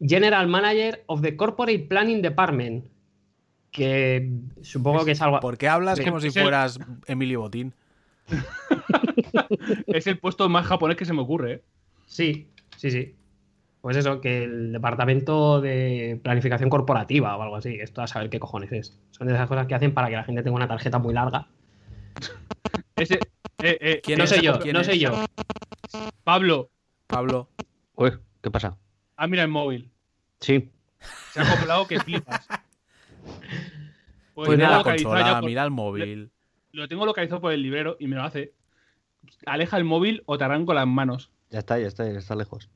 General 0.00 0.46
Manager 0.48 1.04
of 1.06 1.22
the 1.22 1.36
Corporate 1.36 1.78
Planning 1.80 2.22
Department, 2.22 2.86
que 3.70 4.30
supongo 4.62 5.04
que 5.04 5.12
es 5.12 5.22
algo... 5.22 5.40
¿Por 5.40 5.58
qué 5.58 5.68
hablas 5.68 5.98
Sí, 5.98 6.04
como 6.04 6.20
si 6.20 6.28
es 6.28 6.36
el- 6.36 6.42
fueras 6.42 6.80
Emilio 7.06 7.40
Botín? 7.40 7.74
Es 9.86 10.06
el 10.06 10.18
puesto 10.18 10.48
más 10.48 10.66
japonés 10.66 10.96
que 10.96 11.04
se 11.04 11.12
me 11.12 11.20
ocurre. 11.22 11.52
¿eh? 11.52 11.62
Sí, 12.06 12.48
sí, 12.76 12.90
sí. 12.90 13.14
Pues 13.88 13.96
eso, 13.96 14.20
que 14.20 14.44
el 14.44 14.72
departamento 14.74 15.62
de 15.62 16.20
planificación 16.22 16.68
corporativa 16.68 17.34
o 17.38 17.42
algo 17.42 17.56
así. 17.56 17.78
Esto 17.80 18.02
a 18.02 18.06
saber 18.06 18.28
qué 18.28 18.38
cojones 18.38 18.70
es. 18.70 19.00
Son 19.12 19.26
de 19.26 19.32
esas 19.32 19.48
cosas 19.48 19.66
que 19.66 19.74
hacen 19.74 19.94
para 19.94 20.08
que 20.10 20.16
la 20.16 20.24
gente 20.24 20.42
tenga 20.42 20.56
una 20.56 20.68
tarjeta 20.68 20.98
muy 20.98 21.14
larga. 21.14 21.48
Ese, 22.96 23.14
eh, 23.62 23.78
eh, 23.80 24.00
¿Quién 24.04 24.18
No 24.18 24.24
es? 24.24 24.28
sé 24.30 24.42
yo, 24.42 24.58
¿Quién 24.58 24.74
no 24.74 24.80
es? 24.80 24.86
sé 24.88 24.98
yo. 24.98 25.12
Pablo, 26.22 26.68
Pablo. 27.06 27.48
Uy, 27.94 28.10
¿qué 28.42 28.50
pasa? 28.50 28.76
ah, 29.16 29.26
mira 29.26 29.42
el 29.44 29.48
móvil. 29.48 29.90
Sí. 30.40 30.70
Se 31.32 31.40
ha 31.40 31.44
acoplado 31.50 31.86
que 31.86 31.98
flipas. 31.98 32.46
Pues, 34.34 34.48
Pues 34.48 34.58
Mira 34.58 34.70
la 34.70 34.82
consola, 34.84 35.20
ya 35.26 35.40
por- 35.40 35.48
mira 35.48 35.64
el 35.64 35.70
móvil. 35.70 36.30
Lo 36.72 36.88
tengo 36.88 37.06
localizado 37.06 37.40
por 37.40 37.52
el 37.54 37.62
librero 37.62 37.96
y 37.98 38.06
me 38.06 38.16
lo 38.16 38.22
hace. 38.22 38.52
Aleja 39.46 39.78
el 39.78 39.84
móvil 39.84 40.22
o 40.26 40.36
te 40.36 40.44
arranco 40.44 40.74
las 40.74 40.86
manos. 40.86 41.30
Ya 41.48 41.60
está, 41.60 41.78
ya 41.78 41.86
está, 41.86 42.04
ya 42.04 42.18
está 42.18 42.34
lejos. 42.36 42.68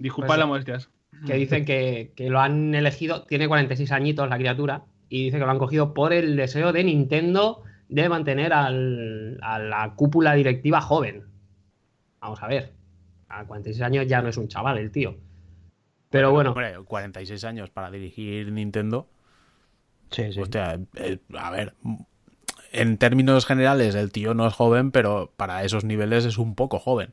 Disculpad 0.00 0.26
Pues- 0.28 0.38
las 0.38 0.48
molestias. 0.48 0.90
Que 1.26 1.34
dicen 1.34 1.64
que, 1.66 2.12
que 2.16 2.30
lo 2.30 2.40
han 2.40 2.74
elegido. 2.74 3.24
Tiene 3.26 3.46
46 3.46 3.92
añitos 3.92 4.28
la 4.28 4.38
criatura. 4.38 4.84
Y 5.08 5.24
dice 5.24 5.38
que 5.38 5.44
lo 5.44 5.50
han 5.50 5.58
cogido 5.58 5.92
por 5.92 6.12
el 6.12 6.34
deseo 6.36 6.72
de 6.72 6.82
Nintendo 6.84 7.62
de 7.88 8.08
mantener 8.08 8.52
al- 8.52 9.38
a 9.42 9.58
la 9.58 9.94
cúpula 9.96 10.32
directiva 10.34 10.80
joven. 10.80 11.24
Vamos 12.20 12.42
a 12.42 12.46
ver. 12.46 12.72
A 13.28 13.44
46 13.44 13.82
años 13.82 14.06
ya 14.06 14.22
no 14.22 14.28
es 14.28 14.36
un 14.36 14.48
chaval 14.48 14.78
el 14.78 14.90
tío. 14.90 15.16
Pero 16.10 16.30
bueno. 16.32 16.50
Hombre, 16.52 16.74
46 16.84 17.44
años 17.44 17.70
para 17.70 17.90
dirigir 17.90 18.50
Nintendo. 18.52 19.08
Sí, 20.10 20.32
sí. 20.32 20.40
Hostia, 20.40 20.80
eh, 20.96 21.18
a 21.38 21.50
ver. 21.50 21.74
En 22.72 22.98
términos 22.98 23.46
generales, 23.46 23.94
el 23.94 24.10
tío 24.12 24.32
no 24.34 24.46
es 24.46 24.54
joven, 24.54 24.90
pero 24.90 25.32
para 25.36 25.64
esos 25.64 25.84
niveles 25.84 26.24
es 26.24 26.38
un 26.38 26.54
poco 26.54 26.78
joven. 26.78 27.12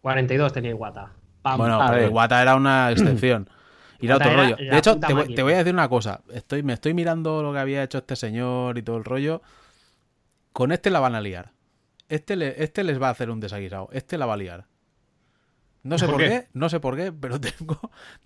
42 0.00 0.52
tenía 0.52 0.70
Iwata. 0.70 1.12
Pam, 1.42 1.58
Bueno, 1.58 1.78
pero 1.88 2.00
ver. 2.02 2.10
Iwata 2.10 2.42
era 2.42 2.54
una 2.56 2.90
excepción. 2.92 3.48
Y 3.98 4.06
era 4.06 4.16
otro 4.16 4.30
era 4.30 4.42
rollo. 4.42 4.56
De 4.56 4.78
hecho, 4.78 4.98
te 4.98 5.06
voy, 5.06 5.14
máquina. 5.14 5.36
te 5.36 5.42
voy 5.42 5.52
a 5.52 5.56
decir 5.58 5.74
una 5.74 5.88
cosa. 5.88 6.20
Estoy, 6.32 6.62
me 6.62 6.72
estoy 6.72 6.94
mirando 6.94 7.42
lo 7.42 7.52
que 7.52 7.58
había 7.58 7.82
hecho 7.82 7.98
este 7.98 8.16
señor 8.16 8.78
y 8.78 8.82
todo 8.82 8.96
el 8.96 9.04
rollo. 9.04 9.42
Con 10.52 10.72
este 10.72 10.90
la 10.90 11.00
van 11.00 11.14
a 11.14 11.20
liar. 11.20 11.52
Este, 12.08 12.34
le- 12.36 12.62
este 12.62 12.82
les 12.82 13.00
va 13.00 13.08
a 13.08 13.10
hacer 13.10 13.30
un 13.30 13.40
desaguisado. 13.40 13.88
Este 13.92 14.18
la 14.18 14.26
va 14.26 14.34
a 14.34 14.36
liar. 14.38 14.66
No 15.82 15.96
sé 15.98 16.06
¿Por 16.06 16.14
por, 16.16 16.22
qué? 16.24 16.28
qué? 16.28 16.48
no 16.52 16.68
sé 16.68 16.80
por 16.80 16.96
qué, 16.96 17.12
pero 17.12 17.40
tengo, 17.40 17.78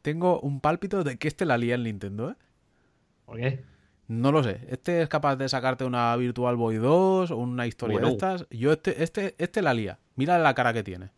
tengo 0.03 0.41
un 0.41 0.61
pálpito 0.61 1.05
de 1.05 1.19
que 1.19 1.29
este 1.29 1.45
la 1.45 1.57
lía 1.59 1.75
en 1.77 1.83
Nintendo, 1.85 2.31
¿eh? 2.31 2.35
¿Por 3.27 3.37
qué? 3.39 3.63
No 4.07 4.33
lo 4.33 4.43
sé. 4.43 4.61
Este 4.69 5.03
es 5.03 5.09
capaz 5.09 5.37
de 5.37 5.49
sacarte 5.49 5.85
una 5.85 6.15
Virtual 6.17 6.57
Boy 6.57 6.77
2 6.77 7.31
o 7.31 7.37
una 7.37 7.67
historia 7.67 7.99
de 8.01 8.09
estas. 8.11 8.47
Yo 8.51 8.73
este, 8.73 9.03
este, 9.03 9.35
este 9.39 9.63
la 9.63 9.73
lía. 9.73 9.99
Mira 10.17 10.39
la 10.39 10.55
cara 10.55 10.73
que 10.73 10.83
tiene. 10.83 11.11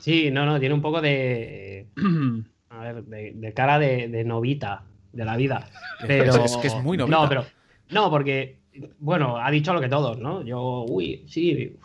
Sí, 0.00 0.30
no, 0.30 0.44
no, 0.46 0.58
tiene 0.58 0.74
un 0.74 0.82
poco 0.82 1.00
de. 1.00 1.86
A 2.70 2.80
ver, 2.80 3.04
de, 3.04 3.32
de 3.34 3.54
cara 3.54 3.78
de, 3.78 4.08
de 4.08 4.24
novita 4.24 4.84
de 5.12 5.24
la 5.24 5.36
vida. 5.36 5.66
Pero... 6.06 6.44
Es 6.44 6.56
que 6.58 6.66
es 6.66 6.74
muy 6.82 6.96
novita. 6.98 7.16
No, 7.20 7.28
pero. 7.28 7.44
No, 7.90 8.10
porque. 8.10 8.58
Bueno, 8.98 9.38
ha 9.38 9.50
dicho 9.50 9.72
lo 9.72 9.80
que 9.80 9.88
todos, 9.88 10.18
¿no? 10.18 10.42
Yo, 10.42 10.84
uy, 10.86 11.24
sí, 11.28 11.78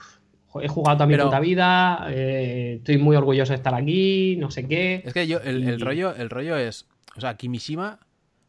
he 0.61 0.67
jugado 0.67 0.97
toda 0.97 1.07
mi 1.07 1.13
Pero- 1.13 1.25
puta 1.25 1.39
vida, 1.39 2.07
eh, 2.09 2.75
estoy 2.79 2.97
muy 2.97 3.15
orgulloso 3.15 3.53
de 3.53 3.57
estar 3.57 3.73
aquí, 3.73 4.35
no 4.37 4.51
sé 4.51 4.67
qué. 4.67 5.01
Es 5.05 5.13
que 5.13 5.25
yo, 5.25 5.39
el, 5.39 5.79
rollo, 5.79 6.13
el 6.13 6.29
rollo 6.29 6.57
es. 6.57 6.87
O 7.15 7.21
sea, 7.21 7.37
Kimishima. 7.37 7.99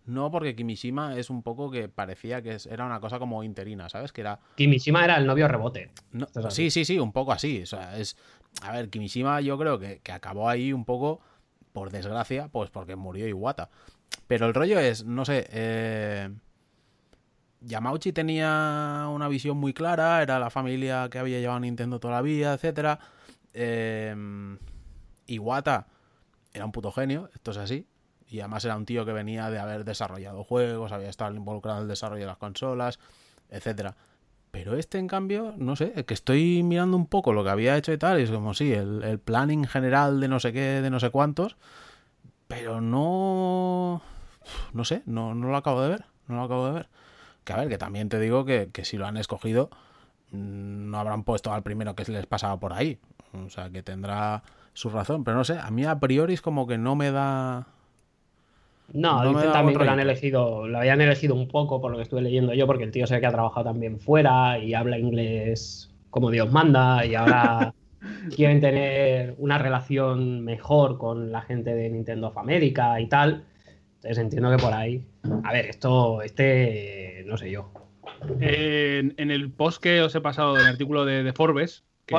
No, 0.04 0.32
porque 0.32 0.56
Kimishima 0.56 1.16
es 1.16 1.30
un 1.30 1.44
poco 1.44 1.70
que 1.70 1.88
parecía 1.88 2.42
que 2.42 2.54
es- 2.56 2.66
era 2.66 2.84
una 2.84 2.98
cosa 2.98 3.20
como 3.20 3.44
interina, 3.44 3.88
¿sabes? 3.88 4.10
Que 4.12 4.22
era. 4.22 4.40
Kimishima 4.56 5.04
era 5.04 5.16
el 5.18 5.26
novio 5.26 5.46
rebote. 5.46 5.90
no- 6.10 6.26
sí, 6.50 6.70
sí, 6.72 6.84
sí, 6.84 6.98
un 6.98 7.12
poco 7.12 7.30
así. 7.30 7.62
O 7.62 7.66
sea, 7.66 7.96
es. 7.96 8.16
A 8.60 8.72
ver, 8.72 8.90
Kimishima 8.90 9.40
yo 9.40 9.58
creo 9.58 9.78
que, 9.78 10.00
que 10.00 10.12
acabó 10.12 10.48
ahí 10.48 10.72
un 10.72 10.84
poco, 10.84 11.20
por 11.72 11.90
desgracia, 11.90 12.48
pues 12.48 12.70
porque 12.70 12.96
murió 12.96 13.26
Iwata. 13.26 13.70
Pero 14.26 14.46
el 14.46 14.54
rollo 14.54 14.78
es, 14.78 15.04
no 15.04 15.24
sé, 15.24 15.46
eh, 15.50 16.30
Yamauchi 17.60 18.12
tenía 18.12 19.08
una 19.10 19.28
visión 19.28 19.56
muy 19.56 19.72
clara, 19.72 20.22
era 20.22 20.38
la 20.38 20.50
familia 20.50 21.08
que 21.10 21.18
había 21.18 21.38
llevado 21.40 21.60
Nintendo 21.60 22.00
toda 22.00 22.14
la 22.14 22.22
vida, 22.22 22.54
etcétera. 22.54 22.98
Eh, 23.54 24.14
Iwata 25.26 25.86
era 26.52 26.64
un 26.64 26.72
puto 26.72 26.92
genio, 26.92 27.30
esto 27.34 27.52
es 27.52 27.56
así. 27.56 27.86
Y 28.28 28.40
además 28.40 28.64
era 28.64 28.76
un 28.76 28.86
tío 28.86 29.04
que 29.04 29.12
venía 29.12 29.50
de 29.50 29.58
haber 29.58 29.84
desarrollado 29.84 30.42
juegos, 30.44 30.92
había 30.92 31.10
estado 31.10 31.34
involucrado 31.34 31.78
en 31.78 31.82
el 31.82 31.88
desarrollo 31.88 32.22
de 32.22 32.26
las 32.26 32.38
consolas, 32.38 32.98
etcétera. 33.50 33.94
Pero 34.52 34.76
este, 34.76 34.98
en 34.98 35.08
cambio, 35.08 35.54
no 35.56 35.74
sé, 35.74 36.04
que 36.04 36.14
estoy 36.14 36.62
mirando 36.62 36.96
un 36.96 37.06
poco 37.06 37.32
lo 37.32 37.42
que 37.42 37.50
había 37.50 37.76
hecho 37.76 37.92
y 37.92 37.98
tal, 37.98 38.20
y 38.20 38.22
es 38.22 38.30
como 38.30 38.54
sí, 38.54 38.72
el, 38.72 39.02
el 39.02 39.18
planning 39.18 39.64
general 39.66 40.20
de 40.20 40.28
no 40.28 40.38
sé 40.38 40.52
qué, 40.52 40.80
de 40.80 40.90
no 40.90 41.00
sé 41.00 41.10
cuántos, 41.10 41.56
pero 42.48 42.82
no. 42.82 44.02
No 44.74 44.84
sé, 44.84 45.02
no, 45.06 45.34
no 45.34 45.48
lo 45.48 45.56
acabo 45.56 45.80
de 45.82 45.88
ver. 45.88 46.04
No 46.28 46.36
lo 46.36 46.42
acabo 46.42 46.66
de 46.66 46.72
ver. 46.72 46.88
Que 47.44 47.54
a 47.54 47.56
ver, 47.56 47.68
que 47.68 47.78
también 47.78 48.10
te 48.10 48.20
digo 48.20 48.44
que, 48.44 48.68
que 48.72 48.84
si 48.84 48.98
lo 48.98 49.06
han 49.06 49.16
escogido, 49.16 49.70
mm, 50.32 50.90
no 50.90 50.98
habrán 50.98 51.24
puesto 51.24 51.52
al 51.52 51.62
primero 51.62 51.94
que 51.94 52.04
les 52.12 52.26
pasaba 52.26 52.60
por 52.60 52.74
ahí. 52.74 52.98
O 53.32 53.48
sea, 53.48 53.70
que 53.70 53.82
tendrá 53.82 54.42
su 54.74 54.90
razón. 54.90 55.24
Pero 55.24 55.36
no 55.38 55.44
sé, 55.44 55.58
a 55.58 55.70
mí 55.70 55.84
a 55.86 55.98
priori 55.98 56.34
es 56.34 56.42
como 56.42 56.66
que 56.66 56.76
no 56.78 56.94
me 56.94 57.10
da. 57.10 57.68
No, 58.94 59.22
No 59.24 59.28
dicen 59.30 59.52
también 59.52 59.78
que 59.78 59.84
lo 59.84 59.90
han 59.92 60.00
elegido, 60.00 60.68
lo 60.68 60.78
habían 60.78 61.00
elegido 61.00 61.34
un 61.34 61.48
poco 61.48 61.80
por 61.80 61.90
lo 61.90 61.96
que 61.96 62.02
estuve 62.04 62.20
leyendo 62.22 62.52
yo, 62.54 62.66
porque 62.66 62.84
el 62.84 62.90
tío 62.90 63.06
sé 63.06 63.20
que 63.20 63.26
ha 63.26 63.32
trabajado 63.32 63.64
también 63.64 63.98
fuera 63.98 64.58
y 64.58 64.74
habla 64.74 64.98
inglés 64.98 65.90
como 66.10 66.30
Dios 66.30 66.52
manda 66.52 67.04
y 67.06 67.14
ahora 67.14 67.72
quieren 68.36 68.60
tener 68.60 69.34
una 69.38 69.58
relación 69.58 70.44
mejor 70.44 70.98
con 70.98 71.32
la 71.32 71.40
gente 71.42 71.74
de 71.74 71.88
Nintendo 71.88 72.28
of 72.28 72.36
America 72.38 73.00
y 73.00 73.06
tal. 73.08 73.44
Entonces 73.96 74.18
entiendo 74.18 74.50
que 74.50 74.58
por 74.58 74.74
ahí. 74.74 75.06
A 75.44 75.52
ver, 75.52 75.66
esto, 75.66 76.20
este, 76.22 77.24
no 77.26 77.36
sé 77.36 77.50
yo. 77.50 77.72
En, 78.40 79.14
en 79.16 79.30
el 79.30 79.50
post 79.52 79.82
que 79.82 80.02
os 80.02 80.14
he 80.14 80.20
pasado 80.20 80.54
del 80.54 80.66
artículo 80.66 81.04
de, 81.04 81.22
de 81.22 81.32
Forbes, 81.32 81.84
que- 82.04 82.14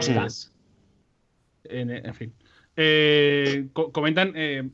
en, 1.65 1.89
en 1.91 2.13
fin, 2.13 2.33
eh, 2.75 3.69
co- 3.73 3.91
comentan 3.91 4.33
eh, 4.35 4.69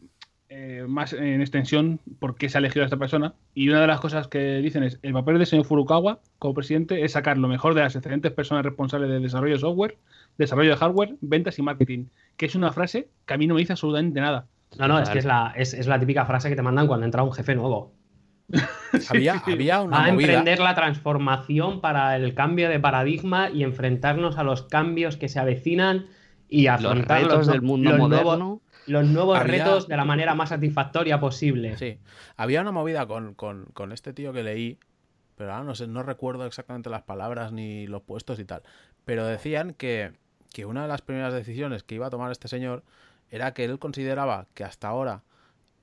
eh, 0.50 0.86
más 0.88 1.14
en 1.14 1.41
extensión 1.41 2.00
por 2.20 2.36
qué 2.36 2.50
se 2.50 2.58
ha 2.58 2.60
elegido 2.60 2.84
a 2.84 2.86
esta 2.86 2.97
persona. 2.97 3.34
Y 3.54 3.70
una 3.70 3.82
de 3.82 3.88
las 3.88 4.00
cosas 4.00 4.28
que 4.28 4.58
dicen 4.58 4.84
es: 4.84 5.00
el 5.04 5.14
papel 5.14 5.38
del 5.38 5.47
señor 5.47 5.66
Furukawa 5.66 6.20
como 6.39 6.54
presidente 6.54 7.04
es 7.04 7.12
sacar 7.14 7.38
lo 7.38 7.47
mejor 7.47 7.74
de 7.76 7.82
las 7.82 7.95
excelentes 7.95 8.32
personas 8.32 8.66
responsables 8.66 9.10
del 9.10 9.22
desarrollo 9.22 9.54
de 9.54 9.60
software, 9.60 9.97
desarrollo 10.38 10.72
de 10.72 10.78
hardware, 10.78 11.16
ventas 11.22 11.60
y 11.60 11.62
marketing. 11.62 12.06
Que 12.38 12.47
es 12.47 12.56
una 12.56 12.72
frase 12.72 13.08
que 13.26 13.34
a 13.34 13.38
mí 13.38 13.47
no 13.47 13.54
me 13.56 13.62
dice 13.62 13.74
absolutamente 13.74 14.20
nada. 14.22 14.47
No, 14.78 14.88
no, 14.88 15.00
es 15.00 15.10
que 15.10 15.20
es 15.20 15.26
la, 15.26 15.54
es, 15.56 15.74
es 15.74 15.88
la 15.88 16.00
típica 16.00 16.26
frase 16.26 16.50
que 16.50 16.56
te 16.56 16.62
mandan 16.62 16.88
cuando 16.88 17.06
entra 17.06 17.24
un 17.24 17.32
jefe 17.34 17.56
nuevo. 17.56 17.93
Había, 19.10 19.39
sí. 19.45 19.52
había 19.54 19.82
una 19.82 19.97
Va 19.97 20.06
a 20.06 20.12
movida. 20.12 20.28
emprender 20.28 20.60
la 20.60 20.74
transformación 20.74 21.82
para 21.82 22.16
el 22.16 22.34
cambio 22.34 22.70
de 22.70 22.80
paradigma 22.80 23.50
y 23.52 23.64
enfrentarnos 23.64 24.38
a 24.39 24.43
los 24.43 24.64
cambios 24.64 25.18
que 25.18 25.30
se 25.30 25.39
avecinan 25.39 26.08
y 26.50 26.64
Los 26.66 26.74
afrontar 26.86 27.22
retos 27.22 27.38
los, 27.39 27.47
del 27.47 27.62
mundo 27.62 27.91
los 27.91 28.00
moderno. 28.00 28.24
nuevos, 28.38 28.62
los 28.88 29.06
nuevos 29.08 29.38
Había- 29.40 29.64
retos 29.66 29.88
de 29.88 29.98
la 29.98 30.06
manera 30.06 30.36
más 30.36 30.50
satisfactoria 30.50 31.20
posible. 31.20 31.78
Sí, 31.78 32.00
había 32.38 32.62
una 32.62 32.72
movida 32.72 33.06
con, 33.08 33.34
con- 33.34 33.66
con 33.74 33.92
este 33.92 34.14
tío 34.14 34.34
que 34.34 34.44
leí, 34.44 34.80
pero 35.36 35.52
ahora 35.54 35.64
no 35.64 35.76
sé, 35.76 35.88
no 35.88 36.04
recuerdo 36.04 36.46
exactamente 36.46 36.90
las 36.90 37.04
palabras 37.04 37.52
ni 37.52 37.88
los 37.88 38.02
puestos 38.02 38.40
y 38.40 38.46
tal. 38.46 38.62
Pero 39.06 39.26
decían 39.26 39.74
que, 39.74 40.14
que 40.54 40.66
una 40.66 40.82
de 40.84 40.88
las 40.88 41.02
primeras 41.02 41.34
decisiones 41.34 41.84
que 41.84 41.96
iba 41.96 42.08
a 42.08 42.10
tomar 42.10 42.32
este 42.32 42.48
señor 42.48 42.84
era 43.32 43.54
que 43.54 43.64
él 43.66 43.80
consideraba 43.80 44.48
que 44.54 44.64
hasta 44.64 44.88
ahora 44.88 45.22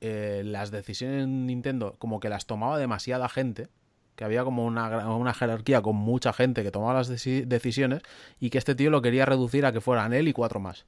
eh, 0.00 0.42
las 0.44 0.70
decisiones 0.70 1.24
en 1.24 1.46
Nintendo 1.46 1.94
como 1.98 2.20
que 2.20 2.28
las 2.28 2.46
tomaba 2.46 2.76
demasiada 2.78 3.28
gente, 3.28 3.68
que 4.14 4.24
había 4.24 4.44
como 4.44 4.64
una, 4.66 5.08
una 5.14 5.32
jerarquía 5.32 5.80
con 5.80 5.96
mucha 5.96 6.32
gente 6.32 6.62
que 6.62 6.70
tomaba 6.70 6.94
las 6.94 7.10
deci- 7.10 7.44
decisiones 7.46 8.02
y 8.40 8.50
que 8.50 8.58
este 8.58 8.74
tío 8.74 8.90
lo 8.90 9.00
quería 9.02 9.26
reducir 9.26 9.64
a 9.64 9.72
que 9.72 9.80
fueran 9.80 10.12
él 10.12 10.26
y 10.28 10.32
cuatro 10.32 10.58
más. 10.60 10.86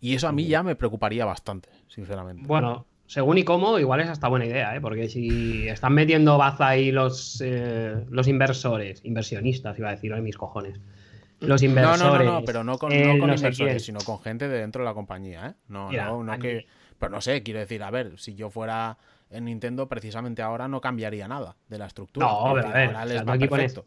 Y 0.00 0.14
eso 0.14 0.28
a 0.28 0.32
mí 0.32 0.46
ya 0.46 0.62
me 0.62 0.76
preocuparía 0.76 1.24
bastante, 1.24 1.68
sinceramente. 1.88 2.42
Bueno, 2.46 2.86
según 3.06 3.38
y 3.38 3.44
cómo, 3.44 3.78
igual 3.78 4.00
es 4.00 4.08
hasta 4.08 4.28
buena 4.28 4.46
idea, 4.46 4.74
¿eh? 4.76 4.80
porque 4.80 5.08
si 5.08 5.68
están 5.68 5.94
metiendo 5.94 6.36
baza 6.38 6.68
ahí 6.68 6.90
los, 6.90 7.40
eh, 7.44 8.04
los 8.10 8.28
inversores, 8.28 9.00
inversionistas, 9.04 9.78
iba 9.78 9.88
a 9.88 9.92
decir, 9.92 10.12
ay, 10.12 10.22
mis 10.22 10.36
cojones. 10.36 10.80
Los 11.40 11.62
inversores. 11.62 12.00
no, 12.00 12.18
no, 12.18 12.40
no, 12.40 12.44
pero 12.44 12.64
no 12.64 12.78
con, 12.78 12.90
no 12.90 13.18
con 13.18 13.28
no 13.28 13.38
sé 13.38 13.46
inversores, 13.46 13.84
sino 13.84 14.00
con 14.00 14.20
gente 14.20 14.48
de 14.48 14.58
dentro 14.58 14.82
de 14.82 14.86
la 14.86 14.94
compañía, 14.94 15.48
¿eh? 15.48 15.54
No, 15.68 15.88
Mira, 15.88 16.06
no, 16.06 16.22
no 16.22 16.38
que... 16.38 16.66
Pero 16.98 17.10
no 17.10 17.20
sé, 17.20 17.42
quiero 17.42 17.60
decir, 17.60 17.82
a 17.82 17.90
ver, 17.90 18.18
si 18.18 18.34
yo 18.34 18.48
fuera 18.48 18.96
en 19.30 19.44
Nintendo, 19.44 19.86
precisamente 19.86 20.40
ahora 20.40 20.66
no 20.66 20.80
cambiaría 20.80 21.28
nada 21.28 21.56
de 21.68 21.78
la 21.78 21.86
estructura. 21.86 22.26
No, 22.26 22.52
pero 22.54 22.68
a 22.68 22.72
ver, 22.72 22.88
o 22.88 23.24
sea, 23.24 23.32
aquí 23.34 23.46
pones-. 23.48 23.82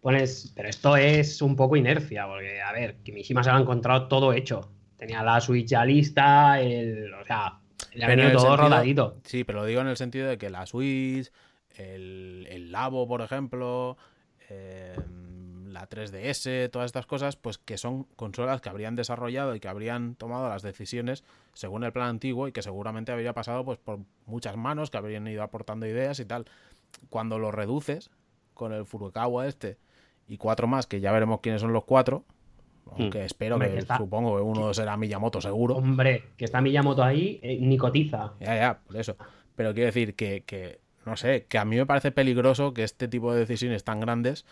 Pones, 0.00 0.52
pero 0.54 0.68
esto 0.68 0.96
es 0.96 1.42
un 1.42 1.56
poco 1.56 1.76
inercia, 1.76 2.26
porque, 2.26 2.62
a 2.62 2.72
ver, 2.72 2.98
Kimishima 3.02 3.42
se 3.42 3.50
lo 3.50 3.56
ha 3.56 3.60
encontrado 3.60 4.06
todo 4.06 4.32
hecho. 4.32 4.70
Tenía 4.98 5.22
la 5.22 5.40
Switch 5.40 5.68
ya 5.68 5.84
lista, 5.84 6.60
el, 6.60 7.14
o 7.14 7.24
sea, 7.24 7.58
le 7.94 8.04
ha 8.04 8.08
venido 8.08 8.32
todo 8.32 8.40
sentido- 8.40 8.56
rodadito. 8.56 9.16
Sí, 9.24 9.44
pero 9.44 9.60
lo 9.60 9.64
digo 9.66 9.80
en 9.80 9.86
el 9.88 9.96
sentido 9.96 10.28
de 10.28 10.36
que 10.38 10.50
la 10.50 10.66
Switch, 10.66 11.30
el, 11.76 12.46
el 12.50 12.72
Labo, 12.72 13.06
por 13.06 13.22
ejemplo, 13.22 13.96
eh, 14.50 14.96
la 15.68 15.88
3DS, 15.88 16.68
todas 16.70 16.86
estas 16.86 17.06
cosas, 17.06 17.36
pues 17.36 17.58
que 17.58 17.78
son 17.78 18.04
consolas 18.16 18.60
que 18.60 18.68
habrían 18.68 18.96
desarrollado 18.96 19.54
y 19.54 19.60
que 19.60 19.68
habrían 19.68 20.16
tomado 20.16 20.48
las 20.48 20.62
decisiones 20.62 21.22
según 21.52 21.84
el 21.84 21.92
plan 21.92 22.08
antiguo 22.08 22.48
y 22.48 22.52
que 22.52 22.62
seguramente 22.62 23.12
habría 23.12 23.32
pasado 23.34 23.64
pues 23.64 23.78
por 23.78 24.00
muchas 24.26 24.56
manos, 24.56 24.90
que 24.90 24.96
habrían 24.96 25.26
ido 25.28 25.42
aportando 25.44 25.86
ideas 25.86 26.18
y 26.18 26.24
tal. 26.24 26.46
Cuando 27.10 27.38
lo 27.38 27.52
reduces 27.52 28.10
con 28.54 28.72
el 28.72 28.84
Furukawa 28.86 29.46
este 29.46 29.78
y 30.26 30.38
cuatro 30.38 30.66
más, 30.66 30.86
que 30.86 31.00
ya 31.00 31.12
veremos 31.12 31.40
quiénes 31.40 31.60
son 31.60 31.72
los 31.72 31.84
cuatro, 31.84 32.24
aunque 32.96 33.24
espero 33.24 33.56
Hombre, 33.56 33.68
que, 33.68 33.74
que 33.74 33.80
está- 33.80 33.96
supongo 33.98 34.36
que 34.36 34.42
uno 34.42 34.72
será 34.74 34.96
Miyamoto 34.96 35.40
seguro. 35.40 35.76
Hombre, 35.76 36.24
que 36.36 36.44
está 36.44 36.60
Miyamoto 36.60 37.02
ahí, 37.02 37.38
eh, 37.42 37.58
ni 37.60 37.76
cotiza. 37.76 38.34
Ya, 38.40 38.56
ya, 38.56 38.78
por 38.86 38.96
eso. 38.96 39.16
Pero 39.56 39.74
quiero 39.74 39.86
decir 39.86 40.14
que, 40.14 40.44
que, 40.44 40.80
no 41.04 41.16
sé, 41.16 41.46
que 41.48 41.58
a 41.58 41.64
mí 41.64 41.76
me 41.76 41.86
parece 41.86 42.12
peligroso 42.12 42.72
que 42.74 42.84
este 42.84 43.08
tipo 43.08 43.32
de 43.32 43.40
decisiones 43.40 43.84
tan 43.84 44.00
grandes, 44.00 44.44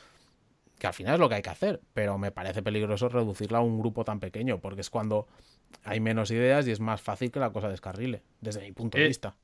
que 0.79 0.87
al 0.87 0.93
final 0.95 1.15
es 1.15 1.21
lo 1.21 1.29
que 1.29 1.37
hay 1.37 1.43
que 1.43 1.51
hacer, 1.51 1.81
pero 1.95 2.19
me 2.19 2.31
parece 2.33 2.63
peligroso 2.63 3.09
reducirla 3.09 3.59
a 3.59 3.63
un 3.63 3.79
grupo 3.79 4.05
tan 4.05 4.21
pequeño, 4.21 4.59
porque 4.59 4.81
es 4.83 4.91
cuando 4.91 5.27
hay 5.85 6.01
menos 6.01 6.31
ideas 6.31 6.67
y 6.69 6.71
es 6.71 6.81
más 6.81 7.01
fácil 7.01 7.31
que 7.31 7.41
la 7.41 7.51
cosa 7.51 7.69
descarrile, 7.69 8.23
desde 8.41 8.61
mi 8.63 8.73
punto 8.73 8.99
de 8.99 9.05
Eh, 9.05 9.09
vista. 9.09 9.37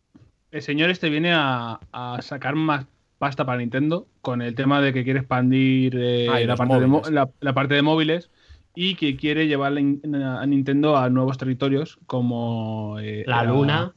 El 0.50 0.60
señor 0.62 0.90
este 0.90 1.08
viene 1.08 1.32
a, 1.32 1.80
a 1.92 2.18
sacar 2.20 2.54
más 2.54 2.86
pasta 3.18 3.46
para 3.46 3.58
Nintendo 3.58 4.08
con 4.20 4.42
el 4.42 4.54
tema 4.54 4.80
de 4.82 4.92
que 4.92 5.04
quiere 5.04 5.20
expandir 5.20 5.94
eh, 5.96 6.26
Ah, 6.28 6.56
parte 6.56 6.74
de 6.80 7.26
la 7.40 7.54
parte 7.54 7.74
de 7.74 7.82
móviles 7.82 8.30
y 8.74 8.94
que 8.94 9.16
quiere 9.16 9.46
llevar 9.46 9.72
a 9.76 10.46
Nintendo 10.46 10.96
a 10.96 11.10
nuevos 11.10 11.38
territorios 11.38 11.98
como 12.06 12.98
eh, 13.00 13.24
La 13.26 13.44
luna. 13.44 13.92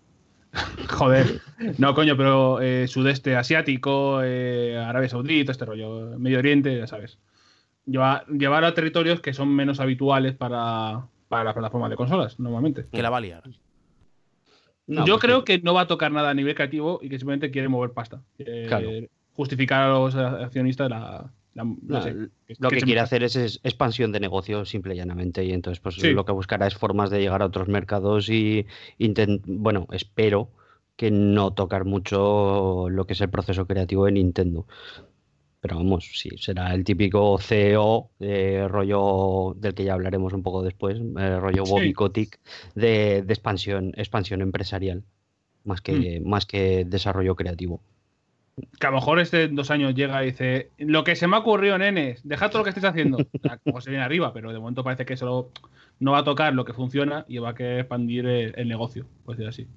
Joder, 0.89 1.41
no 1.77 1.93
coño, 1.93 2.15
pero 2.15 2.61
eh, 2.61 2.87
sudeste 2.87 3.35
asiático, 3.35 4.21
eh, 4.23 4.77
Arabia 4.77 5.09
Saudita, 5.09 5.51
este 5.51 5.65
rollo, 5.65 6.17
Medio 6.17 6.39
Oriente, 6.39 6.77
ya 6.77 6.87
sabes. 6.87 7.19
Llevar, 7.85 8.25
llevar 8.27 8.63
a 8.63 8.73
territorios 8.73 9.19
que 9.19 9.33
son 9.33 9.49
menos 9.49 9.79
habituales 9.79 10.33
para, 10.33 11.07
para 11.27 11.43
la 11.43 11.53
plataforma 11.53 11.89
de 11.89 11.95
consolas, 11.97 12.39
normalmente. 12.39 12.85
Que 12.91 13.01
la 13.01 13.09
va 13.09 13.17
a 13.17 13.21
liar. 13.21 13.43
No, 14.87 15.05
Yo 15.05 15.15
porque- 15.15 15.27
creo 15.27 15.43
que 15.43 15.59
no 15.59 15.73
va 15.73 15.81
a 15.81 15.87
tocar 15.87 16.11
nada 16.11 16.29
a 16.29 16.33
nivel 16.33 16.55
creativo 16.55 16.99
y 17.01 17.09
que 17.09 17.17
simplemente 17.19 17.51
quiere 17.51 17.67
mover 17.67 17.91
pasta. 17.91 18.21
Claro. 18.67 18.89
Justificar 19.33 19.83
a 19.83 19.89
los 19.89 20.15
accionistas 20.15 20.89
la. 20.89 21.31
La- 21.55 21.63
no 21.63 21.75
No, 21.81 22.01
sé, 22.03 22.15
lo 22.59 22.69
que 22.69 22.81
quiere 22.81 22.99
hacer 22.99 23.23
es, 23.23 23.35
es 23.35 23.59
expansión 23.63 24.11
de 24.11 24.19
negocio, 24.19 24.63
simple 24.65 24.93
y 24.93 24.97
llanamente, 24.97 25.43
y 25.43 25.51
entonces 25.51 25.79
pues 25.79 25.95
Sí. 25.95 26.11
lo 26.11 26.23
que 26.25 26.31
buscará 26.33 26.67
es 26.67 26.75
formas 26.75 27.09
de 27.09 27.19
llegar 27.21 27.41
a 27.41 27.45
otros 27.47 27.67
mercados 27.67 28.29
y 28.29 28.67
bueno, 29.47 29.87
espero 29.91 30.49
que 30.95 31.11
no 31.11 31.51
tocar 31.53 31.83
mucho 31.85 32.87
lo 32.89 33.05
que 33.07 33.13
es 33.13 33.21
el 33.21 33.29
proceso 33.29 33.65
creativo 33.65 34.05
de 34.05 34.11
Nintendo. 34.13 34.65
Pero 35.59 35.77
vamos, 35.77 36.11
sí, 36.13 36.29
será 36.37 36.75
el 36.75 36.83
típico 36.83 37.39
CEO 37.39 38.11
eh, 38.19 38.67
rollo 38.69 39.55
del 39.57 39.73
que 39.73 39.83
ya 39.83 39.93
hablaremos 39.95 40.31
un 40.33 40.43
poco 40.43 40.61
después, 40.61 40.99
eh, 40.99 41.39
rollo 41.39 41.65
Sí. 41.65 41.71
Bobby 41.71 41.93
Kotick 41.93 42.39
de, 42.75 43.23
de 43.23 43.33
expansión, 43.33 43.91
expansión 43.97 44.41
empresarial, 44.41 45.03
más 45.63 45.81
que, 45.81 46.19
Mm. 46.21 46.29
más 46.29 46.45
que 46.45 46.85
desarrollo 46.85 47.35
creativo. 47.35 47.81
Que 48.79 48.87
a 48.87 48.89
lo 48.89 48.97
mejor 48.97 49.19
este 49.19 49.43
en 49.43 49.55
dos 49.55 49.69
años 49.71 49.95
llega 49.95 50.23
y 50.23 50.27
dice: 50.27 50.71
Lo 50.77 51.03
que 51.03 51.15
se 51.15 51.27
me 51.27 51.35
ha 51.35 51.39
ocurrido, 51.39 51.77
nenes, 51.77 52.21
dejad 52.23 52.49
todo 52.49 52.59
lo 52.59 52.63
que 52.63 52.69
estáis 52.69 52.85
haciendo. 52.85 53.17
O 53.17 53.37
sea, 53.41 53.57
como 53.57 53.81
se 53.81 53.89
viene 53.89 54.05
arriba, 54.05 54.33
pero 54.33 54.53
de 54.53 54.59
momento 54.59 54.83
parece 54.83 55.05
que 55.05 55.17
solo 55.17 55.51
no 55.99 56.11
va 56.11 56.19
a 56.19 56.23
tocar 56.23 56.53
lo 56.53 56.65
que 56.65 56.73
funciona 56.73 57.25
y 57.27 57.37
va 57.37 57.49
a 57.49 57.55
querer 57.55 57.79
expandir 57.79 58.25
el, 58.25 58.53
el 58.55 58.67
negocio, 58.67 59.05
por 59.25 59.35
decir 59.35 59.49
así. 59.49 59.67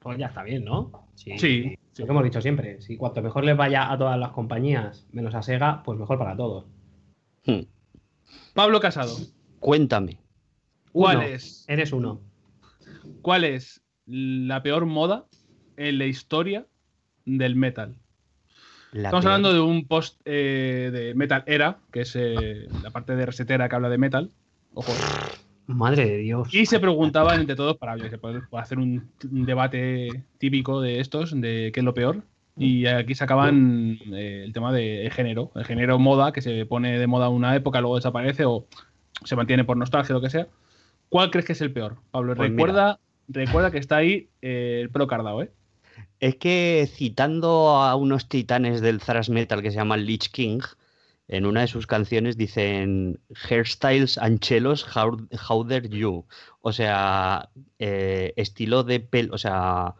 Pues 0.00 0.16
ya 0.16 0.26
está 0.26 0.42
bien, 0.42 0.64
¿no? 0.64 0.90
Sí, 1.14 1.38
sí. 1.38 1.78
Lo 1.98 2.06
que 2.06 2.12
hemos 2.12 2.24
dicho 2.24 2.40
siempre. 2.40 2.80
Si 2.80 2.96
cuanto 2.96 3.20
mejor 3.20 3.44
les 3.44 3.56
vaya 3.56 3.92
a 3.92 3.98
todas 3.98 4.18
las 4.18 4.30
compañías, 4.30 5.06
menos 5.12 5.34
a 5.34 5.42
Sega, 5.42 5.82
pues 5.82 5.98
mejor 5.98 6.18
para 6.18 6.34
todos. 6.34 6.64
Hmm. 7.44 7.66
Pablo 8.54 8.80
Casado. 8.80 9.14
Cuéntame. 9.58 10.18
¿Cuál 10.92 11.18
Uno. 11.18 11.26
es, 11.26 11.66
Eres 11.68 11.92
uno. 11.92 12.22
¿Cuál 13.20 13.44
es 13.44 13.82
la 14.06 14.62
peor 14.62 14.86
moda 14.86 15.26
en 15.76 15.98
la 15.98 16.06
historia 16.06 16.66
del 17.38 17.56
metal? 17.56 17.94
La 18.92 19.08
Estamos 19.08 19.24
peor. 19.24 19.34
hablando 19.34 19.52
de 19.54 19.60
un 19.60 19.86
post 19.86 20.20
eh, 20.24 20.90
de 20.92 21.14
Metal 21.14 21.44
Era, 21.46 21.78
que 21.92 22.00
es 22.00 22.16
eh, 22.16 22.68
la 22.82 22.90
parte 22.90 23.14
de 23.14 23.24
resetera 23.24 23.68
que 23.68 23.74
habla 23.76 23.88
de 23.88 23.98
metal. 23.98 24.30
Ojo. 24.74 24.92
Madre 25.66 26.04
de 26.06 26.16
Dios. 26.18 26.52
Y 26.52 26.66
se 26.66 26.80
preguntaban 26.80 27.40
entre 27.40 27.54
todos 27.54 27.76
para 27.76 27.96
poder 28.20 28.42
hacer 28.52 28.78
un, 28.78 29.08
un 29.30 29.46
debate 29.46 30.24
típico 30.38 30.80
de 30.80 30.98
estos, 30.98 31.40
de 31.40 31.70
qué 31.72 31.80
es 31.80 31.84
lo 31.84 31.94
peor. 31.94 32.22
Y 32.56 32.86
aquí 32.86 33.14
sacaban 33.14 33.98
eh, 34.12 34.42
el 34.44 34.52
tema 34.52 34.72
de 34.72 35.06
el 35.06 35.12
género, 35.12 35.52
el 35.54 35.64
género 35.64 35.98
moda, 35.98 36.32
que 36.32 36.42
se 36.42 36.66
pone 36.66 36.98
de 36.98 37.06
moda 37.06 37.28
una 37.28 37.54
época, 37.54 37.80
luego 37.80 37.96
desaparece 37.96 38.44
o 38.44 38.66
se 39.24 39.36
mantiene 39.36 39.64
por 39.64 39.76
nostalgia, 39.76 40.12
lo 40.12 40.20
que 40.20 40.30
sea. 40.30 40.48
¿Cuál 41.08 41.30
crees 41.30 41.46
que 41.46 41.52
es 41.52 41.60
el 41.60 41.72
peor, 41.72 41.96
Pablo? 42.10 42.34
Pues 42.34 42.50
recuerda, 42.50 42.98
recuerda 43.28 43.70
que 43.70 43.78
está 43.78 43.96
ahí 43.96 44.28
eh, 44.42 44.80
el 44.82 44.90
pro 44.90 45.06
cardao, 45.06 45.42
¿eh? 45.42 45.50
Es 46.20 46.36
que 46.36 46.88
citando 46.92 47.70
a 47.70 47.96
unos 47.96 48.28
titanes 48.28 48.80
del 48.82 49.00
thrash 49.00 49.30
metal 49.30 49.62
que 49.62 49.70
se 49.70 49.78
llaman 49.78 50.04
Lich 50.04 50.30
King, 50.30 50.60
en 51.28 51.46
una 51.46 51.62
de 51.62 51.68
sus 51.68 51.86
canciones 51.86 52.36
dicen 52.36 53.20
Hairstyles 53.48 54.18
and 54.18 54.40
chelos, 54.40 54.84
how, 54.96 55.64
dare 55.64 55.88
you. 55.88 56.26
O 56.60 56.72
sea, 56.72 57.50
eh, 57.78 58.34
estilo 58.36 58.82
de 58.84 59.00
pelo, 59.00 59.34
o 59.34 59.38
sea, 59.38 59.94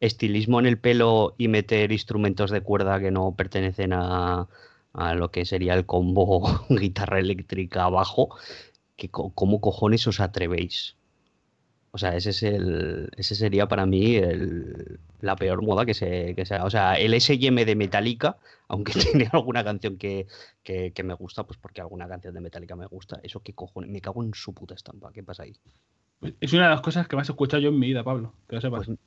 estilismo 0.00 0.60
en 0.60 0.66
el 0.66 0.78
pelo 0.78 1.34
y 1.38 1.48
meter 1.48 1.92
instrumentos 1.92 2.50
de 2.50 2.62
cuerda 2.62 3.00
que 3.00 3.10
no 3.10 3.34
pertenecen 3.36 3.92
a, 3.92 4.48
a 4.92 5.14
lo 5.14 5.30
que 5.30 5.44
sería 5.44 5.74
el 5.74 5.86
combo 5.86 6.64
guitarra 6.70 7.18
eléctrica 7.18 7.88
bajo. 7.88 8.36
Que, 8.96 9.10
¿Cómo 9.10 9.60
cojones 9.60 10.06
os 10.06 10.20
atrevéis? 10.20 10.96
O 11.96 11.98
sea, 11.98 12.14
ese 12.14 12.28
es 12.30 12.42
el. 12.42 13.08
Ese 13.16 13.34
sería 13.34 13.66
para 13.68 13.86
mí 13.86 14.16
el- 14.16 15.00
la 15.22 15.34
peor 15.34 15.62
moda 15.64 15.86
que 15.86 15.94
se, 15.94 16.34
que 16.34 16.44
se 16.44 16.54
haga. 16.54 16.64
O 16.66 16.70
sea, 16.70 16.94
el 16.94 17.14
SM 17.14 17.64
de 17.64 17.74
Metallica, 17.74 18.36
aunque 18.68 18.92
tiene 18.92 19.28
alguna 19.32 19.64
canción 19.64 19.96
que, 19.96 20.26
que, 20.62 20.92
que 20.92 21.02
me 21.02 21.14
gusta, 21.14 21.44
pues 21.44 21.58
porque 21.58 21.80
alguna 21.80 22.06
canción 22.06 22.34
de 22.34 22.40
Metallica 22.42 22.76
me 22.76 22.86
gusta. 22.86 23.18
Eso 23.22 23.40
qué 23.40 23.54
cojones, 23.54 23.90
me 23.90 24.00
cago 24.02 24.22
en 24.22 24.34
su 24.34 24.52
puta 24.52 24.74
estampa. 24.74 25.10
¿Qué 25.12 25.22
pasa 25.22 25.44
ahí? 25.44 25.54
Es 26.40 26.52
una 26.52 26.64
de 26.64 26.70
las 26.70 26.82
cosas 26.82 27.08
que 27.08 27.16
más 27.16 27.28
he 27.28 27.32
escuchado 27.32 27.62
yo 27.62 27.70
en 27.70 27.78
mi 27.78 27.86
vida, 27.88 28.04
Pablo. 28.04 28.34
Que 28.48 28.56
lo 28.56 28.60
sepas. 28.60 28.86
Pues, 28.86 28.98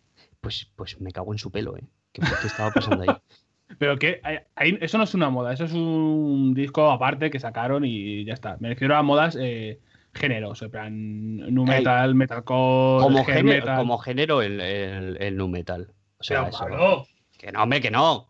pues, 0.42 0.68
pues 0.76 1.00
me 1.02 1.12
cago 1.12 1.32
en 1.32 1.38
su 1.38 1.52
pelo, 1.52 1.78
¿eh? 1.78 1.84
¿Qué, 2.12 2.22
qué 2.42 2.48
estaba 2.48 2.72
pasando 2.72 3.04
ahí? 3.04 3.16
Pero 3.78 3.98
que 4.00 4.20
ahí- 4.56 4.78
eso 4.82 4.98
no 4.98 5.04
es 5.04 5.14
una 5.14 5.30
moda, 5.30 5.54
eso 5.54 5.66
es 5.66 5.74
un 5.74 6.56
disco 6.56 6.90
aparte 6.90 7.30
que 7.30 7.40
sacaron 7.40 7.86
y 7.86 8.26
ya 8.26 8.34
está. 8.34 8.58
Me 8.60 8.70
refiero 8.70 8.96
a 8.96 9.04
modas 9.04 9.38
eh, 9.40 9.80
géneros, 10.14 10.62
en 10.62 10.72
plan 10.72 11.38
nu 11.53 11.66
metal, 11.66 12.16
metalcore, 12.16 13.03
Como 13.03 13.24
género, 13.26 13.47
metal. 13.47 13.78
como 13.78 13.97
género 13.99 14.41
el, 14.41 14.60
el, 14.60 15.18
el 15.22 15.38
nu 15.38 15.47
metal. 15.47 15.93
O 16.20 16.24
sea, 16.24 16.39
Pero, 16.45 16.49
eso- 16.49 16.60
Pablo, 16.60 17.07
Que 17.38 17.51
no, 17.51 17.64
hombre, 17.64 17.80
que 17.82 17.91
no. 17.91 18.28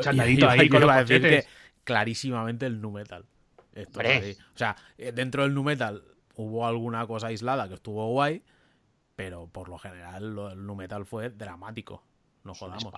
Chandalito 0.00 0.46
yo- 0.46 0.50
ahí 0.50 0.68
con 0.68 0.80
los 0.80 0.94
decir 0.96 1.20
que 1.22 1.44
clarísimamente 1.84 2.66
el 2.66 2.80
nu 2.80 2.90
metal. 2.90 3.24
Esto 3.74 4.00
es. 4.00 4.38
O 4.54 4.58
sea, 4.58 4.76
eh, 4.98 5.12
dentro 5.12 5.42
del 5.42 5.54
nu 5.54 5.62
metal 5.62 6.02
hubo 6.36 6.66
alguna 6.66 7.06
cosa 7.06 7.26
aislada 7.28 7.68
que 7.68 7.74
estuvo 7.74 8.08
guay, 8.12 8.42
pero 9.16 9.48
por 9.48 9.68
lo 9.68 9.78
general 9.78 10.34
lo 10.34 10.48
del 10.50 10.64
nu 10.64 10.74
metal 10.74 11.04
fue 11.04 11.30
dramático. 11.30 12.02
No 12.44 12.54
jodamos. 12.54 12.92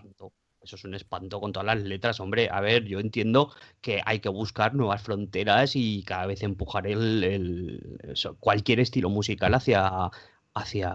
Eso 0.64 0.76
es 0.76 0.84
un 0.84 0.94
espanto 0.94 1.40
con 1.40 1.52
todas 1.52 1.66
las 1.66 1.80
letras, 1.82 2.20
hombre. 2.20 2.48
A 2.50 2.60
ver, 2.60 2.84
yo 2.86 2.98
entiendo 3.00 3.52
que 3.82 4.00
hay 4.04 4.20
que 4.20 4.30
buscar 4.30 4.74
nuevas 4.74 5.02
fronteras 5.02 5.76
y 5.76 6.02
cada 6.04 6.26
vez 6.26 6.42
empujar 6.42 6.86
el, 6.86 7.22
el- 7.24 7.98
eso, 8.04 8.36
cualquier 8.40 8.80
estilo 8.80 9.10
musical 9.10 9.54
hacia, 9.54 10.10
hacia, 10.54 10.92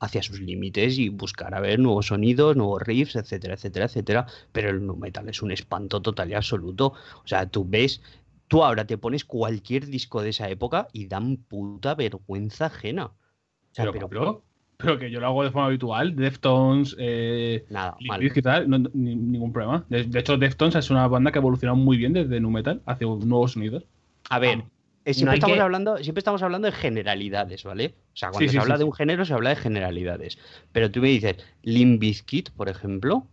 hacia 0.00 0.22
sus 0.22 0.40
límites 0.40 0.98
y 0.98 1.08
buscar 1.08 1.54
a 1.54 1.60
ver 1.60 1.78
nuevos 1.78 2.06
sonidos, 2.08 2.56
nuevos 2.56 2.82
riffs, 2.82 3.16
etcétera, 3.16 3.54
etcétera, 3.54 3.86
etcétera. 3.86 4.26
Pero 4.52 4.70
el 4.70 4.84
nu 4.86 4.96
metal 4.96 5.28
es 5.28 5.42
un 5.42 5.52
espanto 5.52 6.00
total 6.02 6.30
y 6.30 6.34
absoluto. 6.34 6.86
O 7.24 7.26
sea, 7.26 7.48
tú 7.48 7.64
ves, 7.68 8.02
tú 8.48 8.64
ahora 8.64 8.86
te 8.86 8.98
pones 8.98 9.24
cualquier 9.24 9.86
disco 9.86 10.22
de 10.22 10.30
esa 10.30 10.48
época 10.48 10.88
y 10.92 11.06
dan 11.06 11.36
puta 11.36 11.94
vergüenza 11.94 12.66
ajena. 12.66 13.06
O 13.06 13.74
sea, 13.74 13.90
Pero, 13.90 14.44
pero 14.80 14.98
que 14.98 15.10
yo 15.10 15.20
lo 15.20 15.26
hago 15.26 15.44
de 15.44 15.50
forma 15.50 15.66
habitual. 15.66 16.14
Deftones, 16.16 16.96
eh, 16.98 17.64
nada, 17.70 17.96
y 17.98 18.42
tal, 18.42 18.68
no- 18.68 18.78
ni- 18.94 19.14
ningún 19.16 19.52
problema. 19.52 19.84
De, 19.88 20.04
de 20.04 20.18
hecho, 20.18 20.36
Deftones 20.36 20.74
es 20.76 20.90
una 20.90 21.06
banda 21.08 21.30
que 21.32 21.38
ha 21.38 21.42
evolucionado 21.42 21.76
muy 21.76 21.96
bien 21.96 22.12
desde 22.12 22.40
nu 22.40 22.50
metal 22.50 22.80
hacia 22.86 23.06
nuevos 23.06 23.52
sonidos. 23.52 23.84
A 24.28 24.38
ver, 24.38 24.64
eh, 25.04 25.14
siempre, 25.14 25.34
estamos 25.36 25.56
que- 25.56 25.62
hablando, 25.62 25.96
siempre 25.98 26.20
estamos 26.20 26.42
hablando 26.42 26.66
de 26.66 26.72
generalidades, 26.72 27.64
¿vale? 27.64 27.94
O 28.12 28.16
sea, 28.16 28.30
cuando 28.30 28.40
Sí, 28.40 28.46
se 28.48 28.52
sí, 28.52 28.58
habla 28.58 28.74
sí, 28.76 28.78
de 28.80 28.84
sí. 28.84 28.88
un 28.88 28.92
género, 28.94 29.24
se 29.24 29.34
habla 29.34 29.50
de 29.50 29.56
generalidades. 29.56 30.38
Pero 30.72 30.90
tú 30.90 31.00
me 31.00 31.08
dices, 31.08 31.36
Limp 31.62 32.00
Bizkit, 32.00 32.50
por 32.50 32.68
ejemplo, 32.68 33.26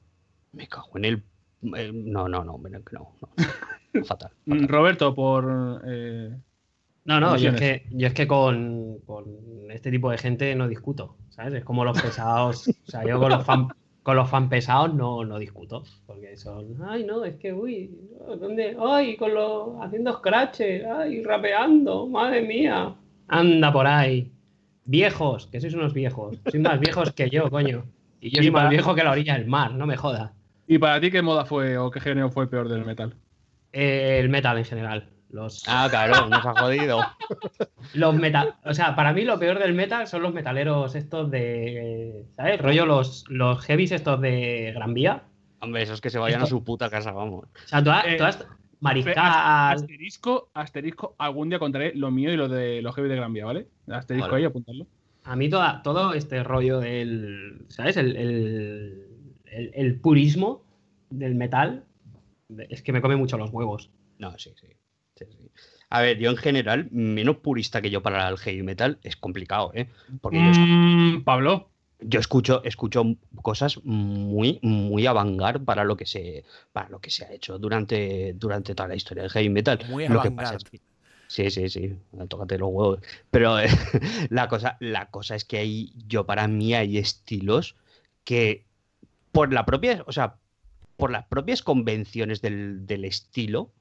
me 0.53 0.67
cago 0.67 0.91
en 0.95 1.05
el. 1.05 1.23
eh, 1.75 1.91
no, 1.93 2.27
no, 2.27 2.43
no, 2.43 2.57
no, 2.57 2.69
no, 2.69 2.81
no. 2.91 3.11
Fatal. 4.05 4.31
Fatal. 4.45 4.67
Roberto, 4.67 5.13
por. 5.15 5.81
eh, 5.85 6.29
No, 7.07 7.19
no, 7.19 7.35
yo 7.37 7.49
es 7.51 7.55
que, 7.55 7.85
yo 7.91 8.07
es 8.07 8.13
que 8.13 8.27
con, 8.27 8.99
con 9.05 9.25
este 9.71 9.89
tipo 9.89 10.11
de 10.11 10.17
gente 10.19 10.53
no 10.55 10.67
discuto, 10.67 11.15
¿sabes? 11.29 11.53
Es 11.55 11.63
como 11.63 11.83
los 11.85 11.99
pesados, 12.01 12.67
o 12.67 12.91
sea, 12.91 13.03
yo 13.05 13.17
con 13.17 13.29
los 13.31 13.43
fan, 13.45 13.69
con 14.03 14.15
los 14.17 14.29
fan 14.29 14.49
pesados 14.49 14.93
no, 14.93 15.23
no 15.23 15.39
discuto, 15.39 15.83
porque 16.05 16.35
son, 16.37 16.75
ay, 16.85 17.05
no, 17.05 17.23
es 17.23 17.35
que, 17.37 17.53
uy, 17.53 17.91
¿dónde? 18.39 18.75
Ay, 18.79 19.15
con 19.17 19.33
los, 19.33 19.69
haciendo 19.81 20.13
scratches, 20.17 20.85
ay, 20.85 21.23
rapeando, 21.23 22.07
madre 22.07 22.41
mía, 22.41 22.93
anda 23.29 23.71
por 23.71 23.87
ahí. 23.87 24.29
Viejos, 24.83 25.47
que 25.47 25.59
sois 25.59 25.73
unos 25.73 25.93
viejos, 25.93 26.37
sois 26.49 26.61
más 26.63 26.79
viejos 26.79 27.11
que 27.13 27.29
yo, 27.29 27.49
coño. 27.49 27.85
Y 28.21 28.29
yo 28.31 28.41
Y 28.41 28.43
soy 28.45 28.51
más 28.51 28.59
para- 28.61 28.69
viejo 28.69 28.95
que 28.95 29.03
la 29.03 29.11
orilla 29.11 29.33
del 29.37 29.47
mar, 29.47 29.73
no 29.73 29.85
me 29.85 29.95
jodas. 29.97 30.31
¿Y 30.67 30.77
para 30.77 30.99
ti 30.99 31.09
qué 31.11 31.21
moda 31.21 31.45
fue 31.45 31.77
o 31.77 31.89
qué 31.91 31.99
género 32.01 32.29
fue 32.29 32.43
el 32.43 32.49
peor 32.49 32.67
del 32.69 32.83
metal? 32.85 33.15
Eh, 33.73 34.17
el 34.19 34.27
metal 34.29 34.57
en 34.57 34.65
general, 34.65 35.09
los, 35.29 35.63
Ah, 35.67 35.87
claro, 35.89 36.27
nos 36.29 36.45
ha 36.45 36.53
jodido. 36.59 36.99
Los 37.93 38.15
metal, 38.15 38.55
o 38.65 38.73
sea, 38.73 38.95
para 38.95 39.13
mí 39.13 39.23
lo 39.23 39.37
peor 39.39 39.59
del 39.59 39.73
metal 39.73 40.07
son 40.07 40.21
los 40.21 40.33
metaleros 40.33 40.95
estos 40.95 41.29
de, 41.31 42.25
¿sabes? 42.35 42.59
Rollo 42.61 42.85
los, 42.85 43.23
los 43.29 43.61
heavies 43.65 43.91
estos 43.91 44.19
de 44.21 44.71
Gran 44.75 44.93
Vía. 44.93 45.23
Hombre, 45.61 45.83
esos 45.83 46.01
que 46.01 46.09
se 46.09 46.19
vayan 46.19 46.41
a 46.41 46.45
su 46.45 46.63
puta 46.63 46.89
casa, 46.89 47.11
vamos. 47.11 47.45
O 47.45 47.67
sea, 47.67 47.83
todas, 47.83 48.05
Eh, 48.05 48.15
todas 48.17 48.45
mariscal. 48.79 49.15
Asterisco, 49.17 50.49
asterisco, 50.53 51.15
algún 51.17 51.49
día 51.49 51.59
contaré 51.59 51.93
lo 51.95 52.11
mío 52.11 52.31
y 52.31 52.37
lo 52.37 52.47
de 52.47 52.81
los 52.81 52.93
heavy 52.95 53.09
de 53.09 53.15
Gran 53.15 53.33
Vía, 53.33 53.45
¿vale? 53.45 53.67
Asterisco 53.89 54.29
Vale. 54.31 54.43
ahí, 54.43 54.45
apuntarlo. 54.45 54.85
A 55.23 55.35
mí 55.35 55.49
toda, 55.49 55.81
todo 55.83 56.13
este 56.13 56.43
rollo 56.43 56.79
del, 56.79 57.65
¿sabes? 57.69 57.97
El, 57.97 58.15
el- 58.15 59.07
el- 59.45 59.71
el 59.73 59.99
purismo 59.99 60.63
del 61.09 61.35
metal 61.35 61.83
es 62.69 62.81
que 62.81 62.91
me 62.93 63.01
come 63.01 63.15
mucho 63.15 63.37
los 63.37 63.49
huevos. 63.51 63.89
No, 64.19 64.37
sí, 64.37 64.53
sí. 64.59 64.67
A 65.89 66.01
ver, 66.01 66.17
yo 66.19 66.29
en 66.31 66.37
general, 66.37 66.89
menos 66.91 67.37
purista 67.37 67.81
que 67.81 67.89
yo 67.89 68.01
para 68.01 68.27
el 68.29 68.37
heavy 68.37 68.63
metal, 68.63 68.99
es 69.03 69.15
complicado, 69.15 69.71
¿eh? 69.73 69.87
Porque 70.21 70.41
yo 70.43 70.51
Mm, 70.51 71.23
Pablo, 71.23 71.69
yo 71.99 72.19
escucho, 72.19 72.63
escucho 72.63 73.03
cosas 73.41 73.79
muy, 73.83 74.59
muy 74.61 75.05
avant 75.07 75.65
para 75.65 75.83
lo 75.83 75.95
que 75.97 76.05
se, 76.05 76.43
para 76.73 76.89
lo 76.89 76.99
que 76.99 77.09
se 77.11 77.25
ha 77.25 77.31
hecho 77.33 77.57
durante, 77.59 78.33
durante 78.33 78.75
toda 78.75 78.89
la 78.89 78.95
historia 78.95 79.23
del 79.23 79.31
heavy 79.31 79.49
metal. 79.49 79.79
Muy 79.87 80.05
Lo 80.05 80.19
que 80.21 80.29
avant-garde. 80.29 80.35
pasa 80.35 80.55
es 80.57 80.63
que- 80.65 80.81
sí, 81.27 81.49
sí, 81.51 81.69
sí, 81.69 81.95
tócate 82.29 82.57
los 82.57 82.69
huevos. 82.71 82.99
Pero 83.31 83.59
eh, 83.59 83.67
la 84.29 84.47
cosa, 84.47 84.77
la 84.79 85.09
cosa 85.09 85.35
es 85.35 85.45
que 85.45 85.57
hay, 85.57 85.93
yo 86.07 86.25
para 86.25 86.47
mí 86.47 86.73
hay 86.73 86.97
estilos 86.97 87.75
que 88.25 88.65
por 89.31 89.53
la 89.53 89.65
propia, 89.65 90.03
o 90.07 90.11
sea, 90.11 90.35
por 90.97 91.11
las 91.11 91.25
propias 91.27 91.61
convenciones 91.61 92.41
del, 92.41 92.85
del 92.85 93.05
estilo, 93.05 93.71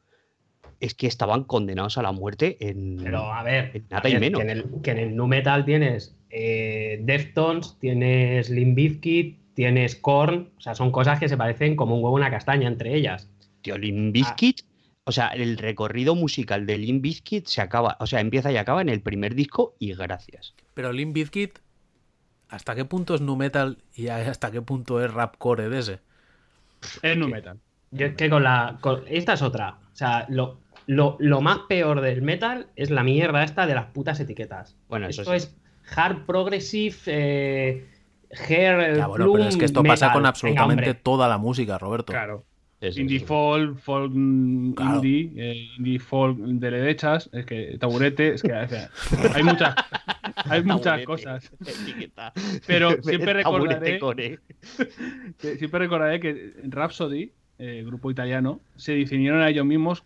es 0.80 0.94
que 0.94 1.06
estaban 1.06 1.44
condenados 1.44 1.98
a 1.98 2.02
la 2.02 2.12
muerte 2.12 2.56
en. 2.60 2.98
Pero 3.02 3.32
a 3.32 3.42
ver, 3.42 3.70
en 3.74 3.86
nada 3.90 4.02
a 4.04 4.08
y 4.08 4.18
menos. 4.18 4.40
Que, 4.40 4.50
en 4.50 4.50
el, 4.50 4.64
que 4.82 4.90
en 4.90 4.98
el 4.98 5.16
nu 5.16 5.26
metal 5.26 5.64
tienes 5.64 6.16
eh, 6.30 7.00
Deftones, 7.02 7.76
tienes 7.80 8.50
Limp 8.50 8.74
Bizkit, 8.74 9.38
tienes 9.54 9.96
Korn, 9.96 10.50
o 10.56 10.60
sea, 10.60 10.74
son 10.74 10.92
cosas 10.92 11.18
que 11.18 11.28
se 11.28 11.36
parecen 11.36 11.76
como 11.76 11.96
un 11.96 12.04
huevo 12.04 12.18
y 12.18 12.20
una 12.20 12.30
castaña 12.30 12.68
entre 12.68 12.94
ellas. 12.94 13.28
Tío, 13.62 13.78
Limp 13.78 14.12
Bizkit, 14.12 14.60
o 15.04 15.12
sea, 15.12 15.28
el 15.28 15.56
recorrido 15.56 16.14
musical 16.14 16.66
de 16.66 16.78
Limp 16.78 17.02
Bizkit 17.02 17.46
se 17.46 17.62
acaba, 17.62 17.96
o 18.00 18.06
sea, 18.06 18.20
empieza 18.20 18.52
y 18.52 18.56
acaba 18.56 18.82
en 18.82 18.88
el 18.88 19.00
primer 19.00 19.34
disco 19.34 19.74
y 19.78 19.94
gracias. 19.94 20.54
Pero 20.74 20.92
Limp 20.92 21.14
Bizkit, 21.14 21.58
¿hasta 22.48 22.74
qué 22.74 22.84
punto 22.84 23.14
es 23.14 23.20
nu 23.20 23.36
metal 23.36 23.78
y 23.94 24.08
hasta 24.08 24.50
qué 24.50 24.62
punto 24.62 25.02
es 25.02 25.12
rapcore 25.12 25.68
de 25.68 25.78
ese? 25.78 25.98
es 27.02 27.16
nu 27.16 27.28
metal. 27.28 27.58
Yo 27.92 28.06
es 28.06 28.14
que 28.14 28.28
con 28.28 28.42
la. 28.42 28.78
con- 28.80 29.04
esta 29.08 29.34
es 29.34 29.42
otra. 29.42 29.78
O 29.92 29.96
sea, 29.96 30.26
lo, 30.28 30.58
lo, 30.86 31.16
lo 31.20 31.40
más 31.40 31.60
peor 31.68 32.00
del 32.00 32.22
metal 32.22 32.68
es 32.76 32.90
la 32.90 33.02
mierda 33.02 33.42
esta 33.44 33.66
de 33.66 33.74
las 33.74 33.86
putas 33.86 34.20
etiquetas. 34.20 34.76
Bueno, 34.88 35.06
eso 35.08 35.22
Esto 35.22 35.32
sí. 35.32 35.36
es 35.38 35.56
hard 35.96 36.24
progressive, 36.26 36.96
eh, 37.06 37.86
hair, 38.48 38.96
Ya, 38.96 39.06
bueno, 39.06 39.32
pero 39.32 39.44
es 39.48 39.56
que 39.56 39.64
esto 39.64 39.82
pasa 39.82 40.12
con 40.12 40.26
absolutamente 40.26 40.84
Venga, 40.86 41.00
toda 41.02 41.28
la 41.28 41.38
música, 41.38 41.78
Roberto. 41.78 42.12
Claro. 42.12 42.44
Eso, 42.78 43.00
Indie 43.00 43.16
eso. 43.16 43.26
folk, 43.26 43.78
folk 43.78 44.12
Claro. 44.12 44.96
indie, 44.96 45.32
eh, 45.36 45.68
indie 45.78 45.98
folk 45.98 46.36
de 46.36 46.70
derechas, 46.70 47.30
es 47.32 47.46
que 47.46 47.78
taburete, 47.80 48.34
es 48.34 48.42
que 48.42 48.52
o 48.52 48.68
sea, 48.68 48.90
hay 49.34 49.42
muchas, 49.42 49.74
hay 50.44 50.62
muchas 50.62 50.82
Taburete. 50.82 51.04
cosas. 51.06 51.50
Etiqueta. 51.66 52.32
Pero 52.66 52.90
siempre 53.02 53.42
Taburete 53.42 53.80
recordaré, 53.92 53.98
core. 53.98 54.38
que- 55.38 55.56
siempre 55.56 55.80
recordaré 55.80 56.20
que 56.20 56.52
Rhapsody, 56.64 57.32
eh, 57.58 57.82
grupo 57.86 58.10
italiano, 58.10 58.60
se 58.76 58.92
definieron 58.94 59.40
a 59.40 59.48
ellos 59.48 59.64
mismos, 59.64 60.04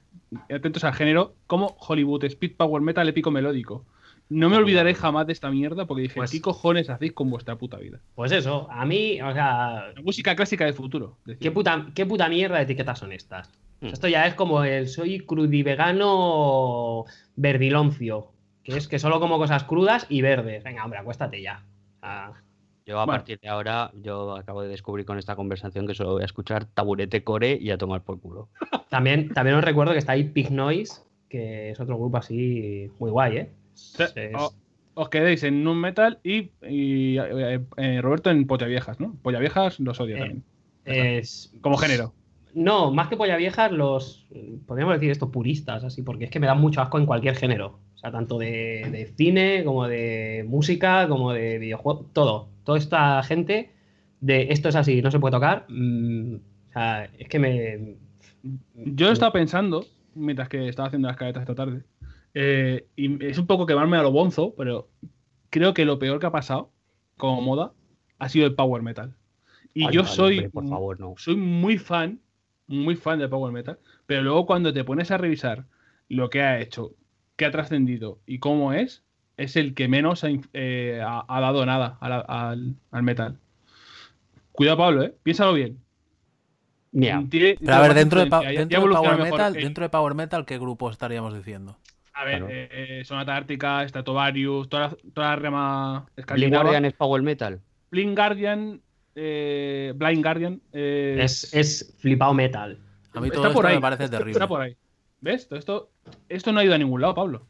atentos 0.48 0.84
al 0.84 0.94
género, 0.94 1.34
como 1.46 1.76
Hollywood 1.78 2.24
Speed 2.24 2.56
Power 2.56 2.82
Metal 2.82 3.08
épico 3.08 3.30
melódico. 3.30 3.84
No 4.28 4.48
me 4.48 4.56
olvidaré 4.56 4.94
jamás 4.94 5.26
de 5.26 5.32
esta 5.32 5.50
mierda 5.50 5.86
porque 5.86 6.02
dije, 6.02 6.14
Pues- 6.14 6.30
¿qué 6.30 6.40
cojones 6.40 6.88
hacéis 6.88 7.12
con 7.12 7.28
vuestra 7.30 7.56
puta 7.56 7.78
vida? 7.78 7.98
Pues 8.14 8.30
eso, 8.30 8.68
a 8.70 8.84
mí, 8.86 9.20
o 9.20 9.32
sea, 9.32 9.92
La 9.94 10.02
música 10.02 10.36
clásica 10.36 10.64
del 10.66 10.74
futuro. 10.74 11.16
¿qué 11.40 11.50
puta, 11.50 11.88
qué 11.96 12.06
puta 12.06 12.28
mierda 12.28 12.58
de 12.58 12.62
etiquetas 12.62 13.00
son 13.00 13.10
estas? 13.12 13.50
Mm. 13.80 13.86
Esto 13.86 14.06
ya 14.06 14.26
es 14.26 14.34
como 14.34 14.62
el 14.62 14.86
soy 14.88 15.18
crudivegano 15.20 17.06
verdiloncio, 17.36 18.30
que 18.62 18.76
es 18.76 18.86
que 18.88 18.98
solo 18.98 19.18
como 19.20 19.38
cosas 19.38 19.64
crudas 19.64 20.06
y 20.08 20.22
verdes. 20.22 20.62
Venga, 20.62 20.84
hombre, 20.84 21.00
acuéstate 21.00 21.42
ya. 21.42 21.64
Ah, 22.02 22.32
Yo 22.90 22.98
a 22.98 23.06
Bueno. 23.06 23.20
partir 23.20 23.38
de 23.38 23.48
ahora, 23.48 23.92
yo 24.02 24.34
acabo 24.34 24.62
de 24.62 24.68
descubrir 24.68 25.06
con 25.06 25.16
esta 25.16 25.36
conversación 25.36 25.86
que 25.86 25.94
solo 25.94 26.14
voy 26.14 26.22
a 26.22 26.24
escuchar 26.24 26.64
taburete 26.64 27.22
core 27.22 27.56
y 27.60 27.70
a 27.70 27.78
tomar 27.78 28.02
por 28.02 28.20
culo. 28.20 28.48
también, 28.88 29.28
también 29.32 29.56
os 29.56 29.64
recuerdo 29.64 29.92
que 29.92 30.00
está 30.00 30.10
ahí 30.12 30.24
Pig 30.24 30.50
Noise, 30.50 31.02
que 31.28 31.70
es 31.70 31.78
otro 31.78 31.96
grupo 31.96 32.16
así 32.16 32.90
muy 32.98 33.12
guay, 33.12 33.36
¿eh? 33.36 33.50
sea, 33.74 34.06
Es- 34.06 34.34
o- 34.36 34.52
os 34.94 35.08
quedéis 35.08 35.44
en 35.44 35.68
un 35.68 35.80
metal 35.80 36.18
y, 36.24 36.50
y, 36.68 37.16
eh, 37.18 37.60
eh, 37.76 38.00
Roberto 38.02 38.28
en 38.28 38.44
Polla 38.48 38.66
Viejas, 38.66 38.98
¿no? 38.98 39.14
Polla 39.22 39.38
Viejas 39.38 39.78
los 39.78 40.00
odia 40.00 40.16
Eh, 40.16 40.18
también. 40.18 40.44
es- 40.84 41.52
Como 41.60 41.76
género. 41.76 42.12
No, 42.54 42.90
más 42.90 43.06
que 43.06 43.16
polla 43.16 43.36
viejas, 43.36 43.70
los. 43.70 44.26
Podríamos 44.66 44.94
decir 44.94 45.12
esto, 45.12 45.30
puristas, 45.30 45.84
así, 45.84 46.02
porque 46.02 46.24
es 46.24 46.30
que 46.32 46.40
me 46.40 46.48
dan 46.48 46.60
mucho 46.60 46.80
asco 46.82 46.98
en 46.98 47.06
cualquier 47.06 47.36
género. 47.36 47.78
O 48.00 48.02
sea, 48.02 48.10
tanto 48.12 48.38
de, 48.38 48.88
de 48.90 49.12
cine, 49.16 49.62
como 49.62 49.86
de 49.86 50.44
música, 50.48 51.06
como 51.06 51.32
de 51.34 51.58
videojuegos, 51.58 52.06
todo. 52.14 52.48
Toda 52.64 52.78
esta 52.78 53.22
gente 53.22 53.74
de 54.20 54.48
esto 54.52 54.70
es 54.70 54.76
así, 54.76 55.02
no 55.02 55.10
se 55.10 55.18
puede 55.20 55.32
tocar. 55.32 55.66
mm, 55.68 56.34
o 56.36 56.72
sea, 56.72 57.04
es 57.18 57.28
que 57.28 57.38
me. 57.38 57.96
Yo 58.74 59.10
estaba 59.10 59.32
pensando, 59.32 59.84
mientras 60.14 60.48
que 60.48 60.66
estaba 60.68 60.86
haciendo 60.88 61.08
las 61.08 61.16
caretas 61.18 61.42
esta 61.42 61.54
tarde, 61.54 61.82
eh, 62.32 62.86
y 62.96 63.22
es 63.26 63.36
un 63.38 63.46
poco 63.46 63.66
quemarme 63.66 63.98
a 63.98 64.02
lo 64.02 64.12
bonzo, 64.12 64.54
pero 64.56 64.88
creo 65.50 65.74
que 65.74 65.84
lo 65.84 65.98
peor 65.98 66.20
que 66.20 66.26
ha 66.26 66.32
pasado 66.32 66.70
como 67.18 67.42
moda 67.42 67.72
ha 68.18 68.28
sido 68.30 68.46
el 68.46 68.54
power 68.54 68.82
metal. 68.82 69.14
Y 69.74 69.86
Ay, 69.86 69.92
yo 69.92 70.02
vale, 70.02 70.14
soy, 70.14 70.34
hombre, 70.38 70.50
por 70.50 70.68
favor, 70.68 71.00
no. 71.00 71.14
soy 71.18 71.36
muy 71.36 71.76
fan, 71.76 72.20
muy 72.66 72.96
fan 72.96 73.18
del 73.18 73.28
power 73.28 73.52
metal, 73.52 73.78
pero 74.06 74.22
luego 74.22 74.46
cuando 74.46 74.72
te 74.72 74.84
pones 74.84 75.10
a 75.10 75.18
revisar 75.18 75.66
lo 76.08 76.30
que 76.30 76.42
ha 76.42 76.60
hecho, 76.60 76.94
qué 77.40 77.46
ha 77.46 77.50
trascendido 77.50 78.18
y 78.26 78.38
cómo 78.38 78.74
es, 78.74 79.02
es 79.38 79.56
el 79.56 79.72
que 79.72 79.88
menos 79.88 80.24
ha, 80.24 80.28
eh, 80.52 81.00
ha- 81.02 81.24
ha 81.26 81.40
dado 81.40 81.64
nada 81.64 81.96
al, 82.02 82.74
al 82.90 83.02
metal. 83.02 83.38
Cuidado, 84.52 84.76
Pablo, 84.76 85.04
¿eh? 85.04 85.14
Piénsalo 85.22 85.54
bien. 85.54 85.78
Mira, 86.92 87.24
Tiene- 87.30 87.56
Pero 87.58 87.72
a 87.74 87.80
ver, 87.80 87.94
dentro 87.94 88.18
de, 88.20 88.24
dentro 88.26 88.80
de 88.82 88.88
Power 88.94 89.16
mejor 89.16 89.30
Metal, 89.38 89.56
el- 89.56 89.62
dentro 89.62 89.84
de 89.84 89.88
Power 89.88 90.14
Metal, 90.14 90.44
¿qué 90.44 90.58
grupo 90.58 90.90
estaríamos 90.90 91.32
diciendo? 91.34 91.78
A 92.12 92.24
ver, 92.24 92.38
Claro. 92.40 92.52
eh, 92.52 92.68
eh, 93.00 93.04
Sonata 93.06 93.34
Ártica, 93.36 93.88
Stratovarius, 93.88 94.68
toda 94.68 94.88
la, 94.88 94.96
toda 95.14 95.28
la 95.30 95.36
rama 95.36 96.06
Blind. 96.34 96.52
Guardian 96.54 96.84
es 96.84 96.92
power 96.92 97.22
metal. 97.22 97.58
Blind 97.90 98.14
Guardian, 98.18 98.82
eh, 99.14 99.94
Blind 99.96 100.22
Guardian. 100.22 100.60
eh, 100.74 101.16
Es, 101.20 101.54
es 101.54 101.94
flipado 102.00 102.34
metal. 102.34 102.78
A 103.14 103.20
mí 103.22 103.28
está 103.28 103.36
todo 103.36 103.46
esto 103.46 103.54
por 103.54 103.66
ahí, 103.66 103.76
me 103.76 103.80
parece 103.80 104.08
terrible. 104.10 104.32
Está 104.32 104.46
por 104.46 104.60
ahí. 104.60 104.76
¿Ves? 105.20 105.48
Todo 105.48 105.58
Esto, 105.58 105.90
esto 106.28 106.52
no 106.52 106.60
ha 106.60 106.64
ido 106.64 106.74
a 106.74 106.78
ningún 106.78 107.00
lado, 107.00 107.14
Pablo. 107.14 107.46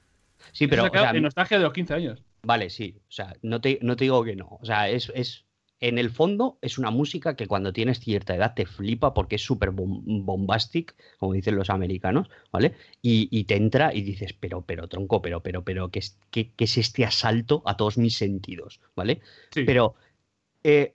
Sí, 0.52 0.66
pero 0.66 0.84
o 0.86 0.90
sea, 0.90 1.10
en 1.10 1.22
nostalgia 1.22 1.58
de 1.58 1.64
los 1.64 1.72
15 1.72 1.94
años. 1.94 2.22
Vale, 2.42 2.70
sí. 2.70 2.96
O 3.08 3.12
sea, 3.12 3.34
no 3.42 3.60
te, 3.60 3.78
no 3.82 3.96
te 3.96 4.04
digo 4.04 4.24
que 4.24 4.36
no. 4.36 4.58
O 4.60 4.64
sea, 4.64 4.88
es, 4.88 5.12
es. 5.14 5.44
En 5.82 5.98
el 5.98 6.10
fondo 6.10 6.58
es 6.60 6.76
una 6.76 6.90
música 6.90 7.36
que 7.36 7.46
cuando 7.46 7.72
tienes 7.72 8.00
cierta 8.00 8.34
edad 8.34 8.52
te 8.54 8.66
flipa 8.66 9.14
porque 9.14 9.36
es 9.36 9.42
súper 9.42 9.70
bom- 9.70 10.02
bombastic, 10.24 10.94
como 11.18 11.32
dicen 11.32 11.56
los 11.56 11.70
americanos, 11.70 12.28
¿vale? 12.52 12.74
Y, 13.00 13.28
y 13.30 13.44
te 13.44 13.56
entra 13.56 13.94
y 13.94 14.02
dices, 14.02 14.34
pero, 14.34 14.60
pero, 14.62 14.88
tronco, 14.88 15.22
pero, 15.22 15.40
pero, 15.42 15.64
pero, 15.64 15.90
¿qué 15.90 16.00
es, 16.00 16.18
qué, 16.30 16.50
qué 16.54 16.64
es 16.64 16.76
este 16.76 17.06
asalto 17.06 17.62
a 17.64 17.78
todos 17.78 17.96
mis 17.96 18.14
sentidos? 18.14 18.80
¿Vale? 18.94 19.20
Sí. 19.52 19.64
Pero 19.64 19.94
eh, 20.64 20.94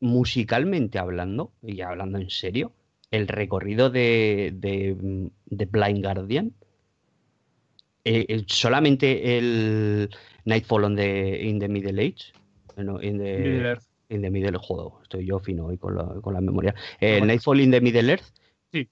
musicalmente 0.00 0.98
hablando, 0.98 1.52
y 1.62 1.80
hablando 1.80 2.18
en 2.18 2.28
serio, 2.28 2.72
el 3.12 3.28
recorrido 3.28 3.88
de, 3.90 4.52
de, 4.56 4.96
mm, 5.00 5.26
de 5.54 5.64
Blind 5.66 6.02
Guardian, 6.04 6.52
eh, 8.04 8.26
eh, 8.28 8.44
solamente 8.46 9.38
el 9.38 10.10
Nightfall 10.44 10.84
on 10.84 10.96
the, 10.96 11.40
in 11.44 11.60
the 11.60 11.68
Middle 11.68 12.00
Age, 12.02 12.32
eh, 12.76 12.82
no, 12.82 13.00
in 13.00 13.18
the, 13.18 13.38
Middle 13.38 13.66
Earth. 13.68 13.84
in 14.08 14.22
the 14.22 14.30
Middle, 14.30 14.58
joder, 14.60 14.92
estoy 15.02 15.26
yo 15.26 15.38
fino 15.38 15.66
hoy 15.66 15.78
con 15.78 15.94
la, 15.96 16.04
con 16.20 16.34
la 16.34 16.40
memoria. 16.40 16.74
Eh. 17.00 17.20
Nightfall 17.20 17.60
in 17.60 17.70
the 17.70 17.80
Middle 17.80 18.10
Earth, 18.10 18.24
Sí. 18.72 18.88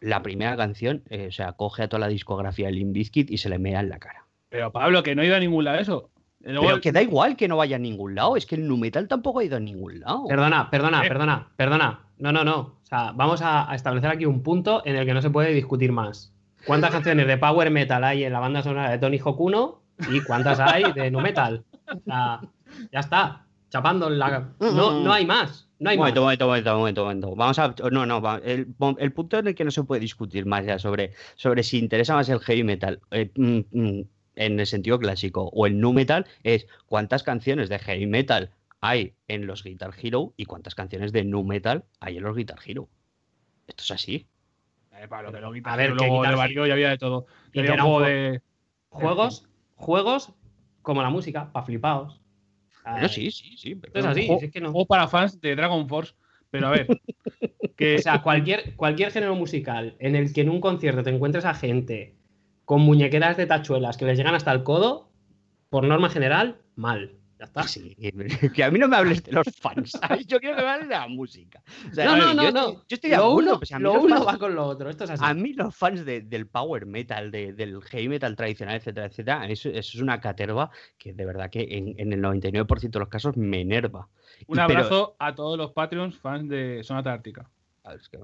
la 0.00 0.22
primera 0.22 0.56
canción, 0.56 1.02
eh, 1.08 1.28
o 1.28 1.32
sea, 1.32 1.52
coge 1.52 1.84
a 1.84 1.88
toda 1.88 2.00
la 2.00 2.08
discografía 2.08 2.66
de 2.66 2.72
Limp 2.72 2.92
Bizkit 2.92 3.30
y 3.30 3.38
se 3.38 3.48
le 3.48 3.58
mea 3.58 3.80
en 3.80 3.88
la 3.88 3.98
cara. 3.98 4.26
Pero 4.50 4.70
Pablo, 4.70 5.02
que 5.02 5.14
no 5.14 5.22
ha 5.22 5.24
ido 5.24 5.36
a 5.36 5.40
ningún 5.40 5.64
lado 5.64 5.78
eso. 5.78 6.10
Luego 6.40 6.66
Pero 6.66 6.80
que 6.82 6.92
da 6.92 7.00
igual 7.00 7.36
que 7.36 7.48
no 7.48 7.56
vaya 7.56 7.76
a 7.76 7.78
ningún 7.78 8.14
lado, 8.14 8.36
es 8.36 8.44
que 8.44 8.54
el 8.56 8.68
nu 8.68 8.76
metal 8.76 9.08
tampoco 9.08 9.38
ha 9.38 9.44
ido 9.44 9.56
a 9.56 9.60
ningún 9.60 10.00
lado. 10.00 10.26
Perdona, 10.28 10.68
perdona, 10.70 11.02
Eh. 11.02 11.08
perdona, 11.08 11.48
perdona. 11.56 12.00
No, 12.18 12.32
no, 12.32 12.44
no. 12.44 12.80
Sea, 12.94 13.12
vamos 13.12 13.42
a, 13.42 13.68
a 13.68 13.74
establecer 13.74 14.08
aquí 14.10 14.24
un 14.24 14.42
punto 14.44 14.82
en 14.84 14.94
el 14.94 15.04
que 15.04 15.14
no 15.14 15.20
se 15.20 15.30
puede 15.30 15.52
discutir 15.52 15.90
más. 15.90 16.32
¿Cuántas 16.64 16.92
canciones 16.92 17.26
de 17.26 17.36
power 17.38 17.68
metal 17.70 18.04
hay 18.04 18.22
en 18.22 18.32
la 18.32 18.38
banda 18.38 18.62
sonora 18.62 18.88
de 18.90 18.98
Tony 18.98 19.20
1 19.24 19.82
y 20.12 20.20
cuántas 20.20 20.60
hay 20.60 20.92
de 20.92 21.10
nu 21.10 21.20
metal? 21.20 21.64
O 21.88 21.98
sea, 22.04 22.40
ya 22.92 23.00
está. 23.00 23.46
Chapando 23.68 24.08
la. 24.08 24.50
No, 24.60 25.00
no 25.00 25.12
hay 25.12 25.26
más. 25.26 25.68
No 25.80 25.90
hay 25.90 25.98
momento, 25.98 26.20
más. 26.20 26.24
momento, 26.26 26.46
momento, 26.46 26.76
momento, 26.78 27.02
momento. 27.02 27.34
Vamos 27.34 27.58
a. 27.58 27.74
No, 27.90 28.06
no, 28.06 28.22
va- 28.22 28.40
el, 28.44 28.68
el 28.98 29.12
punto 29.12 29.38
en 29.40 29.48
el 29.48 29.54
que 29.56 29.64
no 29.64 29.72
se 29.72 29.82
puede 29.82 30.00
discutir 30.00 30.46
más 30.46 30.64
ya 30.64 30.78
sobre, 30.78 31.12
sobre 31.34 31.64
si 31.64 31.78
interesa 31.80 32.14
más 32.14 32.28
el 32.28 32.38
heavy 32.38 32.62
metal 32.62 33.00
eh, 33.10 33.32
mm, 33.34 33.58
mm, 33.72 34.00
en 34.36 34.60
el 34.60 34.66
sentido 34.66 35.00
clásico 35.00 35.50
o 35.52 35.66
el 35.66 35.80
nu 35.80 35.92
metal 35.92 36.26
es 36.44 36.68
cuántas 36.86 37.24
canciones 37.24 37.68
de 37.68 37.80
heavy 37.80 38.06
metal 38.06 38.50
hay 38.84 39.14
en 39.28 39.46
los 39.46 39.64
Guitar 39.64 39.94
Hero 40.00 40.34
y 40.36 40.44
cuántas 40.44 40.74
canciones 40.74 41.10
de 41.10 41.24
nu 41.24 41.42
metal 41.42 41.84
hay 42.00 42.18
en 42.18 42.24
los 42.24 42.36
Guitar 42.36 42.58
Hero. 42.64 42.90
Esto 43.66 43.82
es 43.82 43.90
así. 43.90 44.26
Eh, 44.92 45.08
que 45.08 45.40
lo 45.40 45.52
A 45.64 45.76
ver, 45.76 45.90
luego 45.92 46.22
de 46.22 46.34
varios 46.34 46.68
ya 46.68 46.74
había 46.74 46.90
de 46.90 46.98
todo. 46.98 47.24
Había 47.56 47.72
un 47.72 47.80
juego 47.80 48.00
de. 48.02 48.42
Juegos, 48.90 49.48
juegos 49.74 50.34
como 50.82 51.02
la 51.02 51.08
música, 51.08 51.50
para 51.50 51.64
flipaos. 51.64 52.20
Pero 52.84 53.08
sí, 53.08 53.30
sí, 53.30 53.56
sí. 53.56 53.74
pero- 53.74 53.98
es 53.98 54.04
así, 54.04 54.28
si 54.38 54.44
es 54.44 54.52
que 54.52 54.60
no. 54.60 54.70
juego 54.70 54.86
para 54.86 55.08
fans 55.08 55.40
de 55.40 55.56
Dragon 55.56 55.88
Force. 55.88 56.14
Pero 56.50 56.68
a 56.68 56.70
ver. 56.70 56.86
que 57.76 57.96
O 57.96 57.98
sea, 57.98 58.20
cualquier, 58.20 58.76
cualquier 58.76 59.10
género 59.10 59.34
musical 59.34 59.96
en 59.98 60.14
el 60.14 60.34
que 60.34 60.42
en 60.42 60.50
un 60.50 60.60
concierto 60.60 61.02
te 61.02 61.10
encuentres 61.10 61.46
a 61.46 61.54
gente 61.54 62.16
con 62.66 62.82
muñequeras 62.82 63.38
de 63.38 63.46
tachuelas 63.46 63.96
que 63.96 64.04
les 64.04 64.18
llegan 64.18 64.34
hasta 64.34 64.52
el 64.52 64.62
codo, 64.62 65.10
por 65.70 65.84
norma 65.84 66.10
general, 66.10 66.60
mal. 66.76 67.18
Ya 67.44 67.60
está. 67.60 67.62
Sí, 67.68 67.96
que 68.54 68.64
a 68.64 68.70
mí 68.70 68.78
no 68.78 68.88
me 68.88 68.96
hables 68.96 69.22
de 69.22 69.32
los 69.32 69.46
fans, 69.60 69.90
¿sabes? 70.00 70.26
Yo 70.26 70.40
quiero 70.40 70.56
que 70.56 70.62
me 70.62 70.68
hables 70.68 70.88
de 70.88 70.94
la 70.94 71.08
música. 71.08 71.62
O 71.90 71.94
sea, 71.94 72.04
No, 72.06 72.16
no, 72.16 72.34
no, 72.34 72.42
yo, 72.44 72.52
no. 72.52 72.60
estoy- 72.68 72.74
yo 72.88 72.94
estoy 72.94 73.10
de 73.10 73.16
lo 73.16 73.22
acuerdo. 73.24 73.50
uno, 73.50 73.58
pues 73.58 73.72
a 73.72 73.78
mí 73.78 73.82
lo 73.84 73.94
los 73.94 74.04
uno 74.04 74.14
fans- 74.16 74.26
va 74.28 74.38
con 74.38 74.54
lo 74.54 74.66
otro. 74.66 74.90
Esto 74.90 75.04
es 75.04 75.10
así. 75.10 75.22
A 75.24 75.34
mí 75.34 75.52
los 75.52 75.74
fans 75.76 76.04
de- 76.04 76.20
del 76.22 76.46
power 76.46 76.86
metal, 76.86 77.30
de- 77.30 77.52
del 77.52 77.82
heavy 77.82 78.08
metal 78.08 78.34
tradicional, 78.36 78.76
etcétera, 78.76 79.06
etcétera, 79.06 79.46
eso, 79.48 79.68
eso 79.68 79.78
es 79.96 80.00
una 80.00 80.20
caterva 80.20 80.70
que 80.98 81.12
de 81.12 81.24
verdad 81.24 81.50
que 81.50 81.66
en, 81.70 81.94
en 81.98 82.12
el 82.12 82.20
99% 82.22 82.98
de 82.98 82.98
los 83.00 83.08
casos 83.08 83.36
me 83.36 83.60
enerva. 83.60 84.08
Y 84.40 84.44
un 84.48 84.54
pero- 84.56 84.62
abrazo 84.64 85.16
a 85.18 85.34
todos 85.34 85.56
los 85.58 85.72
Patreons 85.72 86.16
fans 86.18 86.48
de 86.48 86.82
Sonata 86.82 87.12
Ártica. 87.12 87.50
a 87.84 87.90
ver, 87.90 88.00
es 88.00 88.08
que, 88.08 88.16
eh, 88.16 88.20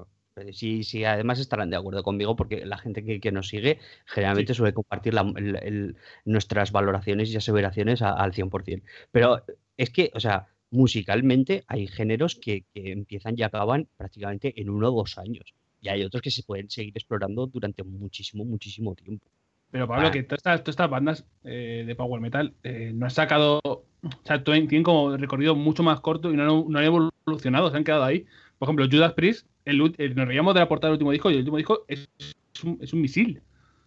sí, 0.53 0.82
sí, 0.84 1.05
además 1.05 1.38
estarán 1.38 1.70
de 1.70 1.76
acuerdo 1.76 2.03
conmigo 2.03 2.36
porque 2.36 2.64
la 2.66 2.78
gente 2.78 3.05
que, 3.05 3.20
que 3.20 3.32
nos 3.32 3.49
sigue 3.49 3.78
generalmente 4.07 4.55
suele 4.55 4.72
compartir 4.74 5.14
la- 5.14 5.32
el- 5.36 5.57
el- 5.62 5.97
nuestras 6.24 6.72
valoraciones 6.72 7.30
y 7.30 7.36
aseveraciones 7.36 8.03
a- 8.03 8.12
al 8.12 8.32
100%. 8.32 8.82
Pero 9.12 9.43
es 9.76 9.91
que, 9.91 10.11
o 10.14 10.20
sea, 10.20 10.47
musicalmente 10.70 11.64
hay 11.66 11.86
géneros 11.86 12.36
que, 12.36 12.64
que 12.74 12.93
empiezan 12.93 13.34
y 13.36 13.43
acaban 13.43 13.88
prácticamente 13.97 14.61
en 14.61 14.70
uno 14.70 14.88
o 14.88 14.97
dos 14.97 15.18
años. 15.18 15.55
Y 15.80 15.88
hay 15.88 16.03
otros 16.05 16.22
que 16.22 16.30
se 16.30 16.43
pueden 16.43 16.68
seguir 16.68 16.93
explorando 16.97 17.47
durante 17.47 17.82
muchísimo, 17.84 18.45
muchísimo 18.45 18.95
tiempo. 18.95 19.26
Pero 19.70 19.86
Pablo, 19.86 20.09
Ah. 20.09 20.11
que 20.11 20.22
todas 20.24 20.38
estas, 20.41 20.61
todas 20.62 20.72
estas 20.72 20.91
bandas 20.91 21.24
eh, 21.45 21.84
de 21.86 21.95
Power 21.95 22.20
Metal 22.20 22.53
eh, 22.64 22.91
no 22.95 23.07
han 23.07 23.11
sacado. 23.11 23.61
O 23.64 23.84
sea, 24.24 24.43
tienen 24.43 24.82
como 24.82 25.16
recorrido 25.16 25.55
mucho 25.55 25.82
más 25.82 26.01
corto 26.01 26.32
y 26.32 26.36
no 26.36 26.43
han, 26.43 26.72
no 26.72 26.78
han 26.78 26.84
evolucionado, 26.84 27.70
se 27.70 27.76
han 27.76 27.84
quedado 27.84 28.03
ahí. 28.05 28.24
Por 28.59 28.66
ejemplo, 28.66 28.86
Judas 28.91 29.12
Priest, 29.14 29.47
el, 29.64 29.94
el- 29.98 30.14
nos 30.14 30.26
reíamos 30.28 30.54
de 30.54 30.61
la 30.61 30.68
portada 30.68 30.88
del 30.90 30.94
último 30.94 31.12
disco 31.12 31.30
y 31.30 31.34
el 31.34 31.38
último 31.40 31.56
disco 31.56 31.84
es, 31.88 32.08
es 32.18 32.64
un, 32.64 32.78
es 32.80 32.92
un 32.92 33.00
misil. 33.00 33.40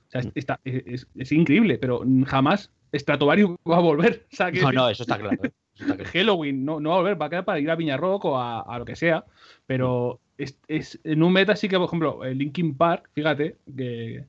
O 0.08 0.12
sea, 0.12 0.22
Mm. 0.22 0.32
está- 0.36 0.60
es- 0.64 1.08
es- 1.16 1.32
increíble, 1.32 1.78
pero 1.78 2.04
jamás 2.26 2.72
Stratovarius 2.94 3.52
va 3.70 3.78
a 3.78 3.82
volver. 3.82 4.26
O 4.32 4.36
sea, 4.36 4.52
que 4.52 4.62
No, 4.62 4.72
no, 4.72 4.90
eso 4.90 5.04
está 5.04 5.18
claro. 5.18 5.38
¿eh? 5.44 5.52
Eso 5.76 5.84
está 5.86 5.96
claro. 5.96 6.10
Halloween 6.14 6.64
no, 6.66 6.80
no 6.80 6.90
va 6.92 6.96
a 6.96 7.00
volver, 7.00 7.22
va 7.22 7.26
a 7.26 7.30
quedar 7.30 7.46
para 7.46 7.60
ir 7.60 7.70
a 7.72 7.76
Viña 7.76 7.98
Rock 7.98 8.26
o 8.26 8.38
a, 8.38 8.62
a 8.62 8.78
lo 8.78 8.86
que 8.86 8.96
sea, 8.96 9.26
pero 9.66 10.20
es, 10.38 10.60
es- 10.68 11.00
en 11.04 11.24
un 11.24 11.34
meta 11.34 11.56
sí 11.56 11.68
que, 11.68 11.78
por 11.78 11.88
ejemplo, 11.88 12.24
el 12.24 12.38
Linkin 12.38 12.76
Park, 12.78 13.10
fíjate, 13.14 13.58
que, 13.76 14.26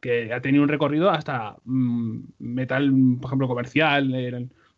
que 0.00 0.32
ha 0.34 0.40
tenido 0.42 0.62
un 0.62 0.68
recorrido 0.68 1.08
hasta 1.10 1.56
mm, 1.64 2.18
metal, 2.40 2.92
por 3.20 3.28
ejemplo, 3.30 3.48
comercial, 3.48 4.12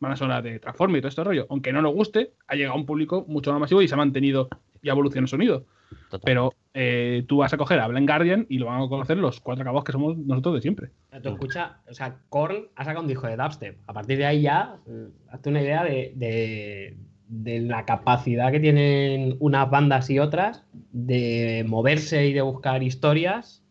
banda 0.05 0.17
sonora 0.17 0.43
de 0.43 0.59
Transformers 0.61 0.99
y 0.99 1.03
todo 1.03 1.09
este 1.09 1.25
rollo. 1.25 1.47
Aunque 1.51 1.73
no 1.73 1.83
nos 1.83 1.93
guste, 1.95 2.33
ha 2.47 2.55
llegado 2.55 2.75
a 2.75 2.79
un 2.79 2.87
público 2.87 3.25
mucho 3.29 3.51
más 3.53 3.61
masivo 3.61 3.83
y 3.83 3.89
se 3.89 3.95
ha 3.95 3.99
mantenido 3.99 4.49
y 4.83 4.89
ha 4.89 4.93
evolucionado 4.93 5.25
el 5.25 5.29
sonido. 5.29 5.65
Total. 6.11 6.21
Pero 6.25 6.55
eh, 6.75 7.25
tú 7.29 7.39
vas 7.39 7.53
a 7.53 7.57
coger 7.57 7.79
a 7.81 7.89
Blind 7.89 8.09
Guardian 8.09 8.47
y 8.49 8.59
lo 8.59 8.67
van 8.67 8.83
a 8.83 8.89
conocer 8.89 9.17
los 9.17 9.41
cuatro 9.41 9.65
cabos 9.65 9.85
que 9.85 9.93
somos 9.93 10.17
nosotros 10.19 10.57
de 10.57 10.61
siempre. 10.61 10.91
Tú 11.23 11.29
escucha, 11.31 11.79
o 11.89 11.95
sea, 11.95 12.17
Korn 12.29 12.69
ha 12.75 12.85
sacado 12.85 13.03
un 13.03 13.09
disco 13.09 13.27
de 13.27 13.37
dubstep. 13.37 13.79
A 13.87 13.93
partir 13.93 14.19
de 14.19 14.27
ahí 14.27 14.43
ya, 14.43 14.77
eh, 14.87 15.09
hazte 15.31 15.51
una 15.51 15.63
idea 15.63 15.85
de, 15.85 16.13
de- 16.17 16.97
de 17.27 17.61
la 17.61 17.85
capacidad 17.87 18.53
que 18.53 18.61
tienen 18.61 19.37
unas 19.41 19.71
bandas 19.71 20.11
y 20.11 20.19
otras 20.19 20.65
de 20.93 21.65
moverse 21.67 22.27
y 22.27 22.33
de 22.33 22.43
buscar 22.43 22.83
historias 22.83 23.63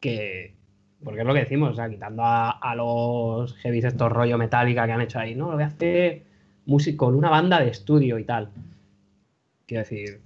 que. 0.00 0.54
Porque 1.02 1.20
es 1.20 1.26
lo 1.26 1.32
que 1.32 1.40
decimos, 1.40 1.72
o 1.72 1.74
sea, 1.74 1.88
quitando 1.88 2.22
a, 2.22 2.50
a 2.50 2.74
los 2.74 3.54
heavies 3.56 3.84
estos 3.84 4.12
rollo 4.12 4.36
metálica 4.36 4.86
que 4.86 4.92
han 4.92 5.00
hecho 5.00 5.18
ahí, 5.18 5.34
¿no? 5.34 5.46
Lo 5.46 5.54
voy 5.54 5.62
a 5.62 5.68
hacer 5.68 6.24
músico 6.66 7.06
con 7.06 7.14
una 7.14 7.30
banda 7.30 7.60
de 7.60 7.70
estudio 7.70 8.18
y 8.18 8.24
tal. 8.24 8.50
Quiero 9.66 9.82
decir. 9.82 10.20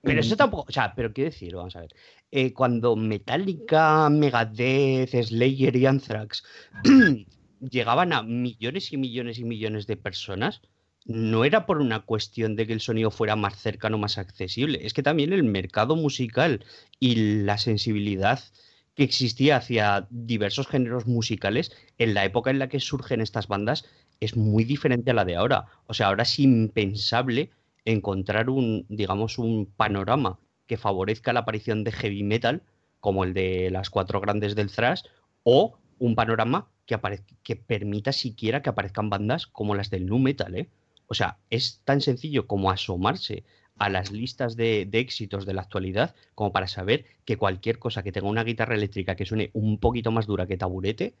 Pero 0.00 0.20
eso 0.20 0.36
tampoco, 0.36 0.66
o 0.68 0.72
sea, 0.72 0.94
pero 0.94 1.12
quiero 1.12 1.30
decir, 1.30 1.54
vamos 1.54 1.76
a 1.76 1.80
ver, 1.80 1.94
eh, 2.30 2.52
cuando 2.52 2.94
Metallica, 2.94 4.08
Megadeth, 4.10 5.14
Slayer 5.14 5.74
y 5.76 5.86
Anthrax 5.86 6.44
llegaban 7.60 8.12
a 8.12 8.22
millones 8.22 8.92
y 8.92 8.96
millones 8.98 9.38
y 9.38 9.44
millones 9.44 9.86
de 9.86 9.96
personas, 9.96 10.60
no 11.06 11.44
era 11.44 11.64
por 11.64 11.78
una 11.78 12.00
cuestión 12.00 12.56
de 12.56 12.66
que 12.66 12.72
el 12.74 12.80
sonido 12.80 13.10
fuera 13.10 13.36
más 13.36 13.56
cercano, 13.56 13.96
más 13.96 14.18
accesible, 14.18 14.86
es 14.86 14.92
que 14.92 15.02
también 15.02 15.32
el 15.32 15.44
mercado 15.44 15.96
musical 15.96 16.64
y 17.00 17.42
la 17.44 17.56
sensibilidad 17.56 18.40
que 18.94 19.02
existía 19.02 19.56
hacia 19.56 20.06
diversos 20.10 20.68
géneros 20.68 21.06
musicales 21.06 21.72
en 21.98 22.14
la 22.14 22.24
época 22.24 22.50
en 22.50 22.58
la 22.58 22.68
que 22.68 22.80
surgen 22.80 23.20
estas 23.20 23.48
bandas 23.48 23.84
es 24.20 24.36
muy 24.36 24.64
diferente 24.64 25.10
a 25.10 25.14
la 25.14 25.24
de 25.24 25.36
ahora. 25.36 25.66
O 25.86 25.94
sea, 25.94 26.08
ahora 26.08 26.22
es 26.22 26.38
impensable 26.38 27.50
encontrar 27.84 28.50
un, 28.50 28.86
digamos, 28.88 29.38
un 29.38 29.66
panorama 29.66 30.38
que 30.66 30.76
favorezca 30.76 31.32
la 31.32 31.40
aparición 31.40 31.84
de 31.84 31.92
heavy 31.92 32.22
metal, 32.22 32.62
como 33.00 33.24
el 33.24 33.34
de 33.34 33.70
las 33.70 33.90
cuatro 33.90 34.20
grandes 34.20 34.54
del 34.54 34.70
thrash, 34.70 35.02
o 35.42 35.78
un 35.98 36.14
panorama 36.14 36.68
que, 36.86 36.98
que 37.42 37.56
permita 37.56 38.12
siquiera 38.12 38.62
que 38.62 38.70
aparezcan 38.70 39.10
bandas 39.10 39.46
como 39.46 39.74
las 39.74 39.90
del 39.90 40.06
nu 40.06 40.18
metal, 40.18 40.54
¿eh? 40.54 40.68
O 41.06 41.14
sea, 41.14 41.38
es 41.50 41.82
tan 41.84 42.00
sencillo 42.00 42.46
como 42.46 42.70
asomarse 42.70 43.44
a 43.78 43.88
las 43.88 44.12
listas 44.12 44.56
de, 44.56 44.86
de 44.86 44.98
éxitos 45.00 45.46
de 45.46 45.54
la 45.54 45.62
actualidad 45.62 46.14
como 46.34 46.52
para 46.52 46.68
saber 46.68 47.04
que 47.24 47.36
cualquier 47.36 47.78
cosa 47.78 48.02
que 48.02 48.12
tenga 48.12 48.28
una 48.28 48.44
guitarra 48.44 48.74
eléctrica 48.74 49.16
que 49.16 49.26
suene 49.26 49.50
un 49.52 49.78
poquito 49.78 50.12
más 50.12 50.26
dura 50.26 50.46
que 50.46 50.56
taburete, 50.56 51.14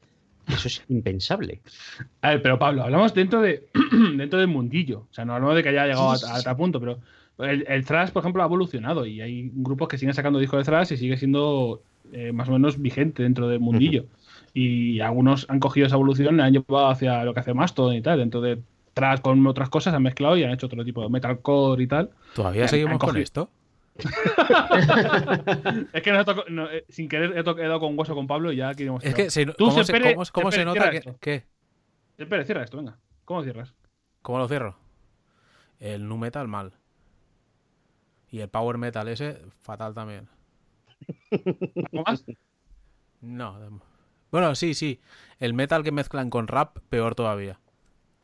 eso 0.48 0.68
es 0.68 0.84
impensable. 0.88 1.60
A 2.22 2.30
ver, 2.30 2.42
pero 2.42 2.58
Pablo, 2.58 2.82
hablamos 2.82 3.14
dentro 3.14 3.40
de 3.40 3.66
dentro 4.16 4.38
del 4.38 4.48
mundillo. 4.48 5.06
O 5.10 5.14
sea, 5.14 5.24
no 5.24 5.34
hablamos 5.34 5.56
de 5.56 5.62
que 5.62 5.70
haya 5.70 5.86
llegado 5.86 6.10
a, 6.10 6.42
tal 6.42 6.56
punto, 6.56 6.80
pero 6.80 7.00
el, 7.38 7.64
el 7.68 7.84
thrash, 7.84 8.10
por 8.10 8.22
ejemplo, 8.22 8.42
ha 8.42 8.46
evolucionado 8.46 9.06
y 9.06 9.20
hay 9.20 9.50
grupos 9.54 9.88
que 9.88 9.98
siguen 9.98 10.14
sacando 10.14 10.38
discos 10.38 10.58
de 10.58 10.64
thrash 10.64 10.92
y 10.92 10.96
sigue 10.96 11.16
siendo 11.16 11.82
eh, 12.12 12.32
más 12.32 12.48
o 12.48 12.52
menos 12.52 12.80
vigente 12.80 13.22
dentro 13.22 13.48
del 13.48 13.60
mundillo. 13.60 14.06
Y 14.52 15.00
algunos 15.00 15.46
han 15.48 15.58
cogido 15.58 15.86
esa 15.86 15.96
evolución 15.96 16.34
y 16.34 16.38
la 16.38 16.44
han 16.44 16.52
llevado 16.52 16.86
hacia 16.86 17.24
lo 17.24 17.34
que 17.34 17.40
hace 17.40 17.54
Mastodon 17.54 17.96
y 17.96 18.02
tal. 18.02 18.18
Dentro 18.18 18.40
de 18.40 18.60
con 19.22 19.46
otras 19.46 19.68
cosas 19.70 19.92
han 19.94 20.02
mezclado 20.02 20.36
y 20.36 20.44
han 20.44 20.50
hecho 20.50 20.66
otro 20.66 20.84
tipo 20.84 21.02
de 21.02 21.08
metalcore 21.08 21.82
y 21.82 21.86
tal. 21.86 22.10
¿Todavía 22.34 22.62
Han- 22.62 22.68
seguimos 22.68 22.98
con 22.98 23.16
esto? 23.16 23.50
Es 25.92 26.02
que 26.02 26.12
nos 26.12 26.24
tocó- 26.26 26.44
no, 26.48 26.68
eh, 26.70 26.84
sin 26.88 27.08
querer 27.08 27.32
he, 27.36 27.40
he 27.40 27.42
dado 27.68 27.80
con 27.80 27.98
hueso 27.98 28.14
con 28.14 28.26
Pablo 28.26 28.50
y 28.52 28.56
ya 28.56 28.74
queremos. 28.74 29.04
Es 29.04 29.14
que 29.14 29.30
se- 29.30 29.46
Tú, 29.46 29.66
¿cómo, 29.66 29.84
se, 29.84 29.92
Sempere- 29.92 30.14
cómo- 30.14 30.26
cómo 30.32 30.50
se 30.50 30.56
Sempere, 30.58 30.64
nota 30.64 30.72
cierra 30.80 30.90
que, 30.90 30.96
esto. 30.98 31.16
¿Qué? 31.20 31.44
Espera, 32.18 32.44
cierra 32.44 32.62
esto, 32.64 32.76
venga. 32.76 32.98
¿Cómo 33.24 33.42
cierras? 33.42 33.74
¿Cómo 34.22 34.38
lo 34.38 34.48
cierro? 34.48 34.76
El 35.80 36.08
nu 36.08 36.16
metal 36.18 36.48
mal. 36.48 36.72
Y 38.30 38.40
el 38.40 38.48
power 38.48 38.78
metal 38.78 39.06
ese, 39.08 39.38
fatal 39.60 39.94
también. 39.94 40.28
¿Algo 41.30 42.04
más? 42.06 42.24
No. 43.20 43.80
Bueno, 44.30 44.54
sí, 44.54 44.74
sí. 44.74 45.00
El 45.38 45.54
metal 45.54 45.82
que 45.84 45.92
mezclan 45.92 46.30
con 46.30 46.48
rap, 46.48 46.78
peor 46.88 47.14
todavía. 47.14 47.60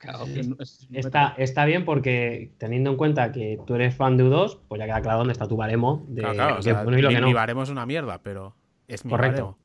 Es- 0.03 0.51
es- 0.59 0.88
Está, 0.92 1.34
está 1.36 1.64
bien 1.66 1.84
porque 1.84 2.53
teniendo 2.59 2.90
en 2.90 2.96
cuenta 2.96 3.32
que 3.32 3.59
tú 3.66 3.74
eres 3.74 3.94
fan 3.94 4.16
de 4.16 4.24
U2, 4.24 4.59
pues 4.68 4.78
ya 4.78 4.86
queda 4.86 5.03
claro 5.03 5.18
dónde 5.18 5.32
está 5.32 5.46
tu 5.46 5.57
baremo 5.57 6.07
de 6.09 6.22
Claro, 6.22 6.34
claro, 6.36 6.51
lo 6.51 6.55
o 6.61 6.62
que 6.62 6.70
es 6.70 6.74
sea, 6.74 6.82
bueno 6.84 6.98
y 6.98 7.03
lo 7.03 7.09
mi, 7.09 7.14
que 7.14 7.20
no. 7.20 7.26
mi 7.26 7.32
baremo 7.34 7.62
es 7.62 7.68
una 7.68 7.86
mierda, 7.86 8.20
pero 8.22 8.55
es 8.88 9.05
mi 9.05 9.11
Correcto. 9.11 9.42
baremo. 9.42 9.59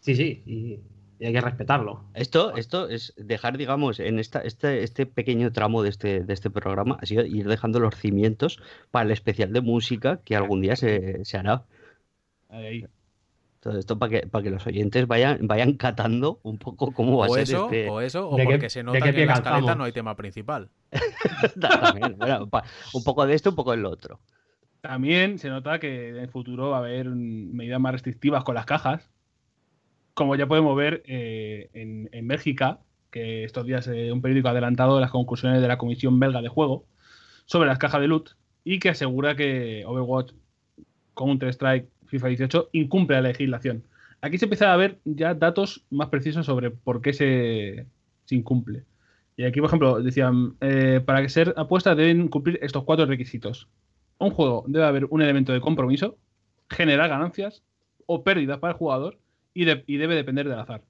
Sí, 0.00 0.14
sí, 0.14 0.42
y, 0.46 0.80
y 1.18 1.26
hay 1.26 1.32
que 1.32 1.40
respetarlo. 1.40 2.04
Esto, 2.14 2.56
esto 2.56 2.88
es 2.88 3.12
dejar, 3.16 3.58
digamos, 3.58 3.98
en 3.98 4.20
esta, 4.20 4.40
este, 4.40 4.84
este 4.84 5.04
pequeño 5.04 5.50
tramo 5.50 5.82
de 5.82 5.88
este, 5.88 6.20
de 6.22 6.32
este 6.32 6.48
programa, 6.50 6.98
ha 7.02 7.06
sido 7.06 7.26
ir 7.26 7.48
dejando 7.48 7.80
los 7.80 7.96
cimientos 7.96 8.60
para 8.92 9.06
el 9.06 9.10
especial 9.10 9.52
de 9.52 9.62
música 9.62 10.20
que 10.24 10.36
algún 10.36 10.60
día 10.60 10.76
se, 10.76 11.24
se 11.24 11.38
hará. 11.38 11.64
Ahí, 12.48 12.86
Todo 13.66 13.78
esto 13.80 13.98
para 13.98 14.10
que, 14.20 14.26
para 14.28 14.44
que 14.44 14.50
los 14.50 14.64
oyentes 14.64 15.08
vayan, 15.08 15.38
vayan 15.48 15.72
catando 15.72 16.38
un 16.44 16.56
poco 16.56 16.92
cómo 16.92 17.18
va 17.18 17.26
a 17.26 17.28
ser 17.30 17.42
eso, 17.42 17.64
este. 17.64 17.88
o 17.88 18.00
eso, 18.00 18.30
o 18.30 18.36
¿De 18.36 18.44
qué- 18.44 18.50
porque 18.52 18.70
se 18.70 18.84
nota 18.84 19.00
que 19.00 19.22
en 19.22 19.26
la 19.26 19.32
escaleta 19.34 19.74
no 19.74 19.82
hay 19.82 19.90
tema 19.90 20.14
principal. 20.14 20.70
También, 21.60 22.16
bueno, 22.16 22.48
pa- 22.48 22.62
un 22.94 23.02
poco 23.02 23.26
de 23.26 23.34
esto, 23.34 23.50
un 23.50 23.56
poco 23.56 23.72
de 23.72 23.78
lo 23.78 23.90
otro. 23.90 24.20
También 24.82 25.40
se 25.40 25.48
nota 25.48 25.80
que 25.80 26.10
en 26.10 26.16
el 26.18 26.28
futuro 26.28 26.70
va 26.70 26.76
a 26.76 26.78
haber 26.78 27.08
medidas 27.08 27.80
más 27.80 27.90
restrictivas 27.90 28.44
con 28.44 28.54
las 28.54 28.66
cajas. 28.66 29.10
Como 30.14 30.36
ya 30.36 30.46
podemos 30.46 30.76
ver 30.76 31.02
eh, 31.06 31.68
en, 31.72 32.08
en 32.12 32.28
Bélgica, 32.28 32.78
que 33.10 33.42
estos 33.42 33.66
días 33.66 33.88
eh, 33.88 34.12
un 34.12 34.22
periódico 34.22 34.46
ha 34.46 34.52
adelantado 34.52 35.00
las 35.00 35.10
conclusiones 35.10 35.60
de 35.60 35.66
la 35.66 35.76
Comisión 35.76 36.20
Belga 36.20 36.40
de 36.40 36.48
Juego 36.48 36.84
sobre 37.46 37.66
las 37.68 37.78
cajas 37.78 38.00
de 38.00 38.06
loot 38.06 38.30
y 38.62 38.78
que 38.78 38.90
asegura 38.90 39.34
que 39.34 39.82
Overwatch, 39.86 40.34
Counter-Strike, 41.14 41.88
FIFA 42.06 42.28
18 42.28 42.68
incumple 42.72 43.16
la 43.16 43.28
legislación. 43.28 43.84
Aquí 44.20 44.38
se 44.38 44.46
empieza 44.46 44.72
a 44.72 44.76
ver 44.76 44.98
ya 45.04 45.34
datos 45.34 45.84
más 45.90 46.08
precisos 46.08 46.46
sobre 46.46 46.70
por 46.70 47.00
qué 47.00 47.12
se, 47.12 47.86
incumple. 48.30 48.84
Y 49.36 49.44
aquí, 49.44 49.60
por 49.60 49.68
ejemplo, 49.68 50.02
decían, 50.02 50.56
eh, 50.60 51.00
para 51.04 51.28
ser 51.28 51.52
apuesta 51.56 51.94
deben 51.94 52.28
cumplir 52.28 52.58
estos 52.62 52.84
cuatro 52.84 53.04
requisitos. 53.06 53.68
Un 54.18 54.30
juego 54.30 54.64
debe 54.66 54.86
haber 54.86 55.06
un 55.10 55.20
elemento 55.20 55.52
de 55.52 55.60
compromiso, 55.60 56.16
generar 56.70 57.08
ganancias 57.10 57.62
o 58.06 58.24
pérdidas 58.24 58.58
para 58.58 58.72
el 58.72 58.78
jugador 58.78 59.18
y, 59.52 59.64
de- 59.66 59.84
y 59.86 59.98
debe 59.98 60.14
depender 60.14 60.48
del 60.48 60.58
azar. 60.58 60.82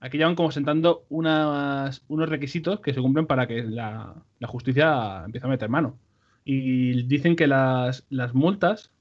Aquí 0.00 0.16
ya 0.18 0.26
van 0.26 0.36
como 0.36 0.52
sentando 0.52 1.04
unas- 1.08 2.04
unos 2.06 2.28
requisitos 2.28 2.78
que 2.80 2.94
se 2.94 3.00
cumplen 3.00 3.26
para 3.26 3.48
que 3.48 3.64
la, 3.64 4.14
justicia 4.46 5.22
empiece 5.24 5.46
a 5.46 5.50
meter 5.50 5.68
mano. 5.68 5.98
Y 6.44 7.02
dicen 7.02 7.34
que 7.36 7.48
las 7.48 8.04
multas 8.32 8.92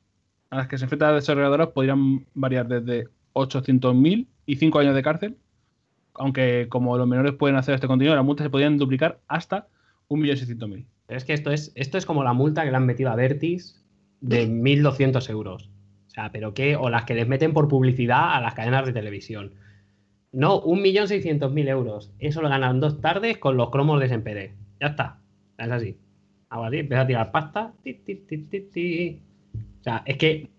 a 0.49 0.57
las 0.57 0.67
que 0.67 0.77
se 0.77 0.85
enfrentan 0.85 1.13
las 1.13 1.23
desarrolladoras 1.23 1.69
podrían 1.69 2.25
variar 2.33 2.67
desde 2.67 3.07
800.000 3.33 4.27
y 4.45 4.55
5 4.55 4.79
años 4.79 4.95
de 4.95 5.03
cárcel, 5.03 5.37
aunque 6.13 6.67
como 6.69 6.97
los 6.97 7.07
menores 7.07 7.33
pueden 7.33 7.57
hacer 7.57 7.75
este 7.75 7.87
contenido, 7.87 8.15
las 8.15 8.25
multas 8.25 8.45
se 8.45 8.49
podrían 8.49 8.77
duplicar 8.77 9.19
hasta 9.27 9.67
1.600.000. 10.09 10.85
Pero 11.05 11.17
es 11.17 11.25
que 11.25 11.33
esto 11.33 11.51
es, 11.51 11.71
esto 11.75 11.97
es 11.97 12.05
como 12.05 12.23
la 12.23 12.33
multa 12.33 12.63
que 12.63 12.71
le 12.71 12.77
han 12.77 12.85
metido 12.85 13.09
a 13.09 13.15
Vertis 13.15 13.83
de 14.21 14.47
1.200 14.47 15.29
euros. 15.29 15.69
O 16.07 16.09
sea, 16.09 16.31
pero 16.31 16.53
qué, 16.53 16.75
o 16.75 16.89
las 16.89 17.05
que 17.05 17.13
les 17.13 17.27
meten 17.27 17.53
por 17.53 17.67
publicidad 17.67 18.33
a 18.33 18.41
las 18.41 18.55
cadenas 18.55 18.85
de 18.85 18.93
televisión. 18.93 19.53
No, 20.31 20.61
1.600.000 20.63 21.69
euros. 21.69 22.11
Eso 22.19 22.41
lo 22.41 22.49
ganan 22.49 22.79
dos 22.79 22.99
tardes 23.01 23.37
con 23.37 23.55
los 23.57 23.69
cromos 23.69 23.99
de 23.99 24.09
Sempere. 24.09 24.55
Ya 24.81 24.87
está. 24.87 25.19
Es 25.57 25.71
así. 25.71 25.97
Hago 26.49 26.65
así, 26.65 26.77
empieza 26.77 27.03
a 27.03 27.07
tirar 27.07 27.31
pasta. 27.31 27.73
Ti, 27.83 29.21
sea, 29.89 30.03
es 30.05 30.17
que 30.17 30.49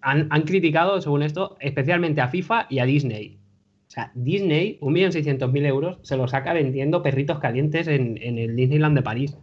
han, 0.00 0.28
han 0.30 0.42
criticado, 0.42 1.00
según 1.00 1.22
esto, 1.22 1.56
especialmente 1.60 2.20
a 2.20 2.28
FIFA 2.28 2.66
y 2.70 2.78
a 2.78 2.84
Disney. 2.84 3.38
O 3.86 3.90
sea, 3.90 4.12
Disney, 4.14 4.78
1.600.000 4.80 5.66
euros, 5.66 5.98
se 6.02 6.16
lo 6.16 6.28
saca 6.28 6.52
vendiendo 6.52 7.02
perritos 7.02 7.38
calientes 7.38 7.88
en, 7.88 8.18
en 8.22 8.38
el 8.38 8.54
Disneyland 8.54 8.96
de 8.96 9.02
París. 9.02 9.36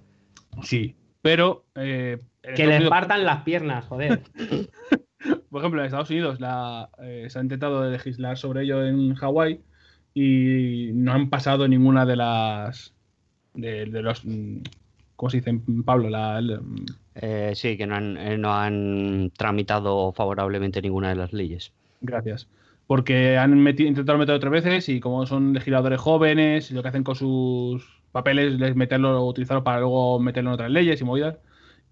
Sí, 0.63 0.95
pero... 1.22 1.66
eh, 1.76 2.20
Que 2.55 2.66
les 2.68 2.76
Unidos- 2.78 2.89
partan 2.89 3.24
las 3.26 3.41
piernas, 3.43 3.86
joder. 3.86 4.22
Por 5.49 5.61
ejemplo, 5.61 5.80
en 5.82 5.86
Estados 5.88 6.09
Unidos 6.11 6.39
la, 6.39 6.89
eh, 7.01 7.26
se 7.30 7.39
ha 7.39 7.41
intentado 7.41 7.89
legislar 7.89 8.38
sobre 8.38 8.63
ello 8.63 8.86
en 8.86 9.16
Hawái 9.16 9.59
y 10.13 10.91
no 10.93 11.13
han 11.13 11.30
pasado 11.30 11.68
ninguna 11.68 12.05
de 12.05 12.16
las 12.16 12.93
de, 13.55 13.86
de 13.86 14.01
los 14.03 14.24
mm, 14.26 14.57
¿cómo 15.16 15.30
se 15.30 15.38
dice 15.38 15.59
Pablo? 15.86 16.09
La, 16.09 16.41
Eh, 17.16 17.53
sí, 17.55 17.78
que 17.78 17.88
no 17.88 17.95
han, 17.95 18.18
eh, 18.18 18.38
no 18.38 18.53
han 18.53 19.32
tramitado 19.38 20.13
favorablemente 20.13 20.82
ninguna 20.82 21.09
de 21.09 21.16
las 21.16 21.34
leyes. 21.34 21.74
gracias. 21.99 22.49
Porque 22.88 23.38
han 23.38 23.53
meti- 23.63 23.88
intentado 23.88 24.18
meterlo 24.20 24.39
tres 24.39 24.51
veces 24.51 24.89
y 24.89 24.99
como 24.99 25.26
son 25.26 25.53
legisladores 25.53 25.99
jóvenes 25.99 26.72
lo 26.72 26.82
que 26.84 26.89
hacen 26.89 27.03
con 27.03 27.16
sus 27.16 28.03
papeles 28.11 28.61
es 28.61 28.76
meterlo 28.76 29.26
utilizarlo 29.26 29.63
para 29.63 29.80
luego 29.80 30.20
meterlo 30.20 30.51
en 30.51 30.53
otras 30.53 30.72
leyes 30.72 31.01
y 31.01 31.03
movidas 31.03 31.39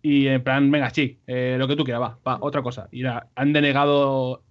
Y 0.01 0.27
en 0.27 0.43
plan, 0.43 0.71
venga, 0.71 0.91
sí, 0.91 1.21
eh, 1.27 1.57
lo 1.59 1.67
que 1.69 1.77
tú 1.77 1.85
quieras, 1.85 2.01
va, 2.03 2.21
va, 2.27 2.39
otra 2.41 2.63
cosa. 2.63 2.89
Y 2.91 3.03
han 3.05 3.53
denegado 3.53 4.45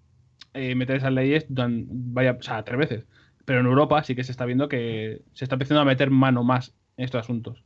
eh, 0.55 0.75
meter 0.77 0.97
esas 0.99 1.13
leyes 1.13 1.47
vaya, 1.51 2.39
sea, 2.43 2.65
tres 2.65 2.79
veces. 2.79 3.07
Pero 3.47 3.61
en 3.61 3.67
Europa 3.67 4.05
sí 4.05 4.17
que 4.17 4.25
se 4.25 4.33
está 4.33 4.47
viendo 4.47 4.69
que 4.69 5.25
se 5.35 5.45
está 5.47 5.57
empezando 5.57 5.83
a 5.83 5.85
meter 5.87 6.11
mano 6.11 6.45
más 6.45 6.75
en 6.97 7.07
estos 7.07 7.21
asuntos. 7.23 7.65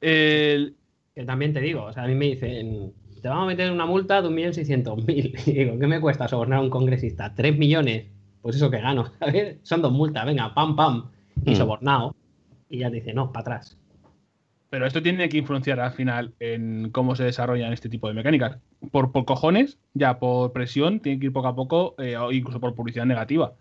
El- 0.00 0.76
Que 1.16 1.24
también 1.24 1.54
te 1.54 1.60
digo, 1.62 1.82
o 1.84 1.92
sea, 1.94 2.02
a 2.04 2.06
mí 2.06 2.14
me 2.14 2.26
dicen, 2.26 2.92
te 3.22 3.28
vamos 3.28 3.44
a 3.44 3.46
meter 3.46 3.72
una 3.72 3.86
multa 3.86 4.20
de 4.20 4.28
1.600.000. 4.28 5.34
Y 5.46 5.52
digo, 5.52 5.78
¿qué 5.78 5.86
me 5.86 5.98
cuesta 6.00 6.28
sobornar 6.28 6.58
a 6.58 6.62
un 6.62 6.68
congresista? 6.70 7.34
¿3 7.34 7.56
millones? 7.56 8.04
Pues 8.42 8.56
eso 8.56 8.70
que 8.70 8.80
gano, 8.82 9.06
¿sabes? 9.18 9.56
Son 9.62 9.80
dos 9.80 9.92
multas, 9.92 10.26
venga, 10.26 10.52
pam, 10.54 10.76
pam. 10.76 11.06
Y 11.44 11.52
Mm. 11.52 11.56
sobornado. 11.56 12.14
Y 12.68 12.78
ya 12.80 12.90
te 12.90 12.96
dice, 12.96 13.14
no, 13.14 13.32
para 13.32 13.40
atrás. 13.56 13.78
pero 14.68 14.84
esto 14.86 15.00
tiene 15.02 15.28
que 15.30 15.38
influenciar 15.38 15.80
al 15.80 15.92
final 15.92 16.34
en 16.38 16.90
cómo 16.90 17.16
se 17.16 17.24
desarrollan 17.24 17.72
este 17.72 17.88
tipo 17.88 18.08
de 18.08 18.14
mecánicas. 18.14 18.58
Por, 18.92 19.10
por 19.10 19.24
cojones, 19.24 19.78
ya 19.94 20.18
por 20.18 20.52
presión, 20.52 21.00
tiene 21.00 21.18
que 21.18 21.26
ir 21.26 21.32
poco 21.32 21.48
a 21.48 21.54
poco, 21.54 21.94
eh, 21.98 22.16
o 22.18 22.30
incluso 22.30 22.60
por 22.60 22.74
publicidad 22.74 23.06
negativa. 23.06 23.54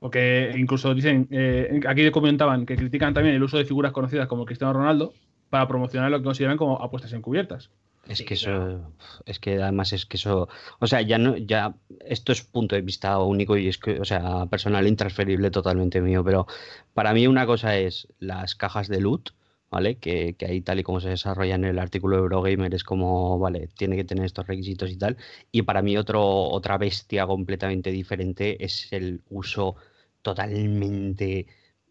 Porque 0.00 0.52
incluso 0.58 0.94
dicen, 0.94 1.28
eh, 1.30 1.80
aquí 1.88 2.10
comentaban 2.10 2.66
que 2.66 2.76
critican 2.76 3.14
también 3.14 3.36
el 3.36 3.42
uso 3.42 3.56
de 3.56 3.64
figuras 3.64 3.92
conocidas 3.92 4.28
como 4.28 4.44
Cristiano 4.44 4.74
Ronaldo 4.74 5.14
para 5.50 5.68
promocionar 5.68 6.10
lo 6.10 6.18
que 6.18 6.24
consideran 6.24 6.56
como 6.56 6.80
apuestas 6.82 7.12
encubiertas. 7.12 7.70
Es 8.08 8.22
que 8.22 8.34
eso, 8.34 8.92
es 9.26 9.38
que 9.38 9.62
además 9.62 9.92
es 9.92 10.06
que 10.06 10.16
eso, 10.16 10.48
o 10.78 10.86
sea, 10.86 11.02
ya 11.02 11.18
no, 11.18 11.36
ya, 11.36 11.74
esto 12.06 12.32
es 12.32 12.42
punto 12.42 12.74
de 12.74 12.80
vista 12.80 13.18
único 13.18 13.56
y 13.58 13.68
es 13.68 13.76
que, 13.76 14.00
o 14.00 14.04
sea, 14.04 14.46
personal 14.46 14.86
intransferible 14.86 15.50
totalmente 15.50 16.00
mío, 16.00 16.24
pero 16.24 16.46
para 16.94 17.12
mí 17.12 17.26
una 17.26 17.44
cosa 17.44 17.76
es 17.76 18.08
las 18.18 18.54
cajas 18.54 18.88
de 18.88 19.02
loot, 19.02 19.32
¿vale? 19.70 19.98
Que, 19.98 20.34
que 20.38 20.46
ahí 20.46 20.62
tal 20.62 20.78
y 20.78 20.84
como 20.84 21.00
se 21.00 21.10
desarrolla 21.10 21.56
en 21.56 21.64
el 21.64 21.78
artículo 21.78 22.16
de 22.16 22.22
Eurogamer 22.22 22.74
es 22.74 22.82
como, 22.82 23.38
vale, 23.38 23.68
tiene 23.76 23.96
que 23.96 24.04
tener 24.04 24.24
estos 24.24 24.46
requisitos 24.46 24.90
y 24.90 24.96
tal, 24.96 25.18
y 25.52 25.62
para 25.62 25.82
mí 25.82 25.98
otro, 25.98 26.24
otra 26.24 26.78
bestia 26.78 27.26
completamente 27.26 27.90
diferente 27.90 28.64
es 28.64 28.90
el 28.92 29.20
uso 29.28 29.76
totalmente, 30.22 31.46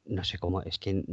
no 0.08 0.24
sé 0.24 0.38
cómo, 0.38 0.62
es 0.62 0.78
que 0.80 1.04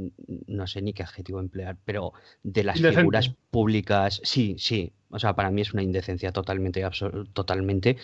no 0.46 0.66
sé 0.66 0.82
ni 0.82 0.92
qué 0.92 1.02
adjetivo 1.02 1.40
emplear, 1.40 1.76
pero 1.84 2.12
de 2.42 2.64
las 2.64 2.76
Indecente. 2.76 3.00
figuras 3.00 3.34
públicas, 3.50 4.20
sí, 4.24 4.56
sí, 4.58 4.92
o 5.10 5.18
sea, 5.18 5.34
para 5.34 5.50
mí 5.50 5.60
es 5.60 5.72
una 5.72 5.82
indecencia 5.82 6.32
totalmente, 6.32 6.84
totalmente 7.32 7.96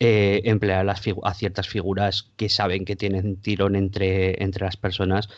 eh, 0.00 0.42
emplear 0.44 0.84
las 0.84 1.02
a 1.22 1.34
ciertas 1.34 1.68
figuras 1.68 2.30
que 2.36 2.48
saben 2.48 2.84
que 2.84 2.96
tienen 2.96 3.36
tirón 3.40 3.76
entre, 3.76 4.42
entre 4.42 4.64
las 4.64 4.76
personas 4.76 5.28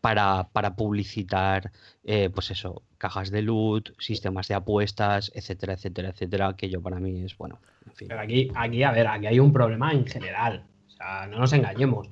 para, 0.00 0.48
para 0.52 0.76
publicitar, 0.76 1.72
eh, 2.04 2.28
pues 2.28 2.50
eso, 2.50 2.82
cajas 2.98 3.30
de 3.30 3.42
loot, 3.42 3.90
sistemas 3.98 4.48
de 4.48 4.54
apuestas, 4.54 5.32
etcétera, 5.34 5.74
etcétera, 5.74 6.10
etcétera, 6.10 6.54
que 6.56 6.68
yo 6.68 6.82
para 6.82 7.00
mí 7.00 7.22
es, 7.22 7.36
bueno, 7.38 7.58
en 7.86 7.94
fin. 7.94 8.08
Pero 8.08 8.20
aquí, 8.20 8.50
aquí, 8.54 8.82
a 8.82 8.92
ver, 8.92 9.06
aquí 9.06 9.26
hay 9.26 9.40
un 9.40 9.52
problema 9.52 9.92
en 9.92 10.06
general. 10.06 10.66
O 10.86 10.90
sea, 10.90 11.26
no 11.26 11.38
nos 11.38 11.52
engañemos. 11.52 12.10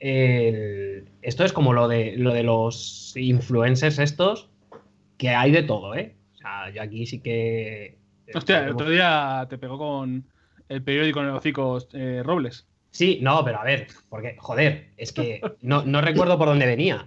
El- 0.00 1.04
esto 1.22 1.44
es 1.44 1.52
como 1.52 1.72
lo 1.72 1.86
de, 1.88 2.14
lo 2.16 2.32
de 2.32 2.42
los 2.42 3.12
influencers 3.16 3.98
estos, 3.98 4.48
que 5.18 5.28
hay 5.30 5.52
de 5.52 5.62
todo, 5.62 5.94
¿eh? 5.94 6.14
O 6.34 6.38
sea, 6.38 6.70
yo 6.70 6.82
aquí 6.82 7.06
sí 7.06 7.20
que... 7.20 7.98
Hostia, 8.34 8.64
el 8.64 8.70
otro 8.70 8.88
día 8.88 9.46
te 9.50 9.58
pegó 9.58 9.76
con 9.76 10.24
el 10.68 10.82
periódico 10.82 11.20
en 11.20 11.26
el 11.26 11.32
hocico 11.34 11.78
eh, 11.92 12.22
Robles. 12.24 12.66
Sí, 12.90 13.18
no, 13.22 13.44
pero 13.44 13.60
a 13.60 13.64
ver, 13.64 13.88
porque, 14.08 14.36
joder, 14.38 14.88
es 14.96 15.12
que 15.12 15.40
no, 15.60 15.84
no 15.84 16.00
recuerdo 16.00 16.38
por 16.38 16.48
dónde 16.48 16.66
venía. 16.66 17.06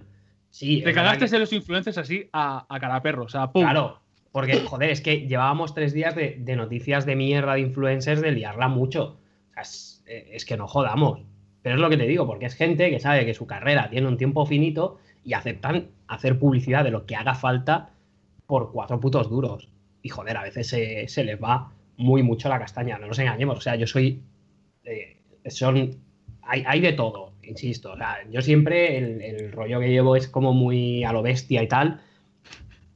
Sí, 0.49 0.81
Te 0.83 0.89
es 0.89 0.95
verdad 0.95 1.03
cagaste 1.13 1.29
que- 1.29 1.35
en 1.35 1.41
los 1.41 1.53
influencers 1.53 1.97
así 1.97 2.29
a, 2.31 2.65
a 2.69 2.79
cara 2.79 3.01
perro. 3.01 3.23
O 3.23 3.29
sea, 3.29 3.51
pum. 3.51 3.63
Claro, 3.63 3.99
porque, 4.31 4.59
joder, 4.65 4.91
es 4.91 5.01
que 5.01 5.27
llevábamos 5.27 5.73
tres 5.73 5.93
días 5.93 6.15
de, 6.15 6.37
de 6.39 6.55
noticias 6.55 7.05
de 7.05 7.15
mierda 7.15 7.53
de 7.55 7.61
influencers 7.61 8.21
de 8.21 8.31
liarla 8.31 8.67
mucho. 8.67 9.17
O 9.49 9.53
sea, 9.53 9.63
es, 9.63 10.03
eh, 10.05 10.29
es 10.33 10.45
que 10.45 10.57
no 10.57 10.67
jodamos. 10.67 11.21
Pero 11.63 11.75
es 11.75 11.81
lo 11.81 11.89
que 11.89 11.97
te 11.97 12.05
digo, 12.05 12.27
porque 12.27 12.45
es 12.45 12.53
gente 12.53 12.91
que 12.91 12.99
sabe 12.99 13.25
que 13.25 13.33
su 13.33 13.47
carrera 13.47 13.89
tiene 13.89 14.07
un 14.07 14.17
tiempo 14.17 14.45
finito 14.45 14.99
y 15.23 15.33
aceptan 15.33 15.87
hacer 16.07 16.37
publicidad 16.37 16.83
de 16.83 16.91
lo 16.91 17.05
que 17.07 17.15
haga 17.15 17.33
falta 17.33 17.89
por 18.45 18.71
cuatro 18.71 18.99
putos 18.99 19.29
duros. 19.29 19.69
Y 20.03 20.09
joder, 20.09 20.37
a 20.37 20.43
veces 20.43 20.67
se, 20.67 21.23
les 21.23 21.41
va 21.41 21.71
muy 21.97 22.21
mucho 22.21 22.49
la 22.49 22.59
castaña, 22.59 22.99
no 22.99 23.07
nos 23.07 23.17
engañemos. 23.17 23.57
O 23.57 23.61
sea, 23.61 23.75
yo 23.75 23.87
soy. 23.87 24.21
eh, 24.83 25.17
son. 25.47 25.95
Hay, 26.43 26.63
hay 26.67 26.81
de 26.81 26.93
todo, 26.93 27.31
insisto. 27.41 27.93
O 27.93 27.97
sea, 27.97 28.17
yo 28.29 28.41
siempre 28.41 28.97
el, 28.97 29.21
el 29.21 29.51
rollo 29.51 29.79
que 29.79 29.89
llevo 29.89 30.15
es 30.17 30.27
como 30.27 30.53
muy 30.53 31.03
a 31.05 31.13
lo 31.13 31.23
bestia 31.23 31.63
y 31.63 31.67
tal 31.67 32.01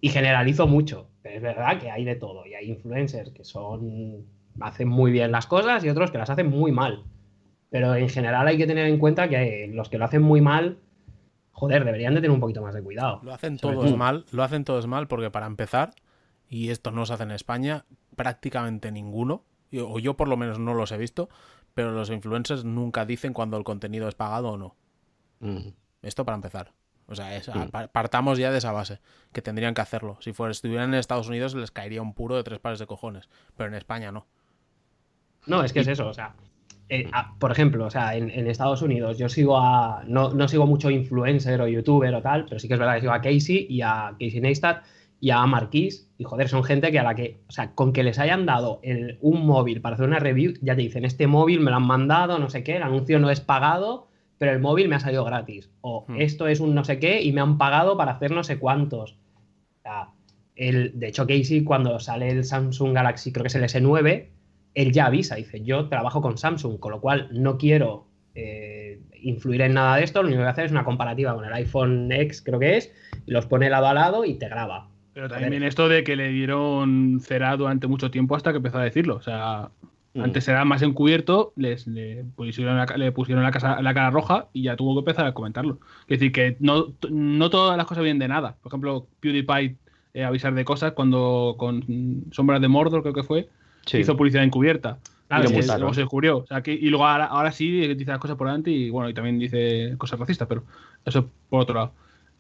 y 0.02 0.10
generalizo 0.10 0.68
mucho, 0.68 1.10
pero 1.22 1.36
es 1.36 1.42
verdad 1.42 1.80
que 1.80 1.90
hay 1.90 2.04
de 2.06 2.16
todo 2.16 2.46
y 2.46 2.54
hay 2.54 2.70
influencers 2.70 3.32
que 3.32 3.44
son 3.44 4.26
hacen 4.60 4.88
muy 4.88 5.12
bien 5.12 5.32
las 5.32 5.46
cosas 5.48 5.84
y 5.84 5.90
otros 5.90 6.12
que 6.12 6.18
las 6.18 6.30
hacen 6.30 6.48
muy 6.48 6.72
mal. 6.72 7.04
Pero 7.70 7.96
en 7.96 8.10
general 8.10 8.48
hay 8.48 8.58
que 8.58 8.66
tener 8.68 8.88
en 8.88 8.98
cuenta 9.00 9.28
que 9.28 9.70
los 9.74 9.90
que 9.90 9.98
lo 9.98 10.06
hacen 10.06 10.22
muy 10.22 10.40
mal, 10.42 10.78
joder, 11.52 11.84
deberían 11.86 12.14
de 12.14 12.22
tener 12.22 12.32
un 12.32 12.40
poquito 12.40 12.62
más 12.62 12.74
de 12.74 12.82
cuidado. 12.82 13.20
Lo 13.24 13.34
hacen 13.34 13.58
todos 13.58 13.86
todo. 13.86 13.98
mal, 13.98 14.26
lo 14.32 14.44
hacen 14.44 14.64
todos 14.64 14.88
mal 14.88 15.08
porque 15.08 15.30
para 15.32 15.48
empezar, 15.48 15.92
y 16.50 16.70
esto 16.70 16.92
no 16.92 17.06
se 17.06 17.14
hace 17.14 17.24
en 17.24 17.32
España, 17.32 17.86
prácticamente 18.16 18.92
ninguno, 18.92 19.44
o 19.84 20.00
yo 20.00 20.16
por 20.16 20.28
lo 20.30 20.38
menos 20.38 20.60
no 20.60 20.74
los 20.74 20.92
he 20.94 20.98
visto, 20.98 21.30
pero 21.74 21.92
los 21.92 22.10
influencers 22.10 22.64
nunca 22.64 23.06
dicen 23.06 23.34
cuando 23.34 23.58
el 23.58 23.64
contenido 23.64 24.08
es 24.08 24.16
pagado 24.16 24.50
o 24.52 24.58
no. 24.58 24.76
Mm. 25.42 25.68
Esto 26.02 26.24
para 26.26 26.36
empezar. 26.36 26.72
O 27.08 27.16
sea, 27.16 27.36
es- 27.36 27.48
Mm. 27.54 27.68
pa- 27.70 27.88
partamos 27.88 28.38
ya 28.38 28.52
de 28.52 28.58
esa 28.60 28.72
base, 28.72 29.00
que 29.34 29.42
tendrían 29.42 29.74
que 29.74 29.82
hacerlo. 29.82 30.18
Si 30.22 30.32
fuera, 30.34 30.52
estuvieran 30.52 30.94
en 30.94 31.00
Estados 31.00 31.28
Unidos 31.28 31.54
les 31.54 31.72
caería 31.72 32.02
un 32.02 32.14
puro 32.14 32.36
de 32.36 32.44
tres 32.44 32.60
pares 32.60 32.80
de 32.80 32.88
cojones, 32.88 33.30
pero 33.58 33.68
en 33.70 33.76
España 33.76 34.12
no. 34.12 34.26
No, 35.46 35.64
es 35.64 35.72
que 35.74 35.82
es 35.82 35.88
eso, 35.88 36.08
o 36.08 36.14
sea, 36.14 36.34
eh, 36.90 37.10
a- 37.12 37.36
por 37.40 37.52
ejemplo, 37.52 37.86
o 37.86 37.90
sea, 37.90 38.16
en, 38.16 38.30
en 38.30 38.48
Estados 38.48 38.82
Unidos 38.82 39.18
yo 39.18 39.30
sigo 39.30 39.58
a, 39.60 40.04
no, 40.08 40.34
no 40.34 40.48
sigo 40.48 40.66
mucho 40.66 40.90
influencer 40.90 41.60
o 41.62 41.68
youtuber 41.68 42.14
o 42.16 42.22
tal, 42.22 42.46
pero 42.46 42.60
sí 42.60 42.68
que 42.68 42.76
es 42.76 42.80
verdad 42.80 42.96
que 42.96 43.02
sigo 43.02 43.14
a 43.14 43.22
Casey 43.22 43.68
y 43.70 43.82
a 43.82 44.12
Casey 44.20 44.40
Neistat 44.42 44.84
y 45.20 45.32
a 45.32 45.46
Marquis 45.48 46.10
y 46.18 46.24
joder, 46.24 46.48
son 46.48 46.64
gente 46.64 46.92
que 46.92 47.00
a 47.00 47.04
la 47.04 47.16
que, 47.16 47.40
o 47.48 47.52
sea, 47.52 47.74
con 47.74 47.92
que 47.92 48.04
les 48.04 48.20
hayan 48.20 48.46
dado 48.46 48.80
el- 48.84 49.18
un 49.22 49.46
móvil 49.46 49.82
para 49.82 49.96
hacer 49.96 50.08
una 50.08 50.20
review, 50.20 50.54
ya 50.62 50.76
te 50.76 50.82
dicen, 50.82 51.06
este 51.06 51.28
móvil 51.28 51.60
me 51.60 51.72
lo 51.72 51.78
han 51.78 51.88
mandado, 51.88 52.40
no 52.40 52.50
sé 52.50 52.64
qué, 52.64 52.78
el 52.78 52.84
anuncio 52.84 53.20
no 53.20 53.30
es 53.32 53.42
pagado, 53.42 54.08
pero 54.38 54.52
el 54.52 54.60
móvil 54.60 54.88
me 54.88 54.96
ha 54.96 55.00
salido 55.00 55.24
gratis. 55.26 55.70
O 55.82 56.06
Hmm. 56.08 56.22
esto 56.22 56.48
es 56.48 56.60
un 56.60 56.76
no 56.76 56.84
sé 56.84 57.00
qué 57.00 57.22
y 57.24 57.32
me 57.34 57.42
han 57.42 57.58
pagado 57.58 57.98
para 57.98 58.12
hacer 58.14 58.32
no 58.32 58.44
sé 58.44 58.60
cuántos. 58.60 59.14
O 59.14 59.82
sea, 59.82 60.10
el, 60.56 61.00
de 61.00 61.08
hecho, 61.08 61.26
Casey, 61.28 61.64
cuando 61.64 62.00
sale 62.00 62.30
el 62.30 62.44
Samsung 62.44 62.94
Galaxy, 62.94 63.32
creo 63.32 63.44
que 63.44 63.48
es 63.48 63.56
el 63.56 63.64
S9, 63.64 64.30
él 64.78 64.92
ya 64.92 65.08
avisa, 65.08 65.36
dice, 65.36 65.64
yo 65.64 65.90
trabajo 65.90 66.22
con 66.22 66.38
Samsung, 66.38 66.80
con 66.80 66.92
lo 66.92 67.02
cual 67.02 67.30
no 67.32 67.58
quiero 67.58 68.06
eh, 68.36 69.00
influir 69.22 69.62
en 69.62 69.74
nada 69.74 69.96
de 69.98 70.04
esto, 70.04 70.22
lo 70.22 70.28
único 70.28 70.38
que 70.40 70.44
voy 70.44 70.48
a 70.50 70.52
hacer 70.52 70.66
es 70.66 70.72
una 70.72 70.84
comparativa 70.86 71.34
con 71.34 71.46
el 71.46 71.54
iPhone 71.54 72.12
X, 72.12 72.42
creo 72.46 72.60
que 72.60 72.78
es, 72.78 72.92
y 73.26 73.32
los 73.32 73.46
pone 73.48 73.70
lado 73.70 73.88
a 73.88 73.94
lado 73.94 74.26
y 74.26 74.36
te 74.36 74.48
graba. 74.48 74.90
Pero 75.14 75.28
también 75.30 75.64
esto 75.64 75.90
de 75.90 76.04
que 76.04 76.16
le 76.16 76.30
dieron 76.30 77.20
cera 77.22 77.58
durante 77.58 77.88
mucho 77.88 78.12
tiempo 78.12 78.36
hasta 78.36 78.52
que 78.52 78.58
empezó 78.58 78.78
a 78.78 78.84
decirlo. 78.84 79.16
O 79.16 79.22
sea, 79.22 79.72
Mm. 80.14 80.22
antes 80.24 80.48
era 80.48 80.64
más 80.66 80.82
encubierto, 80.84 81.54
les, 81.56 81.86
le, 81.88 82.24
pusieron 82.36 82.78
la, 82.78 82.86
ca- 82.88 82.98
le 82.98 83.12
pusieron 83.12 83.44
la, 83.44 83.52
casa- 83.52 83.82
la 83.82 83.94
cara 83.94 84.10
roja 84.10 84.48
y 84.54 84.64
ya 84.64 84.76
tuvo 84.76 84.94
que 84.96 85.00
empezar 85.00 85.26
a 85.28 85.34
comentarlo. 85.34 85.80
Es 86.08 86.20
decir, 86.20 86.32
que 86.32 86.56
no, 86.60 86.94
no 87.10 87.50
todas 87.50 87.78
las 87.78 87.86
cosas 87.88 88.04
vienen 88.04 88.20
de 88.20 88.28
nada. 88.28 88.56
Por 88.62 88.70
ejemplo, 88.72 89.08
PewDiePie 89.20 89.76
eh, 90.14 90.24
avisar 90.24 90.54
de 90.56 90.66
cosas 90.66 90.94
cuando 90.94 91.56
con 91.60 91.84
Sombras 92.32 92.62
de 92.62 92.68
Mordor, 92.68 93.02
creo 93.02 93.14
que 93.14 93.24
fue, 93.24 93.50
Sí. 93.88 93.98
hizo 93.98 94.16
publicidad 94.16 94.44
encubierta. 94.44 95.00
Claro, 95.28 95.50
y 95.50 95.62
luego, 95.62 95.94
se 95.94 96.02
descubrió. 96.02 96.38
O 96.38 96.48
sea, 96.48 96.62
que, 96.62 96.72
y 96.72 96.90
luego 96.90 97.06
ahora, 97.06 97.26
ahora 97.26 97.52
sí 97.52 97.70
dice 97.96 98.12
las 98.12 98.20
cosas 98.20 98.38
por 98.38 98.48
delante 98.48 98.72
y 98.72 98.90
bueno, 98.90 99.10
y 99.10 99.14
también 99.14 99.40
dice 99.40 99.94
cosas 99.98 100.20
racistas, 100.20 100.48
pero 100.48 100.64
eso 101.04 101.30
por 101.50 101.62
otro 101.62 101.76
lado. 101.76 101.94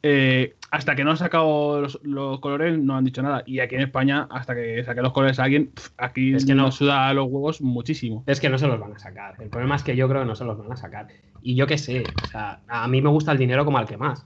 Eh, 0.03 0.55
hasta 0.71 0.95
que 0.95 1.03
no 1.03 1.11
han 1.11 1.17
sacado 1.17 1.81
los, 1.81 1.99
los 2.03 2.39
colores 2.39 2.77
no 2.77 2.95
han 2.95 3.03
dicho 3.03 3.21
nada. 3.21 3.43
Y 3.45 3.59
aquí 3.59 3.75
en 3.75 3.81
España, 3.81 4.27
hasta 4.29 4.55
que 4.55 4.83
saque 4.83 5.01
los 5.01 5.11
colores 5.11 5.39
a 5.39 5.43
alguien, 5.43 5.71
aquí 5.97 6.33
Es 6.33 6.45
que 6.45 6.55
no. 6.55 6.63
nos 6.63 6.75
suda 6.75 7.13
los 7.13 7.27
huevos 7.27 7.61
muchísimo. 7.61 8.23
Es 8.27 8.39
que 8.39 8.49
no 8.49 8.57
se 8.57 8.67
los 8.67 8.79
van 8.79 8.93
a 8.93 8.99
sacar. 8.99 9.35
El 9.39 9.49
problema 9.49 9.75
es 9.75 9.83
que 9.83 9.95
yo 9.95 10.07
creo 10.07 10.21
que 10.21 10.27
no 10.27 10.35
se 10.35 10.45
los 10.45 10.57
van 10.57 10.71
a 10.71 10.77
sacar. 10.77 11.07
Y 11.41 11.55
yo 11.55 11.67
qué 11.67 11.77
sé, 11.77 12.03
o 12.23 12.27
sea, 12.27 12.61
a 12.67 12.87
mí 12.87 13.01
me 13.01 13.09
gusta 13.09 13.31
el 13.31 13.37
dinero 13.37 13.65
como 13.65 13.77
al 13.79 13.87
que 13.87 13.97
más. 13.97 14.25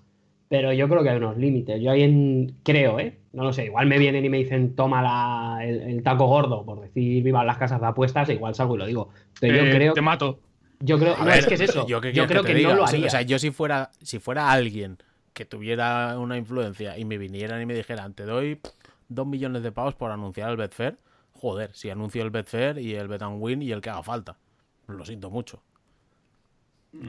Pero 0.51 0.73
yo 0.73 0.89
creo 0.89 1.01
que 1.01 1.09
hay 1.09 1.15
unos 1.15 1.37
límites. 1.37 1.81
Yo 1.81 1.91
ahí 1.91 2.03
en, 2.03 2.57
creo, 2.63 2.99
¿eh? 2.99 3.17
No 3.31 3.43
lo 3.45 3.53
sé. 3.53 3.67
Igual 3.67 3.85
me 3.87 3.97
vienen 3.97 4.25
y 4.25 4.27
me 4.27 4.35
dicen 4.39 4.75
toma 4.75 5.01
la- 5.01 5.65
el, 5.65 5.79
el 5.81 6.03
taco 6.03 6.25
gordo 6.25 6.65
por 6.65 6.81
decir 6.81 7.23
vivan 7.23 7.47
las 7.47 7.57
casas 7.57 7.79
de 7.79 7.87
apuestas, 7.87 8.27
e 8.27 8.33
igual 8.33 8.53
salgo 8.53 8.75
y 8.75 8.79
lo 8.79 8.85
digo. 8.85 9.09
Pero 9.39 9.55
yo 9.55 9.63
Eh, 9.63 9.71
creo, 9.73 9.93
Te 9.93 10.01
mato. 10.01 10.41
yo 10.81 10.99
creo, 10.99 11.15
A 11.15 11.19
no, 11.19 11.25
ver, 11.27 11.39
es 11.39 11.47
que 11.47 11.53
es 11.53 11.61
eso. 11.61 11.87
Yo, 11.87 12.01
creo 12.01 12.43
que, 12.43 12.53
no 12.63 12.73
lo 12.75 12.85
haría. 12.85 13.07
O 13.07 13.09
sea, 13.09 13.21
yo 13.21 13.39
si 13.39 13.51
fuera, 13.51 13.91
si 14.01 14.19
fuera 14.19 14.51
alguien 14.51 14.97
que 15.31 15.45
tuviera 15.45 16.19
una 16.19 16.35
influencia 16.35 16.97
y 16.97 17.05
me 17.05 17.17
vinieran 17.17 17.61
y 17.61 17.65
me 17.65 17.73
dijeran, 17.73 18.13
te 18.13 18.25
doy 18.25 18.59
dos 19.07 19.25
millones 19.25 19.63
de 19.63 19.71
pavos 19.71 19.95
por 19.95 20.11
anunciar 20.11 20.49
el 20.49 20.57
Betfair, 20.57 20.97
joder, 21.31 21.71
si 21.73 21.89
anuncio 21.89 22.23
el 22.23 22.29
Betfair 22.29 22.77
y 22.77 22.95
el 22.95 23.07
Bet 23.07 23.21
and 23.21 23.41
Win 23.41 23.61
y 23.61 23.71
el 23.71 23.79
que 23.79 23.89
haga 23.89 24.03
falta. 24.03 24.35
Lo 24.87 25.05
siento 25.05 25.29
mucho. 25.29 25.63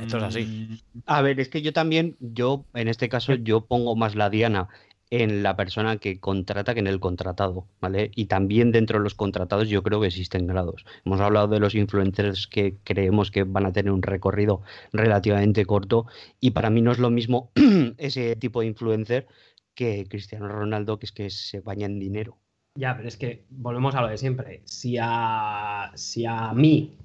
Esto 0.01 0.19
es 0.19 0.23
así. 0.23 0.81
A 1.07 1.23
ver, 1.23 1.41
es 1.41 1.49
que 1.49 1.63
yo 1.63 1.73
también, 1.73 2.17
yo 2.21 2.65
en 2.75 2.89
este 2.89 3.09
caso, 3.09 3.35
yo 3.35 3.67
pongo 3.67 3.97
más 3.97 4.15
la 4.15 4.31
diana 4.31 4.69
en 5.13 5.43
la 5.43 5.57
persona 5.57 5.99
que 5.99 6.21
contrata 6.21 6.73
que 6.73 6.81
en 6.81 6.87
el 6.87 6.99
contratado, 6.99 7.67
¿vale? 7.83 8.11
Y 8.15 8.27
también 8.27 8.73
dentro 8.73 8.99
de 8.99 9.05
los 9.05 9.15
contratados 9.15 9.69
yo 9.69 9.83
creo 9.83 10.01
que 10.01 10.07
existen 10.07 10.47
grados. 10.47 10.87
Hemos 11.05 11.21
hablado 11.21 11.49
de 11.49 11.61
los 11.61 11.75
influencers 11.75 12.47
que 12.47 12.79
creemos 12.83 13.31
que 13.31 13.45
van 13.45 13.67
a 13.67 13.73
tener 13.73 13.93
un 13.93 14.01
recorrido 14.01 14.63
relativamente 14.91 15.67
corto 15.67 16.07
y 16.41 16.53
para 16.53 16.71
mí 16.71 16.81
no 16.81 16.93
es 16.93 16.99
lo 16.99 17.11
mismo 17.11 17.51
ese 17.99 18.37
tipo 18.37 18.61
de 18.61 18.69
influencer 18.69 19.27
que 19.75 20.07
Cristiano 20.09 20.49
Ronaldo, 20.49 20.99
que 20.99 21.05
es 21.05 21.13
que 21.13 21.29
se 21.29 21.61
baña 21.61 21.85
en 21.85 21.99
dinero. 21.99 22.39
Ya, 22.75 22.97
pero 22.97 23.07
es 23.07 23.19
que 23.19 23.45
volvemos 23.51 23.95
a 23.95 24.01
lo 24.01 24.09
de 24.09 24.17
siempre. 24.17 24.63
Si 24.65 24.97
a, 24.99 25.93
si 25.95 26.25
a 26.25 26.55
mí, 26.55 26.97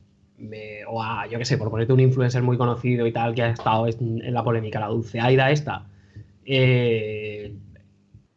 o 0.88 1.04
a, 1.04 1.28
yo 1.28 1.40
qué 1.40 1.46
sé, 1.46 1.58
por 1.58 1.70
ponerte 1.70 1.94
un 1.94 2.00
influencer 2.00 2.44
muy 2.44 2.58
conocido 2.58 3.08
y 3.08 3.12
tal, 3.12 3.34
que 3.34 3.44
ha 3.44 3.50
estado 3.50 3.88
en, 3.88 4.34
la 4.34 4.44
polémica, 4.44 4.80
la 4.80 4.88
dulce 4.88 5.20
Aida 5.20 5.52
esta, 5.52 5.86
eh, 6.46 7.56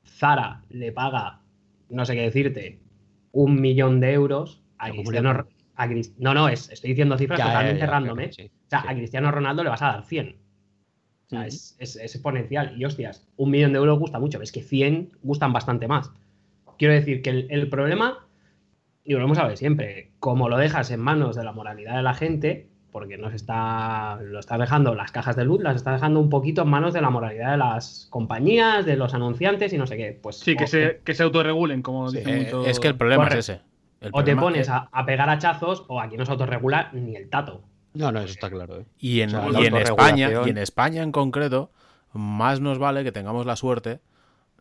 Zara 0.04 0.62
le 0.70 0.92
paga, 0.92 1.40
no 1.88 2.04
sé 2.04 2.14
qué 2.14 2.22
decirte, 2.22 2.78
un 3.32 3.60
millón 3.60 4.00
de 4.00 4.12
euros 4.12 4.62
a 4.78 4.90
Cristiano 4.90 5.46
No, 6.18 6.34
no, 6.34 6.48
es, 6.48 6.70
estoy 6.70 6.90
diciendo 6.90 7.16
cifras 7.16 7.40
totalmente 7.40 7.86
random, 7.86 8.20
¿eh? 8.20 8.30
o 8.30 8.70
sea, 8.70 8.84
a 8.86 8.94
Cristiano 8.94 9.30
Ronaldo 9.30 9.62
le 9.62 9.70
vas 9.70 9.82
a 9.82 9.92
dar 9.92 10.04
100. 10.04 10.36
O 11.26 11.28
sea, 11.30 11.46
es, 11.46 11.96
exponencial. 11.96 12.74
Y 12.76 12.84
hostias, 12.84 13.28
un 13.36 13.50
millón 13.50 13.72
de 13.72 13.78
euros 13.78 13.98
gusta 13.98 14.18
mucho, 14.18 14.42
es 14.42 14.50
que 14.50 14.62
100 14.62 15.12
gustan 15.22 15.52
bastante 15.52 15.86
más. 15.86 16.10
Quiero 16.76 16.94
decir 16.94 17.22
que 17.22 17.46
el, 17.48 17.68
problema, 17.68 18.26
y 19.10 19.14
lo 19.14 19.24
hemos 19.24 19.38
hablado 19.38 19.56
siempre, 19.56 20.12
como 20.20 20.48
lo 20.48 20.56
dejas 20.56 20.92
en 20.92 21.00
manos 21.00 21.34
de 21.34 21.42
la 21.42 21.50
moralidad 21.50 21.96
de 21.96 22.02
la 22.02 22.14
gente, 22.14 22.68
porque 22.92 23.18
nos 23.18 23.34
está, 23.34 24.20
lo 24.22 24.38
está 24.38 24.56
dejando 24.56 24.94
las 24.94 25.10
cajas 25.10 25.34
de 25.34 25.44
luz, 25.44 25.60
las 25.60 25.74
está 25.74 25.92
dejando 25.92 26.20
un 26.20 26.30
poquito 26.30 26.62
en 26.62 26.68
manos 26.68 26.94
de 26.94 27.00
la 27.00 27.10
moralidad 27.10 27.50
de 27.50 27.56
las 27.56 28.06
compañías, 28.08 28.86
de 28.86 28.94
los 28.94 29.12
anunciantes 29.12 29.72
y 29.72 29.78
no 29.78 29.88
sé 29.88 29.96
qué. 29.96 30.16
Pues, 30.22 30.38
sí, 30.38 30.54
que, 30.54 30.68
se, 30.68 31.00
que 31.04 31.14
se 31.14 31.24
autorregulen, 31.24 31.82
como 31.82 32.08
eh, 32.12 32.52
Es 32.66 32.78
que 32.78 32.86
el 32.86 32.94
problema 32.94 33.26
es 33.26 33.34
ese. 33.34 33.60
o 34.12 34.22
te 34.22 34.36
pones 34.36 34.68
a, 34.68 34.88
pegar 35.04 35.28
hachazos 35.28 35.84
o 35.88 36.00
aquí 36.00 36.16
no 36.16 36.24
se 36.24 36.30
autorregula 36.30 36.90
ni 36.92 37.16
el 37.16 37.28
tato. 37.28 37.62
No, 37.94 38.12
no, 38.12 38.20
eso 38.20 38.30
está 38.30 38.48
claro. 38.48 38.78
¿eh? 38.78 38.84
Y 39.00 39.22
en, 39.22 39.34
en 39.34 39.74
España, 39.74 40.30
y 40.46 40.50
en 40.50 40.58
España 40.58 41.02
en 41.02 41.10
concreto, 41.10 41.72
más 42.12 42.60
nos 42.60 42.78
vale 42.78 43.02
que 43.02 43.10
tengamos 43.10 43.44
la 43.44 43.56
suerte 43.56 43.98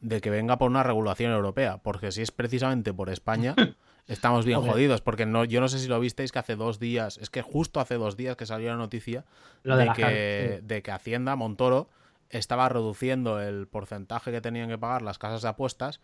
de 0.02 0.22
que 0.22 0.32
venga 0.32 0.58
por 0.58 0.72
una 0.72 0.82
regulación 0.82 1.34
europea, 1.34 1.78
porque 1.84 2.12
si 2.12 2.24
es 2.24 2.32
precisamente 2.32 2.96
por 2.96 3.12
España... 3.12 3.54
Estamos 4.10 4.44
bien 4.44 4.60
jodidos, 4.62 5.02
porque 5.02 5.26
no, 5.28 5.46
yo 5.46 5.62
no 5.62 5.70
sé 5.70 5.78
si 5.78 5.88
lo 5.88 6.00
visteis 6.00 6.32
que 6.32 6.40
hace 6.40 6.56
dos 6.56 6.80
días, 6.80 7.20
es 7.20 7.30
que 7.30 7.44
justo 7.44 7.80
hace 7.80 7.96
dos 7.96 8.18
días 8.18 8.36
que 8.36 8.48
salió 8.48 8.70
la 8.70 8.76
noticia 8.76 9.24
de, 9.64 9.92
que, 9.96 10.62
de 10.64 10.82
que 10.82 10.92
Hacienda, 10.92 11.36
Montoro, 11.36 11.88
estaba 12.32 12.68
reduciendo 12.70 13.40
el 13.40 13.68
porcentaje 13.68 14.32
que 14.32 14.42
tenían 14.42 14.68
que 14.68 14.80
pagar 14.80 15.04
las 15.04 15.20
casas 15.20 15.44
de 15.44 15.50
apuestas 15.50 16.02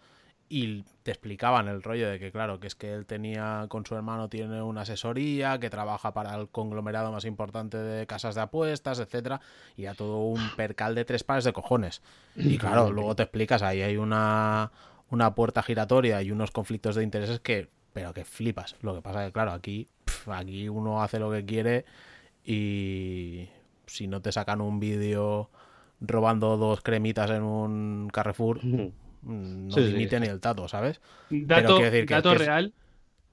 y 0.47 0.83
te 1.01 1.09
explicaban 1.09 1.67
el 1.67 1.81
rollo 1.81 2.07
de 2.07 2.19
que, 2.19 2.31
claro, 2.31 2.59
que 2.59 2.67
es 2.67 2.75
que 2.75 2.93
él 2.93 3.07
tenía, 3.07 3.65
con 3.69 3.85
su 3.85 3.95
hermano 3.95 4.29
tiene 4.29 4.61
una 4.61 4.81
asesoría, 4.81 5.59
que 5.59 5.71
trabaja 5.71 6.13
para 6.13 6.35
el 6.35 6.49
conglomerado 6.49 7.11
más 7.11 7.25
importante 7.25 7.77
de 7.77 8.05
casas 8.05 8.35
de 8.35 8.41
apuestas, 8.41 8.99
etcétera, 8.99 9.41
y 9.75 9.87
a 9.87 9.95
todo 9.95 10.19
un 10.19 10.55
percal 10.55 10.93
de 10.93 11.05
tres 11.05 11.23
pares 11.23 11.43
de 11.43 11.53
cojones. 11.53 12.03
Y 12.35 12.59
claro, 12.59 12.91
luego 12.91 13.15
te 13.15 13.23
explicas, 13.23 13.63
ahí 13.63 13.81
hay 13.81 13.97
una, 13.97 14.71
una 15.09 15.33
puerta 15.33 15.63
giratoria 15.63 16.21
y 16.21 16.29
unos 16.29 16.51
conflictos 16.51 16.95
de 16.95 17.03
intereses 17.03 17.39
que 17.39 17.69
pero 17.95 18.13
que 18.13 18.25
flipas. 18.25 18.75
Lo 18.81 18.93
que 18.93 19.01
pasa 19.01 19.21
es 19.21 19.29
que, 19.29 19.31
claro, 19.31 19.53
aquí, 19.53 19.87
aquí 20.27 20.67
uno 20.67 21.01
hace 21.01 21.17
lo 21.17 21.31
que 21.31 21.45
quiere 21.45 21.85
y 22.43 23.47
si 23.85 24.05
no 24.07 24.21
te 24.21 24.33
sacan 24.33 24.59
un 24.59 24.81
vídeo 24.81 25.49
robando 26.01 26.57
dos 26.57 26.81
cremitas 26.81 27.31
en 27.31 27.43
un 27.43 28.09
Carrefour, 28.11 28.59
mm, 28.65 28.89
no 29.21 29.77
limite 29.77 30.19
ni 30.19 30.27
el 30.27 30.41
tato, 30.41 30.67
¿sabes? 30.67 30.99
Dato, 31.29 31.79
decir 31.79 32.05
que, 32.05 32.15
dato 32.15 32.35
real, 32.35 32.73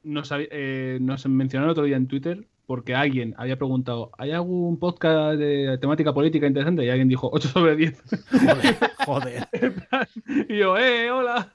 nos, 0.05 0.33
eh, 0.33 0.99
nos 1.01 1.27
mencionaron 1.27 1.73
otro 1.73 1.83
día 1.83 1.97
en 1.97 2.07
Twitter 2.07 2.47
porque 2.65 2.95
alguien 2.95 3.35
había 3.39 3.57
preguntado, 3.57 4.13
¿hay 4.17 4.31
algún 4.31 4.79
podcast 4.79 5.41
de 5.41 5.77
temática 5.81 6.15
política 6.15 6.47
interesante? 6.47 6.85
Y 6.85 6.89
alguien 6.89 7.09
dijo 7.09 7.29
8 7.33 7.49
sobre 7.49 7.75
10. 7.75 8.01
Joder. 9.07 9.49
y 10.49 10.57
yo, 10.57 10.79
¡eh, 10.79 11.11
hola! 11.11 11.53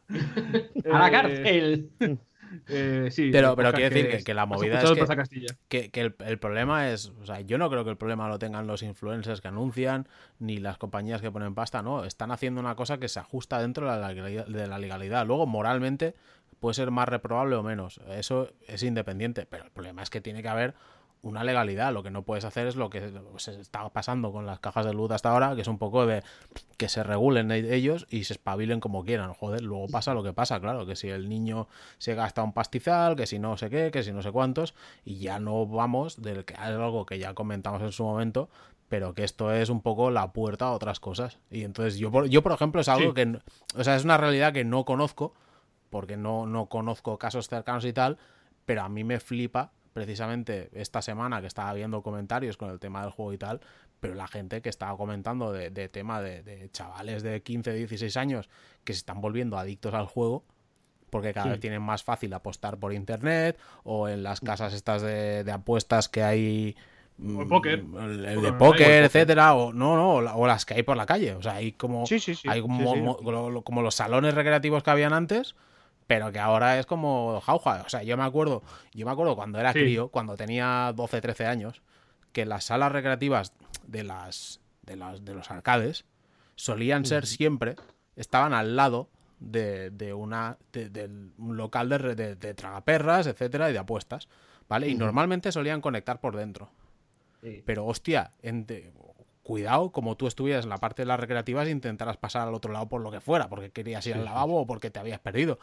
A 0.91 0.99
la 0.99 1.09
cárcel. 1.09 1.89
Eh, 2.67 3.09
sí, 3.11 3.29
pero, 3.31 3.55
pero 3.55 3.71
quiero 3.73 3.93
decir 3.93 4.23
que, 4.23 4.33
la 4.33 4.45
movida 4.45 4.81
es 4.81 5.49
que, 5.67 5.89
que, 5.89 6.01
el, 6.01 6.39
problema 6.39 6.91
es, 6.91 7.11
o 7.21 7.25
sea, 7.25 7.41
yo 7.41 7.57
no 7.57 7.69
creo 7.69 7.83
que 7.83 7.89
el 7.89 7.97
problema 7.97 8.27
lo 8.29 8.39
tengan 8.39 8.67
los 8.67 8.83
influencers 8.83 9.41
que 9.41 9.47
anuncian 9.47 10.07
ni 10.39 10.57
las 10.57 10.77
compañías 10.77 11.21
que 11.21 11.31
ponen 11.31 11.55
pasta, 11.55 11.81
no, 11.81 12.05
están 12.05 12.31
haciendo 12.31 12.61
una 12.61 12.75
cosa 12.75 12.97
que 12.99 13.07
se 13.07 13.19
ajusta 13.19 13.61
dentro 13.61 13.91
de 13.91 13.99
la, 13.99 14.13
de 14.13 14.67
la 14.67 14.79
legalidad. 14.79 15.25
Luego, 15.25 15.45
moralmente, 15.45 16.15
puede 16.59 16.73
ser 16.73 16.91
más 16.91 17.07
reprobable 17.07 17.55
o 17.55 17.63
menos, 17.63 17.99
eso 18.09 18.51
es 18.67 18.83
independiente, 18.83 19.45
pero 19.45 19.65
el 19.65 19.71
problema 19.71 20.03
es 20.03 20.09
que 20.09 20.21
tiene 20.21 20.41
que 20.41 20.49
haber 20.49 20.73
una 21.21 21.43
legalidad. 21.43 21.93
Lo 21.93 22.03
que 22.03 22.11
no 22.11 22.23
puedes 22.23 22.45
hacer 22.45 22.67
es 22.67 22.75
lo 22.75 22.89
que 22.89 23.11
se 23.37 23.59
está 23.59 23.87
pasando 23.89 24.31
con 24.31 24.45
las 24.45 24.59
cajas 24.59 24.85
de 24.85 24.93
luz 24.93 25.11
hasta 25.11 25.29
ahora, 25.29 25.55
que 25.55 25.61
es 25.61 25.67
un 25.67 25.77
poco 25.77 26.05
de 26.05 26.23
que 26.77 26.89
se 26.89 27.03
regulen 27.03 27.51
e-, 27.51 27.75
ellos 27.75 28.07
y 28.09 28.23
se 28.23 28.33
espabilen 28.33 28.79
como 28.79 29.03
quieran. 29.03 29.33
Joder, 29.33 29.61
luego 29.61 29.87
pasa 29.87 30.13
lo 30.13 30.23
que 30.23 30.33
pasa, 30.33 30.59
claro, 30.59 30.85
que 30.85 30.95
si 30.95 31.09
el 31.09 31.29
niño 31.29 31.67
se 31.97 32.15
gasta 32.15 32.43
un 32.43 32.53
pastizal, 32.53 33.15
que 33.15 33.27
si 33.27 33.39
no 33.39 33.57
sé 33.57 33.69
qué, 33.69 33.91
que 33.91 34.03
si 34.03 34.11
no 34.11 34.21
sé 34.21 34.31
cuántos, 34.31 34.73
y 35.05 35.19
ya 35.19 35.39
no 35.39 35.65
vamos 35.65 36.21
del 36.21 36.45
que 36.45 36.53
es 36.53 36.59
algo 36.59 37.05
que 37.05 37.19
ya 37.19 37.33
comentamos 37.33 37.81
en 37.81 37.91
su 37.91 38.03
momento, 38.03 38.49
pero 38.89 39.13
que 39.13 39.23
esto 39.23 39.51
es 39.51 39.69
un 39.69 39.81
poco 39.81 40.11
la 40.11 40.31
puerta 40.31 40.65
a 40.65 40.71
otras 40.71 40.99
cosas. 40.99 41.39
Y 41.51 41.63
entonces 41.63 41.97
yo, 41.97 42.11
por, 42.11 42.27
yo 42.27 42.41
por 42.41 42.53
ejemplo, 42.53 42.81
es 42.81 42.87
algo 42.87 43.13
que, 43.13 43.39
o 43.75 43.83
sea, 43.83 43.95
es 43.95 44.03
una 44.03 44.17
realidad 44.17 44.53
que 44.53 44.63
no 44.63 44.85
conozco, 44.85 45.33
porque 45.89 46.17
no, 46.17 46.45
no 46.45 46.67
conozco 46.67 47.17
casos 47.17 47.47
cercanos 47.47 47.85
y 47.85 47.93
tal, 47.93 48.17
pero 48.65 48.83
a 48.83 48.89
mí 48.89 49.03
me 49.03 49.19
flipa 49.19 49.71
precisamente 49.97 50.69
esta 50.73 51.01
semana 51.01 51.41
que 51.41 51.47
estaba 51.47 51.73
viendo 51.73 52.03
comentarios 52.03 52.55
con 52.55 52.69
el 52.69 52.79
tema 52.79 53.01
del 53.01 53.09
juego 53.09 53.33
y 53.33 53.39
tal, 53.39 53.61
pero 53.99 54.13
la 54.13 54.27
gente 54.27 54.61
que 54.61 54.69
estaba 54.69 54.95
comentando 54.95 55.51
de, 55.51 55.71
tema 55.89 56.21
de, 56.21 56.69
chavales 56.71 57.23
de 57.23 57.41
15, 57.41 57.73
16 57.73 58.15
años 58.15 58.47
que 58.83 58.93
se 58.93 58.99
están 58.99 59.21
volviendo 59.21 59.57
adictos 59.57 59.95
al 59.95 60.05
juego 60.05 60.43
porque 61.09 61.33
cada 61.33 61.49
vez 61.49 61.59
tienen 61.59 61.81
más 61.81 62.03
fácil 62.03 62.31
apostar 62.33 62.77
por 62.77 62.93
internet 62.93 63.57
o 63.83 64.07
en 64.07 64.21
las 64.21 64.39
casas 64.39 64.75
estas 64.75 65.01
de, 65.01 65.43
apuestas 65.51 66.09
que 66.09 66.21
hay 66.21 66.75
o 67.19 67.41
el 67.41 67.47
póker. 67.47 67.83
Mm, 67.83 68.25
el, 68.25 68.41
de 68.43 68.53
póker, 68.53 69.03
etcétera, 69.05 69.55
o 69.55 69.73
no, 69.73 69.95
no, 69.95 70.17
o 70.17 70.45
las 70.45 70.63
que 70.63 70.75
hay 70.75 70.83
por 70.83 70.95
la 70.95 71.07
calle. 71.07 71.33
O 71.33 71.41
sea, 71.41 71.55
hay 71.55 71.71
como, 71.71 72.05
hay 72.45 72.61
como 72.61 73.81
los 73.81 73.95
salones 73.95 74.35
recreativos 74.35 74.83
que 74.83 74.91
habían 74.91 75.13
antes, 75.13 75.55
pero 76.07 76.31
que 76.31 76.39
ahora 76.39 76.79
es 76.79 76.85
como 76.85 77.39
jauja. 77.41 77.83
O 77.85 77.89
sea, 77.89 78.03
yo 78.03 78.17
me 78.17 78.23
acuerdo, 78.23 78.63
yo 78.93 79.05
me 79.05 79.11
acuerdo 79.11 79.35
cuando 79.35 79.59
era 79.59 79.73
crío, 79.73 80.07
cuando 80.07 80.35
tenía 80.35 80.93
12, 80.95 81.21
13 81.21 81.45
años, 81.45 81.81
que 82.31 82.45
las 82.45 82.65
salas 82.65 82.91
recreativas 82.91 83.53
de 83.85 84.03
las 84.03 84.61
de, 84.87 84.95
las, 84.95 85.23
de 85.23 85.35
los 85.35 85.51
arcades 85.51 86.05
solían 86.55 87.05
ser 87.05 87.27
siempre, 87.27 87.75
estaban 88.15 88.53
al 88.53 88.75
lado 88.75 89.09
de, 89.39 89.91
de 89.91 90.13
una 90.13 90.57
de, 90.71 91.09
un 91.37 91.57
local 91.57 91.89
de, 91.89 92.35
de, 92.35 92.53
tragaperras, 92.55 93.27
etcétera, 93.27 93.69
y 93.69 93.73
de 93.73 93.79
apuestas, 93.79 94.27
¿vale? 94.67 94.87
Y 94.87 94.95
normalmente 94.95 95.51
solían 95.51 95.81
conectar 95.81 96.19
por 96.19 96.35
dentro. 96.35 96.71
Pero 97.65 97.85
hostia, 97.85 98.31
cuidado 99.47 99.93
como 99.93 100.17
tú 100.17 100.27
estuvieras 100.27 100.65
en 100.65 100.69
la 100.69 100.77
parte 100.77 101.03
de 101.03 101.05
las 101.05 101.17
recreativas 101.17 101.67
e 101.67 101.71
intentaras 101.71 102.17
pasar 102.17 102.45
al 102.49 102.53
otro 102.53 102.73
lado 102.73 102.89
por 102.89 102.99
lo 102.99 103.09
que 103.11 103.21
fuera, 103.21 103.47
porque 103.47 103.69
querías 103.71 104.05
ir 104.05 104.15
al 104.15 104.25
lavabo 104.25 104.59
o 104.59 104.67
porque 104.67 104.91
te 104.91 104.99
habías 104.99 105.19
perdido 105.21 105.57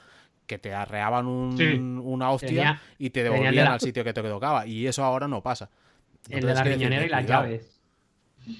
que 0.47 0.59
te 0.59 0.72
arreaban 0.72 1.26
una 1.26 2.30
hostia 2.30 2.80
y 2.99 3.11
te 3.11 3.22
devolvían 3.22 3.66
al 3.66 3.80
sitio 3.80 4.03
que 4.03 4.14
te 4.14 4.22
tocaba. 4.22 4.66
Y 4.66 4.87
eso 4.87 5.05
ahora 5.05 5.28
no 5.28 5.43
pasa. 5.43 5.68
el 6.30 6.47
de 6.47 6.55
la 6.55 6.64
riñonera 6.64 7.05
y 7.05 7.09
las 7.11 7.26
llaves. 7.26 7.80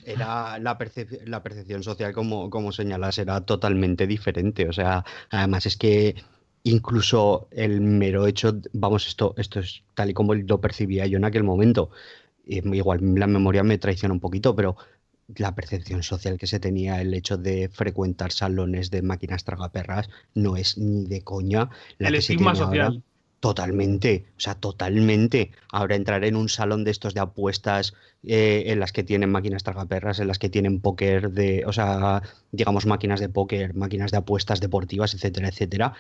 Era 0.05 0.59
la, 0.59 0.79
la 1.25 1.43
percepción 1.43 1.83
social, 1.83 2.13
como, 2.13 2.51
como 2.51 2.73
señalas, 2.73 3.17
era 3.17 3.41
totalmente 3.41 4.07
diferente. 4.07 4.69
O 4.69 4.75
sea, 4.75 5.05
además 5.31 5.65
es 5.65 5.79
que 5.79 6.17
incluso 6.65 7.49
el 7.51 7.81
mero 7.81 8.27
hecho, 8.27 8.61
vamos, 8.75 9.07
esto, 9.09 9.35
esto 9.39 9.61
es 9.61 9.85
tal 9.95 10.11
y 10.11 10.15
como 10.15 10.35
lo 10.35 10.61
percibía 10.61 11.07
yo 11.07 11.17
en 11.17 11.25
aquel 11.25 11.45
momento. 11.45 11.91
Igual 12.47 13.01
la 13.15 13.27
memoria 13.27 13.63
me 13.63 13.79
traiciona 13.79 14.13
un 14.13 14.21
poquito, 14.21 14.55
pero 14.55 14.77
la 15.37 15.55
percepción 15.55 16.03
social 16.03 16.39
que 16.39 16.47
se 16.47 16.61
tenía, 16.61 17.01
el 17.01 17.15
hecho 17.15 17.37
de 17.37 17.69
frecuentar 17.69 18.33
salones 18.33 18.91
de 18.91 19.03
máquinas 19.03 19.45
tragaperras, 19.45 20.09
no 20.35 20.57
es 20.57 20.79
ni 20.79 21.07
de 21.07 21.23
coña 21.23 21.71
la 21.99 22.09
el 22.09 22.17
estigma 22.17 22.55
social. 22.55 23.03
Totalmente, 23.45 24.25
o 24.39 24.41
sea, 24.41 24.55
totalmente. 24.55 25.51
Ahora 25.71 25.97
entrar 25.97 26.25
en 26.25 26.35
un 26.35 26.49
salón 26.49 26.83
de 26.83 26.91
estos 26.91 27.13
de 27.13 27.21
apuestas 27.21 27.93
eh, 28.23 28.65
en 28.69 28.81
las 28.81 28.91
que 28.91 29.05
tienen 29.05 29.31
máquinas 29.31 29.63
tragaperras, 29.63 30.19
en 30.19 30.29
las 30.29 30.39
que 30.39 30.49
tienen 30.49 30.81
póker 30.81 31.31
de, 31.31 31.63
o 31.67 31.73
sea, 31.75 32.23
digamos 32.53 32.87
máquinas 32.87 33.21
de 33.21 33.29
póker, 33.29 33.75
máquinas 33.75 34.13
de 34.13 34.17
apuestas 34.17 34.61
deportivas, 34.61 35.13
etcétera, 35.13 35.49
etcétera, 35.49 35.93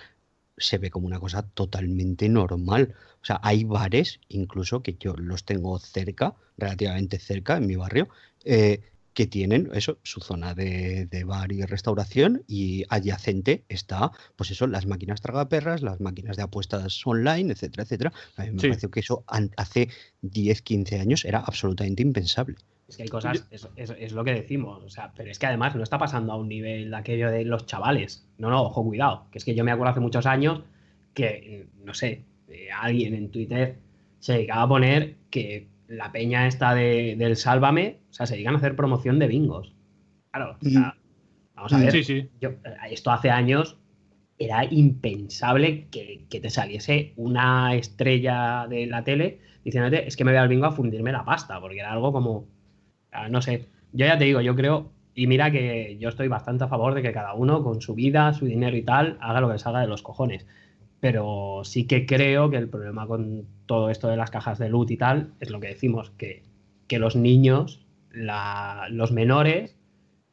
se 0.56 0.78
ve 0.78 0.88
como 0.88 1.06
una 1.06 1.20
cosa 1.20 1.42
totalmente 1.42 2.30
normal. 2.30 2.94
O 3.20 3.26
sea, 3.26 3.40
hay 3.42 3.64
bares, 3.64 4.20
incluso 4.28 4.82
que 4.82 4.96
yo 4.98 5.12
los 5.14 5.44
tengo 5.44 5.78
cerca, 5.78 6.36
relativamente 6.56 7.18
cerca 7.18 7.58
en 7.58 7.66
mi 7.66 7.76
barrio, 7.76 8.08
eh, 8.44 8.80
que 9.14 9.26
tienen 9.26 9.70
eso, 9.72 9.98
su 10.02 10.20
zona 10.20 10.54
de, 10.54 11.24
bar 11.24 11.52
y 11.52 11.62
restauración 11.62 12.42
y 12.46 12.84
adyacente 12.88 13.64
está, 13.68 14.10
pues 14.36 14.50
eso, 14.50 14.66
las 14.66 14.86
máquinas 14.86 15.20
tragaperras, 15.20 15.82
las 15.82 16.00
máquinas 16.00 16.36
de 16.36 16.42
apuestas 16.42 17.00
online, 17.06 17.52
etcétera, 17.52 17.84
etcétera. 17.84 18.12
A 18.36 18.44
mí 18.44 18.50
me 18.50 18.60
parece 18.60 18.90
que 18.90 19.00
eso 19.00 19.24
hace 19.56 19.88
10, 20.22 20.62
15 20.62 21.00
años 21.00 21.24
era 21.24 21.38
absolutamente 21.38 22.02
impensable. 22.02 22.56
Es 22.88 22.96
que 22.96 23.04
hay 23.04 23.08
cosas, 23.08 23.46
es, 23.50 23.66
es, 23.76 24.12
lo 24.12 24.24
que 24.24 24.34
decimos, 24.34 24.82
o 24.82 24.90
sea, 24.90 25.12
pero 25.16 25.30
es 25.30 25.38
que 25.38 25.46
además 25.46 25.74
no 25.74 25.82
está 25.82 25.96
pasando 25.96 26.32
a 26.32 26.36
un 26.36 26.48
nivel 26.48 26.90
de 26.90 26.96
aquello 26.96 27.30
de 27.30 27.44
los 27.44 27.64
chavales. 27.64 28.26
No, 28.36 28.50
no, 28.50 28.62
ojo, 28.64 28.84
cuidado, 28.84 29.26
que 29.30 29.38
es 29.38 29.44
que 29.44 29.54
yo 29.54 29.64
me 29.64 29.70
acuerdo 29.70 29.92
hace 29.92 30.00
muchos 30.00 30.26
años 30.26 30.62
que, 31.14 31.66
no 31.82 31.94
sé, 31.94 32.24
eh, 32.48 32.68
alguien 32.70 33.14
en 33.14 33.30
Twitter 33.30 33.78
se 34.18 34.34
dedicaba 34.34 34.62
a 34.62 34.68
poner 34.68 35.16
que 35.30 35.68
la 35.88 36.12
peña 36.12 36.46
esta 36.46 36.74
de, 36.74 37.16
del 37.18 37.36
Sálvame, 37.36 38.00
o 38.10 38.12
sea, 38.12 38.26
se 38.26 38.34
dedican 38.34 38.54
a 38.54 38.58
hacer 38.58 38.76
promoción 38.76 39.18
de 39.18 39.26
bingos. 39.26 39.74
Claro, 40.30 40.56
o 40.60 40.68
sea, 40.68 40.96
vamos 41.54 41.72
a 41.72 41.78
ver. 41.78 41.92
Sí, 41.92 42.04
sí. 42.04 42.28
esto 42.90 43.10
hace 43.10 43.30
años 43.30 43.78
era 44.38 44.64
impensable 44.64 45.88
que, 45.90 46.26
te 46.28 46.50
saliese 46.50 47.12
una 47.16 47.74
estrella 47.74 48.66
de 48.68 48.86
la 48.86 49.04
tele 49.04 49.40
diciéndote, 49.64 50.06
es 50.06 50.16
que 50.16 50.24
me 50.24 50.32
voy 50.32 50.40
al 50.40 50.48
bingo 50.48 50.66
a 50.66 50.72
fundirme 50.72 51.12
la 51.12 51.24
pasta, 51.24 51.60
porque 51.60 51.78
era 51.78 51.92
algo 51.92 52.12
como, 52.12 52.48
no 53.30 53.40
sé, 53.40 53.68
yo 53.92 54.04
ya 54.04 54.18
te 54.18 54.24
digo, 54.24 54.40
yo 54.40 54.54
creo, 54.54 54.92
y 55.14 55.26
mira 55.26 55.50
que 55.50 55.96
yo 55.98 56.08
estoy 56.10 56.28
bastante 56.28 56.64
a 56.64 56.68
favor 56.68 56.94
de 56.94 57.00
que 57.00 57.12
cada 57.12 57.32
uno 57.34 57.62
con 57.62 57.80
su 57.80 57.94
vida, 57.94 58.34
su 58.34 58.44
dinero 58.44 58.76
y 58.76 58.82
tal, 58.82 59.16
haga 59.20 59.40
lo 59.40 59.50
que 59.50 59.58
salga 59.58 59.80
de 59.80 59.86
los 59.86 60.02
cojones 60.02 60.46
pero 61.04 61.60
sí 61.64 61.86
que 61.86 62.06
creo 62.06 62.48
que 62.48 62.56
el 62.56 62.70
problema 62.70 63.06
con 63.06 63.44
todo 63.66 63.90
esto 63.90 64.08
de 64.08 64.16
las 64.16 64.30
cajas 64.30 64.58
de 64.58 64.70
loot 64.70 64.90
y 64.90 64.96
tal 64.96 65.34
es 65.38 65.50
lo 65.50 65.60
que 65.60 65.66
decimos, 65.66 66.10
que, 66.16 66.42
los 66.88 67.14
niños, 67.14 67.84
los 68.10 69.12
menores, 69.12 69.76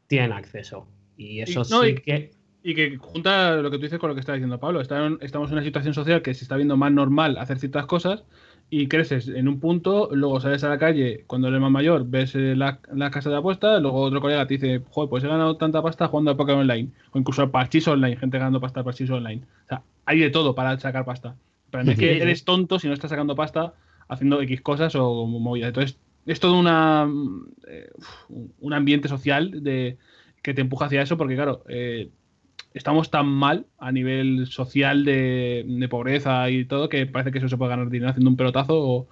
tienen 0.08 0.32
acceso. 0.32 0.88
Y 1.18 1.42
eso 1.42 1.66
sí 1.66 1.96
que... 1.96 2.32
Y 2.64 2.74
que 2.74 2.96
junta 2.96 3.56
lo 3.58 3.70
que 3.70 3.80
tú 3.80 3.84
dices 3.84 4.00
con 4.00 4.08
lo 4.08 4.14
que 4.14 4.22
está 4.22 4.32
diciendo 4.32 4.62
Pablo. 4.62 4.80
estamos 4.80 5.20
en 5.50 5.54
una 5.54 5.64
situación 5.64 5.94
social 5.94 6.22
que 6.22 6.34
se 6.34 6.46
está 6.46 6.56
viendo 6.56 6.78
más 6.78 6.94
normal 6.94 7.38
hacer 7.38 7.60
ciertas 7.60 7.86
cosas 7.86 8.24
y 8.70 8.88
creces 8.88 9.28
en 9.28 9.50
un 9.50 9.60
punto, 9.60 10.08
luego 10.14 10.40
sales 10.40 10.64
a 10.64 10.70
la 10.70 10.80
calle 10.80 11.26
cuando 11.28 11.50
eres 11.50 11.60
más 11.60 11.72
mayor, 11.72 12.06
ves 12.08 12.34
eh, 12.36 12.56
la, 12.56 12.80
casa 13.12 13.30
de 13.30 13.36
apuestas, 13.36 13.82
luego 13.82 14.00
otro 14.00 14.22
colega 14.22 14.48
te 14.48 14.54
dice, 14.54 14.82
joder, 14.90 15.10
pues 15.10 15.26
he 15.26 15.28
ganado 15.28 15.58
tanta 15.58 15.82
pasta 15.82 16.08
jugando 16.08 16.32
a 16.32 16.38
Pokémon 16.38 16.62
Online, 16.62 16.92
o 17.12 17.20
incluso 17.20 17.42
al 17.42 17.52
parchís 17.52 17.86
online, 17.90 18.16
gente 18.16 18.38
ganando 18.38 18.62
pasta 18.62 18.80
al 18.80 18.86
parchís 18.86 19.10
online. 19.10 19.42
O 19.66 19.68
sea, 19.68 19.84
hay 20.06 20.20
de 20.20 20.30
todo 20.30 20.56
para 20.56 20.80
sacar 20.80 21.06
pasta. 21.06 21.36
Pero 21.70 21.84
no 21.84 21.92
es 21.92 21.98
que 21.98 22.22
eres 22.22 22.44
tonto 22.44 22.80
si 22.80 22.88
no 22.88 22.94
estás 22.94 23.10
sacando 23.10 23.36
pasta 23.36 23.74
haciendo 24.10 24.42
X 24.42 24.62
cosas 24.62 24.94
o 24.96 25.26
movidas. 25.26 25.70
Entonces, 25.70 25.98
es 26.26 26.40
todo 26.40 26.60
una, 26.60 27.10
eh, 27.68 27.90
un 28.60 28.74
ambiente 28.74 29.08
social 29.08 29.64
de, 29.64 29.98
que 30.42 30.54
te 30.54 30.62
empuja 30.62 30.86
hacia 30.86 31.02
eso, 31.02 31.18
porque 31.18 31.36
claro, 31.36 31.64
eh, 31.70 32.10
estamos 32.74 33.10
tan 33.10 33.28
mal 33.28 33.66
a 33.80 33.92
nivel 33.92 34.48
social 34.48 35.06
de, 35.06 35.88
pobreza 35.90 36.50
y 36.50 36.66
todo 36.66 36.90
que 36.90 37.06
parece 37.06 37.32
que 37.32 37.40
eso 37.40 37.50
se 37.50 37.58
puede 37.58 37.70
ganar 37.70 37.90
dinero 37.90 38.12
haciendo 38.12 38.30
un 38.30 38.38
pelotazo 38.38 38.78
o, 38.80 39.08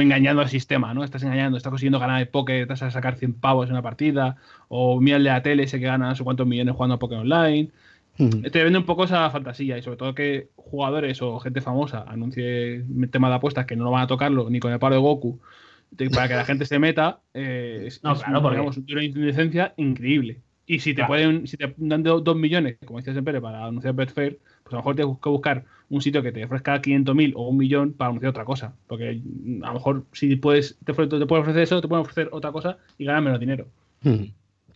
engañando 0.00 0.42
al 0.42 0.48
sistema, 0.48 0.94
¿no? 0.94 1.02
Estás 1.02 1.24
engañando, 1.24 1.56
estás 1.56 1.70
consiguiendo 1.70 1.98
ganar 1.98 2.20
de 2.20 2.26
poker, 2.26 2.62
estás 2.62 2.82
a 2.82 2.90
sacar 2.90 3.16
100 3.16 3.34
pavos 3.34 3.66
en 3.66 3.72
una 3.72 3.82
partida, 3.82 4.36
o 4.68 5.00
mira 5.00 5.18
de 5.18 5.24
la 5.24 5.42
tele 5.42 5.64
ese 5.64 5.80
que 5.80 5.86
gana 5.86 6.10
no 6.10 6.14
sé 6.14 6.22
cuántos 6.22 6.46
millones 6.46 6.74
jugando 6.74 6.94
a 6.94 6.98
Poker 6.98 7.18
Online. 7.18 7.70
Te 8.18 8.64
vende 8.64 8.78
un 8.78 8.84
poco 8.84 9.04
esa 9.04 9.30
fantasía 9.30 9.78
y 9.78 9.82
sobre 9.82 9.96
todo 9.96 10.14
que 10.14 10.48
jugadores 10.56 11.22
o 11.22 11.38
gente 11.38 11.60
famosa 11.60 12.04
anuncie 12.08 12.84
tema 13.12 13.28
de 13.28 13.36
apuestas 13.36 13.64
que 13.64 13.76
no 13.76 13.84
lo 13.84 13.92
van 13.92 14.02
a 14.02 14.06
tocarlo 14.08 14.50
ni 14.50 14.58
con 14.58 14.72
el 14.72 14.80
paro 14.80 14.96
de 14.96 15.00
Goku 15.00 15.40
para 16.12 16.28
que 16.28 16.34
la 16.34 16.44
gente 16.44 16.66
se 16.66 16.78
meta. 16.78 17.20
Eh, 17.34 17.88
no, 18.02 18.16
claro, 18.16 18.42
porque... 18.42 18.92
una 18.92 19.04
indecencia 19.04 19.74
increíble. 19.76 20.40
Y 20.66 20.80
si 20.80 20.92
te 20.92 21.04
pueden, 21.04 21.46
si 21.46 21.56
te 21.56 21.74
dan 21.78 22.02
dos 22.02 22.36
millones, 22.36 22.76
como 22.84 22.98
decías 22.98 23.14
siempre, 23.14 23.40
para 23.40 23.64
anunciar 23.64 23.94
Betfair, 23.94 24.38
pues 24.62 24.74
a 24.74 24.76
lo 24.76 24.82
mejor 24.82 24.96
tienes 24.96 25.16
que 25.22 25.28
buscar 25.30 25.64
un 25.88 26.02
sitio 26.02 26.22
que 26.22 26.30
te 26.30 26.44
ofrezca 26.44 26.82
500.000 26.82 27.32
o 27.36 27.48
un 27.48 27.56
millón 27.56 27.94
para 27.94 28.10
anunciar 28.10 28.30
otra 28.30 28.44
cosa. 28.44 28.74
Porque 28.86 29.22
a 29.62 29.66
lo 29.68 29.72
mejor 29.72 30.04
si 30.12 30.36
puedes, 30.36 30.76
te, 30.84 30.92
te 30.92 31.26
pueden 31.26 31.42
ofrecer 31.42 31.62
eso, 31.62 31.80
te 31.80 31.88
pueden 31.88 32.02
ofrecer 32.02 32.28
otra 32.32 32.52
cosa 32.52 32.76
y 32.98 33.06
ganas 33.06 33.22
menos 33.22 33.40
dinero. 33.40 33.66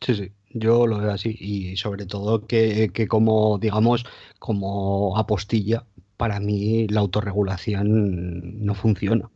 Sí, 0.03 0.15
sí. 0.17 0.33
Yo 0.51 0.87
lo 0.87 0.99
veo 0.99 1.13
así 1.13 1.37
y 1.41 1.77
sobre 1.77 2.07
todo 2.07 2.47
que, 2.47 2.91
como, 3.09 3.59
digamos, 3.59 4.05
como 4.39 5.17
apostilla, 5.17 5.87
para 6.17 6.41
mí 6.41 6.87
la 6.89 7.01
autorregulación 7.01 8.65
no 8.65 8.75
funciona. 8.75 9.31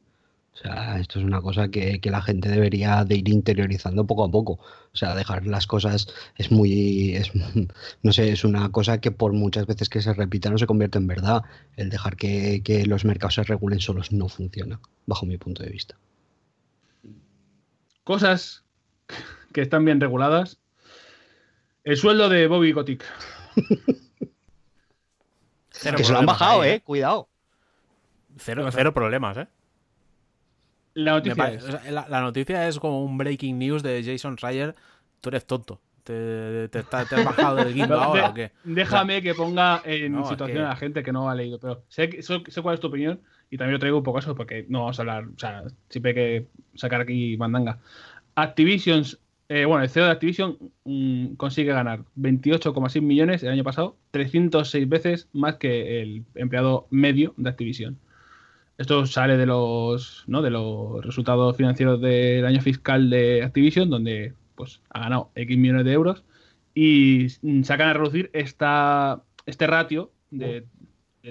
O 0.55 0.59
sea, 0.59 0.99
esto 0.99 1.19
es 1.19 1.25
una 1.25 1.41
cosa 1.43 1.69
que, 1.69 2.01
la 2.05 2.23
gente 2.23 2.49
debería 2.49 3.05
de 3.05 3.17
ir 3.17 3.29
interiorizando 3.29 4.07
poco 4.07 4.25
a 4.25 4.31
poco. 4.31 4.53
O 4.93 4.97
sea, 4.97 5.14
dejar 5.14 5.47
las 5.47 5.67
cosas 5.67 6.09
es 6.37 6.51
muy, 6.51 7.14
es, 7.14 7.31
no 8.03 8.12
sé, 8.12 8.33
es 8.33 8.45
una 8.45 8.71
cosa 8.71 9.01
que 9.01 9.11
por 9.11 9.33
muchas 9.33 9.67
veces 9.67 9.89
que 9.89 10.03
se 10.03 10.14
repita 10.14 10.51
no 10.51 10.59
se 10.59 10.67
convierte 10.67 10.99
en 10.99 11.07
verdad. 11.07 11.45
El 11.77 11.91
dejar 11.91 12.17
que, 12.17 12.62
que 12.64 12.87
los 12.87 13.05
mercados 13.05 13.35
se 13.35 13.43
regulen 13.45 13.81
solos 13.81 14.12
no 14.12 14.29
funciona, 14.29 14.81
bajo 15.07 15.27
mi 15.27 15.39
punto 15.39 15.62
de 15.62 15.71
vista. 15.71 15.97
Cosas 18.05 18.64
que 19.57 19.63
están 19.63 19.87
bien 19.87 20.03
reguladas 20.03 20.61
el 21.83 21.97
sueldo 21.97 22.29
de 22.29 22.47
Bobby 22.47 22.75
Kotick. 22.75 23.03
que 25.97 26.05
se 26.05 26.13
lo 26.13 26.19
han 26.19 26.27
bajado, 26.27 26.63
¿eh? 26.63 26.75
¿eh? 26.75 26.81
Cuidado. 26.83 27.31
Cero, 28.37 28.69
cero 28.71 28.93
problemas, 28.93 29.39
¿eh? 29.39 29.47
La 30.93 31.13
noticia, 31.13 31.55
es... 31.55 31.91
la, 31.91 32.21
noticia 32.21 32.69
es 32.69 32.79
como 32.79 33.03
un 33.03 33.17
breaking 33.17 33.59
news 33.59 33.83
de 33.83 34.05
Jason 34.05 34.37
Schreier. 34.37 34.75
Tú 35.23 35.31
eres 35.31 35.47
tonto. 35.47 35.81
¿Te, 36.03 36.69
te, 36.69 36.81
has 36.81 37.25
bajado 37.25 37.57
del 37.57 37.73
guindo 37.73 37.99
ahora 38.03 38.29
o 38.29 38.35
qué? 38.35 38.53
Déjame 38.63 39.23
que 39.23 39.33
ponga 39.35 39.81
en 39.87 40.23
situación 40.27 40.65
a 40.65 40.69
la 40.69 40.77
gente 40.77 41.03
que 41.03 41.13
no 41.13 41.31
ha 41.31 41.35
leído, 41.35 41.59
pero 41.59 41.83
sé, 41.89 42.21
sé, 42.21 42.63
cuál 42.63 42.75
es 42.75 42.81
tu 42.81 42.89
opinión 42.89 43.23
y 43.49 43.57
también 43.57 43.73
lo 43.73 43.79
traigo 43.79 43.97
un 43.97 44.05
poco 44.05 44.19
eso 44.19 44.35
porque 44.35 44.67
no 44.69 44.81
vamos 44.81 44.99
a 44.99 45.03
hablar, 45.03 45.25
o 45.25 45.39
sea, 45.39 45.63
siempre 45.89 46.11
hay 46.11 46.15
que 46.15 46.47
sacar 46.75 47.01
aquí 47.01 47.39
mandanga. 47.39 47.79
Activisions 48.35 49.19
eh, 49.49 49.64
bueno, 49.64 49.84
el 49.84 49.90
CEO 49.90 50.05
de 50.05 50.11
Activision 50.11 50.59
mm, 50.84 51.34
consigue 51.34 51.72
ganar 51.72 52.05
28,6 52.16 53.01
millones 53.01 53.42
el 53.42 53.51
año 53.51 53.62
pasado, 53.64 53.97
306 54.11 54.88
veces 54.88 55.28
más 55.32 55.57
que 55.57 56.03
el 56.03 56.24
empleado 56.34 56.88
medio 56.90 57.32
de 57.36 57.51
Activision. 57.51 57.99
Esto 58.78 59.07
sale 59.07 59.36
de 59.36 59.47
los, 59.47 60.24
¿no? 60.26 60.42
de 60.42 60.51
los 60.51 61.05
resultados 61.05 61.57
financieros 61.57 62.01
del 62.01 62.44
año 62.44 62.61
fiscal 62.61 63.09
de 63.09 63.42
Activision, 63.42 63.88
donde 63.88 64.34
pues, 64.55 64.82
ha 64.90 65.01
ganado 65.01 65.30
X 65.34 65.57
millones 65.57 65.84
de 65.84 65.92
euros 65.92 66.24
y 66.74 67.28
sacan 67.62 67.88
a 67.88 67.92
reducir 67.94 68.30
esta, 68.34 69.22
este 69.47 69.66
ratio 69.66 70.11
de, 70.30 70.66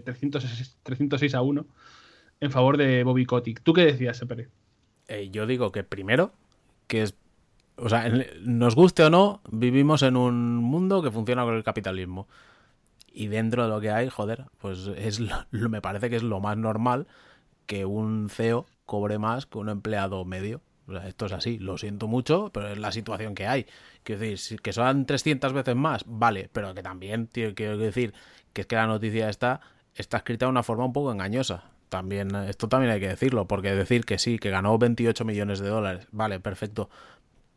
306, 0.04 1.36
a 1.36 1.42
1 1.42 1.66
en 2.40 2.52
favor 2.52 2.78
de 2.78 3.04
Bobby 3.04 3.26
Kotick. 3.26 3.62
¿Tú 3.62 3.74
qué 3.74 3.86
decías, 3.86 4.18
Sepere? 4.18 4.48
Eh, 5.08 5.30
yo 5.32 5.46
digo 5.46 5.72
que 5.72 5.84
primero, 5.84 6.34
que 6.88 7.04
es 7.04 7.16
o 7.78 7.90
sea, 7.90 8.10
nos 8.42 8.76
guste 8.76 9.04
o 9.04 9.10
no, 9.10 9.42
vivimos 9.50 10.02
en 10.04 10.16
un 10.16 10.56
mundo 10.56 11.02
que 11.02 11.12
funciona 11.12 11.44
con 11.44 11.56
el 11.56 11.64
capitalismo. 11.64 12.28
Y 13.12 13.28
dentro 13.28 13.64
de 13.64 13.70
lo 13.70 13.80
que 13.80 13.92
hay, 13.92 14.10
joder, 14.10 14.46
pues 14.60 14.88
es 14.98 15.20
lo, 15.20 15.36
me 15.52 15.82
parece 15.82 16.10
que 16.10 16.18
es 16.18 16.24
lo 16.24 16.40
más 16.40 16.58
normal 16.58 17.08
que 17.66 17.86
un 17.86 18.30
CEO 18.30 18.66
cobre 18.86 19.18
más 19.18 19.46
que 19.46 19.58
un 19.58 19.70
empleado 19.70 20.26
medio. 20.26 20.62
O 20.88 20.92
sea, 20.92 21.08
esto 21.08 21.26
es 21.26 21.32
así, 21.32 21.58
lo 21.58 21.78
siento 21.78 22.08
mucho, 22.08 22.52
pero 22.54 22.70
es 22.70 22.78
la 22.78 22.92
situación 22.92 23.34
que 23.34 23.48
hay. 23.48 23.66
Quiero 24.04 24.22
decir, 24.22 24.62
que 24.62 24.72
son 24.72 25.06
300 25.06 25.52
veces 25.52 25.76
más, 25.76 26.04
vale, 26.06 26.50
pero 26.54 26.76
que 26.76 26.84
también 26.84 27.30
quiero 27.32 27.78
decir 27.78 28.14
que 28.54 28.62
es 28.62 28.68
que 28.68 28.76
la 28.76 28.86
noticia 28.86 29.30
está, 29.30 29.62
está 29.96 30.18
escrita 30.18 30.46
de 30.46 30.52
una 30.52 30.64
forma 30.64 30.86
un 30.86 30.94
poco 30.94 31.12
engañosa. 31.12 31.64
También, 31.90 32.36
esto 32.36 32.68
también 32.68 32.92
hay 32.92 33.00
que 33.00 33.08
decirlo, 33.08 33.48
porque 33.48 33.74
decir 33.74 34.06
que 34.06 34.20
sí, 34.20 34.38
que 34.38 34.50
ganó 34.50 34.78
28 34.78 35.24
millones 35.26 35.60
de 35.60 35.70
dólares, 35.70 36.08
vale, 36.12 36.40
perfecto, 36.40 36.90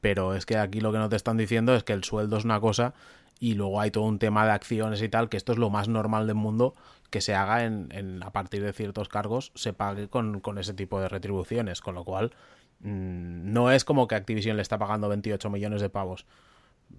pero 0.01 0.35
es 0.35 0.47
que 0.47 0.57
aquí 0.57 0.81
lo 0.81 0.93
que 0.93 0.99
no 0.99 1.09
te 1.09 1.16
están 1.16 1.37
diciendo 1.37 1.75
es 1.75 1.85
que 1.85 1.93
el 1.93 2.05
sueldo 2.05 2.37
es 2.37 2.45
una 2.45 2.61
cosa 2.61 2.95
y 3.41 3.55
luego 3.55 3.81
hay 3.81 3.91
todo 3.91 4.05
un 4.05 4.19
tema 4.19 4.45
de 4.45 4.53
acciones 4.53 5.01
y 5.03 5.09
tal, 5.09 5.29
que 5.29 5.37
esto 5.37 5.53
es 5.53 5.59
lo 5.59 5.70
más 5.70 5.89
normal 5.89 6.27
del 6.27 6.37
mundo 6.37 6.75
que 7.11 7.20
se 7.20 7.35
haga 7.35 7.65
en, 7.65 8.23
a 8.23 8.33
partir 8.33 8.62
de 8.62 8.73
ciertos 8.73 9.09
cargos, 9.09 9.53
se 9.55 9.73
pague 9.73 10.09
con, 10.09 10.43
ese 10.59 10.75
tipo 10.75 11.01
de 11.01 11.09
retribuciones, 11.09 11.81
con 11.81 11.95
lo 11.95 12.05
cual 12.05 12.33
mm, 12.81 13.53
no 13.53 13.70
es 13.70 13.85
como 13.85 14.09
que 14.09 14.15
Activision 14.15 14.57
le 14.57 14.62
está 14.62 14.79
pagando 14.79 15.09
28 15.09 15.51
millones 15.51 15.81
de 15.81 15.89
pavos. 15.89 16.27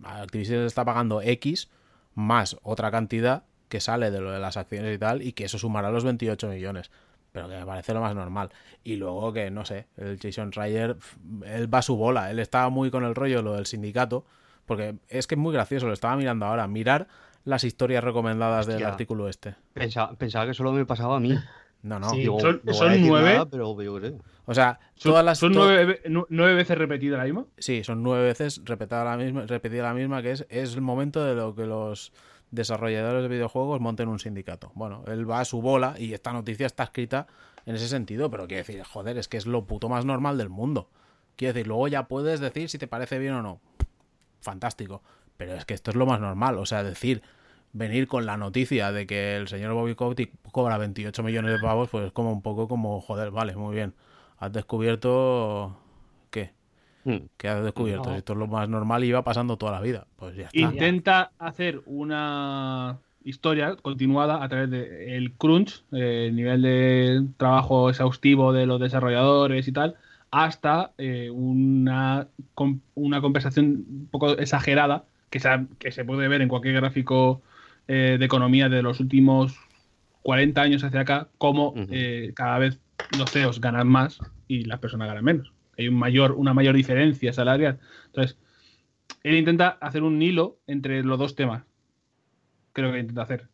Activision 0.03 0.61
le 0.61 0.67
está 0.67 0.85
pagando 0.85 1.21
X 1.21 1.69
más 2.15 2.57
otra 2.63 2.91
cantidad 2.91 3.43
que 3.67 3.81
sale 3.81 4.09
de 4.09 4.19
lo 4.19 4.31
de 4.31 4.39
las 4.39 4.57
acciones 4.57 4.95
y 4.95 4.97
tal, 4.97 5.21
y 5.21 5.33
que 5.33 5.45
eso 5.45 5.59
sumará 5.59 5.91
los 5.91 6.03
28 6.03 6.47
millones 6.47 6.89
pero 7.31 7.47
que 7.49 7.55
me 7.57 7.65
parece 7.65 7.93
lo 7.93 8.01
más 8.01 8.15
normal. 8.15 8.49
Y 8.83 8.95
luego 8.95 9.31
que, 9.33 9.51
no 9.51 9.65
sé, 9.65 9.87
el 9.97 10.19
Jason 10.21 10.51
Ryder, 10.51 10.97
él 11.45 11.73
va 11.73 11.79
a 11.79 11.81
su 11.83 11.95
bola, 11.95 12.31
él 12.31 12.39
estaba 12.39 12.69
muy 12.69 12.91
con 12.91 13.03
el 13.03 13.15
rollo 13.15 13.41
lo 13.41 13.53
del 13.55 13.65
sindicato, 13.65 14.25
porque 14.65 14.95
es 15.07 15.27
que 15.27 15.35
es 15.35 15.39
muy 15.39 15.53
gracioso, 15.53 15.87
lo 15.87 15.93
estaba 15.93 16.15
mirando 16.15 16.45
ahora, 16.45 16.67
mirar 16.67 17.07
las 17.45 17.63
historias 17.63 18.03
recomendadas 18.03 18.67
del 18.67 18.85
artículo 18.85 19.27
este. 19.29 19.55
Pensaba, 19.73 20.45
que 20.45 20.53
solo 20.53 20.71
me 20.71 20.85
pasaba 20.85 21.17
a 21.17 21.19
mí. 21.19 21.35
No, 21.81 21.97
no. 21.97 22.09
Sí. 22.09 22.17
Digo, 22.19 22.39
son- 22.41 22.61
no 22.63 22.73
nueve. 22.97 23.33
nada, 23.33 23.45
pero. 23.49 23.69
O 24.45 24.53
sea, 24.53 24.79
¿Son, 24.95 25.11
todas 25.11 25.23
las. 25.23 25.37
son 25.39 25.53
nueve, 25.53 25.85
ve- 25.85 26.01
nu- 26.09 26.25
nueve 26.29 26.53
veces 26.55 26.77
repetida 26.77 27.17
la 27.17 27.23
misma? 27.23 27.45
Sí, 27.57 27.83
son 27.85 28.03
nueve 28.03 28.25
veces 28.25 28.61
repetida 28.65 29.03
la 29.05 29.15
misma, 29.15 29.45
repetida 29.45 29.83
la 29.83 29.93
misma, 29.93 30.21
que 30.21 30.31
es, 30.31 30.45
es 30.49 30.75
el 30.75 30.81
momento 30.81 31.23
de 31.23 31.35
lo 31.35 31.55
que 31.55 31.65
los 31.65 32.11
desarrolladores 32.51 33.23
de 33.23 33.27
videojuegos 33.27 33.79
monten 33.79 34.09
un 34.09 34.19
sindicato. 34.19 34.71
Bueno, 34.75 35.03
él 35.07 35.29
va 35.29 35.39
a 35.39 35.45
su 35.45 35.61
bola 35.61 35.95
y 35.97 36.13
esta 36.13 36.33
noticia 36.33 36.65
está 36.65 36.83
escrita 36.83 37.27
en 37.65 37.75
ese 37.75 37.87
sentido, 37.87 38.29
pero 38.29 38.47
quiero 38.47 38.65
decir, 38.65 38.83
joder, 38.83 39.17
es 39.17 39.27
que 39.27 39.37
es 39.37 39.45
lo 39.45 39.65
puto 39.65 39.89
más 39.89 40.05
normal 40.05 40.37
del 40.37 40.49
mundo. 40.49 40.89
Quiero 41.35 41.53
decir, 41.53 41.67
luego 41.67 41.87
ya 41.87 42.07
puedes 42.07 42.39
decir 42.39 42.69
si 42.69 42.77
te 42.77 42.87
parece 42.87 43.19
bien 43.19 43.33
o 43.33 43.41
no. 43.41 43.61
Fantástico. 44.41 45.01
Pero 45.37 45.53
es 45.53 45.65
que 45.65 45.73
esto 45.73 45.91
es 45.91 45.95
lo 45.95 46.05
más 46.05 46.19
normal. 46.19 46.57
O 46.57 46.65
sea, 46.65 46.83
decir, 46.83 47.21
venir 47.71 48.07
con 48.07 48.25
la 48.25 48.37
noticia 48.37 48.91
de 48.91 49.07
que 49.07 49.35
el 49.35 49.47
señor 49.47 49.73
Bobby 49.73 49.95
Kotick 49.95 50.33
cobra 50.51 50.77
28 50.77 51.23
millones 51.23 51.53
de 51.53 51.59
pavos, 51.59 51.89
pues 51.89 52.07
es 52.07 52.11
como 52.11 52.31
un 52.31 52.41
poco 52.41 52.67
como, 52.67 52.99
joder, 52.99 53.31
vale, 53.31 53.55
muy 53.55 53.73
bien. 53.75 53.93
Has 54.37 54.51
descubierto... 54.51 55.77
Que 57.37 57.47
has 57.49 57.63
descubierto. 57.63 58.09
No. 58.09 58.15
Esto 58.15 58.33
es 58.33 58.39
lo 58.39 58.47
más 58.47 58.67
normal 58.69 59.03
y 59.03 59.11
va 59.11 59.23
pasando 59.23 59.57
toda 59.57 59.71
la 59.71 59.81
vida. 59.81 60.07
Pues 60.15 60.35
ya 60.35 60.45
está. 60.45 60.59
Intenta 60.59 61.31
hacer 61.39 61.81
una 61.85 62.97
historia 63.23 63.75
continuada 63.75 64.43
a 64.43 64.49
través 64.49 64.69
del 64.69 65.33
crunch, 65.33 65.83
eh, 65.91 66.27
el 66.29 66.35
nivel 66.35 66.61
de 66.61 67.25
trabajo 67.37 67.89
exhaustivo 67.89 68.53
de 68.53 68.65
los 68.65 68.79
desarrolladores 68.79 69.67
y 69.67 69.71
tal, 69.71 69.95
hasta 70.31 70.91
eh, 70.97 71.29
una, 71.31 72.27
com- 72.55 72.79
una 72.95 73.19
conversación 73.21 73.65
un 73.89 74.07
poco 74.11 74.37
exagerada 74.37 75.03
que 75.29 75.39
se, 75.39 75.49
ha- 75.49 75.65
que 75.79 75.91
se 75.91 76.05
puede 76.05 76.27
ver 76.27 76.41
en 76.41 76.47
cualquier 76.49 76.75
gráfico 76.75 77.41
eh, 77.87 78.15
de 78.19 78.25
economía 78.25 78.69
de 78.69 78.81
los 78.81 78.99
últimos 78.99 79.55
40 80.21 80.61
años 80.61 80.83
hacia 80.83 81.01
acá, 81.01 81.27
cómo 81.37 81.69
Ujú. 81.69 81.87
eh, 81.91 82.31
cada 82.35 82.57
vez 82.59 82.79
los 83.17 83.31
CEOs 83.31 83.59
ganan 83.61 83.87
más 83.87 84.19
y 84.47 84.65
las 84.65 84.79
personas 84.79 85.07
ganan 85.07 85.23
menos. 85.23 85.51
Hay 85.79 85.87
un 85.87 85.95
mayor, 85.95 86.33
una 86.33 86.53
mayor 86.53 86.75
diferencia 86.75 87.31
salarial. 87.33 87.79
Entonces, 88.07 88.37
él 89.23 89.35
intenta 89.35 89.69
hacer 89.81 90.03
un 90.03 90.21
hilo 90.21 90.59
entre 90.67 91.03
los 91.03 91.17
dos 91.17 91.35
temas. 91.35 91.63
Creo 92.73 92.91
que 92.91 92.99
intenta 92.99 93.23
hacer. 93.23 93.47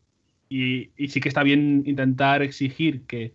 Y, 0.50 0.90
y 0.98 1.08
sí 1.10 1.20
que 1.22 1.30
está 1.30 1.44
bien 1.44 1.84
intentar 1.86 2.42
exigir 2.42 3.04
que 3.06 3.34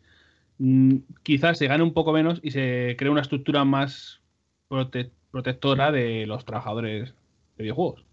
mm, 0.59 0.97
quizás 1.23 1.59
se 1.59 1.67
gane 1.67 1.83
un 1.83 1.93
poco 1.95 2.13
menos 2.13 2.41
y 2.43 2.51
se 2.51 2.95
cree 2.99 3.11
una 3.11 3.23
estructura 3.23 3.65
más 3.65 4.21
prote- 4.69 5.11
protectora 5.31 5.91
de 5.93 6.27
los 6.27 6.45
trabajadores 6.45 7.15
de 7.57 7.63
videojuegos. 7.65 8.05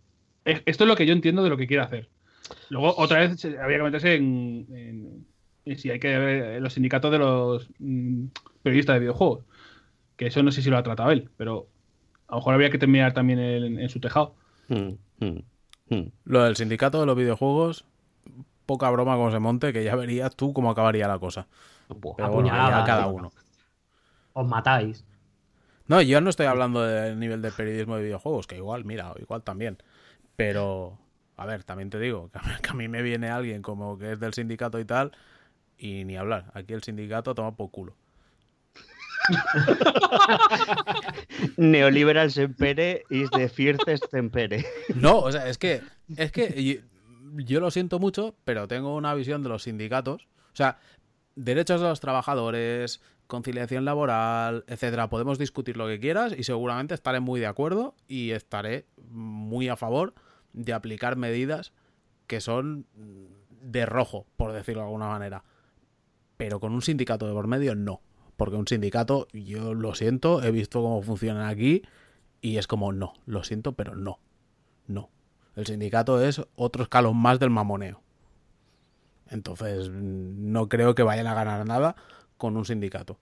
Es- 0.45 0.61
Esto 0.65 0.83
es 0.83 0.87
lo 0.87 0.95
que 0.95 1.05
yo 1.05 1.13
entiendo 1.13 1.43
de 1.43 1.49
lo 1.49 1.57
que 1.57 1.67
quiere 1.67 1.83
hacer. 1.83 2.09
Luego, 2.69 2.93
otra 2.97 3.19
vez, 3.19 3.43
habría 3.59 3.77
que 3.77 3.83
meterse 3.83 4.15
en, 4.15 4.65
en- 4.71 5.25
en 5.65 5.77
si 5.77 5.89
hay 5.89 5.99
que 5.99 6.17
ver 6.17 6.55
en 6.57 6.63
los 6.63 6.73
sindicatos 6.73 7.11
de 7.11 7.19
los 7.19 7.67
mm, 7.79 8.25
periodistas 8.63 8.95
de 8.95 8.99
videojuegos. 9.01 9.43
Que 10.17 10.27
eso 10.27 10.43
no 10.43 10.51
sé 10.51 10.61
si 10.61 10.69
lo 10.69 10.77
ha 10.77 10.83
tratado 10.83 11.11
él, 11.11 11.29
pero 11.37 11.67
a 12.27 12.33
lo 12.33 12.37
mejor 12.39 12.53
habría 12.55 12.69
que 12.69 12.77
terminar 12.77 13.13
también 13.13 13.39
en, 13.39 13.79
en 13.79 13.89
su 13.89 13.99
tejado. 13.99 14.35
Hmm, 14.67 14.95
hmm, 15.19 15.39
hmm. 15.89 16.11
Lo 16.25 16.43
del 16.43 16.55
sindicato 16.55 16.99
de 16.99 17.05
los 17.05 17.15
videojuegos, 17.15 17.85
poca 18.65 18.89
broma 18.89 19.15
como 19.15 19.31
se 19.31 19.39
monte, 19.39 19.73
que 19.73 19.83
ya 19.83 19.95
verías 19.95 20.35
tú 20.35 20.53
cómo 20.53 20.69
acabaría 20.69 21.07
la 21.07 21.19
cosa. 21.19 21.47
Buah. 21.87 22.15
Pero 22.17 22.31
bueno, 22.31 22.49
Apuñalada, 22.49 22.79
ya 22.79 22.85
cada 22.85 23.07
uno. 23.07 23.31
Os 24.33 24.47
matáis. 24.47 25.05
No, 25.87 26.01
yo 26.01 26.19
no 26.19 26.29
estoy 26.29 26.47
hablando 26.47 26.81
del 26.81 27.17
nivel 27.17 27.41
de 27.41 27.51
periodismo 27.51 27.95
de 27.95 28.03
videojuegos, 28.03 28.45
que 28.45 28.57
igual, 28.57 28.83
mira, 28.83 29.13
igual 29.19 29.41
también. 29.41 29.77
Pero, 30.35 30.97
a 31.37 31.45
ver, 31.45 31.63
también 31.63 31.89
te 31.89 31.97
digo, 31.97 32.29
que 32.29 32.39
a 32.39 32.41
mí, 32.41 32.51
que 32.61 32.69
a 32.69 32.73
mí 32.73 32.87
me 32.89 33.01
viene 33.01 33.29
alguien 33.29 33.61
como 33.61 33.97
que 33.97 34.11
es 34.11 34.19
del 34.19 34.33
sindicato 34.33 34.79
y 34.79 34.85
tal, 34.85 35.13
y 35.77 36.03
ni 36.03 36.17
hablar. 36.17 36.51
Aquí 36.53 36.73
el 36.73 36.83
sindicato 36.83 37.33
toma 37.33 37.55
por 37.55 37.71
culo. 37.71 37.95
Neoliberal 41.57 42.31
Sempere 42.31 43.03
is 43.09 43.29
the 43.31 43.49
fiercest 43.49 44.05
Tempere. 44.11 44.65
No, 44.95 45.19
o 45.19 45.31
sea, 45.31 45.47
es 45.49 45.57
que, 45.57 45.81
es 46.15 46.31
que 46.31 46.45
y- 46.55 46.81
yo 47.43 47.59
lo 47.59 47.71
siento 47.71 47.99
mucho, 47.99 48.35
pero 48.45 48.67
tengo 48.67 48.95
una 48.95 49.13
visión 49.13 49.43
de 49.43 49.49
los 49.49 49.63
sindicatos. 49.63 50.27
O 50.53 50.55
sea, 50.55 50.79
derechos 51.35 51.81
de 51.81 51.87
los 51.87 51.99
trabajadores, 51.99 53.01
conciliación 53.27 53.85
laboral, 53.85 54.63
etcétera. 54.67 55.09
Podemos 55.09 55.37
discutir 55.37 55.77
lo 55.77 55.87
que 55.87 55.99
quieras 55.99 56.33
y 56.37 56.43
seguramente 56.43 56.93
estaré 56.93 57.19
muy 57.19 57.39
de 57.39 57.47
acuerdo 57.47 57.95
y 58.07 58.31
estaré 58.31 58.85
muy 59.09 59.69
a 59.69 59.75
favor 59.75 60.13
de 60.53 60.73
aplicar 60.73 61.15
medidas 61.17 61.73
que 62.25 62.41
son 62.41 62.87
de 63.61 63.85
rojo, 63.85 64.25
por 64.37 64.53
decirlo 64.53 64.81
de 64.81 64.85
alguna 64.87 65.09
manera. 65.09 65.43
Pero 66.37 66.59
con 66.59 66.73
un 66.73 66.81
sindicato 66.81 67.27
de 67.27 67.33
por 67.33 67.47
medio, 67.47 67.75
no. 67.75 68.01
Porque 68.37 68.55
un 68.55 68.67
sindicato, 68.67 69.27
yo 69.33 69.73
lo 69.73 69.95
siento, 69.95 70.43
he 70.43 70.51
visto 70.51 70.81
cómo 70.81 71.01
funcionan 71.01 71.47
aquí 71.47 71.81
y 72.39 72.57
es 72.57 72.67
como, 72.67 72.93
no, 72.93 73.13
lo 73.25 73.43
siento, 73.43 73.73
pero 73.73 73.95
no. 73.95 74.19
No. 74.87 75.09
El 75.55 75.65
sindicato 75.65 76.23
es 76.23 76.41
otro 76.55 76.83
escalón 76.83 77.17
más 77.17 77.39
del 77.39 77.49
mamoneo. 77.49 78.01
Entonces, 79.29 79.89
no 79.89 80.69
creo 80.69 80.95
que 80.95 81.03
vayan 81.03 81.27
a 81.27 81.33
ganar 81.33 81.65
nada 81.65 81.95
con 82.37 82.55
un 82.55 82.63
sindicato. 82.63 83.17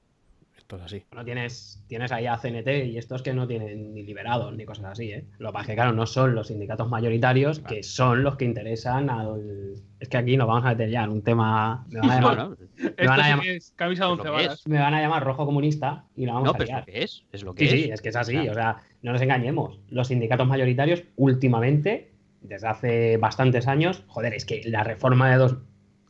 Esto 0.66 0.78
es 0.78 0.82
así. 0.82 1.04
Bueno, 1.12 1.24
tienes, 1.26 1.84
tienes 1.88 2.12
ahí 2.12 2.26
a 2.26 2.38
CNT 2.38 2.68
y 2.88 2.98
estos 2.98 3.22
que 3.22 3.36
no 3.36 3.46
tienen 3.48 3.94
ni 3.94 4.02
liberados 4.02 4.52
ni 4.56 4.66
cosas 4.66 4.86
así, 4.86 5.12
¿eh? 5.12 5.24
Lo 5.38 5.50
que 5.50 5.54
pasa 5.54 5.62
es 5.62 5.68
que, 5.68 5.76
claro, 5.76 5.94
no 5.94 6.08
son 6.08 6.34
los 6.34 6.48
sindicatos 6.48 6.90
mayoritarios 6.90 7.60
que 7.60 7.84
son 7.84 8.24
los 8.24 8.36
que 8.36 8.46
interesan 8.46 9.12
al... 9.12 9.76
Es 10.00 10.10
que 10.10 10.18
aquí 10.18 10.36
nos 10.38 10.48
vamos 10.48 10.66
a 10.66 10.70
meter 10.70 10.90
ya 10.90 11.04
en 11.04 11.12
un 11.12 11.22
tema... 11.22 11.86
Me 11.88 12.00
van 12.00 12.10
a 12.10 12.16
llamar, 12.20 12.38
van 12.98 13.20
a 13.20 13.40
camisa 13.76 14.08
varas. 14.08 14.68
me 14.68 14.80
van 14.80 14.96
a 14.96 15.02
llamar 15.02 15.24
rojo 15.24 15.46
comunista 15.46 16.06
y 16.16 16.26
la 16.26 16.34
vamos 16.34 16.48
no, 16.48 16.52
a 16.54 16.58
pero 16.58 16.64
es 16.64 16.70
liar. 16.70 16.80
lo 16.80 16.86
que 16.88 17.04
es. 17.04 17.26
Es 17.32 17.44
lo 17.44 17.54
que 17.54 17.68
Sí, 17.68 17.76
es. 17.76 17.84
sí, 17.84 17.92
es 17.92 18.02
que 18.02 18.10
es 18.10 18.16
así. 18.16 18.34
Claro. 18.34 18.52
O 18.52 18.56
sea, 18.56 18.78
no 19.04 19.12
nos 19.12 19.22
engañemos. 19.22 19.80
Los 19.90 20.08
sindicatos 20.08 20.48
mayoritarios, 20.48 21.04
últimamente, 21.16 22.12
desde 22.42 22.68
hace 22.68 23.18
bastantes 23.18 23.68
años, 23.68 24.04
joder, 24.08 24.34
es 24.34 24.46
que 24.46 24.64
la 24.66 24.84
reforma 24.84 25.30
de, 25.30 25.38
dos, 25.38 25.58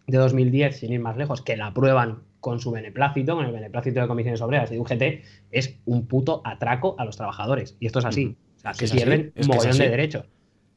de 0.07 0.18
2010, 0.18 0.77
sin 0.80 0.94
ir 0.94 1.02
más 1.02 1.18
lejos, 1.18 1.41
que 1.41 1.57
la 1.57 1.68
aprueban 1.68 2.23
con 2.45 2.59
su 2.59 2.69
beneplácito, 2.69 3.35
con 3.35 3.43
el 3.47 3.51
beneplácito 3.51 4.01
de 4.01 4.07
comisiones 4.07 4.39
obreras 4.39 4.69
y 4.69 4.76
de 4.76 4.80
UGT, 4.80 5.23
es 5.49 5.80
un 5.85 6.05
puto 6.05 6.43
atraco 6.45 6.93
a 6.99 7.03
los 7.05 7.17
trabajadores. 7.17 7.76
Y 7.80 7.88
esto 7.88 7.97
es 7.97 8.05
así. 8.05 8.38
O 8.57 8.59
sea, 8.59 8.76
se 8.76 8.88
pierden 8.88 9.34
un 9.35 9.47
mogollón 9.47 9.76
de 9.80 9.89
derechos. 9.89 10.26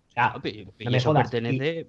O 0.09 0.13
sea, 0.13 0.33
no 0.83 0.91
me 0.91 0.99
jodas. 1.01 1.31
pertenece, 1.31 1.89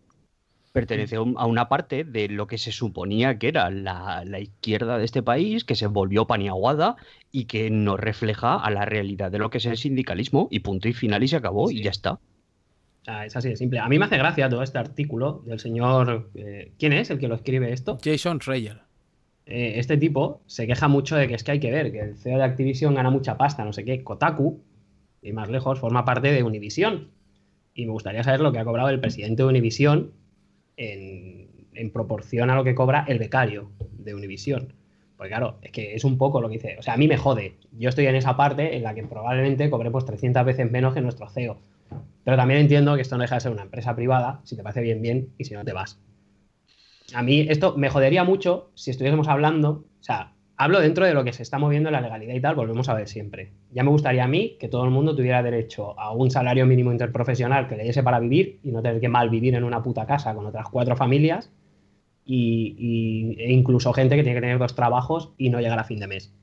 pertenece 0.74 1.16
a 1.16 1.22
un- 1.22 1.36
a 1.38 1.46
una 1.46 1.70
parte 1.70 2.04
de 2.04 2.28
lo 2.28 2.46
que 2.46 2.58
se 2.58 2.74
suponía 2.74 3.40
que 3.40 3.48
era 3.48 3.70
la, 3.72 4.24
la 4.26 4.40
izquierda 4.42 4.98
de 4.98 5.06
este 5.06 5.24
país, 5.24 5.64
que 5.64 5.76
se 5.76 5.88
volvió 5.88 6.28
paniaguada 6.28 6.98
y 7.32 7.46
que 7.46 7.70
no 7.70 7.96
refleja 7.96 8.56
a 8.62 8.70
la 8.72 8.84
realidad 8.84 9.32
de 9.32 9.40
lo 9.40 9.50
que 9.50 9.60
es 9.60 9.66
el 9.66 9.78
sindicalismo, 9.78 10.50
y 10.52 10.60
punto 10.60 10.90
y 10.90 10.94
final 10.94 11.24
y 11.24 11.30
se 11.30 11.38
acabó, 11.38 11.70
Sí. 11.70 11.78
y 11.80 11.84
ya 11.84 11.92
está. 11.92 12.12
O 12.16 12.20
sea, 13.06 13.26
es 13.26 13.34
así 13.38 13.48
de 13.48 13.56
simple. 13.56 13.80
A 13.80 13.88
mí 13.88 13.98
me 13.98 14.04
hace 14.06 14.18
gracia 14.18 14.50
todo 14.50 14.62
este 14.62 14.78
artículo 14.78 15.42
del 15.46 15.58
señor. 15.62 16.32
eh, 16.36 16.74
¿Quién 16.78 16.92
es 16.92 17.10
el 17.12 17.18
que 17.18 17.30
lo 17.30 17.36
escribe 17.36 17.72
esto? 17.72 17.98
Jason 18.04 18.40
Schreier. 18.42 18.89
Eh, 19.50 19.80
este 19.80 19.98
tipo 19.98 20.42
se 20.46 20.68
queja 20.68 20.88
mucho 20.88 21.16
de 21.16 21.28
que 21.28 21.34
es 21.34 21.44
que 21.44 21.52
hay 21.52 21.60
que 21.60 21.72
ver 21.72 21.92
que 21.92 22.00
el 22.00 22.18
CEO 22.18 22.38
de 22.38 22.44
Activision 22.44 22.94
gana 22.94 23.10
mucha 23.10 23.36
pasta, 23.36 23.66
no 23.66 23.74
sé 23.74 23.84
qué. 23.84 24.04
Kotaku, 24.04 24.62
y 25.24 25.34
más 25.34 25.50
lejos, 25.50 25.80
forma 25.80 26.06
parte 26.06 26.32
de 26.32 26.44
Univision. 26.44 27.10
Y 27.74 27.86
me 27.86 27.92
gustaría 27.92 28.24
saber 28.24 28.42
lo 28.42 28.52
que 28.52 28.60
ha 28.60 28.66
cobrado 28.66 28.90
el 28.90 29.00
presidente 29.00 29.42
de 29.42 29.50
Univision 29.50 30.12
en, 30.78 31.50
en 31.74 31.92
proporción 31.92 32.52
a 32.52 32.56
lo 32.56 32.64
que 32.64 32.76
cobra 32.76 33.06
el 33.08 33.18
becario 33.18 33.72
de 33.98 34.14
Univision. 34.14 34.74
Porque 35.18 35.32
claro, 35.32 35.58
es 35.64 35.72
que 35.72 35.96
es 35.96 36.04
un 36.04 36.20
poco 36.20 36.42
lo 36.42 36.48
que 36.48 36.56
dice. 36.56 36.78
O 36.78 36.84
sea, 36.84 36.94
a 36.94 36.98
mí 36.98 37.08
me 37.08 37.18
jode. 37.18 37.56
Yo 37.72 37.90
estoy 37.90 38.06
en 38.06 38.16
esa 38.16 38.38
parte 38.38 38.78
en 38.78 38.84
la 38.84 38.94
que 38.94 39.04
probablemente 39.04 39.70
cobremos 39.72 40.06
300 40.06 40.46
veces 40.46 40.72
menos 40.72 40.94
que 40.94 41.02
nuestro 41.02 41.28
CEO. 41.28 41.58
Pero 42.24 42.38
también 42.38 42.60
entiendo 42.60 42.96
que 42.96 43.02
esto 43.02 43.18
no 43.18 43.24
deja 43.24 43.36
de 43.36 43.42
ser 43.42 43.52
una 43.52 43.64
empresa 43.64 43.96
privada, 43.96 44.42
si 44.44 44.56
te 44.56 44.62
parece 44.62 44.82
bien, 44.82 45.02
bien, 45.02 45.30
y 45.40 45.46
si 45.46 45.56
no 45.56 45.66
te 45.66 45.74
vas. 45.74 46.00
A 47.14 47.22
mí 47.24 47.46
esto 47.50 47.76
me 47.78 47.90
jodería 47.90 48.24
mucho 48.24 48.72
si 48.76 48.92
estuviésemos 48.92 49.28
hablando, 49.28 49.86
o 50.00 50.04
sea, 50.04 50.34
hablo 50.60 50.82
dentro 50.82 51.06
de 51.06 51.14
lo 51.14 51.24
que 51.24 51.32
se 51.32 51.42
está 51.42 51.58
moviendo 51.58 51.90
en 51.90 51.94
la 51.94 52.02
legalidad 52.02 52.34
y 52.34 52.42
tal, 52.42 52.56
volvemos 52.56 52.90
a 52.90 52.94
ver 52.94 53.08
siempre. 53.08 53.54
Ya 53.72 53.84
me 53.84 53.90
gustaría 53.90 54.26
a 54.26 54.28
mí 54.28 54.58
que 54.60 54.68
todo 54.68 54.84
el 54.84 54.92
mundo 54.92 55.16
tuviera 55.16 55.42
derecho 55.42 55.98
a 55.98 56.12
un 56.12 56.30
salario 56.30 56.66
mínimo 56.66 56.92
interprofesional 56.92 57.68
que 57.68 57.78
le 57.78 57.86
diese 57.86 58.04
para 58.04 58.20
vivir 58.20 58.60
y 58.64 58.72
no 58.72 58.82
tener 58.82 59.00
que 59.00 59.08
mal 59.08 59.30
vivir 59.30 59.56
en 59.56 59.64
una 59.64 59.82
puta 59.82 60.06
casa 60.06 60.36
con 60.36 60.46
otras 60.46 60.68
cuatro 60.70 60.98
familias 60.98 61.50
y, 62.26 63.36
e 63.40 63.52
incluso 63.54 63.94
gente 63.94 64.18
que 64.18 64.24
tiene 64.24 64.38
que 64.38 64.42
tener 64.42 64.60
dos 64.60 64.76
trabajos 64.76 65.32
y 65.38 65.50
no 65.50 65.62
llegar 65.62 65.80
a 65.80 65.86
fin 65.86 66.00
de 66.00 66.08
mes. 66.08 66.34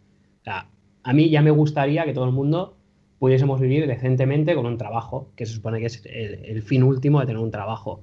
O 0.40 0.44
sea, 0.44 0.68
a 1.02 1.12
mí 1.12 1.28
ya 1.28 1.42
me 1.42 1.50
gustaría 1.50 2.06
que 2.06 2.14
todo 2.14 2.24
el 2.24 2.32
mundo 2.32 2.74
pudiésemos 3.18 3.60
vivir 3.60 3.86
decentemente 3.86 4.54
con 4.54 4.64
un 4.64 4.78
trabajo, 4.78 5.30
que 5.36 5.44
se 5.44 5.52
supone 5.52 5.78
que 5.78 5.86
es 5.86 6.02
el 6.06 6.62
fin 6.62 6.82
último 6.82 7.20
de 7.20 7.26
tener 7.26 7.40
un 7.40 7.50
trabajo. 7.50 8.00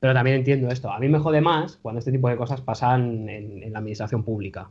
Pero 0.00 0.14
también 0.14 0.36
entiendo 0.38 0.68
esto. 0.68 0.90
A 0.90 0.98
mí 0.98 1.08
me 1.08 1.18
jode 1.18 1.40
más 1.40 1.76
cuando 1.76 1.98
este 2.00 2.10
tipo 2.10 2.28
de 2.28 2.36
cosas 2.36 2.60
pasan 2.62 3.28
en, 3.28 3.62
en 3.62 3.72
la 3.72 3.78
administración 3.78 4.24
pública. 4.24 4.70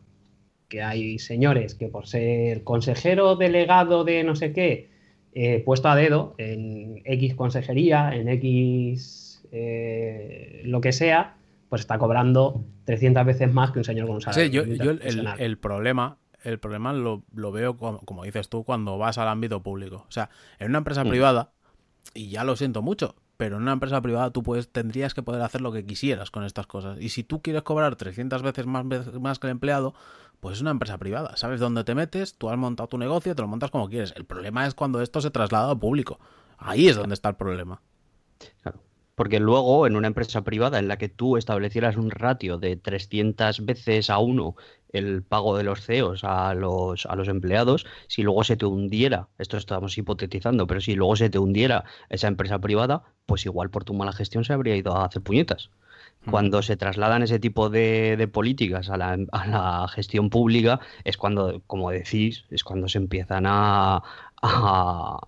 Que 0.68 0.82
hay 0.84 1.20
señores 1.20 1.76
que 1.76 1.88
por 1.88 2.08
ser 2.08 2.64
consejero 2.64 3.36
delegado 3.36 4.04
de 4.04 4.24
no 4.24 4.36
sé 4.36 4.52
qué, 4.54 4.90
eh, 5.34 5.62
puesto 5.64 5.88
a 5.88 5.96
dedo 5.96 6.34
en 6.38 7.02
X 7.06 7.36
consejería, 7.36 8.16
en 8.16 8.28
X 8.30 9.44
eh, 9.52 10.62
lo 10.66 10.82
que 10.82 10.92
sea, 10.92 11.36
pues 11.70 11.82
está 11.82 11.98
cobrando 12.00 12.64
300 12.86 13.26
veces 13.26 13.54
más 13.54 13.72
que 13.72 13.80
un 13.80 13.86
señor 13.86 14.08
con 14.08 14.16
un 14.16 14.22
salario. 14.22 14.64
Sí, 14.64 14.70
yo, 14.78 14.84
yo 14.84 14.92
el, 14.92 15.28
el 15.38 15.58
problema, 15.60 16.18
el 16.44 16.60
problema 16.60 16.94
lo, 16.94 17.24
lo 17.34 17.52
veo, 17.52 17.78
como, 17.78 18.00
como 18.00 18.24
dices 18.24 18.50
tú, 18.50 18.64
cuando 18.64 18.98
vas 18.98 19.18
al 19.20 19.28
ámbito 19.28 19.62
público. 19.62 20.06
O 20.08 20.12
sea, 20.12 20.30
en 20.58 20.70
una 20.70 20.80
empresa 20.80 21.04
Mm. 21.04 21.10
privada, 21.10 21.52
y 22.16 22.30
ya 22.30 22.44
lo 22.44 22.56
siento 22.56 22.82
mucho, 22.82 23.16
pero 23.40 23.56
en 23.56 23.62
una 23.62 23.72
empresa 23.72 24.02
privada 24.02 24.32
tú 24.32 24.44
puedes, 24.44 24.70
tendrías 24.70 25.14
que 25.14 25.24
poder 25.24 25.42
hacer 25.44 25.62
lo 25.62 25.72
que 25.72 25.86
quisieras 25.86 26.30
con 26.30 26.44
estas 26.44 26.68
cosas. 26.68 27.00
Y 27.00 27.08
si 27.08 27.24
tú 27.24 27.42
quieres 27.42 27.62
cobrar 27.62 27.96
300 27.96 28.42
veces 28.42 28.66
más, 28.66 28.84
más 29.18 29.40
que 29.40 29.48
el 29.48 29.52
empleado, 29.52 29.94
pues 30.42 30.58
es 30.58 30.62
una 30.62 30.72
empresa 30.72 30.98
privada. 30.98 31.38
Sabes 31.38 31.62
dónde 31.62 31.86
te 31.86 31.96
metes, 31.96 32.38
tú 32.38 32.50
has 32.50 32.58
montado 32.58 32.90
tu 32.90 32.98
negocio, 32.98 33.34
te 33.34 33.42
lo 33.42 33.48
montas 33.48 33.72
como 33.72 33.88
quieres. 33.88 34.14
El 34.18 34.26
problema 34.26 34.68
es 34.68 34.76
cuando 34.76 35.00
esto 35.00 35.22
se 35.22 35.32
traslada 35.32 35.72
al 35.72 35.80
público. 35.80 36.20
Ahí 36.58 36.90
es 36.90 36.98
donde 36.98 37.14
está 37.14 37.30
el 37.30 37.38
problema. 37.38 37.82
Claro. 38.62 38.82
Porque 39.20 39.42
luego, 39.42 39.86
en 39.86 39.98
una 39.98 40.08
empresa 40.08 40.46
privada 40.46 40.80
en 40.80 40.88
la 40.88 40.98
que 40.98 41.10
tú 41.10 41.36
establecieras 41.36 41.98
un 41.98 42.10
ratio 42.10 42.58
de 42.58 42.78
300 42.78 43.66
veces 43.66 44.10
a 44.10 44.18
uno 44.20 44.56
el 44.94 45.24
pago 45.24 45.58
de 45.58 45.66
los 45.66 45.82
CEOs 45.86 46.24
a 46.24 46.54
los, 46.54 47.06
a 47.06 47.18
los 47.18 47.28
empleados, 47.28 47.86
si 48.08 48.24
luego 48.24 48.46
se 48.46 48.56
te 48.56 48.66
hundiera, 48.66 49.28
esto 49.38 49.58
estamos 49.58 49.98
hipotetizando, 49.98 50.68
pero 50.68 50.80
si 50.80 50.96
luego 50.96 51.18
se 51.18 51.30
te 51.30 51.38
hundiera 51.38 51.84
esa 52.08 52.30
empresa 52.30 52.60
privada, 52.60 53.04
pues 53.26 53.46
igual 53.46 53.70
por 53.70 53.84
tu 53.84 53.94
mala 53.94 54.14
gestión 54.14 54.46
se 54.46 54.54
habría 54.54 54.78
ido 54.78 54.96
a 54.96 55.04
hacer 55.04 55.22
puñetas. 55.22 55.70
Cuando 56.32 56.62
se 56.62 56.78
trasladan 56.78 57.22
ese 57.22 57.40
tipo 57.40 57.70
de, 57.70 58.16
de 58.16 58.28
políticas 58.30 58.90
a 58.90 58.96
la, 58.96 59.18
a 59.34 59.48
la 59.48 59.88
gestión 59.90 60.30
pública, 60.30 60.80
es 61.04 61.18
cuando, 61.18 61.62
como 61.68 61.92
decís, 61.92 62.46
es 62.52 62.64
cuando 62.64 62.88
se 62.88 63.00
empiezan 63.00 63.44
a, 63.48 64.02
a, 64.42 65.20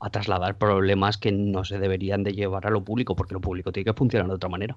a 0.00 0.10
trasladar 0.10 0.56
problemas 0.58 1.18
que 1.18 1.32
no 1.32 1.64
se 1.64 1.78
deberían 1.78 2.22
de 2.24 2.32
llevar 2.32 2.66
a 2.66 2.70
lo 2.70 2.82
público, 2.84 3.16
porque 3.16 3.34
lo 3.34 3.40
público 3.40 3.72
tiene 3.72 3.84
que 3.86 3.94
funcionar 3.94 4.28
de 4.28 4.34
otra 4.34 4.48
manera. 4.48 4.76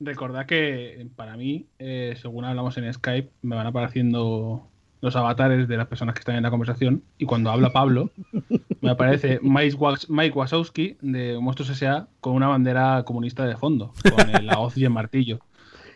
Recordad 0.00 0.46
que 0.46 1.06
para 1.16 1.36
mí, 1.36 1.66
eh, 1.78 2.14
según 2.20 2.44
hablamos 2.44 2.76
en 2.78 2.92
Skype, 2.92 3.30
me 3.42 3.56
van 3.56 3.66
apareciendo 3.66 4.68
los 5.00 5.16
avatares 5.16 5.66
de 5.68 5.76
las 5.76 5.86
personas 5.88 6.14
que 6.14 6.20
están 6.20 6.36
en 6.36 6.44
la 6.44 6.50
conversación 6.50 7.02
y 7.18 7.26
cuando 7.26 7.50
habla 7.50 7.70
Pablo, 7.72 8.10
me 8.80 8.90
aparece 8.90 9.40
Mike, 9.42 9.74
Wa- 9.76 9.98
Mike 10.08 10.38
Wazowski 10.38 10.96
de 11.02 11.38
Monstruos 11.40 11.70
S.A. 11.70 12.06
con 12.20 12.34
una 12.34 12.48
bandera 12.48 13.02
comunista 13.04 13.44
de 13.46 13.56
fondo, 13.56 13.92
con 14.16 14.30
el- 14.30 14.46
la 14.46 14.58
hoz 14.60 14.76
y 14.78 14.84
el 14.84 14.90
martillo. 14.90 15.40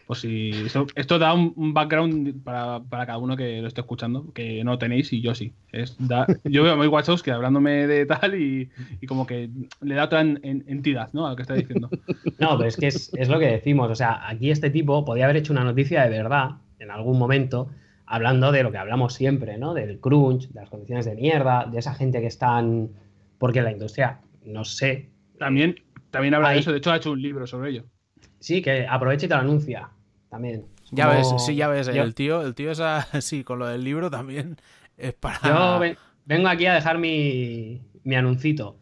Pues 0.09 0.21
si 0.21 0.51
esto 0.97 1.19
da 1.19 1.35
un, 1.35 1.53
un 1.55 1.75
background 1.75 2.43
para, 2.43 2.81
para 2.83 3.05
cada 3.05 3.19
uno 3.19 3.37
que 3.37 3.61
lo 3.61 3.69
esté 3.69 3.83
escuchando, 3.83 4.33
que 4.33 4.65
no 4.65 4.79
tenéis 4.79 5.13
y 5.13 5.21
yo 5.21 5.35
sí. 5.35 5.53
Es, 5.71 5.97
da- 5.99 6.27
yo 6.45 6.63
veo 6.63 6.73
a 6.73 6.77
Mike 6.77 6.89
Wazowski 6.89 7.31
hablándome 7.31 7.87
de 7.87 8.07
tal 8.07 8.35
y, 8.35 8.71
y 9.03 9.07
como 9.07 9.27
que 9.27 9.51
le 9.83 9.95
da 9.95 10.05
otra 10.07 10.23
en- 10.23 10.41
en- 10.43 10.65
entidad 10.67 11.11
¿no? 11.13 11.27
a 11.27 11.31
lo 11.31 11.37
que 11.37 11.43
está 11.43 11.55
diciendo. 11.55 11.91
No, 12.39 12.57
pero 12.57 12.69
es 12.69 12.77
que 12.77 12.87
es, 12.87 13.13
es 13.17 13.29
lo 13.29 13.39
que 13.39 13.47
decimos. 13.49 13.91
O 13.91 13.95
sea, 13.95 14.27
aquí 14.29 14.51
este 14.51 14.71
tipo 14.71 15.05
podía 15.05 15.25
haber 15.25 15.37
hecho 15.37 15.53
una 15.53 15.65
noticia 15.65 16.05
de 16.05 16.09
verdad 16.11 16.53
en 16.79 16.91
algún 16.91 17.19
momento, 17.19 17.69
hablando 18.07 18.51
de 18.53 18.63
lo 18.63 18.71
que 18.73 18.79
hablamos 18.79 19.13
siempre, 19.13 19.59
¿no? 19.59 19.75
Del 19.75 19.99
crunch, 20.01 20.49
de 20.49 20.61
las 20.61 20.71
condiciones 20.71 21.05
de 21.05 21.17
mierda, 21.17 21.67
de 21.71 21.81
esa 21.81 21.95
gente 21.95 22.21
que 22.21 22.29
están. 22.29 22.89
Porque 23.39 23.61
la 23.61 23.73
industria, 23.73 24.21
no 24.47 24.65
sé. 24.65 25.11
También, 25.39 25.77
también 26.11 26.33
habla 26.35 26.51
de 26.51 26.61
eso, 26.61 26.71
de 26.73 26.79
hecho 26.79 26.93
ha 26.93 26.97
hecho 26.97 27.11
un 27.13 27.21
libro 27.21 27.47
sobre 27.47 27.71
ello. 27.71 27.85
Sí, 28.39 28.63
que 28.63 28.87
aproveche 28.87 29.27
y 29.27 29.29
te 29.29 29.35
lo 29.35 29.41
anuncia. 29.41 29.91
También. 30.31 30.67
Ya 30.91 31.07
Como- 31.07 31.17
ves, 31.19 31.45
sí, 31.45 31.55
ya 31.55 31.69
ves, 31.69 31.87
yo- 31.93 32.03
el 32.03 32.15
tío, 32.15 32.43
el 32.43 32.55
tío 32.55 32.71
es 32.71 32.81
así, 32.81 33.45
con 33.45 33.59
lo 33.59 33.67
del 33.67 33.85
libro 33.85 34.11
también 34.11 34.57
es 34.97 35.13
para... 35.15 35.41
Yo 35.43 35.79
ven- 35.79 35.97
vengo 36.25 36.49
aquí 36.49 36.67
a 36.67 36.75
dejar 36.75 36.99
mi, 36.99 37.81
mi 38.05 38.15
anuncito. 38.15 38.79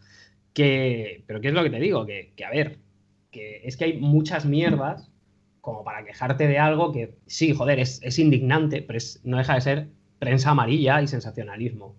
Que, 0.52 1.23
pero 1.27 1.40
¿qué 1.40 1.48
es 1.48 1.55
lo 1.55 1.62
que 1.62 1.70
te 1.70 1.78
digo? 1.81 2.06
Que, 2.06 2.32
que, 2.35 2.44
a 2.44 2.51
ver, 2.51 2.78
que 3.31 3.60
es 3.64 3.77
que 3.77 3.85
hay 3.85 3.98
muchas 4.01 4.47
mierdas 4.47 5.10
como 5.60 5.85
para 5.85 6.05
quejarte 6.05 6.47
de 6.48 6.59
algo 6.59 6.93
que 6.93 7.18
sí, 7.27 7.52
joder, 7.55 7.78
es, 7.81 8.01
es 8.02 8.18
indignante, 8.18 8.81
pero 8.82 8.97
es- 8.97 9.20
no 9.24 9.36
deja 9.36 9.55
de 9.55 9.60
ser 9.60 9.89
prensa 10.18 10.51
amarilla 10.51 11.02
y 11.02 11.09
sensacionalismo. 11.09 11.94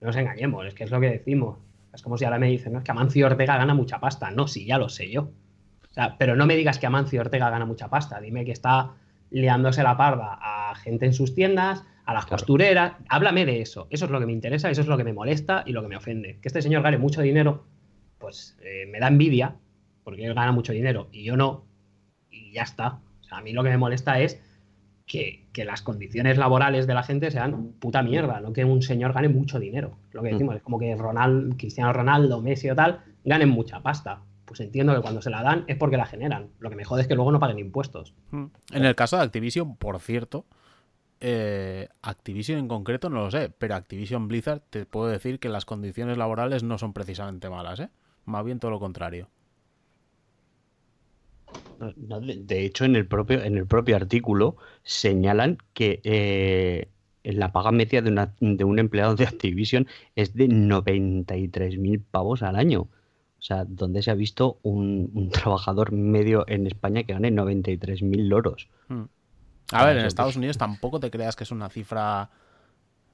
No 0.00 0.06
nos 0.08 0.16
engañemos, 0.16 0.66
es 0.66 0.74
que 0.74 0.84
es 0.84 0.90
lo 0.90 1.00
que 1.00 1.10
decimos. 1.10 1.58
Es 1.92 2.02
como 2.02 2.18
si 2.18 2.24
ahora 2.24 2.40
me 2.40 2.48
dicen, 2.48 2.72
no, 2.72 2.78
es 2.80 2.84
que 2.84 2.90
Amancio 2.90 3.26
Ortega 3.26 3.56
gana 3.56 3.74
mucha 3.74 4.00
pasta. 4.00 4.30
No, 4.32 4.48
sí, 4.48 4.66
ya 4.66 4.78
lo 4.78 4.88
sé 4.88 5.08
yo. 5.10 5.30
O 5.94 5.96
sea, 5.96 6.16
pero 6.18 6.34
no 6.34 6.44
me 6.46 6.56
digas 6.56 6.80
que 6.80 6.86
Amancio 6.86 7.20
Ortega 7.20 7.50
gana 7.50 7.64
mucha 7.66 7.88
pasta. 7.88 8.20
Dime 8.20 8.44
que 8.44 8.50
está 8.50 8.90
liándose 9.30 9.82
la 9.84 9.96
parda 9.96 10.38
a 10.40 10.74
gente 10.74 11.06
en 11.06 11.12
sus 11.12 11.34
tiendas, 11.36 11.84
a 12.04 12.12
las 12.12 12.24
Claro. 12.24 12.38
costureras. 12.40 12.92
Háblame 13.08 13.46
de 13.46 13.60
eso. 13.60 13.86
Eso 13.90 14.06
es 14.06 14.10
lo 14.10 14.18
que 14.18 14.26
me 14.26 14.32
interesa, 14.32 14.70
eso 14.70 14.80
es 14.80 14.88
lo 14.88 14.96
que 14.96 15.04
me 15.04 15.12
molesta 15.12 15.62
y 15.64 15.72
lo 15.72 15.82
que 15.82 15.88
me 15.88 15.96
ofende. 15.96 16.38
Que 16.40 16.48
este 16.48 16.62
señor 16.62 16.82
gane 16.82 16.98
mucho 16.98 17.22
dinero, 17.22 17.64
pues 18.18 18.58
eh, 18.64 18.86
me 18.90 18.98
da 18.98 19.06
envidia, 19.06 19.54
porque 20.02 20.24
él 20.24 20.34
gana 20.34 20.50
mucho 20.50 20.72
dinero 20.72 21.08
y 21.12 21.22
yo 21.22 21.36
no. 21.36 21.64
Y 22.28 22.50
ya 22.52 22.62
está. 22.62 22.98
O 23.20 23.24
sea, 23.24 23.38
a 23.38 23.40
mí 23.42 23.52
lo 23.52 23.62
que 23.62 23.70
me 23.70 23.78
molesta 23.78 24.18
es 24.18 24.40
que, 25.06 25.46
que 25.52 25.64
las 25.64 25.80
condiciones 25.82 26.38
laborales 26.38 26.88
de 26.88 26.94
la 26.94 27.04
gente 27.04 27.30
sean 27.30 27.72
puta 27.78 28.02
mierda, 28.02 28.40
no 28.40 28.52
que 28.52 28.64
un 28.64 28.82
señor 28.82 29.12
gane 29.12 29.28
mucho 29.28 29.60
dinero. 29.60 29.96
Lo 30.12 30.22
que 30.22 30.30
Mm. 30.30 30.32
decimos 30.32 30.56
es 30.56 30.62
como 30.62 30.80
que 30.80 30.96
Ronald, 30.96 31.56
Cristiano 31.56 31.92
Ronaldo, 31.92 32.40
Messi 32.42 32.68
o 32.68 32.74
tal, 32.74 33.00
ganen 33.24 33.48
mucha 33.48 33.80
pasta. 33.80 34.20
Pues 34.54 34.60
entiendo 34.68 34.94
que 34.94 35.00
cuando 35.00 35.20
se 35.20 35.30
la 35.30 35.42
dan 35.42 35.64
es 35.66 35.76
porque 35.76 35.96
la 35.96 36.06
generan. 36.06 36.50
Lo 36.60 36.70
que 36.70 36.76
me 36.76 36.84
jode 36.84 37.02
es 37.02 37.08
que 37.08 37.16
luego 37.16 37.32
no 37.32 37.40
paguen 37.40 37.58
impuestos. 37.58 38.14
Mm. 38.30 38.44
En 38.72 38.84
el 38.84 38.94
caso 38.94 39.16
de 39.16 39.24
Activision, 39.24 39.74
por 39.76 39.98
cierto, 39.98 40.46
eh, 41.20 41.88
Activision 42.02 42.60
en 42.60 42.68
concreto 42.68 43.10
no 43.10 43.22
lo 43.24 43.32
sé, 43.32 43.50
pero 43.58 43.74
Activision 43.74 44.28
Blizzard 44.28 44.62
te 44.70 44.86
puedo 44.86 45.08
decir 45.08 45.40
que 45.40 45.48
las 45.48 45.64
condiciones 45.64 46.18
laborales 46.18 46.62
no 46.62 46.78
son 46.78 46.92
precisamente 46.92 47.50
malas, 47.50 47.80
¿eh? 47.80 47.88
Más 48.26 48.44
bien 48.44 48.60
todo 48.60 48.70
lo 48.70 48.78
contrario. 48.78 49.28
No, 51.96 52.20
de, 52.20 52.36
de 52.36 52.64
hecho, 52.64 52.84
en 52.84 52.94
el 52.94 53.08
propio, 53.08 53.42
en 53.42 53.56
el 53.56 53.66
propio 53.66 53.96
artículo 53.96 54.56
señalan 54.84 55.58
que 55.72 56.00
eh, 56.04 56.86
la 57.24 57.50
paga 57.50 57.72
media 57.72 58.02
de, 58.02 58.10
una- 58.10 58.32
de 58.38 58.62
un 58.62 58.78
empleado 58.78 59.16
de 59.16 59.24
Activision 59.26 59.88
es 60.14 60.32
de 60.34 60.46
93.000 60.46 62.00
pavos 62.08 62.44
al 62.44 62.54
año. 62.54 62.86
O 63.44 63.46
sea, 63.46 63.66
donde 63.68 64.00
se 64.02 64.10
ha 64.10 64.14
visto 64.14 64.58
un, 64.62 65.10
un 65.12 65.28
trabajador 65.28 65.92
medio 65.92 66.46
en 66.48 66.66
España 66.66 67.02
que 67.02 67.12
gane 67.12 67.30
93.000 67.30 68.26
loros. 68.26 68.70
Mm. 68.88 69.02
Ah, 69.70 69.82
A 69.82 69.84
ver, 69.84 69.98
en 69.98 70.06
Estados. 70.06 70.36
Unidos 70.36 70.56
tampoco 70.56 70.98
te 70.98 71.10
creas 71.10 71.36
que 71.36 71.44
es 71.44 71.50
una 71.50 71.68
cifra... 71.68 72.30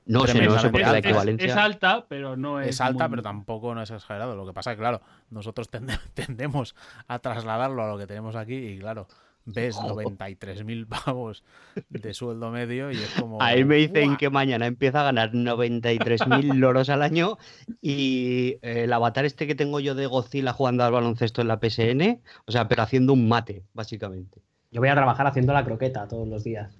No 0.07 0.25
sé, 0.29 0.41
no 0.47 0.57
sé 0.61 0.71
por 0.71 0.81
qué 0.81 0.87
la 0.87 0.99
es, 0.99 1.05
equivalencia. 1.05 1.47
es 1.49 1.57
alta, 1.57 2.07
pero 2.09 2.37
no 2.37 2.61
es. 2.61 2.69
Es 2.69 2.81
alta, 2.81 3.09
muy- 3.09 3.11
pero 3.11 3.23
tampoco 3.23 3.75
no 3.75 3.83
es 3.83 3.91
exagerado. 3.91 4.37
Lo 4.37 4.47
que 4.47 4.53
pasa 4.53 4.71
es 4.71 4.77
que, 4.77 4.81
claro, 4.83 5.01
nosotros 5.31 5.69
tende- 5.69 5.99
tendemos 6.15 6.77
a 7.09 7.19
trasladarlo 7.19 7.83
a 7.83 7.89
lo 7.89 7.99
que 7.99 8.07
tenemos 8.07 8.37
aquí 8.37 8.55
y, 8.55 8.79
claro, 8.79 9.09
ves 9.45 9.77
93.000 9.77 10.87
pavos 10.87 11.45
de 11.89 12.15
sueldo 12.15 12.51
medio 12.51 12.91
y 12.91 12.97
es 12.97 13.15
como... 13.19 13.43
Ahí 13.43 13.65
me 13.65 13.77
dicen 13.77 14.17
que 14.17 14.31
mañana 14.31 14.67
empieza 14.67 15.01
a 15.01 15.05
ganar 15.05 15.33
93.000 15.33 16.55
loros 16.57 16.89
al 16.89 17.03
año 17.03 17.39
y 17.81 18.59
eh, 18.63 18.85
el 18.85 18.93
avatar 18.93 19.25
este 19.25 19.47
que 19.47 19.55
tengo 19.55 19.81
yo 19.81 19.95
de 19.95 20.07
Godzilla 20.07 20.53
jugando 20.53 20.85
al 20.85 20.93
baloncesto 20.93 21.43
en 21.43 21.49
la 21.49 21.59
PSN, 21.59 22.21
o 22.47 22.53
sea, 22.53 22.69
pero 22.69 22.83
haciendo 22.83 23.13
un 23.13 23.29
mate, 23.29 23.65
básicamente. 23.73 24.43
Yo 24.71 24.81
voy 24.81 24.89
a 24.89 24.95
trabajar 24.95 25.27
haciendo 25.27 25.53
la 25.53 25.65
croqueta 25.65 26.07
todos 26.07 26.29
los 26.29 26.45
días. 26.45 26.79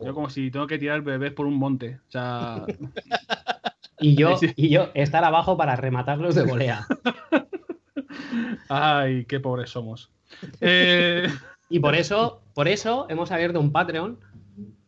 Yo 0.00 0.14
como 0.14 0.30
si 0.30 0.50
tengo 0.50 0.66
que 0.66 0.78
tirar 0.78 1.02
bebés 1.02 1.32
por 1.32 1.46
un 1.46 1.54
monte. 1.54 2.00
O 2.08 2.10
sea, 2.10 2.64
Y 3.98 4.14
yo, 4.14 4.38
y 4.56 4.68
yo 4.68 4.90
estar 4.94 5.24
abajo 5.24 5.56
para 5.56 5.76
rematarlos 5.76 6.34
de 6.34 6.44
volea. 6.44 6.86
ay, 8.68 9.24
qué 9.24 9.40
pobres 9.40 9.70
somos. 9.70 10.12
Eh, 10.60 11.28
Y 11.68 11.80
por 11.80 11.94
eso, 11.94 12.40
por 12.54 12.68
eso 12.68 13.06
hemos 13.08 13.30
abierto 13.32 13.60
un 13.60 13.72
Patreon 13.72 14.18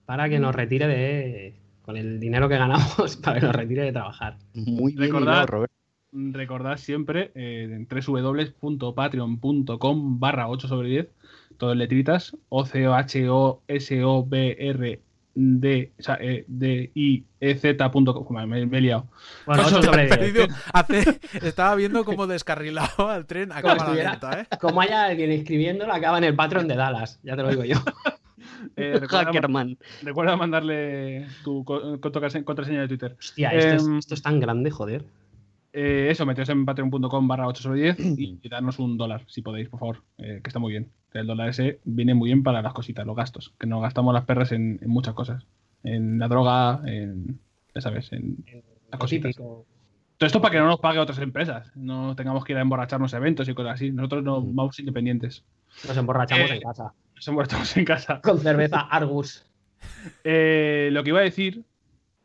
para 0.07 0.29
que 0.29 0.39
nos 0.39 0.55
retire 0.55 0.87
de. 0.87 1.55
Con 1.83 1.97
el 1.97 2.21
dinero 2.21 2.49
que 2.51 2.59
ganamos, 2.59 3.17
para 3.23 3.41
que 3.41 3.47
nos 3.47 3.57
retire 3.57 3.83
de 3.83 3.93
trabajar. 3.93 4.37
Muy 4.55 4.93
bien 4.93 5.11
Recordad- 5.11 5.47
Robert. 5.47 5.73
recordad 6.13 6.77
siempre 6.77 7.31
eh, 7.35 7.65
en 7.73 7.89
www.patreon.com 7.89 10.21
barra 10.21 10.49
8 10.49 10.69
sobre 10.69 10.89
10, 10.89 11.09
todo 11.57 11.73
en 11.73 11.79
letritas, 11.79 12.37
o 12.51 12.67
c 12.67 12.87
o 12.89 12.95
h 12.95 13.29
o 13.31 13.63
s 13.69 14.05
o 14.05 14.23
b 14.25 14.57
r 14.59 15.01
d 15.40 15.93
o 15.98 16.02
sea, 16.02 16.19
eh, 16.20 16.44
d 16.48 16.90
i 16.94 17.24
e 17.40 17.55
z.com. 17.55 18.47
Me, 18.47 18.66
me 18.66 18.78
he 18.78 18.81
liado. 18.81 19.06
Bueno, 19.47 19.62
Ocho 19.65 19.77
8 19.78 19.82
sobre 19.86 20.06
te 20.09 20.15
has 20.15 20.20
10. 20.20 20.32
perdido. 20.32 20.56
Hace- 20.73 21.20
estaba 21.47 21.74
viendo 21.77 22.05
cómo 22.05 22.27
descarrilado 22.27 23.09
al 23.09 23.27
tren 23.27 23.52
a 23.52 23.62
Como 23.62 23.77
cámara 23.77 23.94
lenta, 23.94 24.40
¿eh? 24.40 24.47
Como 24.60 24.81
haya 24.81 25.05
alguien 25.05 25.31
escribiéndolo, 25.31 25.93
acaba 25.93 26.19
en 26.19 26.24
el 26.24 26.35
Patreon 26.35 26.66
de 26.66 26.74
Dallas. 26.77 27.20
Ya 27.23 27.36
te 27.36 27.43
lo 27.43 27.51
digo 27.51 27.65
yo. 27.65 27.77
Eh, 28.77 28.94
recuerda, 29.01 29.27
Hackerman. 29.27 29.78
recuerda 30.02 30.36
mandarle 30.36 31.27
tu 31.44 31.65
co- 31.65 32.01
contrase- 32.01 32.43
contraseña 32.44 32.81
de 32.81 32.89
Twitter. 32.89 33.16
Hostia, 33.19 33.51
esto, 33.51 33.74
es, 33.77 33.82
Em, 33.86 33.98
esto 33.98 34.15
es 34.15 34.23
tan 34.23 34.40
grande, 34.40 34.70
joder. 34.73 35.05
Eh, 35.73 36.09
eso, 36.11 36.24
meteos 36.27 36.49
en 36.49 36.65
patreon.com 36.65 37.28
barra 37.28 37.47
8 37.47 37.62
sobre 37.62 37.81
10 37.82 38.01
y, 38.19 38.39
y 38.43 38.49
darnos 38.49 38.78
un 38.78 38.97
dólar, 38.97 39.23
si 39.27 39.43
podéis, 39.43 39.69
por 39.69 39.81
favor, 39.81 40.03
eh, 40.19 40.40
que 40.43 40.49
está 40.49 40.59
muy 40.59 40.73
bien. 40.73 40.90
El 41.12 41.27
dólar 41.27 41.49
ese 41.51 41.81
viene 41.85 42.15
muy 42.15 42.28
bien 42.28 42.43
para 42.43 42.62
las 42.62 42.73
cositas, 42.73 43.07
los 43.07 43.16
gastos, 43.16 43.55
que 43.59 43.66
nos 43.66 43.81
gastamos 43.82 44.12
las 44.15 44.24
perras 44.24 44.53
en, 44.53 44.78
en 44.82 44.89
muchas 44.90 45.15
cosas. 45.15 45.47
En 45.85 46.19
la 46.19 46.28
droga, 46.28 46.81
en, 46.86 47.39
ya 47.74 47.81
sabes, 47.81 48.12
en 48.12 48.45
las 48.90 48.99
cositas. 49.01 49.32
Típico. 49.36 49.65
Todo 50.16 50.27
esto 50.27 50.40
para 50.43 50.53
que 50.53 50.59
no 50.59 50.66
nos 50.66 50.81
pague 50.81 50.99
otras 50.99 51.19
empresas, 51.20 51.70
no 51.77 52.16
tengamos 52.16 52.45
que 52.45 52.53
ir 52.53 52.59
a 52.59 52.62
emborracharnos 52.62 53.15
a 53.15 53.19
eventos 53.19 53.49
y 53.49 53.55
cosas 53.55 53.74
así. 53.74 53.93
Nosotros 53.93 54.24
no 54.24 54.40
Mm. 54.40 54.55
vamos 54.57 54.78
independientes. 54.81 55.45
Nos 55.86 55.97
emborrachamos 55.97 56.51
Eh, 56.51 56.55
en 56.57 56.61
casa. 56.62 56.93
Somos 57.19 57.47
todos 57.49 57.77
en 57.77 57.85
casa. 57.85 58.20
Con 58.20 58.40
cerveza 58.40 58.81
Argus. 58.81 59.47
Eh, 60.24 60.89
lo 60.93 61.03
que 61.05 61.11
iba 61.11 61.20
a 61.20 61.23
decir 61.23 61.65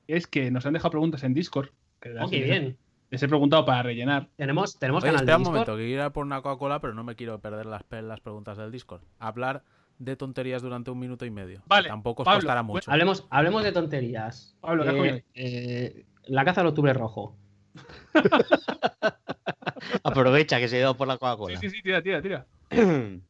es 0.07 0.25
que 0.27 0.49
nos 0.51 0.65
han 0.65 0.73
dejado 0.73 0.91
preguntas 0.91 1.23
en 1.23 1.33
Discord. 1.33 1.69
Que 2.01 2.13
Oh, 2.19 2.29
qué 2.29 2.41
bien. 2.43 2.77
Les 3.13 3.21
he 3.21 3.27
preguntado 3.27 3.63
para 3.63 3.83
rellenar. 3.83 4.27
Tenemos, 4.37 4.79
tenemos 4.79 5.03
Oye, 5.03 5.11
canal 5.11 5.19
de 5.19 5.23
espera 5.31 5.37
un 5.37 5.41
Discord. 5.43 5.53
momento, 5.53 5.71
que 5.73 5.77
quiero 5.83 5.93
ir 5.93 6.01
a 6.01 6.09
por 6.13 6.25
una 6.25 6.41
Coca-Cola, 6.41 6.79
pero 6.81 6.95
no 6.95 7.03
me 7.03 7.13
quiero 7.15 7.39
perder 7.39 7.67
las, 7.67 7.83
las 7.91 8.19
preguntas 8.21 8.57
del 8.57 8.71
Discord. 8.71 9.03
Hablar 9.19 9.61
de 9.99 10.15
tonterías 10.15 10.63
durante 10.63 10.89
un 10.89 10.97
minuto 10.97 11.23
y 11.23 11.29
medio. 11.29 11.61
Vale, 11.67 11.89
Tampoco 11.89 12.23
os 12.23 12.25
Pablo, 12.25 12.39
costará 12.39 12.63
mucho. 12.63 12.89
Hablemos, 12.89 13.27
hablemos 13.29 13.63
de 13.63 13.71
tonterías. 13.71 14.57
Pablo, 14.61 14.83
¿qué 14.83 14.89
has 14.89 14.95
Eh, 14.95 15.23
eh, 15.35 16.05
la 16.25 16.43
caza 16.43 16.61
del 16.61 16.69
octubre 16.69 16.91
rojo. 16.91 17.35
Aprovecha 20.03 20.57
que 20.57 20.67
se 20.67 20.77
ha 20.77 20.79
ido 20.79 20.97
por 20.97 21.07
la 21.07 21.13
Sí, 21.13 21.19
Coca-Cola. 21.19 21.59
sí, 21.59 21.69
sí, 21.69 21.83
tira, 21.83 22.01
tira, 22.01 22.19
tira. 22.19 22.47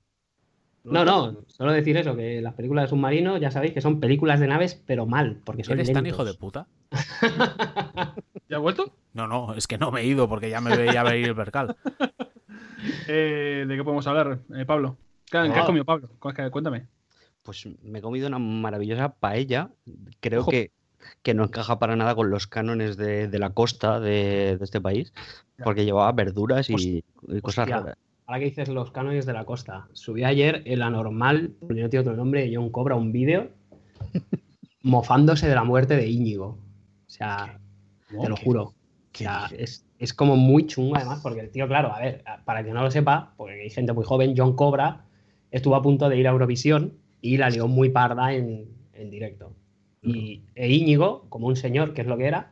No, 0.86 1.06
no, 1.06 1.46
solo 1.48 1.72
decir 1.72 1.96
eso, 1.96 2.14
que 2.14 2.42
las 2.42 2.56
películas 2.56 2.84
de 2.84 2.90
submarino 2.90 3.38
ya 3.38 3.52
sabéis 3.52 3.72
que 3.74 3.80
son 3.80 4.02
películas 4.02 4.42
de 4.42 4.48
naves, 4.48 4.76
pero 4.86 5.06
mal, 5.06 5.40
porque 5.46 5.64
son 5.64 5.80
¿Eres 5.80 5.94
tan 5.94 6.06
hijo 6.06 6.26
de 6.26 6.34
puta? 6.34 6.68
¿Ya 8.54 8.58
has 8.58 8.62
vuelto? 8.62 8.94
No, 9.14 9.28
no, 9.28 9.56
es 9.56 9.66
que 9.66 9.80
no 9.80 9.90
me 9.90 10.02
he 10.02 10.06
ido 10.06 10.30
porque 10.30 10.48
ya 10.48 10.62
me 10.62 10.78
veía 10.78 11.02
venir 11.02 11.30
el 11.30 11.36
percal. 11.36 11.76
Eh, 13.08 13.66
¿De 13.68 13.76
qué 13.78 13.84
podemos 13.84 14.06
hablar, 14.08 14.40
eh, 14.56 14.66
Pablo? 14.66 14.98
¿Qué, 15.26 15.32
qué 15.32 15.38
Ah. 15.56 15.60
has 15.62 15.66
comido, 15.66 15.86
Pablo? 15.86 16.10
Cu- 16.20 16.32
Cuéntame. 16.52 16.86
Pues 17.42 17.66
me 17.82 18.00
he 18.00 18.02
comido 18.02 18.28
una 18.28 18.38
maravillosa 18.40 19.10
paella. 19.10 19.70
Creo 20.20 20.42
Ojo. 20.42 20.52
que, 20.52 20.72
que 21.24 21.34
no 21.34 21.46
encaja 21.46 21.80
para 21.80 21.96
nada 21.96 22.14
con 22.14 22.30
los 22.30 22.46
cánones 22.46 22.96
de, 22.98 23.28
de 23.28 23.40
la 23.40 23.50
costa 23.52 24.00
de, 24.00 24.58
de 24.58 24.64
este 24.64 24.80
país, 24.82 25.14
Ya. 25.58 25.64
porque 25.64 25.86
llevaba 25.86 26.12
verduras 26.12 26.70
y, 26.70 27.04
y 27.28 27.42
cosas 27.42 27.64
Hostia. 27.64 27.80
raras. 27.80 27.98
Ahora 28.28 28.40
que 28.40 28.46
dices 28.46 28.70
los 28.70 28.92
cánones 28.92 29.26
de 29.26 29.34
la 29.34 29.46
costa, 29.46 29.88
subí 29.94 30.24
ayer 30.24 30.62
el 30.66 30.82
anormal, 30.82 31.54
porque 31.62 31.82
no 31.82 31.90
tiene 31.90 32.02
otro 32.02 32.16
nombre, 32.16 32.52
John 32.54 32.70
Cobra, 32.70 32.96
un 32.96 33.12
vídeo 33.12 33.50
mofándose 34.82 35.48
de 35.48 35.56
la 35.56 35.64
muerte 35.64 35.96
de 35.96 36.08
Íñigo. 36.08 36.58
O 37.08 37.10
sea, 37.10 37.60
te 38.22 38.30
lo 38.30 38.36
juro. 38.38 38.64
O 38.64 38.74
sea, 39.18 39.50
es, 39.58 39.86
es 40.00 40.14
como 40.14 40.36
muy 40.36 40.66
chungo 40.66 40.96
además, 40.96 41.20
porque 41.22 41.42
el 41.42 41.50
tío, 41.52 41.68
claro, 41.68 41.94
a 41.94 42.00
ver, 42.00 42.24
para 42.46 42.64
que 42.64 42.72
no 42.72 42.82
lo 42.82 42.90
sepa, 42.92 43.34
porque 43.38 43.62
hay 43.62 43.70
gente 43.70 43.94
muy 43.94 44.04
joven, 44.06 44.34
John 44.36 44.56
Cobra 44.56 45.06
estuvo 45.52 45.76
a 45.76 45.82
punto 45.82 46.10
de 46.10 46.18
ir 46.18 46.28
a 46.28 46.32
Eurovisión 46.32 46.94
y 47.22 47.38
la 47.38 47.50
lió 47.50 47.68
muy 47.68 47.90
parda 47.90 48.34
en, 48.34 48.68
en 48.94 49.10
directo. 49.12 49.54
Y 50.02 50.42
e 50.56 50.70
Íñigo, 50.70 51.26
como 51.30 51.48
un 51.48 51.56
señor, 51.56 51.94
que 51.94 52.02
es 52.02 52.08
lo 52.08 52.18
que 52.18 52.26
era, 52.26 52.52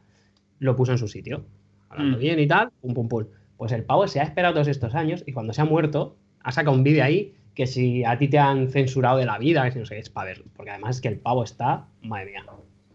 lo 0.59 0.75
puso 0.75 0.91
en 0.91 0.97
su 0.97 1.07
sitio. 1.07 1.45
Hablando 1.89 2.17
Mm. 2.17 2.19
bien 2.21 2.39
y 2.39 2.47
tal, 2.47 2.69
pum, 2.79 2.93
pum, 2.93 3.07
pum. 3.09 3.25
Pues 3.57 3.71
el 3.73 3.83
pavo 3.83 4.07
se 4.07 4.19
ha 4.19 4.23
esperado 4.23 4.53
todos 4.53 4.67
estos 4.67 4.95
años 4.95 5.23
y 5.25 5.33
cuando 5.33 5.51
se 5.51 5.61
ha 5.61 5.65
muerto, 5.65 6.15
ha 6.41 6.51
sacado 6.51 6.75
un 6.75 6.83
vídeo 6.83 7.03
ahí 7.03 7.35
que 7.55 7.67
si 7.67 8.05
a 8.05 8.17
ti 8.17 8.29
te 8.29 8.39
han 8.39 8.69
censurado 8.69 9.17
de 9.17 9.25
la 9.25 9.37
vida, 9.37 9.65
que 9.65 9.71
si 9.71 9.79
no 9.79 9.85
sé 9.85 9.99
es 9.99 10.09
para 10.09 10.27
verlo. 10.27 10.45
Porque 10.55 10.71
además 10.71 10.95
es 10.95 11.01
que 11.01 11.09
el 11.09 11.19
pavo 11.19 11.43
está, 11.43 11.87
madre 12.01 12.27
mía. 12.27 12.45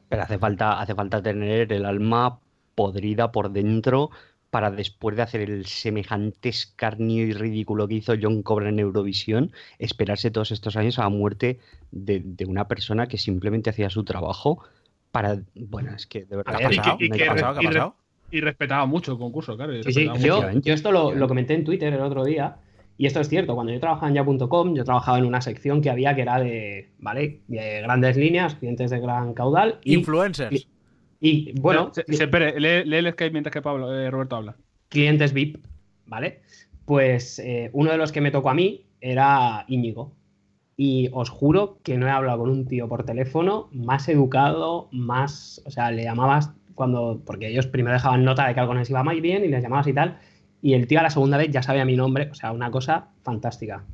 Pero 0.08 0.22
hace 0.22 0.38
falta, 0.38 0.80
hace 0.80 0.94
falta 0.94 1.20
tener 1.22 1.72
el 1.72 1.84
alma 1.84 2.38
podrida 2.76 3.32
por 3.32 3.50
dentro 3.50 4.10
para 4.50 4.70
después 4.70 5.16
de 5.16 5.22
hacer 5.22 5.40
el 5.40 5.66
semejante 5.66 6.48
escarnio 6.48 7.26
y 7.26 7.32
ridículo 7.32 7.88
que 7.88 7.94
hizo 7.94 8.14
John 8.20 8.42
Cobra 8.42 8.68
en 8.68 8.78
Eurovisión, 8.78 9.52
esperarse 9.80 10.30
todos 10.30 10.52
estos 10.52 10.76
años 10.76 11.00
a 11.00 11.02
la 11.02 11.08
muerte 11.08 11.58
de, 11.90 12.20
de 12.24 12.44
una 12.44 12.68
persona 12.68 13.08
que 13.08 13.18
simplemente 13.18 13.70
hacía 13.70 13.90
su 13.90 14.04
trabajo 14.04 14.62
para... 15.10 15.40
Bueno, 15.56 15.92
es 15.96 16.06
que 16.06 16.20
de 16.20 16.42
¿Qué 16.44 17.28
verdad... 17.28 17.92
y 18.30 18.40
respetaba 18.40 18.86
mucho 18.86 19.12
el 19.12 19.18
concurso, 19.18 19.56
claro. 19.56 19.76
y 19.76 19.82
Sí, 19.82 19.92
sí, 19.92 20.08
respetaba 20.08 20.52
yo, 20.52 20.72
esto 20.72 20.92
lo, 20.92 21.14
lo 21.14 21.28
comenté 21.28 21.54
en 21.54 21.64
Twitter 21.64 21.92
el 21.92 22.00
otro 22.00 22.24
día 22.24 22.56
y 22.98 23.06
esto 23.06 23.20
es 23.20 23.28
cierto, 23.28 23.54
cuando 23.54 23.72
yo 23.72 23.80
trabajaba 23.80 24.08
en 24.08 24.14
ya.com, 24.14 24.74
yo 24.74 24.84
trabajaba 24.84 25.18
en 25.18 25.26
una 25.26 25.40
sección 25.40 25.82
que 25.82 25.90
había 25.90 26.14
que 26.14 26.22
era 26.22 26.40
de, 26.40 26.92
¿vale? 26.98 27.40
De 27.46 27.82
grandes 27.82 28.16
líneas, 28.16 28.54
clientes 28.54 28.90
de 28.90 29.00
gran 29.00 29.34
caudal 29.34 29.80
y, 29.84 29.94
Influencers. 29.94 30.54
y, 30.54 30.66
bueno, 31.60 31.90
Se, 31.94 32.04
se- 32.08 32.24
espere, 32.24 32.58
lee, 32.60 32.88
lee 32.88 32.96
el 32.96 33.12
Skype 33.12 33.32
mientras 33.32 33.52
que 33.52 33.62
Pablo, 33.62 33.94
eh, 33.94 34.10
Roberto 34.10 34.36
habla. 34.36 34.56
clientes 34.88 35.32
VIP, 35.32 35.64
¿vale? 36.06 36.40
Pues 36.84 37.38
eh, 37.38 37.70
uno 37.72 37.90
de 37.90 37.96
los 37.98 38.12
que 38.12 38.20
me 38.20 38.30
tocó 38.30 38.50
a 38.50 38.54
mí 38.54 38.86
era 39.00 39.64
Íñigo. 39.68 40.12
Y 40.78 41.08
os 41.12 41.30
juro 41.30 41.78
que 41.82 41.96
no 41.96 42.06
he 42.06 42.10
hablado 42.10 42.40
con 42.40 42.50
un 42.50 42.66
tío 42.66 42.86
por 42.86 43.04
teléfono 43.04 43.68
más 43.72 44.08
educado, 44.10 44.88
más. 44.92 45.62
O 45.64 45.70
sea, 45.70 45.90
le 45.90 46.04
llamabas 46.04 46.52
cuando. 46.74 47.22
Porque 47.24 47.48
ellos 47.48 47.66
primero 47.66 47.94
dejaban 47.94 48.24
nota 48.24 48.46
de 48.46 48.52
que 48.52 48.60
algo 48.60 48.74
les 48.74 48.90
iba 48.90 49.02
muy 49.02 49.22
bien 49.22 49.42
y 49.42 49.48
les 49.48 49.62
llamabas 49.62 49.86
y 49.86 49.94
tal. 49.94 50.18
Y 50.60 50.74
el 50.74 50.86
tío 50.86 51.00
a 51.00 51.02
la 51.02 51.08
segunda 51.10 51.38
vez 51.38 51.50
ya 51.50 51.62
sabía 51.62 51.86
mi 51.86 51.96
nombre. 51.96 52.28
O 52.30 52.34
sea, 52.34 52.52
una 52.52 52.70
cosa 52.70 53.08
fantástica. 53.22 53.84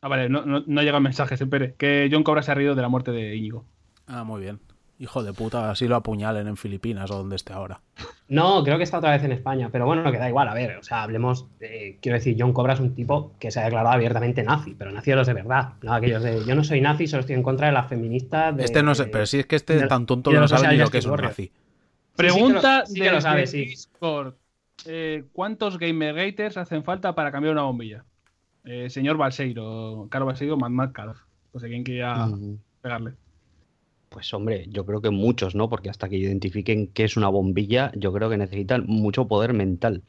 Ah, 0.00 0.08
vale, 0.08 0.30
no, 0.30 0.46
no, 0.46 0.64
no 0.66 0.82
llega 0.82 0.96
el 0.96 1.02
mensaje, 1.02 1.34
espere. 1.34 1.74
Que 1.76 2.08
John 2.10 2.22
Cobra 2.22 2.40
se 2.42 2.50
ha 2.50 2.54
reído 2.54 2.74
de 2.74 2.80
la 2.82 2.88
muerte 2.88 3.10
de 3.10 3.36
Íñigo. 3.36 3.66
Ah, 4.06 4.24
muy 4.24 4.40
bien. 4.40 4.60
Hijo 4.98 5.24
de 5.24 5.32
puta, 5.32 5.70
así 5.72 5.88
lo 5.88 5.96
apuñalen 5.96 6.46
en 6.46 6.56
Filipinas 6.56 7.10
o 7.10 7.16
donde 7.16 7.34
esté 7.36 7.52
ahora. 7.52 7.80
No, 8.28 8.62
creo 8.62 8.76
que 8.78 8.84
está 8.84 8.98
otra 8.98 9.10
vez 9.10 9.24
en 9.24 9.32
España, 9.32 9.68
pero 9.72 9.86
bueno, 9.86 10.10
que 10.12 10.18
da 10.18 10.28
igual. 10.28 10.46
A 10.48 10.54
ver, 10.54 10.76
o 10.76 10.82
sea, 10.84 11.02
hablemos. 11.02 11.46
de- 11.58 11.98
quiero 12.00 12.16
decir, 12.16 12.36
John 12.38 12.52
Cobra 12.52 12.74
es 12.74 12.80
un 12.80 12.94
tipo 12.94 13.32
que 13.40 13.50
se 13.50 13.58
ha 13.60 13.64
declarado 13.64 13.92
abiertamente 13.94 14.42
nazi, 14.44 14.74
pero 14.78 14.92
nazi 14.92 15.10
de 15.10 15.16
los 15.16 15.26
de 15.26 15.34
verdad. 15.34 15.72
No 15.82 15.92
aquellos 15.94 16.22
de. 16.22 16.44
Yo 16.46 16.54
no 16.54 16.62
soy 16.62 16.80
nazi, 16.80 17.06
solo 17.08 17.20
estoy 17.20 17.34
en 17.34 17.42
contra 17.42 17.66
de 17.66 17.72
las 17.72 17.88
feministas. 17.88 18.56
de- 18.56 18.64
Este 18.64 18.82
no 18.84 18.94
sé, 18.94 19.06
pero 19.06 19.26
si 19.26 19.40
es 19.40 19.46
que 19.46 19.56
este 19.56 19.76
de- 19.80 19.86
tan 19.88 20.06
tonto 20.06 20.30
no 20.30 20.40
los 20.40 20.50
sabe 20.50 20.68
ni 20.68 20.76
lo 20.78 20.88
que 20.88 20.98
es 20.98 21.06
un 21.06 21.16
nazi. 21.16 21.42
sí 21.44 21.48
que 21.50 22.16
Pregunta 22.16 22.78
lo- 22.80 22.86
sí 22.86 22.94
que 22.94 23.04
de 23.04 23.12
lo 23.12 23.20
sabe, 23.20 23.46
sí. 23.48 23.64
Discord. 23.66 24.34
Eh, 24.86 25.24
¿Cuántos 25.32 25.78
Gamergaters 25.78 26.56
hacen 26.56 26.84
falta 26.84 27.14
para 27.16 27.32
cambiar 27.32 27.52
una 27.54 27.62
bombilla? 27.62 28.04
Eh, 28.64 28.88
señor 28.90 29.16
Balseiro, 29.16 30.06
Caro 30.10 30.24
Balseiro, 30.26 30.56
Mad 30.56 30.70
Mad 30.70 30.92
Caro. 30.92 31.14
No 31.52 31.60
sé 31.60 31.68
quién 31.68 31.82
quiera 31.84 32.26
Mm, 32.26 32.58
pegarle. 32.80 33.14
Pues 34.14 34.32
hombre, 34.32 34.66
yo 34.68 34.86
creo 34.86 35.00
que 35.02 35.10
muchos, 35.10 35.56
¿no? 35.56 35.68
Porque 35.68 35.90
hasta 35.90 36.08
que 36.08 36.14
identifiquen 36.16 36.86
qué 36.86 37.02
es 37.02 37.16
una 37.16 37.28
bombilla, 37.28 37.90
yo 37.96 38.12
creo 38.12 38.30
que 38.30 38.36
necesitan 38.36 38.84
mucho 38.86 39.26
poder 39.26 39.54
mental. 39.54 40.04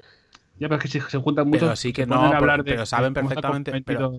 Ya, 0.60 0.70
pero 0.70 0.76
es 0.76 0.82
que 0.84 0.88
si 0.88 1.00
se 1.02 1.18
juntan 1.18 1.48
muchos. 1.48 1.64
Pero 1.64 1.76
sí 1.76 1.92
que 1.92 2.04
se 2.04 2.08
no, 2.08 2.18
a 2.22 2.26
pero- 2.28 2.38
hablar 2.38 2.64
de 2.64 2.72
pero 2.72 2.86
saben 2.86 3.16
perfectamente, 3.16 3.72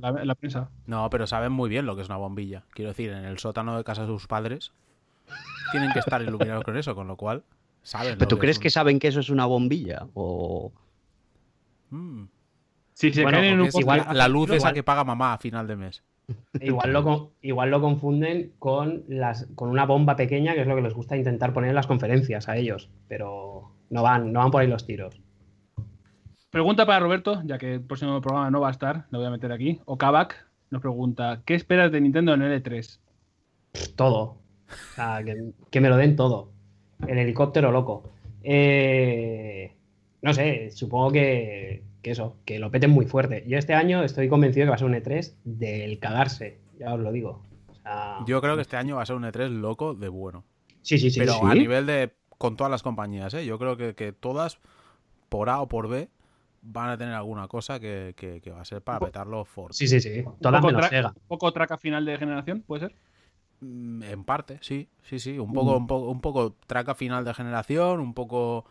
La, 0.03 0.11
la 0.25 0.35
prensa. 0.35 0.71
No, 0.87 1.09
pero 1.09 1.29
saben 1.29 1.53
muy 1.53 1.71
bien 1.71 1.87
lo 1.87 1.95
que 1.95 2.03
es 2.03 2.09
una 2.09 2.17
bombilla. 2.17 2.65
Quiero 2.73 2.91
decir, 2.91 3.11
en 3.11 3.25
el 3.27 3.39
sótano 3.39 3.77
de 3.77 3.85
casa 3.85 4.03
de 4.03 4.09
sus 4.09 4.27
padres 4.27 4.73
tienen 5.71 5.93
que 5.93 6.01
estar 6.01 6.21
iluminados 6.21 6.65
con 6.65 6.77
eso, 6.77 6.97
con 6.97 7.07
lo 7.07 7.17
cual 7.17 7.45
saben. 7.85 8.15
¿Pero 8.19 8.25
lo 8.25 8.29
tú 8.29 8.39
crees 8.39 8.57
es 8.57 8.61
que 8.61 8.71
saben 8.71 8.99
que 8.99 9.07
eso 9.07 9.21
es 9.21 9.31
una 9.31 9.47
bombilla? 9.47 10.09
O... 10.15 10.73
Mm, 11.91 12.25
Si 12.93 13.13
se 13.13 13.23
Bueno, 13.23 13.39
caen 13.39 13.55
en 13.55 13.61
un 13.61 13.67
es 13.69 13.79
igual 13.79 14.05
la 14.13 14.27
luz 14.27 14.51
esa 14.51 14.73
que 14.73 14.83
paga 14.83 15.05
mamá 15.05 15.35
a 15.35 15.39
final 15.39 15.69
de 15.69 15.77
mes. 15.77 16.03
Igual 16.61 16.93
lo, 16.93 17.33
igual 17.43 17.71
lo 17.71 17.81
confunden 17.81 18.53
con, 18.59 19.05
las, 19.09 19.47
con 19.55 19.69
una 19.69 19.87
bomba 19.87 20.17
pequeña, 20.17 20.55
que 20.55 20.63
es 20.63 20.67
lo 20.67 20.75
que 20.75 20.83
les 20.83 20.95
gusta 20.95 21.17
intentar 21.17 21.53
poner 21.53 21.71
en 21.71 21.77
las 21.77 21.87
conferencias 21.87 22.49
a 22.49 22.57
ellos. 22.57 22.91
Pero 23.09 23.71
no 23.91 24.03
van, 24.03 24.33
no 24.33 24.41
van 24.41 24.51
por 24.51 24.63
ahí 24.63 24.69
los 24.69 24.87
tiros. 24.87 25.21
Pregunta 26.51 26.87
para 26.87 27.01
Roberto, 27.01 27.43
ya 27.45 27.59
que 27.59 27.75
el 27.75 27.81
próximo 27.83 28.21
programa 28.21 28.51
no 28.51 28.61
va 28.61 28.69
a 28.69 28.73
estar, 28.73 29.07
lo 29.11 29.19
voy 29.19 29.27
a 29.27 29.31
meter 29.31 29.53
aquí. 29.53 29.81
O 29.85 29.99
Kavak 29.99 30.49
nos 30.71 30.81
pregunta: 30.81 31.43
¿Qué 31.45 31.55
esperas 31.55 31.93
de 31.93 32.01
Nintendo 32.01 32.35
en 32.35 32.43
E 32.43 32.63
L3? 32.63 32.99
Todo. 33.95 34.23
O 34.23 34.95
sea, 34.95 35.23
que, 35.25 35.53
que 35.71 35.81
me 35.81 35.89
lo 35.89 35.97
den 35.97 36.17
todo. 36.17 36.51
El 37.07 37.19
helicóptero 37.19 37.71
loco. 37.71 38.11
Eh, 38.43 39.75
no 40.23 40.33
sé, 40.33 40.71
supongo 40.71 41.13
que, 41.13 41.83
que 42.07 42.13
eso, 42.13 42.37
que 42.45 42.61
lo 42.61 42.71
peten 42.71 42.91
muy 42.91 43.05
fuerte. 43.05 43.43
Yo 43.49 43.59
este 43.59 43.75
año 43.75 44.05
estoy 44.05 44.29
convencido 44.29 44.65
que 44.65 44.69
va 44.69 44.77
a 44.77 44.79
ser 44.79 44.87
un 44.87 44.95
E3 44.95 45.35
del 45.43 45.99
cagarse, 45.99 46.61
ya 46.79 46.95
os 46.95 47.01
lo 47.01 47.11
digo. 47.11 47.43
O 47.69 47.75
sea, 47.75 48.19
Yo 48.29 48.41
creo 48.41 48.55
que 48.55 48.63
este 48.63 48.77
año 48.77 48.95
va 48.95 49.03
a 49.03 49.07
ser 49.07 49.17
un 49.17 49.25
E3 49.25 49.49
loco 49.51 49.93
de 49.93 50.09
bueno. 50.09 50.45
sí, 50.83 50.99
sí, 50.99 51.11
sí. 51.11 51.19
Pero 51.19 51.33
sí. 51.33 51.41
a 51.43 51.53
nivel 51.57 51.85
de. 51.87 52.13
con 52.39 52.57
todas 52.57 52.71
las 52.71 52.85
compañías, 52.85 53.35
¿eh? 53.35 53.45
Yo 53.45 53.59
creo 53.59 53.77
que, 53.77 53.97
que 53.97 54.13
todas, 54.13 54.61
por 55.29 55.51
A 55.51 55.61
o 55.61 55.67
por 55.67 55.89
B, 55.89 56.09
van 56.63 56.91
a 56.91 56.97
tener 56.97 57.13
alguna 57.15 57.49
cosa 57.49 57.81
que, 57.81 58.15
que- 58.17 58.41
que 58.41 58.53
va 58.53 58.61
a 58.61 58.65
ser 58.65 58.83
para 58.83 59.01
petarlo 59.01 59.45
fuerte. 59.45 59.75
Sí, 59.77 59.89
sí, 59.89 60.01
sí. 60.01 60.23
Todas 60.41 60.61
poco 60.61 60.73
menos 60.75 60.89
tra-. 60.89 61.13
¿Poco 61.27 61.53
traca 61.53 61.77
final 61.77 62.05
de 62.05 62.19
generación? 62.19 62.63
¿Puede 62.69 62.83
ser? 62.87 62.95
Mm, 63.63 64.05
En 64.05 64.23
parte, 64.23 64.59
sí, 64.61 64.89
sí, 65.03 65.19
sí. 65.19 65.41
Un 65.41 65.53
poco, 65.53 65.77
un 65.77 65.89
poco, 65.89 66.09
un 66.09 66.21
poco 66.21 66.55
traca 66.69 66.95
final 66.95 67.25
de 67.25 67.35
generación, 67.35 67.99
un 67.99 68.15
poco 68.15 68.65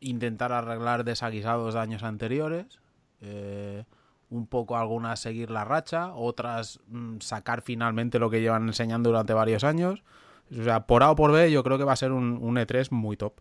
intentar 0.00 0.52
arreglar 0.52 1.04
desaguisados 1.04 1.74
de 1.74 1.80
años 1.80 2.02
anteriores. 2.02 2.80
eh, 3.20 3.84
un 4.30 4.46
poco 4.46 4.76
algunas 4.76 5.20
seguir 5.20 5.50
la 5.50 5.64
racha, 5.64 6.12
otras 6.14 6.80
mm, 6.88 7.18
sacar 7.20 7.62
finalmente 7.62 8.18
lo 8.18 8.30
que 8.30 8.40
llevan 8.40 8.66
enseñando 8.66 9.08
durante 9.10 9.32
varios 9.32 9.64
años. 9.64 10.02
O 10.50 10.62
sea, 10.62 10.86
por 10.86 11.02
A 11.02 11.10
o 11.10 11.16
por 11.16 11.32
B, 11.32 11.50
yo 11.50 11.62
creo 11.62 11.78
que 11.78 11.84
va 11.84 11.92
a 11.92 11.96
ser 11.96 12.12
un, 12.12 12.38
un 12.40 12.56
E3 12.56 12.90
muy 12.90 13.16
top. 13.16 13.34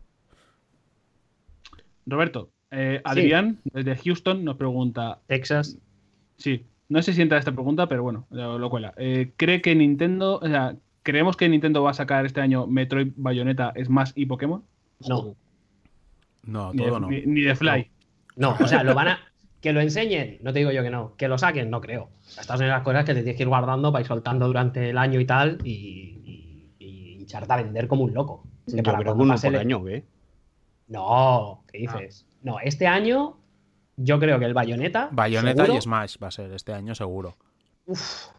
Roberto, 2.05 2.49
eh, 2.71 3.01
Adrián, 3.03 3.59
desde 3.73 3.97
Houston, 3.97 4.43
nos 4.43 4.55
pregunta: 4.57 5.19
Texas. 5.27 5.77
Sí, 6.38 6.65
no 6.89 7.01
sé 7.01 7.13
si 7.13 7.21
entra 7.21 7.38
esta 7.38 7.51
pregunta, 7.51 7.88
pero 7.88 8.03
bueno, 8.03 8.25
lo, 8.29 8.57
lo 8.59 8.69
cuela. 8.69 8.93
Eh, 8.97 9.31
¿Cree 9.38 9.61
que 9.61 9.75
Nintendo, 9.75 10.39
o 10.41 10.47
sea, 10.47 10.75
creemos 11.03 11.35
que 11.35 11.49
Nintendo 11.49 11.84
va 11.84 11.91
a 11.91 11.93
sacar 11.95 12.25
este 12.25 12.41
año 12.41 12.67
Metroid, 12.67 13.11
Bayonetta, 13.15 13.73
Smash 13.84 14.11
y 14.15 14.25
Pokémon? 14.25 14.63
No. 15.07 15.35
No, 16.47 16.71
Ni, 16.73 16.77
todo 16.83 16.95
de, 16.95 16.99
no. 17.01 17.07
ni- 17.09 17.25
ni 17.25 17.41
de 17.41 17.55
Fly. 17.55 17.91
No, 18.37 18.55
o 18.59 18.67
sea, 18.67 18.83
lo 18.83 18.95
van 18.95 19.07
a. 19.09 19.19
Que 19.61 19.73
lo 19.73 19.81
enseñen, 19.81 20.37
no 20.43 20.53
te 20.53 20.59
digo 20.59 20.71
yo 20.71 20.83
que 20.83 20.89
no. 20.89 21.15
Que 21.17 21.27
lo 21.27 21.37
saquen, 21.37 21.69
no 21.69 21.81
creo. 21.81 22.09
Estas 22.27 22.57
son 22.59 22.67
las 22.67 22.83
cosas 22.83 23.05
que 23.05 23.13
te 23.13 23.21
tienes 23.21 23.35
que 23.37 23.43
ir 23.43 23.49
guardando 23.49 23.91
para 23.91 24.01
ir 24.01 24.07
soltando 24.07 24.45
durante 24.47 24.89
el 24.91 24.97
año 24.97 25.19
y 25.19 25.25
tal 25.25 25.57
y, 25.63 25.71
y, 26.25 26.75
y 26.79 27.13
hincharte 27.19 27.51
a 27.53 27.57
vender 27.57 27.87
como 27.87 28.03
un 28.03 28.13
loco. 28.13 28.43
Es 28.65 28.73
que 28.73 28.77
Yo 28.77 28.83
para 28.83 28.97
creo 28.97 29.03
que 29.03 29.05
cuando 29.09 29.23
uno 29.23 29.33
pase 29.33 29.47
por 29.47 29.55
el- 29.55 29.61
año, 29.61 29.87
¿eh? 29.87 30.05
No, 30.89 31.63
¿qué 31.71 31.79
dices? 31.79 32.25
No, 32.43 32.59
este 32.59 32.85
año 32.87 33.37
yo 33.97 34.19
creo 34.19 34.37
que 34.39 34.45
el 34.45 34.53
Bayonetta. 34.53 35.09
Bayonetta 35.11 35.63
seguro, 35.63 35.77
y 35.79 35.81
Smash 35.81 36.15
va 36.23 36.27
a 36.27 36.31
ser 36.31 36.51
este 36.53 36.73
año 36.73 36.93
seguro. 36.95 37.35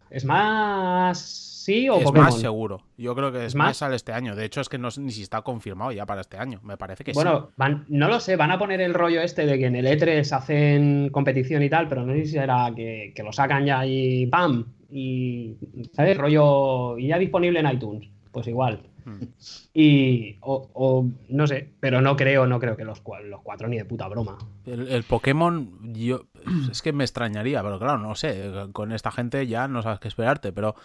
Es 0.09 0.25
más. 0.25 1.58
¿Sí 1.69 1.87
o 1.87 1.97
Es 1.97 2.03
Pokémon? 2.03 2.25
más 2.25 2.39
seguro. 2.39 2.81
Yo 2.97 3.13
creo 3.15 3.31
que 3.31 3.45
¿Es 3.45 3.51
Smash 3.51 3.67
más? 3.67 3.77
sale 3.77 3.95
este 3.95 4.11
año. 4.11 4.35
De 4.35 4.43
hecho, 4.43 4.59
es 4.59 4.69
que 4.69 4.79
no 4.79 4.89
ni 4.97 5.11
si 5.11 5.21
está 5.21 5.43
confirmado 5.43 5.91
ya 5.91 6.05
para 6.07 6.21
este 6.21 6.37
año. 6.37 6.59
Me 6.63 6.77
parece 6.77 7.03
que 7.03 7.13
sí. 7.13 7.15
Bueno, 7.15 7.51
van, 7.57 7.85
no 7.89 8.07
lo 8.07 8.19
sé, 8.19 8.35
van 8.37 8.49
a 8.49 8.57
poner 8.57 8.81
el 8.81 8.95
rollo 8.95 9.21
este 9.21 9.45
de 9.45 9.59
que 9.59 9.67
en 9.67 9.75
el 9.75 9.85
E3 9.85 10.31
hacen 10.35 11.09
competición 11.11 11.61
y 11.61 11.69
tal, 11.69 11.87
pero 11.87 12.03
no 12.05 12.13
sé 12.13 12.25
si 12.25 12.31
será 12.31 12.71
que, 12.75 13.13
que 13.15 13.21
lo 13.21 13.31
sacan 13.31 13.65
ya 13.67 13.85
y 13.85 14.25
¡pam! 14.25 14.65
Y, 14.89 15.57
¿sabes? 15.93 16.17
Rollo, 16.17 16.97
y 16.97 17.07
ya 17.07 17.19
disponible 17.19 17.59
en 17.59 17.69
iTunes. 17.69 18.09
Pues 18.31 18.47
igual. 18.47 18.81
Mm. 19.05 19.23
Y, 19.73 20.37
o, 20.41 20.69
o 20.73 21.05
no 21.29 21.47
sé, 21.47 21.69
pero 21.79 22.01
no 22.01 22.15
creo, 22.15 22.45
no 22.47 22.59
creo 22.59 22.75
que 22.75 22.83
los, 22.83 23.01
los 23.25 23.41
cuatro 23.41 23.67
ni 23.67 23.77
de 23.77 23.85
puta 23.85 24.07
broma. 24.07 24.37
El, 24.65 24.87
el 24.87 25.03
Pokémon, 25.03 25.93
yo 25.93 26.25
es 26.71 26.81
que 26.81 26.93
me 26.93 27.03
extrañaría, 27.03 27.61
pero 27.63 27.79
claro, 27.79 27.99
no 27.99 28.15
sé, 28.15 28.51
con 28.73 28.91
esta 28.91 29.11
gente 29.11 29.47
ya 29.47 29.67
no 29.67 29.81
sabes 29.81 29.99
qué 29.99 30.07
esperarte, 30.07 30.51
pero 30.51 30.75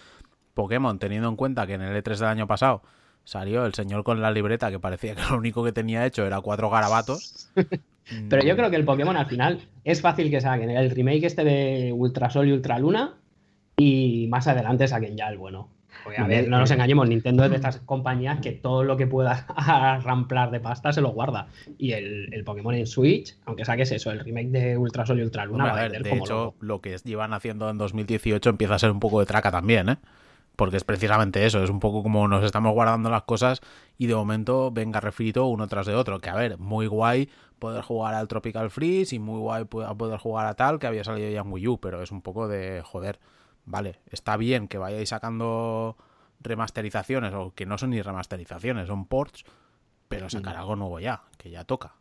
Pokémon, 0.55 0.99
teniendo 0.99 1.29
en 1.29 1.37
cuenta 1.37 1.67
que 1.67 1.75
en 1.75 1.83
el 1.83 2.03
E3 2.03 2.19
del 2.19 2.29
año 2.29 2.47
pasado 2.47 2.83
salió 3.25 3.65
el 3.67 3.75
señor 3.75 4.05
con 4.05 4.21
la 4.21 4.31
libreta 4.31 4.71
que 4.71 4.79
parecía 4.79 5.15
que 5.15 5.23
lo 5.31 5.37
único 5.37 5.65
que 5.65 5.73
tenía 5.73 6.07
hecho 6.07 6.25
era 6.27 6.41
cuatro 6.41 6.71
garabatos. 6.71 7.51
Pero 8.29 8.43
yo 8.45 8.55
creo 8.55 8.71
que 8.71 8.77
el 8.77 8.85
Pokémon 8.85 9.17
al 9.17 9.27
final 9.27 9.67
es 9.83 10.03
fácil 10.03 10.31
que 10.31 10.41
saquen 10.41 10.71
el 10.71 10.91
remake 10.91 11.25
este 11.25 11.43
de 11.43 11.93
Ultrasol 11.93 12.49
y 12.49 12.53
Ultraluna 12.53 13.15
y 13.79 14.27
más 14.29 14.47
adelante 14.47 14.87
saquen 14.87 15.17
ya 15.17 15.29
el 15.29 15.39
bueno. 15.39 15.71
Porque, 16.03 16.21
a 16.21 16.27
ver, 16.27 16.49
no 16.49 16.59
nos 16.59 16.71
engañemos, 16.71 17.09
Nintendo 17.09 17.45
es 17.45 17.51
de 17.51 17.57
estas 17.57 17.79
compañías 17.79 18.41
que 18.41 18.53
todo 18.53 18.85
lo 18.85 18.99
que 18.99 19.07
pueda 19.07 19.47
ramplar 20.05 20.51
de 20.51 20.61
pasta 20.61 20.93
se 20.93 21.01
lo 21.01 21.13
guarda. 21.13 21.47
Y 21.79 21.93
el, 21.93 22.29
el 22.35 22.45
Pokémon 22.45 22.75
en 22.75 22.87
Switch, 22.87 23.35
aunque 23.47 23.65
saques 23.65 23.91
eso, 23.91 24.11
el 24.11 24.21
remake 24.21 24.49
de 24.49 24.77
Ultrasol 24.77 25.21
y 25.21 25.23
Ultraluna 25.23 25.65
Hombre, 25.65 25.73
va 25.73 25.79
a 25.79 25.81
a 25.81 25.83
ver, 25.85 25.93
vender 25.93 26.03
de 26.03 26.11
como 26.11 26.25
hecho, 26.25 26.35
loco. 26.35 26.57
lo 26.61 26.81
que 26.83 26.99
llevan 27.05 27.33
haciendo 27.33 27.71
en 27.71 27.79
2018 27.79 28.51
empieza 28.51 28.75
a 28.75 28.79
ser 28.79 28.91
un 28.91 29.01
poco 29.01 29.21
de 29.21 29.27
traca 29.27 29.51
también, 29.51 29.89
¿eh? 29.89 29.97
Porque 30.57 30.77
es 30.77 30.85
precisamente 30.85 31.45
eso, 31.47 31.63
es 31.65 31.71
un 31.71 31.81
poco 31.81 32.03
como 32.03 32.29
nos 32.29 32.45
estamos 32.45 32.73
guardando 32.73 33.11
las 33.11 33.25
cosas 33.25 33.61
y 33.99 34.07
de 34.07 34.15
momento 34.15 34.71
venga 34.71 35.01
refrito 35.01 35.47
uno 35.47 35.67
tras 35.67 35.87
de 35.87 35.95
otro. 35.95 36.21
Que 36.21 36.31
a 36.31 36.35
ver, 36.35 36.59
muy 36.59 36.87
guay 36.87 37.29
poder 37.59 37.83
jugar 37.83 38.15
al 38.15 38.29
Tropical 38.29 38.71
Freeze 38.71 39.17
y 39.17 39.19
muy 39.19 39.41
guay 39.41 39.65
poder 39.65 40.19
jugar 40.19 40.47
a 40.47 40.55
tal 40.55 40.79
que 40.79 40.87
había 40.87 41.03
salido 41.03 41.31
ya 41.31 41.41
en 41.41 41.53
Wii 41.53 41.69
U, 41.69 41.79
pero 41.81 42.03
es 42.03 42.13
un 42.13 42.23
poco 42.23 42.47
de 42.47 42.83
joder. 42.85 43.19
Vale, 43.67 44.01
está 44.11 44.37
bien 44.37 44.69
que 44.69 44.79
vayáis 44.79 45.09
sacando 45.09 45.97
remasterizaciones 46.41 47.33
o 47.35 47.53
que 47.55 47.67
no 47.67 47.79
son 47.79 47.91
ni 47.91 48.03
remasterizaciones, 48.03 48.89
son 48.89 49.07
ports, 49.07 49.45
pero 50.09 50.29
sacar 50.29 50.57
algo 50.57 50.77
nuevo 50.77 51.01
ya, 51.01 51.23
que 51.39 51.51
ya 51.51 51.65
toca. 51.65 51.95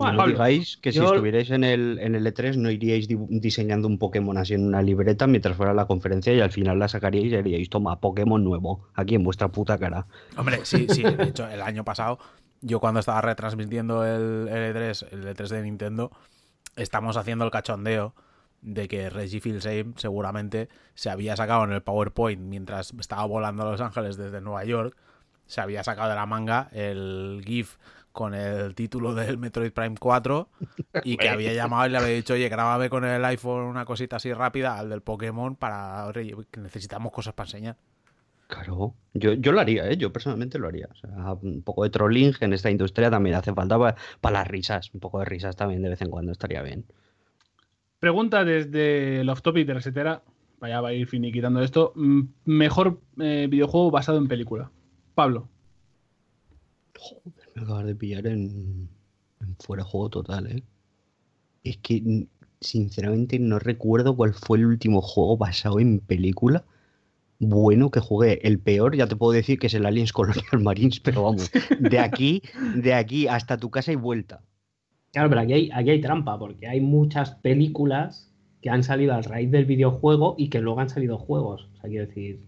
No 0.00 0.16
Pablo, 0.16 0.32
digáis 0.32 0.76
que 0.78 0.92
si 0.92 0.98
estuvierais 0.98 1.50
en 1.50 1.64
el, 1.64 1.98
en 2.00 2.14
el 2.14 2.26
E3 2.26 2.56
no 2.56 2.70
iríais 2.70 3.06
di- 3.08 3.16
diseñando 3.28 3.86
un 3.88 3.98
Pokémon 3.98 4.36
así 4.38 4.54
en 4.54 4.66
una 4.66 4.82
libreta 4.82 5.26
mientras 5.26 5.56
fuera 5.56 5.74
la 5.74 5.86
conferencia 5.86 6.32
y 6.32 6.40
al 6.40 6.50
final 6.50 6.78
la 6.78 6.88
sacaríais 6.88 7.32
y 7.32 7.36
diríais, 7.36 7.68
toma, 7.70 8.00
Pokémon 8.00 8.42
nuevo, 8.42 8.88
aquí 8.94 9.14
en 9.14 9.22
vuestra 9.24 9.48
puta 9.48 9.78
cara. 9.78 10.06
Hombre, 10.36 10.60
sí, 10.64 10.86
sí. 10.88 11.02
De 11.02 11.24
hecho, 11.24 11.46
el 11.48 11.60
año 11.62 11.84
pasado, 11.84 12.18
yo 12.62 12.80
cuando 12.80 13.00
estaba 13.00 13.20
retransmitiendo 13.20 14.04
el, 14.04 14.48
el 14.48 14.74
E3, 14.74 15.06
el 15.12 15.24
E3 15.26 15.48
de 15.48 15.62
Nintendo, 15.62 16.10
estamos 16.76 17.16
haciendo 17.16 17.44
el 17.44 17.50
cachondeo 17.50 18.14
de 18.62 18.88
que 18.88 19.08
Reggie 19.08 19.40
Fils-Aime 19.40 19.94
seguramente 19.96 20.68
se 20.94 21.08
había 21.10 21.34
sacado 21.36 21.64
en 21.64 21.72
el 21.72 21.82
PowerPoint 21.82 22.40
mientras 22.42 22.92
estaba 22.98 23.24
volando 23.24 23.66
a 23.66 23.70
Los 23.72 23.80
Ángeles 23.80 24.16
desde 24.18 24.40
Nueva 24.40 24.64
York, 24.64 24.96
se 25.46 25.60
había 25.62 25.82
sacado 25.82 26.10
de 26.10 26.14
la 26.14 26.26
manga 26.26 26.68
el 26.72 27.42
GIF 27.44 27.76
con 28.12 28.34
el 28.34 28.74
título 28.74 29.14
del 29.14 29.38
Metroid 29.38 29.72
Prime 29.72 29.96
4 29.98 30.48
y 31.04 31.16
que 31.16 31.28
había 31.28 31.52
llamado 31.52 31.86
y 31.86 31.90
le 31.90 31.98
había 31.98 32.14
dicho, 32.14 32.34
oye, 32.34 32.48
grábame 32.48 32.90
con 32.90 33.04
el 33.04 33.24
iPhone 33.24 33.64
una 33.64 33.84
cosita 33.84 34.16
así 34.16 34.32
rápida 34.32 34.78
al 34.78 34.90
del 34.90 35.02
Pokémon 35.02 35.56
para 35.56 36.10
que 36.12 36.60
necesitamos 36.60 37.12
cosas 37.12 37.34
para 37.34 37.46
enseñar. 37.46 37.76
Claro, 38.50 38.94
yo, 39.14 39.34
yo 39.34 39.52
lo 39.52 39.60
haría, 39.60 39.88
¿eh? 39.88 39.96
yo 39.96 40.12
personalmente 40.12 40.58
lo 40.58 40.66
haría. 40.66 40.88
O 40.90 40.94
sea, 40.96 41.32
un 41.40 41.62
poco 41.62 41.84
de 41.84 41.90
trolling 41.90 42.34
en 42.40 42.52
esta 42.52 42.68
industria 42.68 43.08
también 43.08 43.36
hace 43.36 43.54
falta 43.54 43.78
para 44.20 44.38
las 44.38 44.48
risas. 44.48 44.92
Un 44.92 44.98
poco 44.98 45.20
de 45.20 45.24
risas 45.24 45.54
también 45.54 45.82
de 45.82 45.90
vez 45.90 46.02
en 46.02 46.10
cuando 46.10 46.32
estaría 46.32 46.60
bien. 46.60 46.84
Pregunta 48.00 48.44
desde 48.44 49.20
el 49.20 49.28
off 49.28 49.42
topic 49.42 49.66
de 49.68 49.74
Resetera. 49.74 50.22
Vaya, 50.58 50.80
va 50.80 50.88
a 50.88 50.92
ir 50.92 51.06
finiquitando 51.06 51.62
esto. 51.62 51.92
Mm, 51.94 52.22
Mejor 52.44 53.00
eh, 53.20 53.46
videojuego 53.48 53.92
basado 53.92 54.18
en 54.18 54.26
película. 54.26 54.70
Pablo. 55.14 55.48
Me 57.54 57.62
acabas 57.62 57.86
de 57.86 57.94
pillar 57.94 58.26
en, 58.26 58.88
en 59.40 59.56
fuera 59.58 59.82
de 59.84 59.90
juego 59.90 60.08
total, 60.10 60.46
¿eh? 60.46 60.62
Es 61.64 61.76
que, 61.78 62.26
sinceramente, 62.60 63.38
no 63.38 63.58
recuerdo 63.58 64.16
cuál 64.16 64.34
fue 64.34 64.58
el 64.58 64.66
último 64.66 65.00
juego 65.02 65.36
basado 65.36 65.80
en 65.80 65.98
película 66.00 66.64
bueno 67.38 67.90
que 67.90 68.00
jugué. 68.00 68.46
El 68.46 68.58
peor, 68.58 68.94
ya 68.96 69.06
te 69.06 69.16
puedo 69.16 69.32
decir 69.32 69.58
que 69.58 69.66
es 69.68 69.74
el 69.74 69.86
Aliens 69.86 70.12
Colonial 70.12 70.44
Marines, 70.62 71.00
pero 71.00 71.22
vamos, 71.24 71.50
de 71.78 71.98
aquí, 71.98 72.42
de 72.76 72.92
aquí 72.94 73.26
hasta 73.28 73.56
tu 73.56 73.70
casa 73.70 73.92
y 73.92 73.96
vuelta. 73.96 74.42
Claro, 75.12 75.28
pero 75.30 75.40
aquí 75.40 75.52
hay, 75.54 75.70
aquí 75.72 75.90
hay 75.90 76.00
trampa, 76.00 76.38
porque 76.38 76.68
hay 76.68 76.80
muchas 76.80 77.32
películas 77.36 78.30
que 78.62 78.70
han 78.70 78.84
salido 78.84 79.14
a 79.14 79.22
raíz 79.22 79.50
del 79.50 79.64
videojuego 79.64 80.34
y 80.38 80.50
que 80.50 80.60
luego 80.60 80.80
han 80.80 80.90
salido 80.90 81.16
juegos. 81.18 81.68
O 81.72 81.80
sea, 81.80 81.90
quiero 81.90 82.06
decir, 82.06 82.40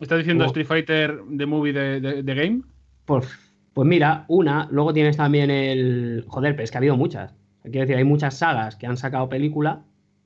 ¿Estás 0.00 0.18
diciendo. 0.18 0.44
Street 0.46 0.66
Fighter 0.66 1.20
The 1.36 1.46
Movie 1.46 1.72
de, 1.72 2.00
de- 2.00 2.22
de 2.22 2.34
Game? 2.34 2.62
Pues, 3.04 3.26
pues 3.74 3.86
mira, 3.88 4.24
una, 4.28 4.68
luego 4.70 4.92
tienes 4.92 5.16
también 5.16 5.50
el. 5.50 6.24
Joder, 6.28 6.54
pero 6.54 6.64
es 6.64 6.70
que 6.70 6.76
ha 6.76 6.80
habido 6.80 6.96
muchas. 6.96 7.34
Quiero 7.62 7.80
decir, 7.80 7.96
hay 7.96 8.04
muchas 8.04 8.34
sagas 8.38 8.76
que 8.76 8.86
han 8.86 8.96
sacado 8.96 9.28
película 9.28 9.82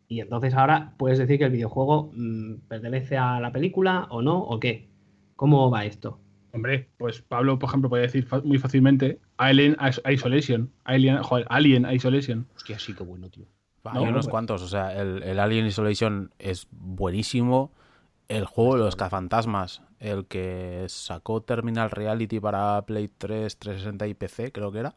y 0.09 0.21
entonces 0.21 0.55
ahora 0.55 0.93
puedes 0.99 1.19
decir 1.19 1.39
que 1.39 1.45
el 1.45 1.51
videojuego 1.51 2.13
mm, 2.15 2.55
pertenece 2.69 3.17
a 3.19 3.41
la 3.41 3.51
película 3.53 4.07
o 4.11 4.23
no, 4.23 4.39
o 4.39 4.61
qué. 4.61 4.89
¿Cómo 5.37 5.71
va 5.71 5.85
esto? 5.85 6.21
Hombre, 6.53 6.89
pues 6.99 7.21
Pablo, 7.23 7.59
por 7.59 7.69
ejemplo, 7.69 7.89
puede 7.91 8.05
decir 8.05 8.27
muy 8.45 8.59
fácilmente 8.59 9.19
Alien 9.37 9.77
Is- 9.89 10.01
Isolation. 10.09 10.71
Alien, 10.85 11.21
joder, 11.23 11.45
Alien 11.51 11.85
Isolation. 11.91 12.47
Hostia, 12.55 12.79
sí, 12.79 12.95
qué 12.95 13.03
bueno, 13.03 13.29
tío. 13.29 13.47
No, 13.85 13.91
hay 13.91 14.03
unos 14.05 14.27
pues- 14.27 14.29
cuantos, 14.29 14.63
o 14.63 14.69
sea, 14.69 14.93
el, 14.99 15.23
el 15.25 15.41
Alien 15.41 15.67
Isolation 15.67 16.31
es 16.39 16.69
buenísimo. 16.71 17.73
El 18.29 18.45
juego 18.47 18.77
de 18.79 18.85
los 18.85 18.95
cazafantasmas, 18.97 19.83
el 20.05 20.27
que 20.27 20.85
sacó 20.89 21.41
Terminal 21.43 21.91
Reality 21.91 22.41
para 22.41 22.83
Play 22.87 23.09
3, 23.17 23.57
360 23.59 24.07
y 24.07 24.15
PC, 24.15 24.53
creo 24.53 24.71
que 24.73 24.79
era. 24.81 24.95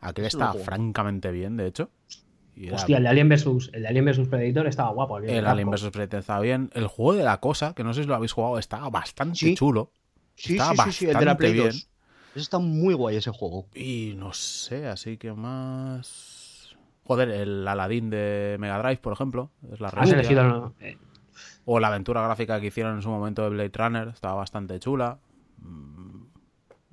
Aquel 0.00 0.30
juego. 0.30 0.54
francamente 0.64 1.30
bien, 1.30 1.56
de 1.56 1.66
hecho. 1.66 1.90
Y 2.56 2.70
Hostia, 2.70 2.98
el 2.98 3.04
de 3.04 3.08
Alien 3.08 3.28
vs. 3.28 3.70
El 3.72 3.82
de 3.82 3.88
Alien 3.88 4.04
vs 4.04 4.28
Predator 4.28 4.66
estaba 4.66 4.90
guapo. 4.90 5.18
El, 5.18 5.28
el. 5.30 5.46
Alien 5.46 5.70
vs 5.70 5.90
Predator 5.90 6.20
estaba 6.20 6.40
bien. 6.40 6.70
El 6.74 6.86
juego 6.86 7.14
de 7.14 7.24
la 7.24 7.38
cosa, 7.40 7.74
que 7.74 7.84
no 7.84 7.94
sé 7.94 8.02
si 8.02 8.08
lo 8.08 8.14
habéis 8.14 8.32
jugado, 8.32 8.58
estaba 8.58 8.90
bastante 8.90 9.36
Sí. 9.38 9.54
chulo. 9.54 9.92
Sí, 10.36 10.54
Está 10.56 10.70
sí, 10.70 10.76
sí, 10.84 10.92
sí, 10.92 11.04
el 11.06 11.14
de 11.18 11.24
la 11.24 11.32
bastante 11.34 11.38
Play 11.38 11.52
bien. 11.52 11.66
2. 11.68 11.74
Ese 12.32 12.40
está 12.40 12.58
muy 12.58 12.94
guay 12.94 13.16
ese 13.16 13.30
juego. 13.30 13.66
Y 13.74 14.14
no 14.16 14.32
sé, 14.32 14.86
así 14.86 15.16
que 15.16 15.32
más. 15.32 16.76
Joder, 17.04 17.28
el 17.30 17.66
Aladdin 17.66 18.08
de 18.10 18.56
Mega 18.60 18.78
Drive, 18.78 18.98
por 18.98 19.12
ejemplo. 19.12 19.50
Es 19.72 19.80
la 19.80 19.88
Has 19.88 19.94
rehostia. 19.94 20.18
elegido. 20.18 20.74
O 21.64 21.80
la 21.80 21.88
aventura 21.88 22.22
gráfica 22.22 22.60
que 22.60 22.68
hicieron 22.68 22.96
en 22.96 23.02
su 23.02 23.10
momento 23.10 23.42
de 23.42 23.50
Blade 23.50 23.72
Runner, 23.74 24.08
estaba 24.08 24.34
bastante 24.34 24.78
chula. 24.80 25.18
Mm, 25.58 26.24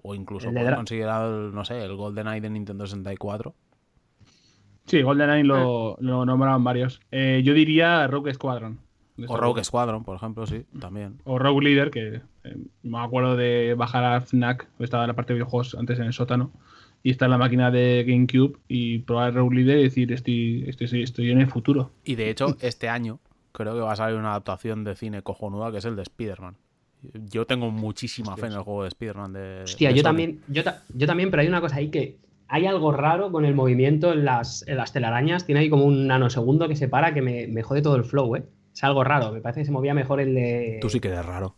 O 0.04 0.16
incluso 0.16 0.52
puedo 0.52 0.76
considerar, 0.76 1.26
el, 1.30 1.54
no 1.54 1.66
sé, 1.66 1.84
el 1.84 1.96
GoldenEye 1.96 2.42
de 2.42 2.50
Nintendo 2.50 2.86
64. 2.86 3.54
Sí, 4.86 5.02
GoldenEye 5.02 5.44
lo, 5.44 5.98
lo 6.00 6.26
nombraban 6.26 6.64
varios. 6.64 7.02
Eh, 7.12 7.42
yo 7.44 7.54
diría 7.54 8.08
Rogue 8.08 8.34
Squadron. 8.34 8.80
O 9.28 9.36
Rogue. 9.36 9.64
Squadron, 9.64 10.04
por 10.04 10.16
ejemplo, 10.16 10.46
sí, 10.46 10.66
también. 10.80 11.20
O 11.24 11.40
Rogue 11.40 11.64
Leader, 11.64 11.90
que 11.90 12.22
eh, 12.44 12.58
me 12.84 13.00
acuerdo 13.00 13.36
de 13.36 13.74
bajar 13.76 14.04
a 14.04 14.22
FNAC, 14.22 14.68
estaba 14.80 15.04
en 15.04 15.08
la 15.08 15.16
parte 15.16 15.34
de 15.34 15.40
videojuegos 15.40 15.76
antes 15.76 15.98
en 16.00 16.06
el 16.06 16.14
sótano, 16.14 16.52
y 17.04 17.10
está 17.10 17.26
en 17.26 17.32
la 17.32 17.38
máquina 17.40 17.72
de 17.72 18.06
GameCube 18.08 18.60
y 18.68 19.00
probar 19.00 19.34
Rogue 19.34 19.56
Leader 19.56 19.80
y 19.80 19.84
decir, 19.84 20.14
estoy, 20.14 20.66
estoy, 20.68 21.02
estoy 21.02 21.32
en 21.32 21.42
el 21.42 21.48
futuro. 21.48 21.92
Y 22.06 22.16
de 22.16 22.30
hecho, 22.30 22.56
este 22.62 22.90
año 22.90 23.20
creo 23.58 23.74
que 23.74 23.80
va 23.82 23.92
a 23.94 23.96
salir 23.96 24.18
una 24.18 24.30
adaptación 24.32 24.84
de 24.84 24.96
cine 24.96 25.22
cojonuda 25.24 25.72
que 25.72 25.80
es 25.80 25.86
el 25.86 25.96
de 25.96 26.04
Spider-Man. 26.04 26.56
Yo 27.30 27.46
tengo 27.46 27.70
muchísima 27.72 28.36
fe 28.38 28.48
en 28.48 28.54
el 28.54 28.62
juego 28.62 28.84
de 28.84 28.90
Spider-Man 28.90 29.34
de. 29.34 29.62
Hostia, 29.64 29.90
de 29.90 29.96
yo 29.96 30.02
Sony. 30.02 30.08
también, 30.08 30.42
yo, 30.48 30.64
ta- 30.64 30.84
yo 30.94 31.06
también, 31.08 31.30
pero 31.32 31.42
hay 31.42 31.48
una 31.48 31.62
cosa 31.62 31.76
ahí 31.78 31.90
que 31.90 32.18
hay 32.48 32.66
algo 32.66 32.92
raro 32.92 33.32
con 33.32 33.46
el 33.46 33.54
movimiento 33.54 34.14
en 34.14 34.26
las, 34.26 34.68
en 34.68 34.78
las 34.78 34.94
telarañas. 34.94 35.46
Tiene 35.46 35.62
ahí 35.62 35.70
como 35.70 35.86
un 35.86 36.08
nanosegundo 36.08 36.68
que 36.68 36.76
se 36.76 36.88
para 36.88 37.14
que 37.14 37.22
me, 37.22 37.48
me 37.48 37.62
jode 37.62 37.82
todo 37.82 37.96
el 37.98 38.04
flow, 38.04 38.36
¿eh? 38.38 38.44
Es 38.74 38.84
algo 38.84 39.04
raro. 39.04 39.32
Me 39.32 39.42
parece 39.42 39.62
que 39.62 39.66
se 39.66 39.72
movía 39.72 39.94
mejor 39.94 40.20
el 40.22 40.34
de. 40.34 40.80
Tú 40.82 40.90
sí 40.90 41.00
que 41.00 41.10
eres 41.10 41.26
raro. 41.26 41.56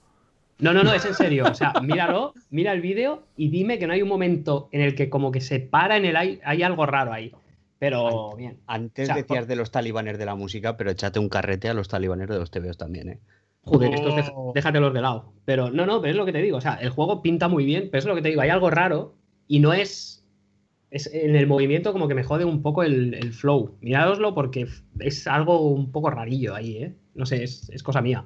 No, 0.60 0.74
no, 0.74 0.84
no, 0.84 0.94
es 0.94 1.06
en 1.06 1.14
serio. 1.14 1.46
O 1.50 1.54
sea, 1.56 1.72
míralo, 1.82 2.34
mira 2.50 2.74
el 2.74 2.82
vídeo 2.82 3.24
y 3.38 3.48
dime 3.50 3.80
que 3.80 3.88
no 3.88 3.94
hay 3.94 4.02
un 4.02 4.10
momento 4.10 4.68
en 4.74 4.82
el 4.82 4.94
que 4.94 5.10
como 5.10 5.32
que 5.32 5.40
se 5.40 5.62
para 5.62 5.96
en 5.96 6.04
el 6.04 6.18
aire. 6.18 6.42
Hay 6.44 6.64
algo 6.64 6.86
raro 6.86 7.14
ahí. 7.14 7.32
Pero 7.80 8.36
bien. 8.36 8.58
Antes 8.68 9.04
O 9.04 9.06
sea, 9.08 9.16
decías 9.16 9.40
por- 9.40 9.48
de 9.48 9.56
los 9.56 9.72
talibanes 9.72 10.18
de 10.18 10.26
la 10.26 10.36
música, 10.36 10.76
pero 10.78 10.92
échate 10.92 11.18
un 11.20 11.30
carrete 11.30 11.70
a 11.70 11.74
los 11.74 11.88
talibanes 11.88 12.28
de 12.28 12.38
los 12.38 12.52
TVOs 12.52 12.78
también, 12.78 13.10
¿eh? 13.10 13.20
Joder, 13.64 13.94
estos 13.94 14.16
deja- 14.16 14.34
déjatelos 14.54 14.94
de 14.94 15.02
lado. 15.02 15.34
Pero 15.46 15.70
no, 15.70 15.86
no, 15.86 16.02
pero 16.02 16.12
es 16.12 16.18
lo 16.18 16.26
que 16.26 16.32
te 16.34 16.42
digo. 16.42 16.58
O 16.58 16.62
sea, 16.62 16.76
el 16.76 16.90
juego 16.90 17.22
pinta 17.22 17.48
muy 17.48 17.66
bien, 17.66 17.90
pero 17.92 18.00
es 18.00 18.06
lo 18.06 18.16
que 18.16 18.22
te 18.22 18.30
digo. 18.30 18.42
Hay 18.42 18.50
algo 18.50 18.70
raro 18.70 19.16
y 19.48 19.60
no 19.60 19.74
es. 19.74 20.26
Es 20.92 21.06
en 21.14 21.36
el 21.36 21.46
movimiento 21.46 21.94
como 21.94 22.08
que 22.08 22.16
me 22.16 22.24
jode 22.24 22.46
un 22.46 22.62
poco 22.64 22.82
el, 22.84 23.14
el 23.14 23.32
flow. 23.32 23.76
Mirádoslo 23.82 24.34
porque 24.34 24.68
es 25.00 25.28
algo 25.28 25.70
un 25.70 25.92
poco 25.92 26.10
rarillo 26.10 26.56
ahí, 26.56 26.78
¿eh? 26.78 26.96
No 27.14 27.26
sé, 27.28 27.44
es, 27.44 27.70
es 27.70 27.84
cosa 27.84 28.02
mía. 28.02 28.26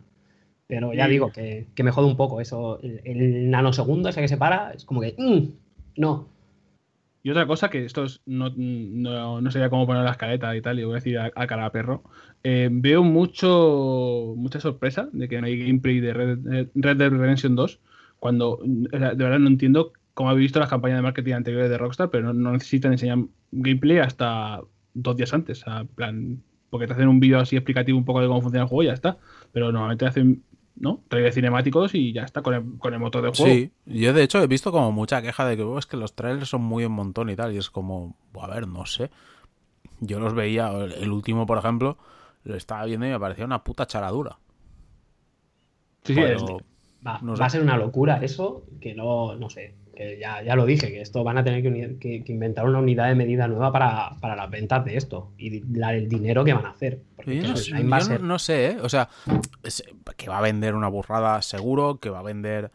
Pero 0.68 0.94
ya 0.94 1.06
Sí. 1.06 1.12
digo 1.12 1.30
que, 1.32 1.68
que 1.76 1.84
me 1.84 1.92
jode 1.92 2.08
un 2.08 2.16
poco 2.16 2.40
eso. 2.40 2.80
El, 2.82 3.02
el 3.04 3.50
nanosegundo 3.50 4.08
ese 4.10 4.22
que 4.22 4.28
se 4.30 4.38
para 4.38 4.72
es 4.72 4.86
como 4.86 5.02
que. 5.02 5.14
mm, 5.18 6.00
no. 6.02 6.30
Y 7.24 7.30
otra 7.32 7.48
cosa 7.48 7.70
que 7.70 7.86
esto 7.86 8.04
es- 8.04 8.22
no, 8.26 8.50
no, 8.58 9.42
no 9.42 9.52
sabía 9.52 9.70
cómo 9.70 9.88
poner 9.88 10.04
la 10.04 10.12
escaleta 10.12 10.56
y 10.56 10.62
tal, 10.62 10.80
y 10.80 10.84
voy 10.84 10.94
a 10.94 10.96
decir 10.96 11.18
a, 11.20 11.32
a 11.36 11.48
cara 11.48 11.66
a 11.66 11.72
perro. 11.72 12.04
eh, 12.44 12.70
veo 12.72 13.04
mucho 13.04 14.34
mucha 14.38 14.60
sorpresa 14.60 15.10
de 15.14 15.28
que 15.30 15.40
no 15.40 15.48
hay 15.48 15.58
gameplay 15.60 16.00
de 16.02 16.14
Red, 16.14 16.40
Red 16.76 16.98
Dead 16.98 17.10
Redemption 17.12 17.56
2, 17.56 17.80
cuando 18.20 18.60
de 18.66 18.90
verdad 19.16 19.40
no 19.40 19.48
entiendo 19.48 19.94
cómo 20.14 20.30
habéis 20.30 20.46
visto 20.48 20.60
las 20.60 20.70
campañas 20.70 20.98
de 20.98 21.02
marketing 21.04 21.34
anteriores 21.34 21.70
de 21.70 21.78
Rockstar, 21.78 22.10
pero 22.10 22.34
no, 22.34 22.52
necesitan 22.52 22.92
enseñar 22.94 23.20
gameplay 23.52 23.98
hasta 24.00 24.62
dos 24.94 25.16
días 25.16 25.34
antes. 25.34 25.64
En 25.68 25.88
plan, 25.88 26.44
porque 26.70 26.88
te 26.88 26.94
hacen 26.94 27.08
un 27.08 27.20
vídeo 27.20 27.40
así 27.40 27.56
explicativo 27.56 27.98
un 27.98 28.06
poco 28.06 28.22
de 28.22 28.28
cómo 28.28 28.42
funciona 28.42 28.64
el 28.64 28.70
juego 28.70 28.84
y 28.84 28.88
ya 28.88 28.94
está. 28.94 29.18
Pero 29.52 29.72
normalmente 29.72 30.06
hacen, 30.06 30.44
¿no? 30.76 31.02
Trailers 31.08 31.36
cinemáticos 31.36 31.94
y 31.96 32.14
ya 32.14 32.24
está 32.24 32.42
con 32.42 32.54
el, 32.54 32.78
con 32.80 32.94
el 32.94 33.00
motor 33.00 33.22
del 33.24 33.36
juego. 33.36 33.54
Sí, 33.54 33.72
yo 33.86 34.14
de 34.14 34.24
hecho 34.24 34.42
he 34.42 34.48
visto 34.48 34.72
como 34.72 34.92
mucha 34.92 35.22
queja 35.22 35.46
de 35.46 35.56
que 35.58 35.64
"Oh, 35.64 35.78
es 35.78 35.86
que 35.86 35.98
los 35.98 36.14
trailers 36.16 36.50
son 36.50 36.62
muy 36.64 36.84
un 36.86 36.94
montón 36.94 37.30
y 37.30 37.36
tal, 37.36 37.54
y 37.54 37.58
es 37.58 37.70
como, 37.70 38.16
a 38.40 38.48
ver, 38.48 38.68
no 38.68 38.86
sé. 38.86 39.10
Yo 40.00 40.20
los 40.20 40.34
veía, 40.34 40.70
el 40.72 41.12
último, 41.12 41.46
por 41.46 41.58
ejemplo, 41.58 41.98
lo 42.44 42.56
estaba 42.56 42.84
viendo 42.86 43.06
y 43.06 43.10
me 43.10 43.20
parecía 43.20 43.46
una 43.46 43.64
puta 43.64 43.86
charadura. 43.88 44.38
Sí, 46.04 46.14
sí, 46.16 46.20
Pero- 46.22 46.58
es- 46.58 46.64
Va, 47.06 47.20
No 47.22 47.36
va 47.36 47.46
a 47.46 47.50
ser 47.50 47.62
una 47.62 47.78
locura 47.78 48.20
eso, 48.24 48.64
que 48.80 48.94
no, 48.96 49.36
no 49.36 49.50
sé, 49.50 49.76
que 49.96 50.18
ya, 50.20 50.42
ya 50.42 50.56
lo 50.56 50.66
dije, 50.66 50.88
que 50.88 51.02
esto 51.02 51.24
van 51.24 51.38
a 51.38 51.44
tener 51.44 51.62
que, 51.62 51.68
uni- 51.68 51.98
que- 52.00 52.24
que 52.24 52.32
inventar 52.32 52.66
una 52.66 52.80
unidad 52.80 53.08
de 53.10 53.16
medida 53.16 53.48
nueva 53.48 53.72
para, 53.72 54.12
para 54.22 54.36
las 54.36 54.50
ventas 54.50 54.84
de 54.86 54.96
esto 54.98 55.32
y 55.38 55.62
la- 55.78 55.94
el 55.94 56.08
dinero 56.08 56.44
que 56.46 56.54
van 56.54 56.66
a 56.66 56.70
hacer. 56.70 57.02
Porque 57.16 57.36
Yo 57.38 57.48
no, 57.50 57.56
sé- 57.58 57.74
a 57.76 57.80
yo 57.80 57.84
no- 57.86 58.00
ser- 58.02 58.22
no 58.24 58.40
sé, 58.40 58.66
¿eh? 58.72 58.78
O 58.82 58.90
sea, 58.90 59.10
es- 59.64 59.84
que 60.18 60.30
va 60.30 60.38
a 60.38 60.42
vender 60.42 60.76
una 60.76 60.88
burrada 60.88 61.42
seguro, 61.42 62.00
que 62.00 62.10
va 62.10 62.20
a 62.20 62.24
vender 62.24 62.72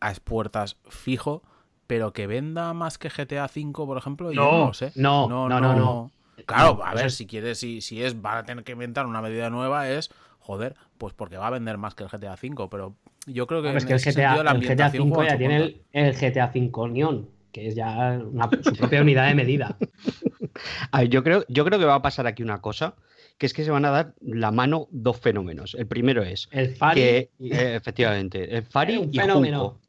a 0.00 0.12
puertas 0.22 0.76
fijo, 0.88 1.42
pero 1.86 2.12
que 2.12 2.26
venda 2.26 2.72
más 2.74 2.98
que 2.98 3.08
GTA 3.10 3.46
V, 3.46 3.72
por 3.86 3.96
ejemplo, 3.98 4.30
yo 4.32 4.40
No, 4.42 4.66
no 4.66 4.74
sé. 4.74 4.92
no, 4.94 5.28
no, 5.28 5.48
no, 5.48 5.60
no. 5.74 6.10
Claro, 6.46 6.76
No, 6.76 6.84
a 6.84 6.90
eso 6.92 6.96
ver, 7.02 7.10
si 7.10 7.26
quieres, 7.26 7.58
si, 7.58 7.80
si 7.80 8.02
es, 8.02 8.20
van 8.22 8.38
a 8.38 8.44
tener 8.44 8.62
que 8.62 8.72
inventar 8.72 9.06
una 9.06 9.20
medida 9.20 9.50
nueva, 9.50 9.88
es, 9.90 10.10
joder, 10.38 10.76
pues 10.96 11.12
porque 11.14 11.36
va 11.36 11.48
a 11.48 11.50
vender 11.50 11.78
más 11.78 11.94
que 11.96 12.04
el 12.04 12.10
GTA 12.10 12.34
V, 12.40 12.68
pero 12.70 12.94
yo 13.26 13.46
creo 13.46 13.62
que 13.62 13.76
es 13.76 13.84
el 13.84 13.98
GTA, 13.98 14.34
el 14.36 14.42
GTA 14.42 14.50
ambientación 14.50 15.02
5 15.04 15.14
juega 15.16 15.32
ya 15.32 15.38
tiene 15.38 15.56
el, 15.56 15.82
el 15.92 16.14
GTA 16.14 16.50
5 16.52 16.88
Neon, 16.88 17.28
que 17.52 17.68
es 17.68 17.74
ya 17.74 18.18
una- 18.24 18.48
su 18.62 18.72
propia 18.74 19.02
unidad 19.02 19.28
de 19.28 19.34
medida. 19.34 19.76
A 20.90 21.00
ver, 21.00 21.08
yo, 21.08 21.22
creo, 21.22 21.44
yo 21.48 21.64
creo 21.64 21.78
que 21.78 21.84
va 21.84 21.94
a 21.96 22.02
pasar 22.02 22.26
aquí 22.26 22.42
una 22.42 22.60
cosa, 22.60 22.94
que 23.38 23.46
es 23.46 23.54
que 23.54 23.64
se 23.64 23.70
van 23.70 23.84
a 23.84 23.90
dar 23.90 24.14
la 24.20 24.50
mano 24.50 24.88
dos 24.90 25.18
fenómenos. 25.20 25.74
El 25.74 25.86
primero 25.86 26.22
es 26.22 26.48
El 26.50 26.74
Fari. 26.74 27.00
que, 27.00 27.30
eh, 27.40 27.74
efectivamente, 27.76 28.56
el 28.56 28.64
Fari 28.64 28.96
un 28.96 29.10
y 29.12 29.18
fenómeno. 29.18 29.58
Junco. 29.60 29.80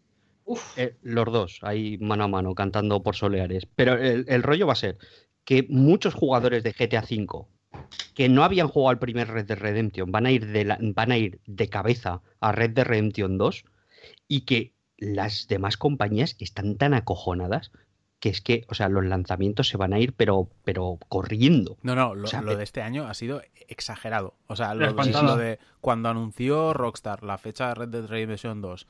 Uf, 0.45 0.77
Eh, 0.77 0.95
los 1.03 1.25
dos, 1.31 1.59
ahí 1.63 1.97
mano 1.99 2.23
a 2.23 2.27
mano, 2.27 2.53
cantando 2.55 3.01
por 3.03 3.15
soleares. 3.15 3.65
Pero 3.75 3.93
el, 3.93 4.25
el 4.27 4.43
rollo 4.43 4.67
va 4.67 4.73
a 4.73 4.75
ser 4.75 4.97
que 5.45 5.65
muchos 5.69 6.13
jugadores 6.13 6.63
de 6.63 6.73
GTA 6.73 7.01
V 7.01 7.45
que 8.13 8.29
no 8.29 8.43
habían 8.43 8.67
jugado 8.67 8.89
al 8.89 8.99
primer 8.99 9.27
Red 9.29 9.45
Dead 9.47 9.57
Redemption 9.59 10.11
van 10.11 10.25
a 10.25 10.31
ir 10.31 10.47
de, 10.47 10.65
la- 10.65 10.77
van 10.81 11.11
a 11.11 11.17
ir 11.17 11.39
de 11.45 11.67
cabeza 11.69 12.21
a 12.39 12.51
Red 12.51 12.71
Dead 12.71 12.85
Redemption 12.85 13.37
2 13.37 13.65
y 14.27 14.41
que 14.41 14.73
las 14.97 15.47
demás 15.47 15.77
compañías 15.77 16.35
están 16.39 16.75
tan 16.77 16.93
acojonadas 16.93 17.71
que 18.19 18.27
es 18.27 18.41
que, 18.41 18.65
o 18.67 18.73
sea, 18.75 18.89
los 18.89 19.05
lanzamientos 19.05 19.69
se 19.69 19.77
van 19.77 19.93
a 19.93 19.99
ir 19.99 20.11
pero, 20.11 20.49
pero 20.65 20.99
corriendo. 21.07 21.77
No, 21.83 21.95
no, 21.95 22.15
lo, 22.15 22.25
O 22.25 22.27
sea, 22.27 22.41
lo 22.41 22.57
de 22.57 22.63
este 22.65 22.81
año 22.81 23.07
ha 23.07 23.13
sido 23.13 23.41
exagerado. 23.69 24.33
O 24.47 24.57
sea, 24.57 24.75
de- 24.75 24.87
lo 25.23 25.37
de 25.37 25.57
cuando 25.79 26.09
anunció 26.09 26.73
Rockstar 26.73 27.23
la 27.23 27.37
fecha 27.37 27.69
de 27.69 27.75
Red 27.75 27.87
Dead 27.89 28.05
Redemption 28.07 28.61
2 28.61 28.87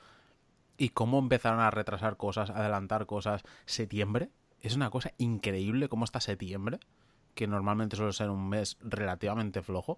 y 0.80 0.90
cómo 0.90 1.20
empezaron 1.20 1.60
a 1.60 1.70
retrasar 1.70 2.18
cosas, 2.18 2.50
adelantar 2.50 3.06
cosas, 3.06 3.44
septiembre, 3.68 4.30
es 4.62 4.76
una 4.76 4.90
cosa 4.90 5.12
increíble 5.20 5.90
cómo 5.90 6.06
está 6.06 6.20
septiembre, 6.22 6.80
que 7.36 7.48
normalmente 7.48 7.96
suele 7.96 8.14
ser 8.14 8.30
un 8.30 8.50
mes 8.50 8.78
relativamente 8.82 9.62
flojo, 9.62 9.98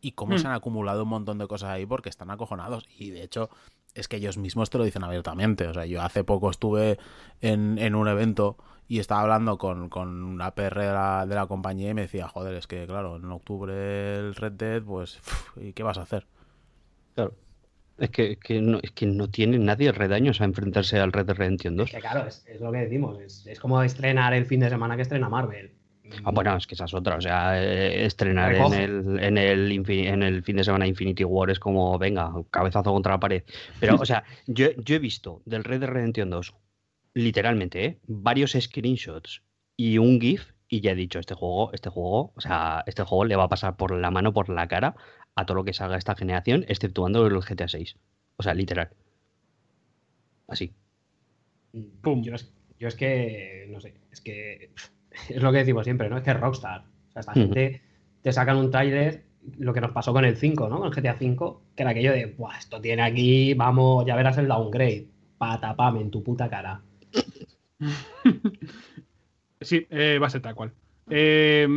y 0.00 0.12
cómo 0.12 0.34
Hmm. 0.34 0.38
se 0.38 0.46
han 0.48 0.54
acumulado 0.54 1.04
un 1.04 1.10
montón 1.10 1.38
de 1.38 1.46
cosas 1.46 1.70
ahí 1.70 1.86
porque 1.86 2.08
están 2.08 2.30
acojonados. 2.30 2.88
Y 2.98 3.10
de 3.10 3.22
hecho, 3.22 3.50
es 3.94 4.08
que 4.08 4.16
ellos 4.16 4.36
mismos 4.36 4.68
te 4.68 4.78
lo 4.78 4.84
dicen 4.84 5.04
abiertamente. 5.04 5.66
O 5.68 5.74
sea, 5.74 5.86
yo 5.86 6.02
hace 6.02 6.24
poco 6.24 6.50
estuve 6.50 6.98
en, 7.40 7.78
en 7.78 7.94
un 7.94 8.08
evento 8.08 8.56
y 8.88 8.98
estaba 8.98 9.20
hablando 9.22 9.58
con, 9.58 9.88
con 9.88 10.24
una 10.24 10.50
PR 10.56 10.80
de 10.80 10.92
la, 10.92 11.24
de 11.26 11.34
la 11.36 11.46
compañía 11.46 11.90
y 11.90 11.94
me 11.94 12.02
decía, 12.02 12.26
joder, 12.26 12.54
es 12.56 12.66
que 12.66 12.84
claro, 12.86 13.16
en 13.16 13.30
octubre 13.30 14.16
el 14.16 14.34
Red 14.34 14.52
Dead, 14.54 14.82
pues, 14.82 15.20
¿y 15.56 15.72
qué 15.72 15.82
vas 15.84 15.98
a 15.98 16.02
hacer? 16.02 16.26
Claro. 17.14 17.34
Es 17.98 18.10
que, 18.10 18.38
que 18.38 18.60
no, 18.60 18.80
es 18.82 18.90
que 18.90 19.06
no 19.06 19.28
tiene 19.30 19.58
nadie 19.58 19.92
redaños 19.92 20.40
a 20.40 20.44
enfrentarse 20.46 20.98
al 20.98 21.12
Red 21.12 21.26
Dead 21.26 21.36
Redemption 21.36 21.76
2. 21.76 21.90
que 21.90 22.00
claro, 22.00 22.26
es, 22.26 22.44
es 22.48 22.60
lo 22.60 22.72
que 22.72 22.78
decimos. 22.78 23.20
Es, 23.20 23.46
es 23.46 23.60
como 23.60 23.80
estrenar 23.82 24.34
el 24.34 24.46
fin 24.46 24.60
de 24.60 24.68
semana 24.70 24.96
que 24.96 25.02
estrena 25.02 25.28
Marvel. 25.28 25.72
Ah, 26.24 26.30
bueno, 26.32 26.56
es 26.56 26.66
que 26.66 26.74
esa 26.74 26.84
es 26.84 26.94
otra. 26.94 27.16
O 27.16 27.20
sea, 27.20 27.62
eh, 27.62 28.04
estrenar 28.04 28.54
en 28.54 28.72
el, 28.74 29.18
en, 29.20 29.38
el, 29.38 29.70
infin- 29.72 30.06
en 30.08 30.22
el 30.22 30.42
fin 30.42 30.56
de 30.56 30.64
semana 30.64 30.86
Infinity 30.86 31.24
War 31.24 31.50
es 31.50 31.58
como, 31.58 31.98
venga, 31.98 32.32
cabezazo 32.50 32.92
contra 32.92 33.12
la 33.12 33.20
pared. 33.20 33.42
Pero, 33.80 33.96
o 33.96 34.04
sea, 34.06 34.24
yo, 34.46 34.68
yo 34.76 34.96
he 34.96 34.98
visto 34.98 35.42
del 35.44 35.64
Red 35.64 35.80
Dead 35.80 35.88
Redemption 35.90 36.30
2, 36.30 36.54
literalmente, 37.14 37.84
¿eh? 37.84 37.98
varios 38.06 38.52
screenshots 38.58 39.42
y 39.76 39.98
un 39.98 40.20
GIF, 40.20 40.52
y 40.68 40.80
ya 40.80 40.92
he 40.92 40.94
dicho, 40.94 41.18
este 41.18 41.34
juego, 41.34 41.72
este 41.72 41.90
juego, 41.90 42.32
o 42.34 42.40
sea, 42.40 42.82
este 42.86 43.02
juego 43.02 43.24
le 43.26 43.36
va 43.36 43.44
a 43.44 43.48
pasar 43.48 43.76
por 43.76 43.92
la 43.94 44.10
mano, 44.10 44.32
por 44.32 44.48
la 44.48 44.68
cara 44.68 44.94
a 45.34 45.44
todo 45.46 45.56
lo 45.56 45.64
que 45.64 45.72
salga 45.74 45.96
esta 45.96 46.14
generación, 46.14 46.64
exceptuando 46.68 47.26
el 47.26 47.38
GTA 47.40 47.68
6. 47.68 47.96
O 48.36 48.42
sea, 48.42 48.54
literal. 48.54 48.90
Así. 50.48 50.72
Pum. 52.02 52.22
Yo 52.22 52.34
es, 52.34 52.52
yo 52.78 52.88
es 52.88 52.94
que, 52.94 53.66
no 53.70 53.80
sé, 53.80 53.94
es 54.10 54.20
que 54.20 54.70
es 55.28 55.42
lo 55.42 55.52
que 55.52 55.58
decimos 55.58 55.84
siempre, 55.84 56.08
¿no? 56.08 56.18
Es 56.18 56.22
que 56.22 56.30
es 56.30 56.40
Rockstar. 56.40 56.80
O 56.80 57.12
sea, 57.12 57.20
esta 57.20 57.32
gente 57.32 57.82
te 58.22 58.32
sacan 58.32 58.56
un 58.56 58.70
tráiler, 58.70 59.24
lo 59.58 59.74
que 59.74 59.80
nos 59.80 59.90
pasó 59.92 60.12
con 60.12 60.24
el 60.24 60.36
5, 60.36 60.68
¿no? 60.68 60.78
Con 60.78 60.88
el 60.88 60.94
GTA 60.94 61.16
5, 61.18 61.62
que 61.76 61.82
era 61.82 61.90
aquello 61.90 62.12
de, 62.12 62.26
Buah, 62.26 62.58
esto 62.58 62.80
tiene 62.80 63.02
aquí, 63.02 63.54
vamos, 63.54 64.06
ya 64.06 64.16
verás 64.16 64.38
el 64.38 64.48
downgrade. 64.48 65.06
Patapame 65.38 66.00
en 66.00 66.10
tu 66.10 66.22
puta 66.22 66.48
cara. 66.48 66.80
Sí, 69.64 69.86
eh, 69.90 70.18
va 70.20 70.26
a 70.26 70.30
ser 70.30 70.42
tal 70.42 70.56
cual. 70.56 70.72
Eh, 71.08 71.68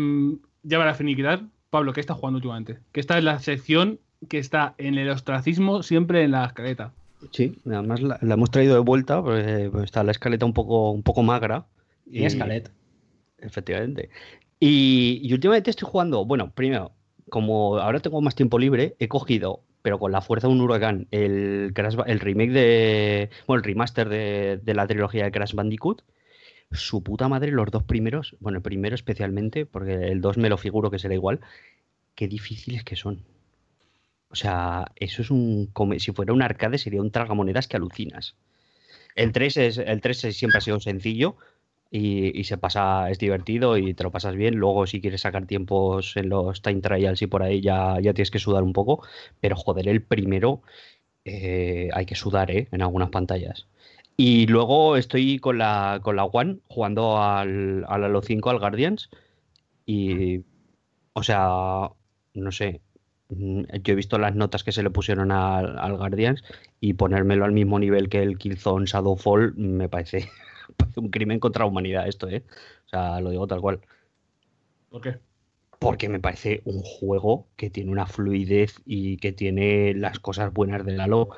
ya 0.64 0.78
para 0.80 0.96
finiquitar, 0.96 1.44
Pablo, 1.70 1.94
¿qué 1.94 2.00
estás 2.00 2.18
jugando 2.18 2.38
últimamente? 2.38 2.80
Que 2.92 3.00
esta 3.00 3.18
es 3.18 3.24
la 3.24 3.38
sección 3.40 4.00
que 4.28 4.40
está 4.40 4.74
en 4.78 4.98
el 4.98 5.10
ostracismo 5.10 5.84
siempre 5.84 6.24
en 6.24 6.32
la 6.32 6.46
escaleta. 6.46 6.94
Sí, 7.32 7.58
además 7.66 8.02
la, 8.02 8.18
la 8.22 8.34
hemos 8.34 8.52
traído 8.52 8.74
de 8.74 8.82
vuelta, 8.82 9.22
porque 9.22 9.70
pues, 9.72 9.86
está 9.86 10.04
la 10.04 10.12
escaleta 10.12 10.46
un 10.46 10.54
poco, 10.54 10.92
un 10.92 11.04
poco 11.04 11.24
magra. 11.24 11.66
Y 12.10 12.26
Escalet. 12.26 12.72
Efectivamente. 13.46 14.10
Y, 14.60 15.30
últimamente 15.34 15.70
estoy 15.70 15.88
jugando, 15.90 16.26
bueno, 16.26 16.52
primero, 16.54 16.92
como 17.30 17.78
ahora 17.78 18.00
tengo 18.00 18.22
más 18.22 18.36
tiempo 18.36 18.58
libre, 18.60 18.96
he 19.00 19.08
cogido, 19.08 19.62
pero 19.82 20.00
con 20.00 20.12
la 20.12 20.22
fuerza 20.22 20.48
de 20.48 20.54
un 20.54 20.62
huracán, 20.62 21.08
el, 21.12 21.72
Crash 21.76 21.96
el 22.08 22.20
remake 22.20 22.52
de, 22.52 23.30
bueno, 23.48 23.60
el 23.60 23.64
remaster 23.66 24.10
de, 24.10 24.60
de 24.64 24.74
la 24.74 24.88
trilogía 24.88 25.26
de 25.26 25.32
Crash 25.32 25.54
Bandicoot. 25.54 26.02
Su 26.72 27.04
puta 27.04 27.28
madre, 27.30 27.52
los 27.52 27.70
dos 27.70 27.84
primeros, 27.84 28.36
bueno, 28.40 28.58
el 28.58 28.62
primero 28.64 28.96
especialmente, 28.96 29.66
porque 29.68 29.94
el 30.08 30.20
2 30.22 30.38
me 30.38 30.50
lo 30.50 30.58
figuro 30.58 30.90
que 30.90 30.98
será 31.00 31.14
igual, 31.14 31.40
qué 32.16 32.28
difíciles 32.28 32.84
que 32.84 32.96
son. 32.96 33.24
O 34.30 34.36
sea, 34.36 34.92
eso 34.96 35.22
es 35.22 35.30
un. 35.32 35.68
come- 35.68 36.00
Si 36.00 36.12
fuera 36.12 36.34
un 36.34 36.42
arcade, 36.42 36.78
sería 36.80 37.02
un 37.02 37.12
tragamonedas 37.12 37.68
que 37.68 37.78
alucinas. 37.78 38.36
El 39.16 39.32
3, 39.32 39.58
es, 39.58 39.78
el 39.78 40.02
3 40.02 40.24
es- 40.26 40.38
siempre 40.38 40.58
ha 40.58 40.62
sido 40.62 40.80
sencillo 40.80 41.38
y, 41.92 42.44
se 42.44 42.58
pasa, 42.58 43.10
es 43.10 43.20
divertido 43.20 43.78
y 43.78 43.94
te 43.94 44.04
lo 44.04 44.12
pasas 44.12 44.36
bien. 44.36 44.56
Luego, 44.56 44.86
si 44.88 45.02
quieres 45.02 45.22
sacar 45.22 45.46
tiempos 45.46 46.18
en 46.18 46.30
los 46.30 46.62
time 46.62 46.82
trials 46.82 47.22
y 47.22 47.28
por 47.28 47.44
ahí, 47.44 47.62
ya, 47.62 48.00
ya 48.02 48.14
tienes 48.14 48.32
que 48.32 48.40
sudar 48.40 48.64
un 48.64 48.74
poco. 48.74 49.02
Pero 49.40 49.56
joder, 49.56 49.88
el 49.88 50.02
primero 50.04 50.62
eh, 51.26 51.90
hay 51.94 52.06
que 52.06 52.16
sudar, 52.16 52.52
¿eh? 52.52 52.68
En 52.72 52.82
algunas 52.82 53.10
pantallas. 53.10 53.68
Y 54.18 54.48
luego 54.48 54.98
estoy 54.98 55.40
con 55.40 55.58
la, 55.58 56.00
con 56.04 56.16
la 56.16 56.26
One 56.26 56.60
jugando 56.68 57.22
al, 57.22 57.86
al 57.88 58.04
Halo 58.06 58.22
5, 58.22 58.50
al 58.50 58.60
Guardians. 58.60 59.10
Y, 59.86 60.42
o 61.14 61.24
sea, 61.24 61.92
no 62.34 62.52
sé. 62.52 62.82
mm, 63.30 63.64
Yo 63.84 63.94
he 63.94 63.96
visto 63.96 64.18
las 64.18 64.36
notas 64.36 64.64
que 64.64 64.72
se 64.72 64.84
le 64.84 64.90
pusieron 64.92 65.32
al, 65.32 65.78
al 65.80 65.98
Guardians 65.98 66.44
y 66.80 66.94
ponérmelo 66.94 67.46
al 67.46 67.52
mismo 67.54 67.80
nivel 67.80 68.10
que 68.10 68.22
el 68.24 68.38
Killzone 68.38 68.86
Shadowfall 68.86 69.56
me 69.56 69.90
parece 69.90 70.30
un 70.96 71.10
crimen 71.10 71.40
contra 71.40 71.64
la 71.64 71.70
humanidad 71.70 72.08
esto, 72.08 72.28
¿eh? 72.28 72.44
O 72.86 72.90
sea, 72.90 73.20
lo 73.20 73.30
digo 73.30 73.48
tal 73.48 73.62
cual. 73.62 73.82
¿Por 74.90 75.02
qué? 75.02 75.18
Porque 75.80 76.10
me 76.10 76.20
parece 76.20 76.62
un 76.66 76.82
juego 76.82 77.48
que 77.56 77.70
tiene 77.70 77.92
una 77.92 78.08
fluidez 78.08 78.82
y 78.86 79.18
que 79.18 79.32
tiene 79.32 79.94
las 79.94 80.20
cosas 80.20 80.54
buenas 80.54 80.86
del 80.86 81.00
Halo. 81.02 81.30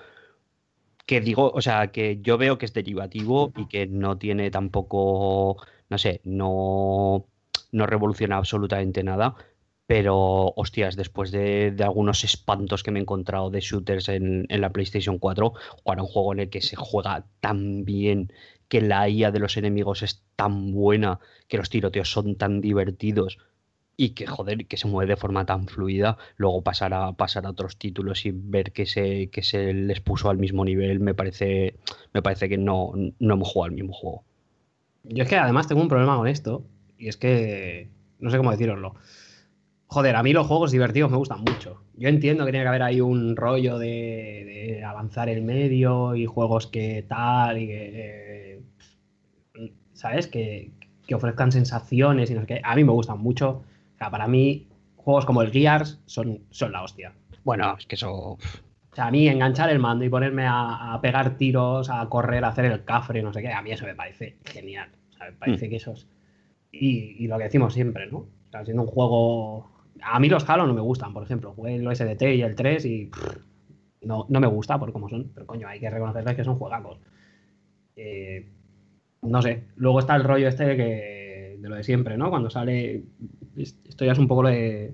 Que 1.05 1.21
digo, 1.21 1.51
o 1.51 1.61
sea, 1.61 1.87
que 1.87 2.19
yo 2.21 2.37
veo 2.37 2.57
que 2.57 2.65
es 2.65 2.73
derivativo 2.73 3.51
y 3.55 3.67
que 3.67 3.87
no 3.87 4.17
tiene 4.17 4.51
tampoco, 4.51 5.57
no 5.89 5.97
sé, 5.97 6.21
no, 6.23 7.25
no 7.71 7.87
revoluciona 7.87 8.37
absolutamente 8.37 9.03
nada. 9.03 9.35
Pero, 9.87 10.53
hostias, 10.57 10.97
después 10.97 11.31
de, 11.31 11.71
de 11.71 11.83
algunos 11.85 12.25
espantos 12.25 12.83
que 12.83 12.91
me 12.91 12.99
he 12.99 13.01
encontrado 13.03 13.49
de 13.49 13.61
shooters 13.61 14.09
en, 14.09 14.45
en 14.49 14.61
la 14.61 14.71
PlayStation 14.73 15.17
4, 15.17 15.53
jugar 15.81 15.99
a 15.99 16.03
un 16.03 16.09
juego 16.09 16.33
en 16.33 16.41
el 16.41 16.49
que 16.49 16.61
se 16.61 16.75
juega 16.75 17.25
tan 17.39 17.85
bien, 17.85 18.33
que 18.67 18.81
la 18.81 19.07
IA 19.09 19.31
de 19.31 19.39
los 19.39 19.57
enemigos 19.57 20.03
es 20.03 20.23
tan 20.35 20.71
buena, 20.73 21.19
que 21.47 21.57
los 21.57 21.69
tiroteos 21.69 22.11
son 22.11 22.35
tan 22.35 22.61
divertidos 22.61 23.37
y 23.99 24.09
que, 24.09 24.27
joder, 24.27 24.67
que 24.67 24.77
se 24.77 24.87
mueve 24.87 25.13
de 25.13 25.17
forma 25.17 25.45
tan 25.45 25.67
fluida, 25.67 26.17
luego 26.37 26.61
pasar 26.61 26.93
a, 26.93 27.13
pasar 27.13 27.47
a 27.47 27.49
otros 27.49 27.77
títulos 27.77 28.25
y 28.25 28.31
ver 28.31 28.71
que 28.71 28.85
se, 28.85 29.29
que 29.31 29.41
se 29.41 29.73
les 29.73 30.01
puso 30.01 30.29
al 30.29 30.37
mismo 30.37 30.63
nivel, 30.63 30.99
me 30.99 31.15
parece, 31.15 31.75
me 32.13 32.21
parece 32.21 32.47
que 32.47 32.57
no, 32.57 32.91
no 33.19 33.33
hemos 33.33 33.49
jugado 33.49 33.71
al 33.71 33.75
mismo 33.75 33.93
juego. 33.93 34.23
Yo 35.03 35.23
es 35.23 35.29
que 35.29 35.37
además 35.37 35.67
tengo 35.67 35.81
un 35.81 35.87
problema 35.87 36.15
con 36.15 36.27
esto, 36.27 36.63
y 36.97 37.07
es 37.07 37.17
que 37.17 37.89
no 38.19 38.29
sé 38.29 38.37
cómo 38.37 38.51
deciroslo. 38.51 38.95
Joder, 39.87 40.15
a 40.15 40.21
mí 40.21 40.33
los 40.33 40.45
juegos 40.45 40.71
divertidos 40.71 41.09
me 41.09 41.17
gustan 41.17 41.39
mucho. 41.39 41.81
Yo 41.95 42.09
entiendo 42.09 42.45
que 42.45 42.51
tiene 42.51 42.65
que 42.65 42.69
haber 42.69 42.83
ahí 42.83 42.99
un 42.99 43.35
rollo 43.35 43.79
de, 43.79 44.75
de 44.77 44.83
avanzar 44.83 45.29
el 45.29 45.41
medio 45.41 46.13
y 46.13 46.25
juegos 46.25 46.67
que 46.67 47.05
tal 47.07 47.57
y 47.57 47.67
que. 47.67 48.26
¿Sabes? 49.93 50.27
Que, 50.27 50.71
que 51.07 51.15
ofrezcan 51.15 51.51
sensaciones 51.51 52.29
y 52.31 52.33
no 52.35 52.41
sé 52.41 52.47
qué. 52.47 52.61
A 52.63 52.75
mí 52.75 52.83
me 52.83 52.91
gustan 52.91 53.19
mucho. 53.19 53.49
O 53.95 53.97
sea, 53.97 54.11
para 54.11 54.27
mí, 54.27 54.67
juegos 54.95 55.25
como 55.25 55.41
el 55.41 55.51
Gears 55.51 55.99
son, 56.05 56.39
son 56.51 56.71
la 56.71 56.83
hostia. 56.83 57.13
Bueno, 57.43 57.75
es 57.77 57.85
que 57.85 57.95
eso. 57.95 58.13
O 58.13 58.37
sea, 58.93 59.07
a 59.07 59.11
mí 59.11 59.27
enganchar 59.27 59.69
el 59.69 59.79
mando 59.79 60.03
y 60.05 60.09
ponerme 60.09 60.45
a, 60.45 60.93
a 60.93 61.01
pegar 61.01 61.37
tiros, 61.37 61.89
a 61.89 62.07
correr, 62.09 62.43
a 62.43 62.49
hacer 62.49 62.65
el 62.65 62.83
cafre, 62.83 63.21
no 63.21 63.31
sé 63.31 63.41
qué, 63.41 63.51
a 63.53 63.61
mí 63.61 63.71
eso 63.71 63.85
me 63.85 63.95
parece 63.95 64.37
genial. 64.43 64.89
O 65.09 65.13
sea, 65.13 65.27
me 65.27 65.33
parece 65.33 65.67
Mm. 65.67 65.69
que 65.69 65.75
eso 65.75 65.93
es. 65.93 66.07
Y, 66.71 67.23
y 67.23 67.27
lo 67.27 67.37
que 67.37 67.45
decimos 67.45 67.73
siempre, 67.73 68.07
¿no? 68.11 68.17
O 68.19 68.27
sea, 68.51 68.63
siendo 68.65 68.83
un 68.83 68.87
juego. 68.89 69.69
A 70.01 70.19
mí 70.19 70.29
los 70.29 70.47
Halo 70.49 70.67
no 70.67 70.73
me 70.73 70.81
gustan, 70.81 71.13
por 71.13 71.23
ejemplo. 71.23 71.53
Jugué 71.53 71.75
el 71.75 71.87
OSDT 71.87 72.21
y 72.35 72.41
el 72.41 72.55
3 72.55 72.85
y. 72.85 73.05
pff, 73.07 73.37
no, 74.01 74.25
no 74.29 74.39
me 74.39 74.47
gusta 74.47 74.77
por 74.79 74.91
cómo 74.91 75.09
son. 75.09 75.31
Pero 75.33 75.45
coño, 75.47 75.67
hay 75.67 75.79
que 75.79 75.89
reconocerles 75.89 76.35
que 76.35 76.43
son 76.43 76.57
juegacos. 76.57 76.99
Eh, 77.95 78.47
no 79.27 79.41
sé. 79.41 79.63
Luego 79.75 79.99
está 79.99 80.15
el 80.15 80.23
rollo 80.23 80.47
este 80.47 80.65
de 80.65 80.77
que. 80.77 81.57
de 81.59 81.69
lo 81.69 81.75
de 81.75 81.83
siempre, 81.83 82.17
¿no? 82.17 82.29
Cuando 82.29 82.49
sale. 82.49 83.03
Esto 83.55 84.05
ya 84.05 84.11
es 84.11 84.19
un 84.19 84.27
poco 84.27 84.47
de 84.47 84.93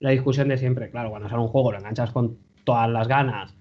la 0.00 0.10
discusión 0.10 0.48
de 0.48 0.58
siempre. 0.58 0.90
Claro, 0.90 1.10
cuando 1.10 1.28
sale 1.28 1.42
un 1.42 1.48
juego, 1.48 1.72
lo 1.72 1.78
enganchas 1.78 2.10
con 2.10 2.38
todas 2.64 2.90
las 2.90 3.08
ganas, 3.08 3.54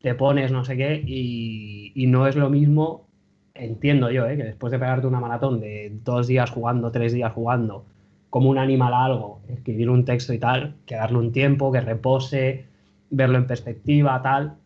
te 0.00 0.14
pones 0.14 0.52
no 0.52 0.64
sé 0.64 0.76
qué, 0.76 1.02
y, 1.06 1.92
y 1.94 2.06
no 2.06 2.26
es 2.26 2.36
lo 2.36 2.50
mismo, 2.50 3.08
entiendo 3.54 4.10
yo, 4.10 4.26
¿eh? 4.26 4.36
que 4.36 4.44
después 4.44 4.70
de 4.70 4.78
pegarte 4.78 5.06
una 5.06 5.20
maratón 5.20 5.60
de 5.60 5.92
dos 6.04 6.26
días 6.26 6.50
jugando, 6.50 6.90
tres 6.92 7.12
días 7.12 7.32
jugando, 7.32 7.84
como 8.30 8.50
un 8.50 8.58
animal 8.58 8.94
a 8.94 9.04
algo, 9.04 9.40
escribir 9.48 9.90
un 9.90 10.04
texto 10.04 10.32
y 10.32 10.38
tal, 10.38 10.76
que 10.86 10.94
darle 10.94 11.18
un 11.18 11.32
tiempo, 11.32 11.72
que 11.72 11.80
repose, 11.80 12.66
verlo 13.10 13.38
en 13.38 13.46
perspectiva, 13.46 14.22
tal. 14.22 14.56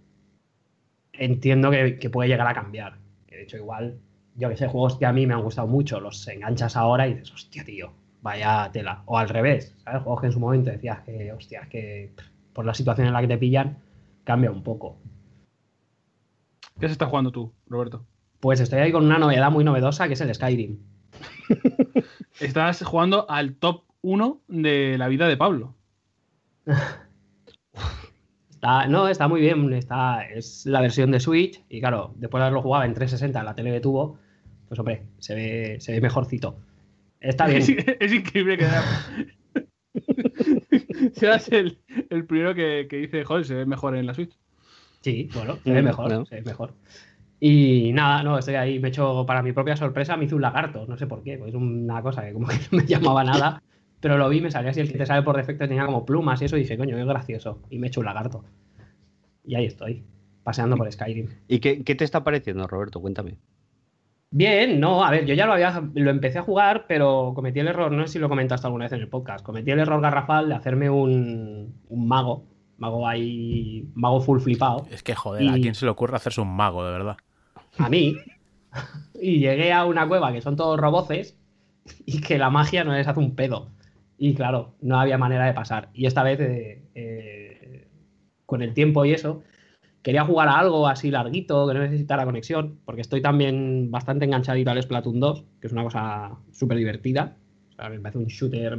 Entiendo 1.13 1.71
que, 1.71 2.11
puede 2.11 2.29
llegar 2.29 2.47
a 2.47 2.55
cambiar. 2.55 2.99
De 3.29 3.43
hecho, 3.43 3.57
igual, 3.57 3.99
yo 4.37 4.49
que 4.49 4.57
sé, 4.57 4.69
juegos 4.69 4.97
que 4.97 5.07
a 5.07 5.13
mí 5.13 5.27
me 5.27 5.35
han 5.35 5.43
gustado 5.43 5.67
mucho, 5.67 6.01
los 6.01 6.27
enganchas 6.29 6.77
ahora 6.77 7.09
y 7.09 7.15
dices, 7.15 7.33
hostia, 7.33 7.65
tío, 7.65 7.93
vaya 8.23 8.71
tela. 8.73 9.03
O 9.07 9.19
al 9.19 9.29
revés, 9.29 9.75
¿sabes? 9.85 10.03
Juegos 10.03 10.21
que 10.21 10.27
en 10.27 10.33
su 10.33 10.41
momento 10.41 10.71
decías 10.71 11.01
que, 11.01 11.33
hostia, 11.33 11.61
es 11.63 11.69
que 11.69 12.15
por 12.53 12.65
la 12.65 12.75
situación 12.75 13.07
en 13.07 13.13
la 13.13 13.21
que 13.21 13.29
te 13.29 13.39
pillan, 13.39 13.79
cambia 14.25 14.51
un 14.51 14.63
poco. 14.63 14.99
¿Qué 16.79 16.87
se 16.87 16.93
está 16.93 17.07
jugando 17.07 17.31
tú, 17.31 17.55
Roberto? 17.67 18.07
Pues 18.41 18.61
estoy 18.61 18.81
ahí 18.81 18.93
con 18.93 19.05
una 19.05 19.19
novedad 19.19 19.51
muy 19.51 19.65
novedosa 19.65 20.09
que 20.09 20.15
es 20.15 20.21
el 20.21 20.35
Skyrim. 20.35 20.79
Estás 22.41 22.83
jugando 22.83 23.31
al 23.31 23.55
top 23.57 23.85
1 24.03 24.43
de 24.49 24.99
la 24.99 25.09
vida 25.09 25.27
de 25.29 25.37
Pablo. 25.37 25.75
Está, 28.51 28.89
no, 28.89 29.07
está 29.07 29.29
muy 29.29 29.43
bien. 29.43 29.71
Está, 29.75 30.23
es 30.23 30.65
la 30.65 30.81
versión 30.81 31.11
de 31.11 31.21
Switch. 31.21 31.63
Y 31.69 31.81
claro, 31.81 32.15
después 32.17 32.41
de 32.41 32.47
haberlo 32.47 32.63
jugado 32.63 32.85
en 32.85 32.95
360 32.95 33.39
en 33.39 33.45
la 33.45 33.55
tele 33.55 33.71
de 33.71 33.81
tubo, 33.81 34.19
pues 34.69 34.79
hombre, 34.79 35.05
se 35.19 35.35
ve, 35.35 35.77
se 35.81 35.93
ve 35.93 36.01
mejorcito. 36.01 36.59
Está 37.21 37.47
bien. 37.47 37.63
Es, 37.63 37.69
es 38.01 38.13
increíble 38.13 38.59
que 38.59 38.67
seas 41.15 41.51
el, 41.51 41.79
el 42.11 42.27
primero 42.27 42.55
que, 42.55 42.87
que 42.89 42.97
dice, 42.97 43.25
joder, 43.25 43.45
se 43.45 43.55
ve 43.55 43.67
mejor 43.67 43.97
en 43.97 44.07
la 44.07 44.15
Switch. 44.15 44.37
Sí, 45.01 45.29
bueno, 45.35 45.57
se 45.63 45.71
ve 45.71 45.83
mejor, 45.83 46.27
se 46.27 46.37
ve 46.37 46.43
mejor. 46.43 46.75
Y 47.39 47.93
nada, 47.93 48.23
no, 48.23 48.39
estoy 48.39 48.55
ahí, 48.55 48.79
me 48.79 48.89
he 48.89 48.91
hecho, 48.91 49.25
para 49.27 49.43
mi 49.43 49.53
propia 49.53 49.77
sorpresa, 49.77 50.17
me 50.17 50.25
hice 50.25 50.35
un 50.35 50.43
lagarto, 50.43 50.87
no 50.87 50.97
sé 50.97 51.07
por 51.07 51.23
qué, 51.23 51.37
pues 51.37 51.51
es 51.51 51.55
una 51.55 52.03
cosa 52.03 52.25
que 52.25 52.33
como 52.33 52.47
que 52.49 52.57
no 52.71 52.79
me 52.79 52.87
llamaba 52.87 53.23
nada, 53.23 53.63
pero 54.01 54.17
lo 54.17 54.29
vi, 54.29 54.41
me 54.41 54.51
salía 54.51 54.71
así, 54.71 54.81
el 54.81 54.91
que 54.91 54.99
te 54.99 55.07
sale 55.07 55.23
por 55.23 55.37
defecto 55.37 55.69
tenía 55.69 55.85
como 55.85 56.07
plumas 56.07 56.41
y 56.41 56.47
eso, 56.47 56.57
y 56.57 56.61
dije, 56.61 56.79
coño, 56.79 56.97
qué 56.97 57.05
gracioso, 57.05 57.63
y 57.71 57.79
me 57.79 57.87
he 57.87 57.89
hecho 57.89 58.01
un 58.01 58.07
lagarto. 58.07 58.45
Y 59.45 59.55
ahí 59.55 59.67
estoy, 59.67 60.03
paseando 60.43 60.77
por 60.77 60.91
Skyrim. 60.91 61.29
¿Y 61.47 61.61
qué, 61.61 61.85
qué 61.85 61.95
te 61.95 62.05
está 62.05 62.25
pareciendo, 62.25 62.67
Roberto? 62.67 63.01
Cuéntame. 63.01 63.37
Bien, 64.31 64.81
no, 64.81 65.05
a 65.05 65.11
ver, 65.11 65.25
yo 65.25 65.35
ya 65.35 65.47
lo 65.47 65.53
había, 65.53 65.83
lo 65.95 66.11
empecé 66.11 66.39
a 66.39 66.43
jugar, 66.43 66.87
pero 66.89 67.33
cometí 67.35 67.61
el 67.61 67.69
error, 67.69 67.93
no 67.93 68.07
sé 68.07 68.15
si 68.15 68.19
lo 68.19 68.29
comentaste 68.29 68.67
alguna 68.67 68.85
vez 68.85 68.93
en 68.93 69.01
el 69.01 69.09
podcast, 69.09 69.45
cometí 69.45 69.71
el 69.71 69.79
error 69.79 70.01
garrafal 70.01 70.49
de 70.49 70.55
hacerme 70.55 70.91
un, 70.91 71.75
un 71.89 72.09
mago, 72.09 72.45
mago 72.77 73.07
ahí, 73.07 73.89
mago 73.95 74.21
full 74.21 74.41
flipado. 74.41 74.87
Es 74.91 75.03
que, 75.03 75.15
joder, 75.15 75.49
¿a 75.49 75.55
quién 75.55 75.75
se 75.75 75.85
le 75.85 75.91
ocurre 75.91 76.17
hacerse 76.17 76.41
un 76.41 76.55
mago, 76.55 76.85
de 76.85 76.93
verdad? 76.93 77.17
a 77.79 77.89
mí 77.89 78.17
y 79.21 79.39
llegué 79.39 79.73
a 79.73 79.85
una 79.85 80.07
cueva 80.07 80.33
que 80.33 80.43
son 80.43 80.57
todos 80.57 80.79
roboces 80.79 81.39
y 82.05 82.21
que 82.21 82.39
la 82.39 82.51
magia 82.51 82.85
no 82.85 82.93
les 82.93 83.07
hace 83.07 83.21
un 83.21 83.35
pedo. 83.35 83.71
Y 84.19 84.35
claro, 84.35 84.75
no 84.81 84.99
había 84.99 85.19
manera 85.19 85.47
de 85.47 85.53
pasar. 85.53 85.91
Y 85.93 86.07
esta 86.07 86.23
vez, 86.23 86.41
eh, 86.41 86.83
eh, 86.95 87.89
con 88.47 88.63
el 88.63 88.73
tiempo 88.75 89.05
y 89.05 89.13
eso, 89.13 89.43
quería 90.07 90.25
jugar 90.25 90.49
a 90.49 90.59
algo 90.59 90.87
así 90.87 91.11
larguito, 91.11 91.67
que 91.67 91.75
no 91.75 91.81
necesitara 91.81 92.25
conexión, 92.25 92.79
porque 92.85 93.01
estoy 93.01 93.21
también 93.21 93.91
bastante 93.91 94.25
enganchadito 94.25 94.71
al 94.71 94.81
Splatoon 94.81 95.19
2, 95.19 95.45
que 95.61 95.67
es 95.67 95.73
una 95.73 95.83
cosa 95.83 96.37
súper 96.53 96.79
divertida. 96.79 97.37
O 97.71 97.75
sea, 97.75 97.91
me 97.91 97.99
parece 97.99 98.19
un 98.19 98.27
shooter 98.27 98.79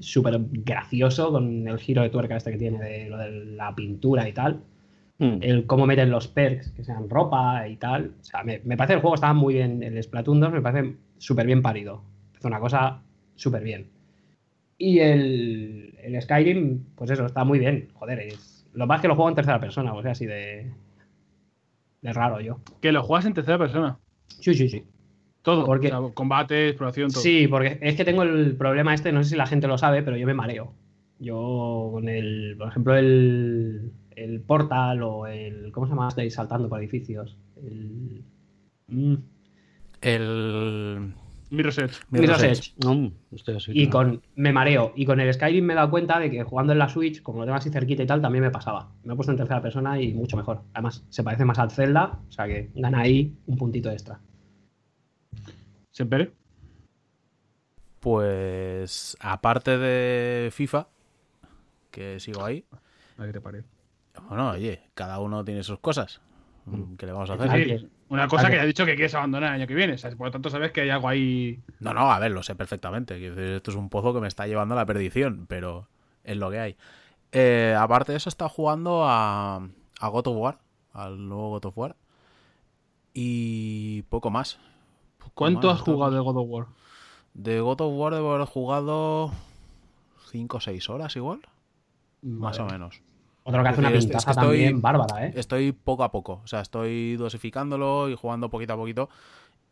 súper 0.00 0.38
gracioso 0.50 1.30
con 1.30 1.68
el 1.68 1.78
giro 1.78 2.02
de 2.02 2.10
tuerca 2.10 2.36
este 2.36 2.50
que 2.50 2.58
tiene 2.58 2.78
de 2.78 3.08
lo 3.08 3.16
de 3.16 3.30
la 3.30 3.74
pintura 3.74 4.28
y 4.28 4.32
tal 4.32 4.60
Hmm. 5.18 5.38
el 5.40 5.64
cómo 5.66 5.86
meten 5.86 6.10
los 6.10 6.28
perks, 6.28 6.72
que 6.72 6.84
sean 6.84 7.08
ropa 7.08 7.66
y 7.68 7.76
tal. 7.76 8.12
O 8.20 8.24
sea, 8.24 8.42
me, 8.42 8.60
me 8.64 8.76
parece 8.76 8.94
el 8.94 9.00
juego 9.00 9.14
estaba 9.14 9.32
muy 9.32 9.54
bien. 9.54 9.82
El 9.82 10.02
Splatoon 10.02 10.40
2 10.40 10.52
me 10.52 10.60
parece 10.60 10.96
súper 11.18 11.46
bien 11.46 11.62
parido. 11.62 12.02
Es 12.38 12.44
una 12.44 12.60
cosa 12.60 13.02
súper 13.34 13.62
bien. 13.62 13.86
Y 14.78 14.98
el, 14.98 15.94
el 16.02 16.20
Skyrim, 16.20 16.84
pues 16.94 17.10
eso, 17.10 17.24
está 17.24 17.44
muy 17.44 17.58
bien. 17.58 17.88
Joder, 17.94 18.18
es... 18.20 18.55
lo 18.76 18.86
más 18.86 19.00
que 19.00 19.08
lo 19.08 19.14
juego 19.16 19.28
en 19.30 19.34
tercera 19.34 19.58
persona, 19.58 19.92
o 19.94 20.02
sea, 20.02 20.12
así 20.12 20.26
de. 20.26 20.70
de 22.02 22.12
raro 22.12 22.40
yo. 22.40 22.60
Que 22.80 22.92
lo 22.92 23.02
juegas 23.02 23.26
en 23.26 23.34
tercera 23.34 23.58
persona. 23.58 23.98
Sí, 24.28 24.54
sí, 24.54 24.68
sí. 24.68 24.84
Todo. 25.42 25.64
Porque- 25.64 25.88
O 25.92 26.06
sea, 26.06 26.14
combate, 26.14 26.68
exploración, 26.68 27.10
todo. 27.10 27.20
Sí, 27.22 27.48
porque 27.48 27.78
es 27.80 27.96
que 27.96 28.04
tengo 28.04 28.22
el 28.22 28.56
problema 28.56 28.94
este, 28.94 29.12
no 29.12 29.22
sé 29.24 29.30
si 29.30 29.36
la 29.36 29.46
gente 29.46 29.66
lo 29.66 29.78
sabe, 29.78 30.02
pero 30.02 30.16
yo 30.16 30.26
me 30.26 30.34
mareo. 30.34 30.74
Yo 31.18 31.88
con 31.92 32.08
el, 32.08 32.56
por 32.58 32.68
ejemplo, 32.68 32.94
el, 32.96 33.92
el 34.14 34.40
Portal 34.42 35.02
o 35.02 35.26
el, 35.26 35.72
¿cómo 35.72 35.86
se 35.86 35.90
llama? 35.92 36.08
Estáis 36.08 36.34
saltando 36.34 36.68
por 36.68 36.78
edificios. 36.80 37.38
El, 37.56 38.22
mm, 38.88 39.14
El. 40.02 41.14
Mirror's 41.50 41.78
Edge. 41.78 41.94
Mirror's 42.10 42.42
Edge. 42.42 42.74
No, 42.84 43.12
así, 43.56 43.72
Y 43.72 43.88
con, 43.88 44.22
me 44.34 44.52
mareo. 44.52 44.92
Y 44.96 45.06
con 45.06 45.20
el 45.20 45.32
Skyrim 45.32 45.64
me 45.64 45.74
he 45.74 45.76
dado 45.76 45.90
cuenta 45.90 46.18
de 46.18 46.30
que 46.30 46.42
jugando 46.42 46.72
en 46.72 46.78
la 46.78 46.88
Switch, 46.88 47.22
como 47.22 47.38
lo 47.38 47.44
tengo 47.44 47.56
así 47.56 47.70
cerquita 47.70 48.02
y 48.02 48.06
tal, 48.06 48.20
también 48.20 48.42
me 48.42 48.50
pasaba. 48.50 48.90
Me 49.04 49.12
he 49.12 49.16
puesto 49.16 49.32
en 49.32 49.38
tercera 49.38 49.62
persona 49.62 50.00
y 50.00 50.12
mucho 50.12 50.36
mejor. 50.36 50.62
Además, 50.74 51.04
se 51.08 51.22
parece 51.22 51.44
más 51.44 51.58
al 51.58 51.70
Zelda, 51.70 52.18
o 52.28 52.32
sea 52.32 52.46
que 52.46 52.70
gana 52.74 53.00
ahí 53.00 53.36
un 53.46 53.56
puntito 53.56 53.90
extra. 53.90 54.18
Siempre. 55.92 56.32
Pues. 58.00 59.16
Aparte 59.20 59.78
de 59.78 60.50
FIFA, 60.50 60.88
que 61.90 62.18
sigo 62.18 62.44
ahí. 62.44 62.64
A 63.16 63.22
ver 63.22 63.28
qué 63.28 63.32
te 63.34 63.40
parece. 63.40 63.68
Bueno, 64.28 64.50
oye, 64.50 64.82
cada 64.94 65.20
uno 65.20 65.44
tiene 65.44 65.62
sus 65.62 65.78
cosas. 65.78 66.20
¿Qué 66.98 67.06
le 67.06 67.12
vamos 67.12 67.30
a 67.30 67.34
hacer? 67.34 67.88
Una 68.08 68.28
cosa 68.28 68.46
hay 68.46 68.52
que 68.52 68.56
que- 68.58 68.62
ha 68.62 68.66
dicho 68.66 68.84
que 68.86 68.94
quieres 68.94 69.14
abandonar 69.14 69.50
el 69.54 69.60
año 69.60 69.66
que 69.66 69.74
viene. 69.74 69.94
O 69.94 69.98
sea, 69.98 70.10
por 70.12 70.28
lo 70.28 70.30
tanto, 70.30 70.48
sabes 70.50 70.70
que 70.72 70.82
hay 70.82 70.90
algo 70.90 71.08
ahí. 71.08 71.60
No, 71.80 71.92
no, 71.92 72.10
a 72.12 72.18
ver, 72.18 72.30
lo 72.30 72.42
sé 72.42 72.54
perfectamente. 72.54 73.54
Esto 73.56 73.70
es 73.70 73.76
un 73.76 73.88
pozo 73.88 74.14
que 74.14 74.20
me 74.20 74.28
está 74.28 74.46
llevando 74.46 74.74
a 74.74 74.78
la 74.78 74.86
perdición, 74.86 75.46
pero 75.48 75.88
es 76.24 76.36
lo 76.36 76.50
que 76.50 76.60
hay. 76.60 76.76
Eh, 77.32 77.76
aparte 77.78 78.12
de 78.12 78.18
eso, 78.18 78.28
está 78.28 78.48
jugando 78.48 79.04
a, 79.04 79.56
a 80.00 80.08
God 80.08 80.26
of 80.28 80.36
War, 80.36 80.58
al 80.92 81.28
nuevo 81.28 81.50
God 81.50 81.64
of 81.66 81.78
War. 81.78 81.96
Y 83.12 84.02
poco 84.02 84.30
más. 84.30 84.58
Poco 85.18 85.32
¿Cuánto 85.34 85.68
más, 85.68 85.76
has 85.78 85.82
jugado 85.82 86.12
de 86.12 86.20
God 86.20 86.36
of 86.36 86.46
War? 86.48 86.66
De 87.34 87.60
God 87.60 87.80
of 87.80 87.92
War 87.94 88.14
debo 88.14 88.34
haber 88.34 88.46
jugado 88.46 89.32
5 90.30 90.56
o 90.56 90.60
6 90.60 90.88
horas 90.90 91.16
igual. 91.16 91.40
Más 92.22 92.58
o 92.58 92.66
menos. 92.66 93.00
Otro 93.46 93.62
que 93.62 93.68
hace 93.68 93.80
una 93.80 93.88
Es- 93.90 93.94
es 93.96 94.04
que 94.04 94.08
pintaza 94.08 94.30
estoy- 94.32 94.44
también 94.46 94.82
bárbara, 94.82 95.26
¿eh? 95.26 95.32
Estoy 95.36 95.72
poco 95.72 96.04
a 96.04 96.10
poco, 96.10 96.40
o 96.44 96.46
sea, 96.46 96.60
estoy 96.60 97.16
dosificándolo 97.16 98.08
y 98.10 98.14
jugando 98.16 98.50
poquito 98.50 98.72
a 98.74 98.76
poquito 98.76 99.08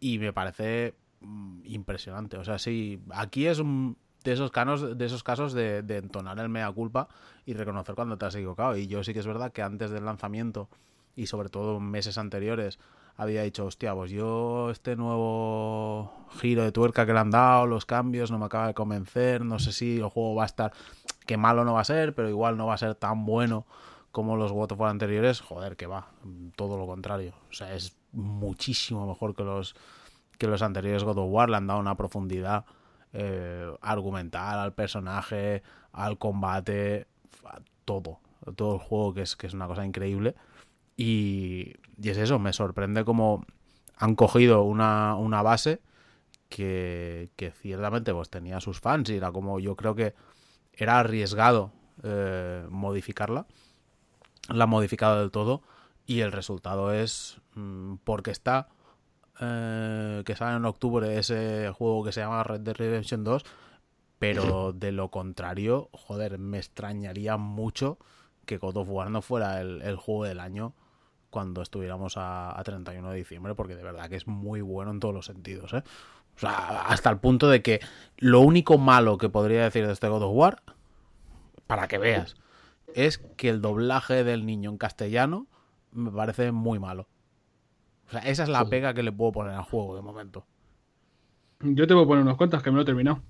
y 0.00 0.18
me 0.18 0.32
parece 0.32 0.94
mm, 1.20 1.60
impresionante. 1.64 2.36
O 2.36 2.44
sea, 2.44 2.58
sí, 2.58 3.00
aquí 3.10 3.46
es 3.46 3.58
un- 3.58 3.96
de 4.24 4.32
esos, 4.32 4.50
canos, 4.50 4.96
de 4.98 5.04
esos 5.06 5.22
casos 5.22 5.52
de, 5.54 5.82
de 5.82 5.96
entonar 5.98 6.38
el 6.38 6.48
mea 6.48 6.70
culpa 6.70 7.08
y 7.46 7.54
reconocer 7.54 7.94
cuando 7.94 8.16
te 8.18 8.26
has 8.26 8.34
equivocado. 8.34 8.76
Y 8.76 8.86
yo 8.86 9.02
sí 9.04 9.12
que 9.12 9.20
es 9.20 9.26
verdad 9.26 9.50
que 9.52 9.62
antes 9.62 9.90
del 9.90 10.04
lanzamiento 10.04 10.68
y 11.16 11.26
sobre 11.26 11.48
todo 11.48 11.80
meses 11.80 12.16
anteriores 12.18 12.78
había 13.16 13.42
dicho, 13.42 13.64
hostia, 13.66 13.94
pues 13.94 14.10
yo 14.10 14.70
este 14.70 14.96
nuevo 14.96 16.12
giro 16.40 16.62
de 16.64 16.72
tuerca 16.72 17.06
que 17.06 17.12
le 17.12 17.18
han 17.20 17.30
dado, 17.30 17.66
los 17.66 17.86
cambios, 17.86 18.30
no 18.30 18.38
me 18.38 18.46
acaba 18.46 18.66
de 18.68 18.74
convencer, 18.74 19.44
no 19.44 19.58
sé 19.58 19.72
si 19.72 19.96
el 19.98 20.04
juego 20.08 20.34
va 20.34 20.42
a 20.42 20.46
estar, 20.46 20.72
que 21.26 21.36
malo 21.36 21.64
no 21.64 21.74
va 21.74 21.80
a 21.80 21.84
ser, 21.84 22.14
pero 22.14 22.28
igual 22.28 22.56
no 22.56 22.66
va 22.66 22.74
a 22.74 22.78
ser 22.78 22.94
tan 22.94 23.24
bueno 23.24 23.66
como 24.10 24.36
los 24.36 24.52
God 24.52 24.72
of 24.72 24.80
War 24.80 24.90
anteriores, 24.90 25.40
joder, 25.40 25.76
que 25.76 25.86
va, 25.86 26.08
todo 26.54 26.78
lo 26.78 26.86
contrario. 26.86 27.34
O 27.50 27.52
sea, 27.52 27.74
es 27.74 27.96
muchísimo 28.12 29.06
mejor 29.06 29.34
que 29.34 29.42
los, 29.42 29.74
que 30.38 30.46
los 30.46 30.62
anteriores 30.62 31.02
God 31.02 31.18
of 31.18 31.30
War, 31.30 31.50
le 31.50 31.56
han 31.56 31.66
dado 31.66 31.80
una 31.80 31.96
profundidad 31.96 32.64
eh, 33.12 33.68
argumental 33.80 34.60
al 34.60 34.72
personaje, 34.72 35.62
al 35.92 36.18
combate, 36.18 37.08
a 37.44 37.60
todo, 37.84 38.20
todo 38.54 38.74
el 38.74 38.80
juego, 38.80 39.14
que 39.14 39.22
es, 39.22 39.34
que 39.34 39.48
es 39.48 39.54
una 39.54 39.66
cosa 39.66 39.84
increíble. 39.84 40.36
Y, 40.96 41.74
y 42.00 42.08
es 42.08 42.18
eso, 42.18 42.38
me 42.38 42.52
sorprende 42.52 43.04
como 43.04 43.44
han 43.96 44.14
cogido 44.14 44.62
una, 44.62 45.16
una 45.16 45.42
base 45.42 45.80
que, 46.48 47.30
que 47.36 47.50
ciertamente 47.50 48.12
pues 48.12 48.30
tenía 48.30 48.60
sus 48.60 48.80
fans 48.80 49.10
y 49.10 49.16
era 49.16 49.32
como 49.32 49.58
yo 49.58 49.74
creo 49.76 49.94
que 49.94 50.14
era 50.76 50.98
arriesgado 50.98 51.72
eh, 52.02 52.66
modificarla. 52.70 53.46
La 54.48 54.64
han 54.64 54.70
modificado 54.70 55.20
del 55.20 55.30
todo 55.30 55.62
y 56.06 56.20
el 56.20 56.32
resultado 56.32 56.92
es 56.92 57.40
mm, 57.54 57.96
porque 58.04 58.30
está 58.30 58.68
eh, 59.40 60.22
que 60.24 60.36
sale 60.36 60.56
en 60.56 60.64
octubre 60.64 61.18
ese 61.18 61.72
juego 61.76 62.04
que 62.04 62.12
se 62.12 62.20
llama 62.20 62.44
Red 62.44 62.60
Dead 62.60 62.76
Redemption 62.76 63.24
2 63.24 63.44
pero 64.18 64.72
de 64.72 64.92
lo 64.92 65.10
contrario 65.10 65.88
joder 65.92 66.38
me 66.38 66.58
extrañaría 66.58 67.36
mucho 67.36 67.98
que 68.46 68.58
God 68.58 68.76
of 68.76 68.88
War 68.88 69.10
no 69.10 69.22
fuera 69.22 69.60
el, 69.60 69.82
el 69.82 69.96
juego 69.96 70.24
del 70.24 70.40
año 70.40 70.74
cuando 71.30 71.62
estuviéramos 71.62 72.16
a, 72.16 72.58
a 72.58 72.62
31 72.62 73.10
de 73.10 73.16
diciembre 73.16 73.54
porque 73.56 73.74
de 73.74 73.82
verdad 73.82 74.08
que 74.08 74.16
es 74.16 74.28
muy 74.28 74.60
bueno 74.60 74.92
en 74.92 75.00
todos 75.00 75.14
los 75.14 75.26
sentidos 75.26 75.72
¿eh? 75.72 75.82
O 76.36 76.38
sea 76.40 76.82
hasta 76.82 77.10
el 77.10 77.18
punto 77.18 77.48
de 77.48 77.62
que 77.62 77.80
lo 78.18 78.40
único 78.40 78.78
malo 78.78 79.18
que 79.18 79.28
podría 79.28 79.62
decir 79.64 79.86
de 79.86 79.92
este 79.92 80.08
God 80.08 80.22
of 80.22 80.32
War 80.34 80.62
para 81.66 81.88
que 81.88 81.98
veas 81.98 82.36
es 82.94 83.18
que 83.18 83.48
el 83.48 83.60
doblaje 83.60 84.24
del 84.24 84.46
niño 84.46 84.70
en 84.70 84.78
castellano 84.78 85.46
me 85.92 86.10
parece 86.10 86.52
muy 86.52 86.78
malo. 86.78 87.08
O 88.06 88.10
sea, 88.10 88.20
esa 88.20 88.42
es 88.44 88.48
la 88.48 88.64
pega 88.68 88.94
que 88.94 89.02
le 89.02 89.10
puedo 89.12 89.32
poner 89.32 89.54
al 89.54 89.62
juego 89.64 89.96
de 89.96 90.02
momento. 90.02 90.46
Yo 91.60 91.86
te 91.86 91.94
voy 91.94 92.04
a 92.04 92.06
poner 92.06 92.22
unos 92.22 92.36
cuantas 92.36 92.62
que 92.62 92.70
me 92.70 92.76
lo 92.76 92.82
he 92.82 92.84
terminado. 92.84 93.22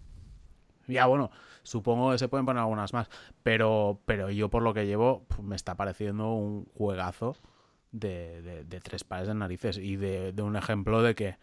Ya, 0.88 1.06
bueno, 1.06 1.30
supongo 1.62 2.10
que 2.10 2.18
se 2.18 2.28
pueden 2.28 2.44
poner 2.44 2.60
algunas 2.62 2.92
más. 2.92 3.08
Pero, 3.42 4.00
pero 4.06 4.30
yo 4.30 4.50
por 4.50 4.62
lo 4.62 4.74
que 4.74 4.86
llevo, 4.86 5.24
me 5.42 5.56
está 5.56 5.76
pareciendo 5.76 6.32
un 6.32 6.66
juegazo 6.74 7.36
de, 7.92 8.42
de- 8.42 8.64
de 8.64 8.80
tres 8.80 9.04
pares 9.04 9.28
de 9.28 9.34
narices. 9.34 9.78
Y 9.78 9.96
de, 9.96 10.32
de 10.32 10.42
un 10.42 10.56
ejemplo 10.56 11.02
de 11.02 11.14
que 11.14 11.36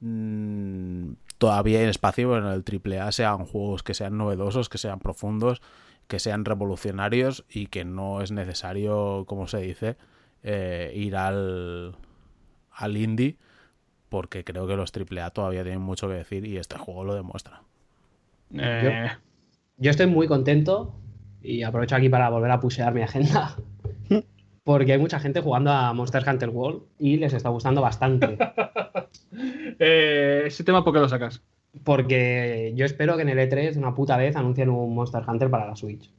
mm, 0.00 1.12
todavía 1.38 1.80
hay 1.80 1.86
espacio 1.86 2.36
en 2.36 2.44
el 2.44 2.64
AAA 2.64 3.12
sean 3.12 3.44
juegos 3.44 3.82
que 3.82 3.94
sean 3.94 4.16
novedosos, 4.18 4.68
que 4.68 4.78
sean 4.78 4.98
profundos, 4.98 5.62
que 6.06 6.18
sean 6.18 6.44
revolucionarios 6.44 7.44
y 7.48 7.66
que 7.66 7.84
no 7.84 8.22
es 8.22 8.32
necesario, 8.32 9.24
como 9.26 9.46
se 9.46 9.58
dice, 9.58 9.96
eh, 10.42 10.92
ir 10.94 11.16
al, 11.16 11.96
al 12.72 12.96
indie. 12.96 13.36
Porque 14.08 14.42
creo 14.42 14.66
que 14.66 14.74
los 14.74 14.90
AAA 14.90 15.30
todavía 15.30 15.62
tienen 15.62 15.82
mucho 15.82 16.08
que 16.08 16.14
decir 16.14 16.46
y 16.46 16.56
este 16.56 16.78
juego 16.78 17.04
lo 17.04 17.14
demuestra. 17.14 17.62
Eh, 18.54 19.10
Yo 19.76 19.90
estoy 19.90 20.06
muy 20.06 20.26
contento 20.26 20.94
y 21.42 21.62
aprovecho 21.62 21.96
aquí 21.96 22.08
para 22.08 22.30
volver 22.30 22.50
a 22.50 22.58
pusear 22.58 22.94
mi 22.94 23.02
agenda. 23.02 23.56
Porque 24.68 24.92
hay 24.92 24.98
mucha 24.98 25.18
gente 25.18 25.40
jugando 25.40 25.72
a 25.72 25.94
Monster 25.94 26.22
Hunter 26.28 26.50
World 26.50 26.82
y 26.98 27.16
les 27.16 27.32
está 27.32 27.48
gustando 27.48 27.80
bastante. 27.80 28.36
eh, 29.78 30.42
ese 30.44 30.62
tema, 30.62 30.84
¿por 30.84 30.92
qué 30.92 31.00
lo 31.00 31.08
sacas? 31.08 31.40
Porque 31.84 32.74
yo 32.76 32.84
espero 32.84 33.16
que 33.16 33.22
en 33.22 33.30
el 33.30 33.38
E3 33.38 33.78
una 33.78 33.94
puta 33.94 34.18
vez 34.18 34.36
anuncien 34.36 34.68
un 34.68 34.94
Monster 34.94 35.22
Hunter 35.26 35.48
para 35.48 35.66
la 35.66 35.74
Switch. 35.74 36.10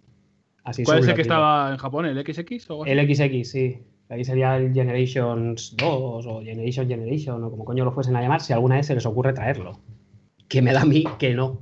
Así 0.64 0.84
¿Cuál 0.84 0.98
es 0.98 1.08
el 1.08 1.14
que 1.14 1.22
estaba 1.22 1.70
en 1.70 1.78
Japón? 1.78 2.08
¿El 2.08 2.18
XX 2.26 2.72
o? 2.72 2.88
El 2.88 3.08
XX, 3.08 3.48
sí. 3.48 3.84
Ahí 4.10 4.26
sería 4.26 4.58
el 4.58 4.74
Generations 4.74 5.76
2 5.78 6.26
o 6.26 6.42
Generation 6.42 6.88
Generation 6.88 7.44
o 7.44 7.52
como 7.52 7.66
coño 7.66 7.86
lo 7.86 7.92
fuesen 7.92 8.16
a 8.16 8.22
llamar, 8.24 8.42
si 8.42 8.52
alguna 8.52 8.78
vez 8.78 8.88
se 8.88 8.96
les 8.96 9.06
ocurre 9.06 9.32
traerlo. 9.32 9.80
Que 10.48 10.64
me 10.64 10.74
da 10.74 10.82
a 10.82 10.86
mí 10.86 11.04
que 11.20 11.36
no. 11.36 11.62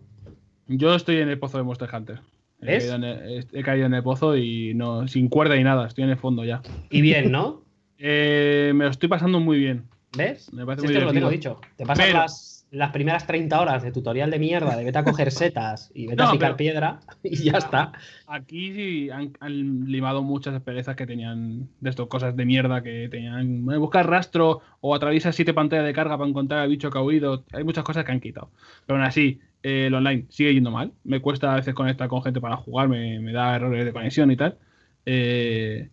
Yo 0.67 0.95
estoy 0.95 1.17
en 1.17 1.27
el 1.27 1.37
pozo 1.37 1.57
de 1.57 1.65
Monster 1.65 1.89
Hunter. 1.93 2.21
He 2.61 2.77
caído, 2.79 2.95
en 2.95 3.03
el, 3.03 3.47
he 3.53 3.63
caído 3.63 3.85
en 3.85 3.93
el 3.93 4.03
pozo 4.03 4.35
y 4.35 4.73
no, 4.73 5.07
sin 5.07 5.29
cuerda 5.29 5.55
ni 5.55 5.63
nada, 5.63 5.87
estoy 5.87 6.03
en 6.05 6.09
el 6.11 6.17
fondo 6.17 6.43
ya. 6.43 6.61
Y 6.89 7.01
bien, 7.01 7.31
¿no? 7.31 7.61
Eh, 7.99 8.73
me 8.75 8.85
lo 8.85 8.91
estoy 8.91 9.09
pasando 9.09 9.39
muy 9.39 9.57
bien. 9.57 9.85
¿Ves? 10.15 10.53
Me 10.53 10.63
parece 10.67 10.81
Si 10.81 10.87
muy 10.87 10.93
es 10.93 10.99
que 10.99 11.05
os 11.07 11.13
lo 11.13 11.19
tengo 11.19 11.31
dicho. 11.31 11.59
Te 11.75 11.83
pasas 11.83 12.05
Pero- 12.05 12.19
las, 12.19 12.67
las 12.69 12.91
primeras 12.91 13.25
30 13.25 13.59
horas 13.59 13.81
de 13.81 13.91
tutorial 13.91 14.29
de 14.29 14.37
mierda, 14.37 14.75
de 14.77 14.83
vete 14.83 14.99
a 14.99 15.03
coger 15.03 15.31
setas 15.31 15.89
y 15.95 16.05
vete 16.05 16.21
a 16.23 16.31
picar 16.31 16.49
pero- 16.49 16.57
piedra 16.57 16.99
y 17.23 17.35
ya 17.37 17.57
está. 17.57 17.93
Aquí 18.27 18.71
sí 18.73 19.09
han, 19.09 19.33
han 19.39 19.85
limado 19.85 20.21
muchas 20.21 20.53
asperezas 20.53 20.95
que 20.95 21.07
tenían 21.07 21.69
de 21.79 21.89
estas 21.89 22.05
cosas 22.05 22.35
de 22.35 22.45
mierda 22.45 22.83
que 22.83 23.07
tenían. 23.09 23.65
Buscar 23.65 24.07
rastro 24.07 24.61
o 24.79 24.93
atraviesa 24.93 25.31
siete 25.31 25.55
pantallas 25.55 25.85
de 25.85 25.93
carga 25.93 26.19
para 26.19 26.29
encontrar 26.29 26.59
al 26.59 26.69
bicho 26.69 26.91
que 26.91 26.99
ha 26.99 27.01
huido. 27.01 27.45
Hay 27.51 27.63
muchas 27.63 27.83
cosas 27.83 28.05
que 28.05 28.11
han 28.11 28.19
quitado. 28.19 28.51
Pero 28.85 28.99
aún 28.99 29.07
así, 29.07 29.39
el 29.63 29.93
online 29.93 30.25
sigue 30.29 30.53
yendo 30.53 30.71
mal. 30.71 30.93
Me 31.03 31.21
cuesta 31.21 31.53
a 31.53 31.55
veces 31.57 31.73
conectar 31.73 32.07
con 32.07 32.23
gente 32.23 32.41
para 32.41 32.57
jugar, 32.57 32.87
me, 32.89 33.19
me 33.19 33.31
da 33.33 33.55
errores 33.55 33.85
de 33.85 33.93
conexión 33.93 34.31
y 34.31 34.37
tal. 34.37 34.57
Eh, 35.05 35.89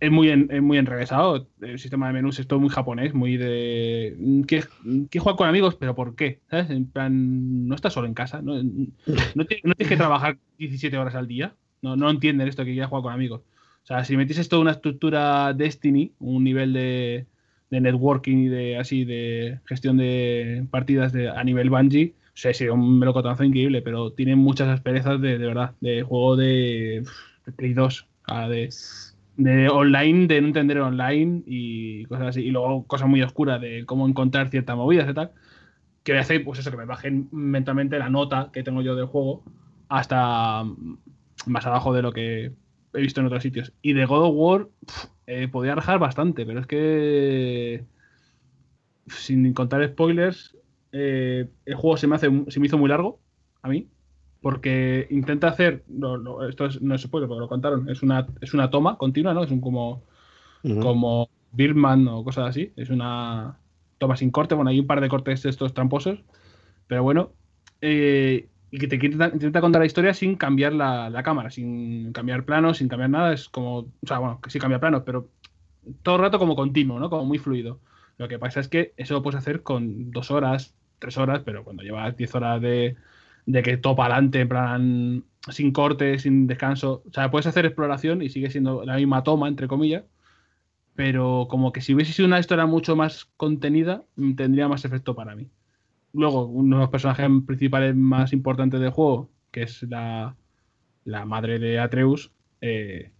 es 0.00 0.10
muy, 0.10 0.30
en- 0.30 0.48
es 0.50 0.62
muy 0.62 0.78
enrevesado. 0.78 1.48
El 1.60 1.78
sistema 1.78 2.06
de 2.08 2.12
menús 2.14 2.38
es 2.38 2.46
todo 2.46 2.60
muy 2.60 2.68
japonés, 2.70 3.14
muy 3.14 3.36
de. 3.36 4.14
mm, 4.18 4.42
¿Quieres 4.42 4.68
quieres 5.10 5.22
jugar 5.22 5.36
con 5.36 5.48
amigos? 5.48 5.74
¿Pero 5.76 5.94
por 5.94 6.14
qué? 6.16 6.40
¿Sabes? 6.50 6.70
En 6.70 6.86
plan, 6.90 7.66
no 7.68 7.74
estás 7.74 7.92
solo 7.94 8.06
en 8.06 8.14
casa. 8.14 8.40
No, 8.42 8.54
no, 8.62 9.44
ti- 9.46 9.60
no 9.64 9.74
tienes 9.74 9.88
que 9.88 9.96
trabajar 9.96 10.38
17 10.58 10.96
horas 10.98 11.14
al 11.14 11.26
día. 11.28 11.54
No, 11.82 11.96
no 11.96 12.10
entienden 12.10 12.48
esto 12.48 12.64
que 12.64 12.72
quieras 12.72 12.88
jugar 12.90 13.02
con 13.02 13.12
amigos. 13.12 13.42
O 13.84 13.86
sea, 13.86 14.04
si 14.04 14.16
metieses 14.16 14.48
toda 14.48 14.62
una 14.62 14.72
estructura 14.72 15.52
Destiny, 15.54 16.12
un 16.18 16.44
nivel 16.44 16.72
de, 16.72 17.26
de 17.70 17.80
networking 17.80 18.36
y 18.38 18.48
de 18.48 18.76
así 18.78 19.04
de 19.04 19.60
gestión 19.64 19.96
de 19.96 20.66
partidas 20.70 21.12
de, 21.12 21.28
a 21.30 21.42
nivel 21.44 21.70
Bungie, 21.70 22.14
sea, 22.38 22.54
sería 22.54 22.72
un 22.72 22.98
melocotonazo 22.98 23.44
increíble, 23.44 23.82
pero 23.82 24.12
tiene 24.12 24.36
muchas 24.36 24.68
asperezas 24.68 25.20
de, 25.20 25.38
de 25.38 25.46
verdad, 25.46 25.74
de 25.80 26.02
juego 26.02 26.36
de, 26.36 27.04
Play 27.56 27.74
2, 27.74 28.06
ah, 28.28 28.48
de, 28.48 28.70
online, 29.68 30.26
de 30.28 30.40
no 30.40 30.46
entender 30.46 30.78
online 30.78 31.42
y 31.46 32.04
cosas 32.04 32.28
así. 32.28 32.42
Y 32.42 32.50
luego 32.50 32.86
cosas 32.86 33.08
muy 33.08 33.22
oscuras 33.22 33.60
de 33.60 33.84
cómo 33.86 34.06
encontrar 34.06 34.50
ciertas 34.50 34.76
movidas 34.76 35.10
y 35.10 35.14
tal. 35.14 35.32
Que 36.04 36.12
me 36.12 36.20
hace, 36.20 36.40
pues 36.40 36.60
eso, 36.60 36.70
que 36.70 36.76
me 36.76 36.84
bajen 36.84 37.28
mentalmente 37.32 37.98
la 37.98 38.08
nota 38.08 38.50
que 38.52 38.62
tengo 38.62 38.82
yo 38.82 38.94
del 38.94 39.06
juego 39.06 39.42
hasta 39.88 40.64
más 41.46 41.66
abajo 41.66 41.92
de 41.92 42.02
lo 42.02 42.12
que 42.12 42.52
he 42.94 43.00
visto 43.00 43.20
en 43.20 43.26
otros 43.26 43.42
sitios. 43.42 43.72
Y 43.82 43.94
de 43.94 44.06
God 44.06 44.24
of 44.26 44.34
War 44.34 44.68
pf, 44.86 45.08
eh, 45.26 45.48
podía 45.48 45.74
rajar 45.74 45.98
bastante, 45.98 46.46
pero 46.46 46.60
es 46.60 46.66
que 46.66 47.84
sin 49.08 49.52
contar 49.54 49.86
spoilers, 49.88 50.57
eh, 50.92 51.50
el 51.64 51.74
juego 51.76 51.96
se 51.96 52.06
me 52.06 52.16
hace 52.16 52.28
se 52.48 52.60
me 52.60 52.66
hizo 52.66 52.78
muy 52.78 52.88
largo 52.88 53.20
a 53.62 53.68
mí 53.68 53.90
porque 54.40 55.06
intenta 55.10 55.48
hacer 55.48 55.84
no, 55.88 56.18
no, 56.18 56.48
esto 56.48 56.66
es- 56.66 56.80
no 56.82 56.94
es 56.94 57.02
spoiler 57.02 57.28
porque 57.28 57.40
lo 57.40 57.48
contaron 57.48 57.88
es 57.90 58.02
una 58.02 58.26
es 58.40 58.54
una 58.54 58.70
toma 58.70 58.98
continua 58.98 59.34
no 59.34 59.44
es 59.44 59.50
un 59.50 59.60
como 59.60 60.04
como 60.78 61.30
Birdman 61.52 62.08
o 62.08 62.24
cosas 62.24 62.48
así. 62.50 62.72
Es 62.76 62.90
una 62.90 63.60
toma 63.98 64.16
sin 64.16 64.30
corte. 64.30 64.54
Bueno, 64.54 64.70
hay 64.70 64.80
un 64.80 64.86
par 64.86 65.00
de 65.00 65.08
cortes 65.08 65.44
estos 65.44 65.74
tramposos, 65.74 66.24
pero 66.86 67.02
bueno. 67.04 67.34
eh, 67.82 68.50
y 68.70 68.78
que 68.78 68.88
te 68.88 68.96
intenta, 68.96 69.28
intenta 69.32 69.60
contar 69.62 69.80
la 69.82 69.86
historia 69.86 70.14
sin 70.14 70.36
cambiar 70.36 70.74
la, 70.74 71.10
la 71.10 71.22
cámara, 71.24 71.50
sin 71.50 72.12
cambiar 72.12 72.44
planos, 72.46 72.78
sin 72.78 72.88
cambiar 72.88 73.10
nada. 73.10 73.34
Es 73.34 73.48
como, 73.50 73.78
o 73.80 73.92
sea, 74.06 74.18
bueno, 74.20 74.40
que 74.42 74.50
sí 74.50 74.58
cambia 74.60 74.80
planos, 74.80 75.04
pero 75.06 75.30
todo 76.02 76.16
el 76.16 76.22
rato 76.22 76.38
como 76.40 76.56
continuo, 76.56 77.00
¿no? 77.00 77.10
Como 77.10 77.26
muy 77.26 77.38
fluido. 77.38 77.82
Lo 78.18 78.28
que 78.28 78.38
pasa 78.40 78.60
es 78.60 78.68
que 78.68 78.94
eso 78.98 79.14
lo 79.14 79.22
puedes 79.24 79.38
hacer 79.38 79.62
con 79.64 80.10
dos 80.12 80.30
horas, 80.32 80.77
tres 80.98 81.18
horas, 81.18 81.42
pero 81.44 81.64
cuando 81.64 81.82
llevas 81.82 82.16
diez 82.16 82.34
horas 82.34 82.60
de, 82.60 82.96
de 83.46 83.62
que 83.62 83.76
topa 83.76 84.06
adelante, 84.06 84.40
en 84.40 84.48
plan, 84.48 85.24
sin 85.50 85.72
corte, 85.72 86.18
sin 86.18 86.46
descanso. 86.46 87.02
O 87.08 87.12
sea, 87.12 87.30
puedes 87.30 87.46
hacer 87.46 87.66
exploración 87.66 88.22
y 88.22 88.28
sigue 88.30 88.50
siendo 88.50 88.84
la 88.84 88.96
misma 88.96 89.22
toma, 89.22 89.48
entre 89.48 89.68
comillas, 89.68 90.04
pero 90.94 91.46
como 91.48 91.72
que 91.72 91.80
si 91.80 91.94
hubiese 91.94 92.12
sido 92.12 92.28
una 92.28 92.40
historia 92.40 92.66
mucho 92.66 92.96
más 92.96 93.26
contenida, 93.36 94.04
tendría 94.36 94.68
más 94.68 94.84
efecto 94.84 95.14
para 95.14 95.36
mí. 95.36 95.48
Luego, 96.12 96.46
uno 96.46 96.76
de 96.76 96.82
los 96.82 96.90
personajes 96.90 97.28
principales 97.46 97.94
más 97.94 98.32
importantes 98.32 98.80
del 98.80 98.90
juego, 98.90 99.30
que 99.50 99.62
es 99.62 99.82
la, 99.84 100.36
la 101.04 101.24
madre 101.24 101.58
de 101.58 101.78
Atreus, 101.78 102.32
eh, 102.60 103.12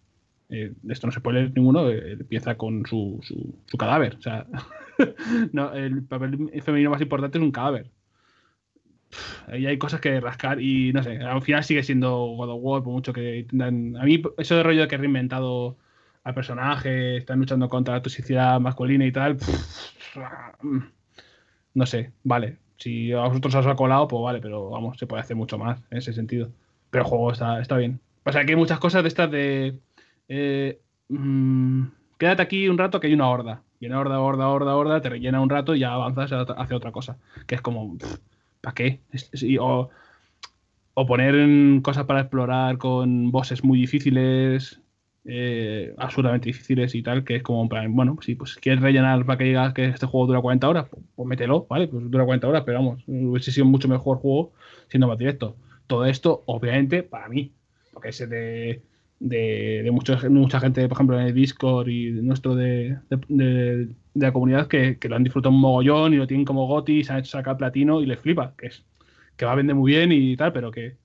eh, 0.49 0.73
esto 0.89 1.07
no 1.07 1.13
se 1.13 1.21
puede 1.21 1.41
leer 1.41 1.53
ninguno, 1.55 1.89
eh, 1.91 2.13
empieza 2.13 2.57
con 2.57 2.85
su, 2.87 3.21
su, 3.23 3.55
su 3.67 3.77
cadáver. 3.77 4.17
O 4.17 4.23
sea, 4.23 4.47
no, 5.53 5.73
el 5.73 6.05
papel 6.05 6.51
femenino 6.63 6.91
más 6.91 7.01
importante 7.01 7.39
es 7.39 7.45
un 7.45 7.53
cadáver. 7.53 7.91
Ahí 9.47 9.67
hay 9.67 9.79
cosas 9.79 10.01
que 10.01 10.21
rascar 10.21 10.61
y 10.61 10.93
no 10.93 11.03
sé, 11.03 11.17
al 11.19 11.41
final 11.43 11.65
sigue 11.65 11.83
siendo 11.83 12.15
God 12.37 12.51
of 12.51 12.61
War, 12.63 12.83
por 12.83 12.93
mucho 12.93 13.13
que. 13.13 13.47
A 13.61 13.71
mí, 14.05 14.23
eso 14.37 14.57
de 14.57 14.63
rollo 14.63 14.83
de 14.83 14.89
que 14.89 14.97
he 14.97 14.99
reinventado 14.99 15.77
al 16.25 16.35
personaje, 16.35 17.17
están 17.17 17.39
luchando 17.39 17.69
contra 17.69 17.95
la 17.95 18.03
toxicidad 18.03 18.61
masculina 18.61 19.07
y 19.07 19.13
tal. 19.13 19.39
no 21.75 21.87
sé, 21.87 22.13
vale. 22.23 22.59
Si 22.77 23.13
a 23.13 23.21
vosotros 23.21 23.55
os 23.55 23.67
ha 23.67 23.75
colado, 23.75 24.07
pues 24.07 24.23
vale, 24.23 24.41
pero 24.41 24.71
vamos, 24.71 24.99
se 24.99 25.07
puede 25.07 25.23
hacer 25.23 25.37
mucho 25.37 25.59
más 25.59 25.81
en 25.91 25.99
ese 25.99 26.13
sentido. 26.13 26.51
Pero 26.91 27.05
el 27.05 27.11
juego 27.11 27.33
está, 27.33 27.61
está 27.61 27.77
bien. 27.77 28.01
O 28.25 28.33
sea, 28.33 28.45
que 28.45 28.53
hay 28.53 28.57
muchas 28.57 28.79
cosas 28.79 29.03
de 29.03 29.09
estas 29.09 29.31
de. 29.31 29.79
eh, 30.29 30.81
mm, 31.09 31.87
quédate 32.19 32.43
aquí 32.43 32.69
un 32.69 32.79
rato 32.79 33.01
que 33.01 33.07
hay 33.07 33.15
una 33.15 33.29
horda. 33.29 33.63
Y 33.81 33.87
una 33.87 34.01
horda, 34.01 34.21
horda, 34.21 34.49
horda, 34.49 34.77
horda, 34.77 35.01
te 35.01 35.09
rellena 35.09 35.41
un 35.41 35.51
rato 35.51 35.75
y 35.75 35.81
ya 35.81 35.93
avanzas 35.93 36.33
hacia 36.33 36.77
otra 36.77 36.93
cosa. 36.93 37.17
Que 37.47 37.55
es 37.55 37.61
como, 37.61 37.97
¿para 38.61 38.75
qué? 38.75 39.01
O, 39.61 39.89
poner 41.07 41.81
cosas 41.83 42.05
para 42.07 42.21
explorar 42.21 42.77
con 42.77 43.31
bosses 43.31 43.63
muy 43.63 43.79
difíciles, 43.79 44.81
eh, 45.25 45.95
absurdamente 45.97 46.47
difíciles 46.47 46.93
y 46.97 47.03
tal, 47.03 47.23
que 47.23 47.37
es 47.37 47.43
como, 47.45 47.69
bueno, 47.69 48.19
si 48.21 48.35
pues 48.35 48.57
quieres 48.57 48.83
rellenar 48.83 49.25
para 49.25 49.39
que 49.39 49.45
digas 49.45 49.75
que 49.75 49.85
este 49.85 50.07
juego 50.07 50.27
dura 50.27 50.41
40 50.41 50.69
horas, 50.69 50.87
pues, 50.91 51.05
pues 51.15 51.29
mételo, 51.29 51.67
¿vale? 51.71 51.87
Pues 51.87 52.11
dura 52.11 52.25
40 52.25 52.49
horas, 52.49 52.63
pero 52.67 52.79
vamos, 52.79 53.05
hubiese 53.07 53.53
sido 53.53 53.67
mucho 53.67 53.87
mejor 53.87 54.19
juego 54.19 54.53
siendo 54.89 55.07
más 55.07 55.19
directo. 55.19 55.55
Todo 55.87 56.05
esto, 56.05 56.43
obviamente, 56.47 57.05
para 57.05 57.29
mí, 57.29 57.53
porque 57.93 58.09
ese 58.09 58.27
de, 58.27 58.83
de, 59.21 59.83
de 59.85 59.91
mucho- 59.91 60.19
mucha 60.31 60.61
gente, 60.61 60.87
por 60.89 60.97
ejemplo, 60.97 61.21
en 61.21 61.27
el 61.29 61.35
Discord 61.35 61.89
y 61.89 62.11
de 62.13 62.23
nuestro 62.23 62.55
de, 62.55 62.99
de- 63.11 63.19
de- 63.29 63.89
la 64.15 64.33
comunidad 64.33 64.67
que, 64.69 64.99
que 64.99 65.09
lo 65.09 65.17
han 65.17 65.25
disfrutado 65.25 65.55
un 65.55 65.61
mogollón 65.61 66.13
y 66.15 66.17
lo 66.17 66.27
tienen 66.27 66.45
como 66.47 66.67
goti, 66.67 67.05
se 67.05 67.13
han 67.13 67.21
hecho 67.21 67.33
sacar 67.33 67.57
platino 67.57 68.01
y 68.03 68.07
les 68.07 68.19
flipa, 68.21 68.55
que 68.57 68.67
es 68.69 68.85
que 69.37 69.45
va 69.45 69.53
a 69.53 69.55
vender 69.57 69.77
muy 69.77 69.93
bien 69.93 70.11
y 70.13 70.37
tal, 70.37 70.53
pero 70.53 70.71
que 70.73 70.97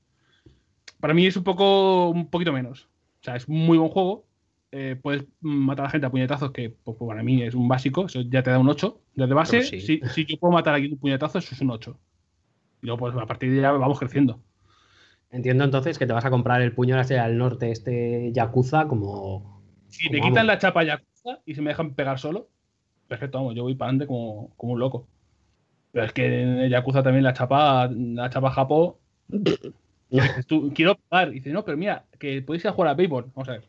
para 0.99 1.13
mí 1.13 1.25
es 1.27 1.37
un 1.37 1.43
poco 1.43 2.09
un 2.09 2.29
poquito 2.29 2.53
menos. 2.53 2.85
O 3.21 3.23
sea, 3.23 3.35
es 3.35 3.47
un 3.47 3.57
muy 3.65 3.77
buen 3.77 3.89
juego. 3.91 4.25
eh, 4.71 4.95
puedes 5.01 5.25
matar 5.41 5.85
a 5.85 5.87
la 5.87 5.91
gente 5.91 6.07
a 6.07 6.09
puñetazos, 6.11 6.51
que 6.51 6.71
pues, 6.71 6.97
para 6.97 7.21
mí 7.23 7.43
es 7.43 7.53
un 7.53 7.67
básico, 7.67 8.05
eso 8.07 8.21
ya 8.21 8.41
te 8.41 8.49
da 8.49 8.57
un 8.59 8.67
8. 8.69 9.01
Desde 9.15 9.33
base, 9.35 9.61
sí. 9.63 9.81
si, 9.81 10.01
si 10.09 10.25
yo 10.25 10.37
puedo 10.37 10.51
matar 10.53 10.73
aquí 10.75 10.87
un 10.91 10.97
puñetazo, 10.97 11.37
eso 11.37 11.53
es 11.53 11.61
un 11.61 11.69
8. 11.69 11.99
Y 12.81 12.87
luego, 12.87 12.99
pues 12.99 13.15
a 13.15 13.25
partir 13.27 13.51
de 13.51 13.57
ahí 13.65 13.77
vamos 13.77 13.99
creciendo. 13.99 14.41
Entiendo 15.33 15.63
entonces 15.63 15.97
que 15.97 16.05
te 16.05 16.13
vas 16.13 16.25
a 16.25 16.29
comprar 16.29 16.61
el 16.61 16.73
puño 16.73 16.93
de 16.93 16.97
la 16.97 17.01
estrella 17.01 17.27
del 17.27 17.39
norte, 17.39 17.71
este 17.71 18.31
Yakuza, 18.31 18.87
como. 18.87 19.63
Si 19.89 20.07
me 20.11 20.19
Vamos. 20.19 20.29
quitan 20.29 20.45
la 20.45 20.59
chapa 20.59 20.83
Yakuza 20.83 21.39
y 21.43 21.55
se 21.55 21.61
me 21.63 21.71
dejan 21.71 21.95
pegar 21.95 22.19
solo, 22.19 22.49
perfecto, 23.07 23.39
vamos, 23.39 23.55
yo 23.55 23.63
voy 23.63 23.73
para 23.73 23.89
adelante 23.89 24.05
como, 24.05 24.53
como 24.55 24.73
un 24.73 24.79
loco. 24.79 25.07
Pero 25.91 26.05
es 26.05 26.13
que 26.13 26.43
en 26.43 26.59
el 26.59 26.69
Yakuza 26.69 27.01
también 27.01 27.23
la 27.23 27.33
chapa, 27.33 27.89
la 27.91 28.29
chapa 28.29 28.51
Japó. 28.51 28.99
dices 30.09 30.45
tú, 30.45 30.71
quiero 30.73 30.95
pegar. 30.95 31.29
Y 31.29 31.33
dice, 31.33 31.51
no, 31.51 31.65
pero 31.65 31.77
mira, 31.77 32.05
que 32.19 32.43
podéis 32.43 32.65
ir 32.65 32.69
a 32.69 32.73
jugar 32.73 32.91
a 32.91 32.93
béisbol. 32.93 33.31
Vamos 33.33 33.49
a 33.49 33.53
ver. 33.53 33.63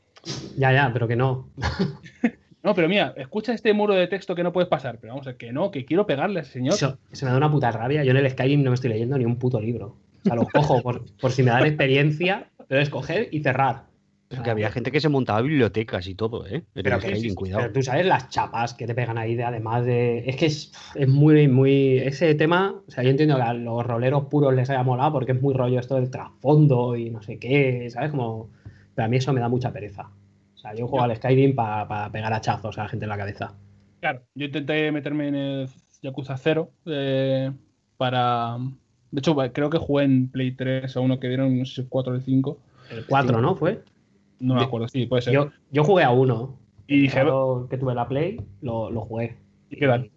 Ya, 0.58 0.70
ya, 0.70 0.90
pero 0.92 1.08
que 1.08 1.16
no. 1.16 1.48
No, 2.62 2.74
pero 2.74 2.88
mira, 2.88 3.12
escucha 3.18 3.52
este 3.52 3.74
muro 3.74 3.92
de 3.92 4.06
texto 4.06 4.34
que 4.34 4.42
no 4.42 4.50
puedes 4.50 4.70
pasar. 4.70 4.96
Pero 4.98 5.12
vamos 5.12 5.26
a 5.26 5.30
ver, 5.32 5.36
que 5.36 5.52
no, 5.52 5.70
que 5.70 5.84
quiero 5.84 6.06
pegarle 6.06 6.38
a 6.38 6.42
ese 6.42 6.52
señor. 6.52 6.72
Eso, 6.72 6.98
se 7.12 7.26
me 7.26 7.30
da 7.30 7.36
una 7.36 7.50
puta 7.50 7.70
rabia. 7.70 8.02
Yo 8.04 8.12
en 8.12 8.16
el 8.16 8.30
Skyrim 8.30 8.62
no 8.62 8.70
me 8.70 8.74
estoy 8.74 8.88
leyendo 8.88 9.18
ni 9.18 9.26
un 9.26 9.38
puto 9.38 9.60
libro. 9.60 9.98
O 10.24 10.26
sea, 10.26 10.36
los 10.36 10.48
cojo 10.48 10.82
por, 10.82 11.04
por 11.16 11.32
si 11.32 11.42
me 11.42 11.50
dan 11.50 11.66
experiencia, 11.66 12.50
pero 12.68 12.80
es 12.80 12.88
coger 12.88 13.28
y 13.30 13.40
cerrar. 13.40 13.84
Pero 14.28 14.42
que 14.42 14.50
había 14.50 14.70
gente 14.70 14.90
que 14.90 15.00
se 15.00 15.08
montaba 15.08 15.42
bibliotecas 15.42 16.06
y 16.06 16.14
todo, 16.14 16.46
¿eh? 16.46 16.64
Pero, 16.72 16.98
que, 16.98 17.14
sí, 17.16 17.34
cuidado. 17.34 17.60
pero 17.62 17.72
tú 17.74 17.82
sabes 17.82 18.06
las 18.06 18.30
chapas 18.30 18.74
que 18.74 18.86
te 18.86 18.94
pegan 18.94 19.18
ahí, 19.18 19.34
de, 19.34 19.44
además 19.44 19.84
de. 19.84 20.24
Es 20.26 20.36
que 20.36 20.46
es, 20.46 20.72
es 20.94 21.08
muy, 21.08 21.46
muy. 21.46 21.98
Ese 21.98 22.34
tema, 22.34 22.74
o 22.86 22.90
sea, 22.90 23.04
yo 23.04 23.10
entiendo 23.10 23.36
que 23.36 23.42
a 23.42 23.52
los 23.52 23.86
roleros 23.86 24.26
puros 24.26 24.54
les 24.54 24.70
haya 24.70 24.82
molado 24.82 25.12
porque 25.12 25.32
es 25.32 25.42
muy 25.42 25.54
rollo 25.54 25.78
esto 25.78 25.96
del 25.96 26.10
trasfondo 26.10 26.96
y 26.96 27.10
no 27.10 27.22
sé 27.22 27.38
qué, 27.38 27.88
¿sabes? 27.90 28.10
Como. 28.10 28.50
Pero 28.94 29.06
a 29.06 29.08
mí 29.08 29.18
eso 29.18 29.32
me 29.32 29.40
da 29.40 29.48
mucha 29.48 29.72
pereza. 29.72 30.10
O 30.54 30.58
sea, 30.58 30.74
yo 30.74 30.88
juego 30.88 31.04
al 31.04 31.14
Skyrim 31.14 31.54
para 31.54 32.10
pegar 32.10 32.32
hachazos 32.32 32.78
a 32.78 32.84
la 32.84 32.88
gente 32.88 33.04
en 33.04 33.10
la 33.10 33.18
cabeza. 33.18 33.54
Claro, 34.00 34.22
yo 34.34 34.46
intenté 34.46 34.90
meterme 34.90 35.28
en 35.28 35.34
el 35.34 35.68
Yakuza 36.02 36.36
0 36.36 36.70
eh, 36.86 37.52
para. 37.96 38.56
De 39.14 39.20
hecho, 39.20 39.36
creo 39.52 39.70
que 39.70 39.78
jugué 39.78 40.04
en 40.04 40.28
Play 40.28 40.50
3 40.50 40.96
o 40.96 41.02
uno 41.02 41.20
que 41.20 41.28
dieron, 41.28 41.56
no 41.56 41.64
sé 41.64 41.82
si 41.82 41.88
4 41.88 42.16
o 42.16 42.20
5. 42.20 42.58
El 42.90 43.06
4, 43.06 43.40
¿no? 43.40 43.54
Fue. 43.54 43.80
No 44.40 44.56
me 44.56 44.62
acuerdo, 44.62 44.88
sí, 44.88 45.06
puede 45.06 45.22
ser. 45.22 45.34
Yo, 45.34 45.52
yo 45.70 45.84
jugué 45.84 46.02
a 46.02 46.10
uno. 46.10 46.58
y 46.88 47.02
dije, 47.02 47.20
que 47.70 47.78
tuve 47.78 47.94
la 47.94 48.08
Play, 48.08 48.40
lo, 48.60 48.90
lo 48.90 49.02
jugué. 49.02 49.36
¿y 49.70 49.76
qué 49.76 49.86
tal? 49.86 50.10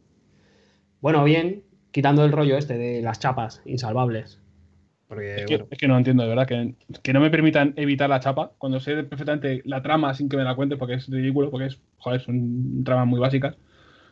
Bueno, 1.00 1.24
bien, 1.24 1.62
quitando 1.92 2.26
el 2.26 2.32
rollo 2.32 2.58
este 2.58 2.80
de 2.80 3.04
las 3.04 3.20
chapas 3.20 3.62
insalvables. 3.66 4.42
Porque, 5.08 5.36
Es 5.36 5.46
que, 5.46 5.58
bueno, 5.58 5.68
es 5.70 5.78
que 5.78 5.88
no 5.88 5.96
entiendo, 5.96 6.24
de 6.24 6.30
verdad, 6.30 6.48
que, 6.48 6.74
que 7.04 7.14
no 7.14 7.20
me 7.20 7.30
permitan 7.30 7.74
evitar 7.76 8.10
la 8.10 8.20
chapa 8.20 8.54
cuando 8.58 8.80
sé 8.80 9.04
perfectamente 9.04 9.62
la 9.64 9.84
trama 9.84 10.16
sin 10.16 10.28
que 10.28 10.38
me 10.38 10.44
la 10.44 10.56
cuente, 10.56 10.76
porque 10.76 10.96
es 10.96 11.08
ridículo, 11.08 11.52
porque 11.52 11.68
es, 11.68 11.80
joder, 12.00 12.20
son 12.20 12.84
tramas 12.84 13.06
muy 13.06 13.20
básicas. 13.20 13.56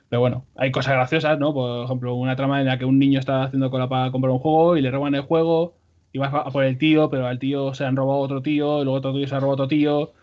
Pero 0.09 0.19
bueno, 0.19 0.45
hay 0.55 0.71
cosas 0.71 0.93
graciosas, 0.93 1.39
¿no? 1.39 1.53
Por 1.53 1.85
ejemplo, 1.85 2.13
una 2.15 2.35
trama 2.35 2.59
en 2.61 2.67
la 2.67 2.77
que 2.77 2.85
un 2.85 2.99
niño 2.99 3.19
está 3.19 3.43
haciendo 3.43 3.71
cola 3.71 3.89
para 3.89 4.11
comprar 4.11 4.31
un 4.31 4.39
juego 4.39 4.77
y 4.77 4.81
le 4.81 4.91
roban 4.91 5.15
el 5.15 5.21
juego 5.21 5.75
y 6.13 6.19
vas 6.19 6.33
a 6.33 6.45
por 6.51 6.63
el 6.63 6.77
tío, 6.77 7.09
pero 7.09 7.27
al 7.27 7.39
tío 7.39 7.73
se 7.73 7.85
han 7.85 7.95
robado 7.95 8.19
otro 8.19 8.41
tío, 8.41 8.81
y 8.81 8.83
luego 8.85 8.99
otro 8.99 9.13
tío 9.13 9.27
se 9.27 9.35
ha 9.35 9.39
robado 9.39 9.53
otro 9.63 9.67
tío. 9.67 10.13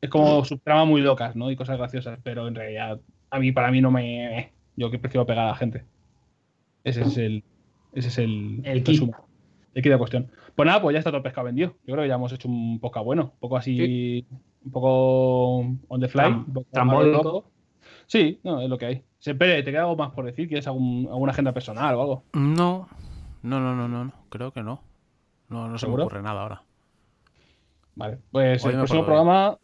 Es 0.00 0.08
como 0.10 0.44
subtramas 0.44 0.86
muy 0.86 1.00
locas, 1.00 1.36
¿no? 1.36 1.50
Y 1.50 1.56
cosas 1.56 1.76
graciosas, 1.78 2.18
pero 2.22 2.48
en 2.48 2.54
realidad, 2.54 3.00
a 3.30 3.38
mí, 3.38 3.52
para 3.52 3.70
mí 3.70 3.80
no 3.80 3.90
me. 3.90 4.52
Yo 4.76 4.90
que 4.90 4.98
prefiero 4.98 5.26
pegar 5.26 5.44
a 5.44 5.50
la 5.50 5.54
gente. 5.56 5.84
Ese 6.84 7.02
es 7.02 7.16
el. 7.18 7.44
Ese 7.92 8.08
es 8.08 8.18
el. 8.18 8.62
El 8.64 8.82
kit. 8.82 9.02
El 9.74 9.82
kit 9.82 9.92
de 9.92 9.98
cuestión. 9.98 10.30
Pues 10.56 10.66
nada, 10.66 10.80
pues 10.80 10.94
ya 10.94 10.98
está 10.98 11.10
todo 11.10 11.18
el 11.18 11.22
pescado 11.22 11.44
vendido. 11.44 11.74
Yo 11.86 11.92
creo 11.94 12.02
que 12.02 12.08
ya 12.08 12.14
hemos 12.14 12.32
hecho 12.32 12.48
un 12.48 12.80
podcast 12.80 13.04
bueno. 13.04 13.22
Un 13.34 13.38
poco 13.40 13.56
así. 13.56 14.24
Un 14.64 14.72
poco 14.72 15.56
on 15.88 16.00
the 16.00 16.08
fly. 16.08 16.22
Tram- 16.72 16.88
un 17.16 17.22
poco. 17.22 17.44
Sí, 18.06 18.40
no, 18.42 18.60
es 18.60 18.68
lo 18.68 18.78
que 18.78 18.86
hay. 18.86 19.02
Se, 19.22 19.36
Pere, 19.36 19.62
¿te 19.62 19.70
queda 19.70 19.82
algo 19.82 19.94
más 19.94 20.10
por 20.10 20.24
decir? 20.24 20.48
¿Quieres 20.48 20.66
algún, 20.66 21.06
alguna 21.08 21.30
agenda 21.30 21.52
personal 21.52 21.94
o 21.94 22.00
algo? 22.00 22.24
No, 22.32 22.88
no, 23.44 23.60
no, 23.60 23.76
no, 23.76 23.86
no, 23.86 24.04
no, 24.06 24.12
creo 24.30 24.50
que 24.50 24.64
no. 24.64 24.82
No, 25.48 25.68
no 25.68 25.78
se 25.78 25.86
me 25.86 25.94
ocurre 25.94 26.20
nada 26.22 26.42
ahora. 26.42 26.62
Vale, 27.94 28.18
pues 28.32 28.64
Hoy 28.64 28.72
el 28.72 28.78
próximo 28.78 29.04
programa, 29.04 29.58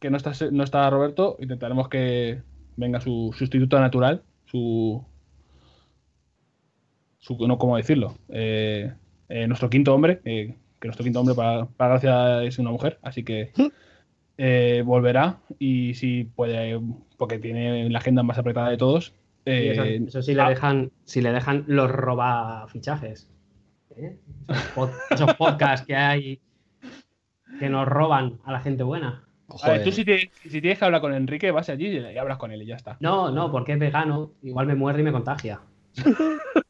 que 0.00 0.10
no 0.10 0.16
está, 0.16 0.32
no 0.50 0.64
está 0.64 0.90
Roberto, 0.90 1.36
intentaremos 1.38 1.88
que 1.88 2.42
venga 2.74 3.00
su 3.00 3.32
sustituto 3.38 3.78
natural, 3.78 4.24
su. 4.46 5.04
su 7.20 7.38
no, 7.46 7.56
¿Cómo 7.56 7.76
decirlo? 7.76 8.16
Eh, 8.30 8.92
eh, 9.28 9.46
nuestro 9.46 9.70
quinto 9.70 9.94
hombre, 9.94 10.22
eh, 10.24 10.56
que 10.80 10.88
nuestro 10.88 11.04
quinto 11.04 11.20
hombre, 11.20 11.36
para, 11.36 11.66
para 11.66 11.90
gracia, 11.90 12.42
es 12.42 12.58
una 12.58 12.72
mujer, 12.72 12.98
así 13.00 13.22
que 13.22 13.52
eh, 14.36 14.82
volverá 14.84 15.38
y 15.60 15.94
si 15.94 16.24
puede, 16.24 16.80
porque 17.24 17.38
tiene 17.38 17.88
la 17.88 17.98
agenda 17.98 18.22
más 18.22 18.38
apretada 18.38 18.70
de 18.70 18.76
todos. 18.76 19.14
y 19.46 19.50
eh, 19.50 19.72
eso, 19.72 20.18
eso 20.18 20.22
sí 20.22 20.34
le 20.34 20.42
ah, 20.42 20.48
dejan, 20.50 20.90
si 21.04 21.20
le 21.22 21.32
dejan 21.32 21.64
los 21.66 21.90
roba 21.90 22.66
fichajes. 22.68 23.30
¿eh? 23.96 24.18
Esos, 24.48 24.74
pod- 24.74 24.92
esos 25.10 25.34
podcasts 25.34 25.86
que 25.86 25.96
hay 25.96 26.40
que 27.58 27.68
nos 27.68 27.86
roban 27.88 28.38
a 28.44 28.52
la 28.52 28.60
gente 28.60 28.82
buena. 28.82 29.24
ver, 29.48 29.58
Joder. 29.58 29.84
tú 29.84 29.92
si, 29.92 30.04
te- 30.04 30.30
si 30.42 30.60
tienes 30.60 30.78
que 30.78 30.84
hablar 30.84 31.00
con 31.00 31.14
Enrique, 31.14 31.50
vas 31.50 31.68
allí 31.68 31.86
y 31.98 32.18
hablas 32.18 32.38
con 32.38 32.52
él 32.52 32.62
y 32.62 32.66
ya 32.66 32.76
está. 32.76 32.96
No, 33.00 33.30
no, 33.30 33.50
porque 33.50 33.72
es 33.72 33.78
vegano, 33.78 34.32
igual 34.42 34.66
me 34.66 34.74
muerde 34.74 35.00
y 35.00 35.04
me 35.04 35.12
contagia. 35.12 35.60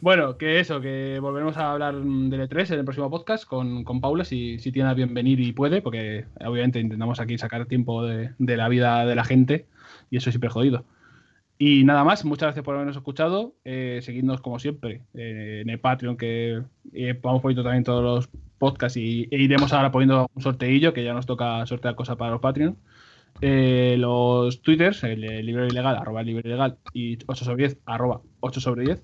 Bueno, 0.00 0.36
que 0.36 0.60
eso, 0.60 0.80
que 0.80 1.18
volveremos 1.20 1.56
a 1.56 1.72
hablar 1.72 1.94
del 1.94 2.48
E3 2.48 2.72
en 2.72 2.78
el 2.80 2.84
próximo 2.84 3.10
podcast 3.10 3.44
con, 3.44 3.84
con 3.84 4.00
Paula, 4.00 4.24
si, 4.24 4.58
si 4.58 4.72
tiene 4.72 4.88
a 4.88 4.94
bien 4.94 5.14
venir 5.14 5.40
y 5.40 5.52
puede, 5.52 5.82
porque 5.82 6.26
obviamente 6.44 6.80
intentamos 6.80 7.20
aquí 7.20 7.38
sacar 7.38 7.66
tiempo 7.66 8.04
de, 8.04 8.32
de 8.38 8.56
la 8.56 8.68
vida 8.68 9.04
de 9.06 9.14
la 9.14 9.24
gente 9.24 9.66
y 10.10 10.16
eso 10.16 10.30
es 10.30 10.34
siempre 10.34 10.50
jodido. 10.50 10.84
Y 11.58 11.84
nada 11.84 12.04
más, 12.04 12.24
muchas 12.24 12.48
gracias 12.48 12.64
por 12.64 12.74
habernos 12.74 12.96
escuchado. 12.96 13.54
Eh, 13.64 14.00
seguidnos 14.02 14.40
como 14.42 14.58
siempre 14.58 15.02
eh, 15.14 15.60
en 15.62 15.70
el 15.70 15.80
Patreon, 15.80 16.16
que 16.16 16.62
eh, 16.92 17.18
vamos 17.22 17.40
poniendo 17.40 17.62
también 17.62 17.84
todos 17.84 18.02
los 18.02 18.28
podcasts 18.58 18.96
y 18.96 19.28
e 19.30 19.38
iremos 19.42 19.72
ahora 19.72 19.90
poniendo 19.90 20.28
un 20.34 20.42
sorteillo, 20.42 20.92
que 20.92 21.04
ya 21.04 21.14
nos 21.14 21.26
toca 21.26 21.64
sortear 21.66 21.94
cosas 21.94 22.16
para 22.16 22.32
los 22.32 22.40
Patreon. 22.40 22.76
Eh, 23.40 23.96
los 23.98 24.62
twitters, 24.62 25.04
el, 25.04 25.20
libro 25.20 25.66
ilegal, 25.66 25.96
arroba 25.96 26.20
el 26.20 26.26
libro 26.26 26.46
ilegal 26.46 26.78
y 26.92 27.18
8 27.26 27.44
sobre 27.44 27.68
10, 27.68 27.78
arroba 27.86 28.20
8 28.40 28.60
sobre 28.60 28.84
10. 28.84 29.02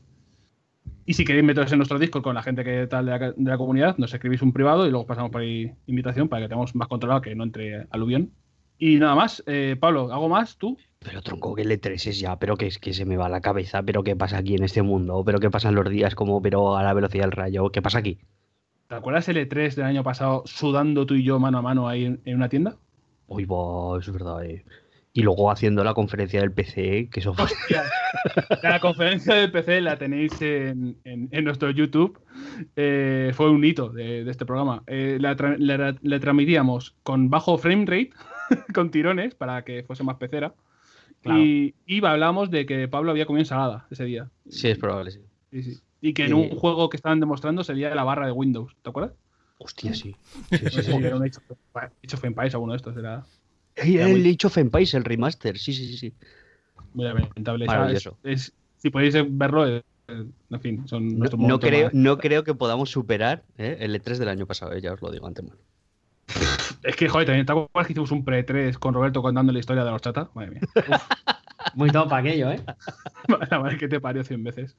Y 1.04 1.14
si 1.14 1.24
queréis 1.24 1.44
meteros 1.44 1.72
en 1.72 1.78
nuestro 1.78 1.98
Discord 1.98 2.22
con 2.22 2.34
la 2.34 2.42
gente 2.42 2.62
que 2.62 2.86
tal 2.86 3.06
de 3.06 3.10
la, 3.10 3.18
de 3.18 3.50
la 3.50 3.58
comunidad, 3.58 3.96
nos 3.98 4.14
escribís 4.14 4.42
un 4.42 4.52
privado 4.52 4.86
y 4.86 4.90
luego 4.90 5.06
pasamos 5.06 5.30
por 5.30 5.40
ahí 5.40 5.72
invitación 5.86 6.28
para 6.28 6.42
que 6.42 6.48
tengamos 6.48 6.74
más 6.74 6.88
controlado 6.88 7.20
que 7.20 7.34
no 7.34 7.44
entre 7.44 7.86
aluvión. 7.90 8.32
Y 8.78 8.96
nada 8.96 9.14
más, 9.14 9.42
eh, 9.46 9.76
Pablo, 9.78 10.12
¿algo 10.12 10.28
más 10.28 10.56
tú? 10.58 10.76
Pero 10.98 11.22
tronco, 11.22 11.54
que 11.54 11.62
el 11.62 11.70
E3 11.70 12.08
es 12.08 12.20
ya, 12.20 12.38
pero 12.38 12.56
que 12.56 12.66
es 12.66 12.78
que 12.78 12.92
se 12.92 13.04
me 13.04 13.16
va 13.16 13.28
la 13.28 13.40
cabeza, 13.40 13.82
pero 13.82 14.02
qué 14.02 14.16
pasa 14.16 14.38
aquí 14.38 14.54
en 14.54 14.64
este 14.64 14.82
mundo, 14.82 15.22
pero 15.24 15.40
qué 15.40 15.50
pasan 15.50 15.74
los 15.74 15.88
días 15.88 16.14
como, 16.14 16.40
pero 16.42 16.76
a 16.76 16.82
la 16.82 16.94
velocidad 16.94 17.24
del 17.24 17.32
rayo, 17.32 17.70
¿qué 17.70 17.82
pasa 17.82 17.98
aquí? 17.98 18.18
¿Te 18.88 18.94
acuerdas 18.94 19.28
el 19.28 19.36
E3 19.36 19.74
del 19.74 19.84
año 19.84 20.04
pasado 20.04 20.42
sudando 20.46 21.06
tú 21.06 21.14
y 21.14 21.24
yo 21.24 21.38
mano 21.38 21.58
a 21.58 21.62
mano 21.62 21.88
ahí 21.88 22.04
en, 22.04 22.20
en 22.24 22.36
una 22.36 22.48
tienda? 22.48 22.76
Uy, 23.26 23.44
va, 23.44 23.98
eso 23.98 24.10
es 24.10 24.12
verdad, 24.12 24.44
eh. 24.44 24.64
Y 25.14 25.22
luego 25.22 25.50
haciendo 25.50 25.84
la 25.84 25.92
conferencia 25.92 26.40
del 26.40 26.52
PC, 26.52 27.08
que 27.12 27.20
eso 27.20 27.34
fue. 27.34 27.44
La 28.62 28.80
conferencia 28.80 29.34
del 29.34 29.50
PC 29.52 29.80
la 29.82 29.96
tenéis 29.98 30.40
en, 30.40 30.96
en- 31.04 31.28
en 31.30 31.44
nuestro 31.44 31.70
YouTube. 31.70 32.18
Eh, 32.76 33.30
fue 33.34 33.50
un 33.50 33.62
hito 33.64 33.90
de, 33.90 34.24
de 34.24 34.30
este 34.30 34.46
programa. 34.46 34.82
Eh, 34.86 35.18
la, 35.20 35.36
tra- 35.36 35.56
la- 35.58 35.94
la 36.00 36.20
transmitíamos 36.20 36.94
con 37.02 37.28
bajo 37.28 37.58
frame 37.58 37.84
rate, 37.84 38.10
con 38.74 38.90
tirones, 38.90 39.34
para 39.34 39.64
que 39.64 39.82
fuese 39.82 40.02
más 40.02 40.16
pecera. 40.16 40.54
Claro. 41.20 41.40
Y, 41.40 41.74
y 41.86 42.04
hablábamos 42.04 42.50
de 42.50 42.64
que 42.64 42.88
Pablo 42.88 43.10
había 43.10 43.26
comido 43.26 43.42
ensalada 43.42 43.86
ese 43.90 44.04
día. 44.04 44.30
Sí, 44.48 44.68
es 44.68 44.78
probable, 44.78 45.10
sí. 45.10 45.20
Sí, 45.52 45.62
sí. 45.62 45.80
Y 46.00 46.14
que 46.14 46.24
en 46.24 46.30
Y- 46.30 46.32
un 46.32 46.48
juego 46.56 46.88
que 46.88 46.96
estaban 46.96 47.20
demostrando 47.20 47.62
sería 47.64 47.94
la 47.94 48.02
barra 48.04 48.24
de 48.26 48.32
Windows. 48.32 48.74
¿Te 48.82 48.88
acuerdas? 48.88 49.12
Hostia, 49.58 49.92
sí. 49.94 50.16
Sí, 50.50 50.56
sí, 50.58 50.70
sí. 50.70 50.82
si 50.84 51.04
era 51.04 51.16
un 51.16 51.22
Age 51.22 51.36
of 51.36 51.50
Empires- 51.50 51.92
Age 52.02 52.16
of 52.16 52.24
Empires, 52.24 52.54
alguno 52.54 52.72
de 52.72 52.76
estos. 52.78 52.96
Era 52.96 53.24
el 53.76 54.26
Age 54.26 54.46
of 54.46 54.58
Empires, 54.58 54.94
el 54.94 55.04
remaster. 55.04 55.58
Sí, 55.58 55.72
sí, 55.72 55.86
sí. 55.86 55.96
sí. 55.96 56.14
muy 56.94 57.04
lamentable. 57.06 57.66
Es- 57.94 58.08
es- 58.24 58.52
si 58.76 58.90
podéis 58.90 59.14
verlo, 59.30 59.66
eh, 59.68 59.82
en 60.08 60.60
fin, 60.60 60.86
son 60.88 61.08
No, 61.08 61.18
nuestros 61.20 61.40
no 61.40 61.58
creo, 61.60 61.84
más- 61.86 61.94
no 61.94 62.18
creo 62.18 62.44
que 62.44 62.54
podamos 62.54 62.90
superar 62.90 63.44
eh, 63.56 63.76
el 63.80 63.94
E3 63.94 64.18
del 64.18 64.28
año 64.28 64.46
pasado, 64.46 64.72
eh, 64.74 64.80
ya 64.80 64.92
os 64.92 65.00
lo 65.00 65.10
digo 65.10 65.26
antemano. 65.26 65.56
Es 66.82 66.96
que, 66.96 67.08
joder, 67.08 67.26
también 67.26 67.46
te 67.46 67.52
acuerdas 67.52 67.86
que 67.86 67.92
hicimos 67.92 68.10
un 68.10 68.24
pre-3 68.24 68.76
con 68.78 68.92
Roberto 68.94 69.22
contando 69.22 69.52
la 69.52 69.58
historia 69.60 69.84
de 69.84 69.90
los 69.90 70.00
chatas. 70.02 70.28
Madre 70.34 70.50
mía. 70.52 70.60
Muy 71.74 71.90
top 71.90 72.12
aquello, 72.12 72.50
¿eh? 72.50 72.60
La 73.50 73.58
madre 73.58 73.78
que 73.78 73.88
te 73.88 74.00
parió 74.00 74.24
100 74.24 74.44
veces. 74.44 74.76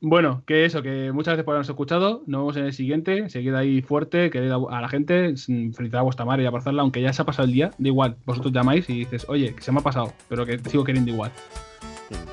Bueno, 0.00 0.42
que 0.46 0.64
eso, 0.64 0.82
que 0.82 1.12
muchas 1.12 1.32
gracias 1.32 1.44
por 1.44 1.52
habernos 1.52 1.68
escuchado. 1.68 2.22
Nos 2.26 2.40
vemos 2.40 2.56
en 2.56 2.64
el 2.64 2.72
siguiente. 2.72 3.28
Seguid 3.28 3.54
ahí 3.54 3.82
fuerte, 3.82 4.30
querid 4.30 4.50
a 4.50 4.80
la 4.80 4.88
gente. 4.88 5.34
Felicidad 5.36 6.00
a 6.00 6.02
vuestra 6.02 6.24
madre 6.24 6.44
y 6.44 6.46
abrazarla, 6.46 6.82
aunque 6.82 7.02
ya 7.02 7.12
se 7.12 7.22
ha 7.22 7.24
pasado 7.24 7.46
el 7.46 7.52
día. 7.52 7.70
Da 7.78 7.88
igual, 7.88 8.16
vosotros 8.24 8.52
llamáis 8.52 8.88
y 8.88 9.00
dices, 9.00 9.26
oye, 9.28 9.54
que 9.54 9.62
se 9.62 9.72
me 9.72 9.80
ha 9.80 9.82
pasado, 9.82 10.12
pero 10.28 10.46
que 10.46 10.58
te 10.58 10.70
sigo 10.70 10.84
queriendo 10.84 11.10
igual. 11.10 11.32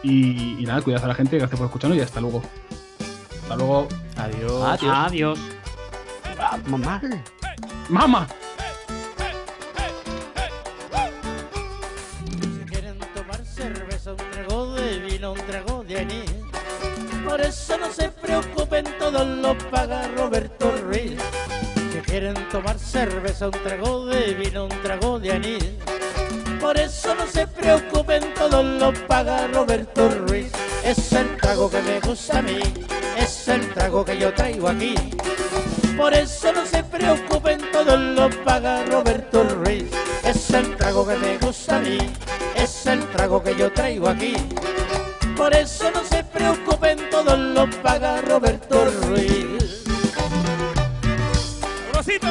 Y, 0.03 0.57
y 0.59 0.65
nada, 0.65 0.81
cuidad 0.81 1.03
a 1.03 1.07
la 1.07 1.15
gente, 1.15 1.37
gracias 1.37 1.59
por 1.59 1.67
escucharnos 1.67 1.97
y 1.97 2.01
hasta 2.01 2.21
luego. 2.21 2.41
Hasta 3.43 3.55
luego. 3.55 3.87
Adiós. 4.17 4.63
Adiós. 4.63 4.93
Adiós. 4.93 5.39
Ah, 6.39 6.57
mamá. 6.67 7.01
¡Mamá! 7.89 8.27
Eso 17.51 17.77
no 17.77 17.91
se 17.91 18.07
preocupen, 18.07 18.85
todo 18.97 19.25
lo 19.25 19.57
paga 19.69 20.07
Roberto 20.15 20.71
Ruiz. 20.87 21.19
Si 21.91 21.99
quieren 21.99 22.33
tomar 22.49 22.79
cerveza, 22.79 23.47
un 23.47 23.51
trago 23.51 24.05
de 24.05 24.33
vino, 24.35 24.63
un 24.63 24.81
trago 24.81 25.19
de 25.19 25.33
anís. 25.33 25.65
Por 26.61 26.79
eso 26.79 27.13
no 27.13 27.27
se 27.27 27.45
preocupen, 27.47 28.33
todo 28.35 28.63
lo 28.63 28.93
paga 29.05 29.47
Roberto 29.47 30.07
Ruiz. 30.09 30.49
Es 30.85 31.11
el 31.11 31.35
trago 31.35 31.69
que 31.69 31.81
me 31.81 31.99
gusta 31.99 32.39
a 32.39 32.41
mí, 32.41 32.61
es 33.17 33.47
el 33.49 33.67
trago 33.73 34.05
que 34.05 34.17
yo 34.17 34.33
traigo 34.33 34.69
aquí. 34.69 34.95
Por 35.97 36.13
eso 36.13 36.53
no 36.53 36.65
se 36.65 36.83
preocupen, 36.85 37.59
todo 37.73 37.97
lo 37.97 38.29
paga 38.45 38.85
Roberto 38.85 39.43
Ruiz. 39.43 39.91
Es 40.23 40.51
el 40.51 40.77
trago 40.77 41.05
que 41.05 41.17
me 41.17 41.37
gusta 41.37 41.75
a 41.75 41.81
mí, 41.81 41.97
es 42.55 42.85
el 42.85 43.05
trago 43.09 43.43
que 43.43 43.53
yo 43.57 43.69
traigo 43.73 44.07
aquí. 44.07 44.35
Por 45.41 45.55
eso 45.55 45.89
no 45.89 46.03
se 46.03 46.23
preocupen, 46.23 46.99
todo 47.09 47.35
lo 47.35 47.67
paga 47.81 48.21
Roberto 48.21 48.85
Ruiz. 48.85 49.83
¡Rosito! 51.91 52.27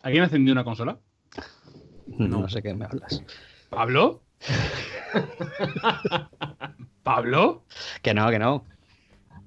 ¿Alguien 0.00 0.22
ha 0.22 0.24
encendido 0.24 0.54
una 0.54 0.64
consola? 0.64 0.98
No. 2.28 2.48
sé 2.48 2.62
qué 2.62 2.74
me 2.74 2.84
hablas. 2.84 3.22
¿Pablo? 3.70 4.22
¿Pablo? 7.02 7.64
Que 8.02 8.14
no, 8.14 8.30
que 8.30 8.38
no. 8.38 8.64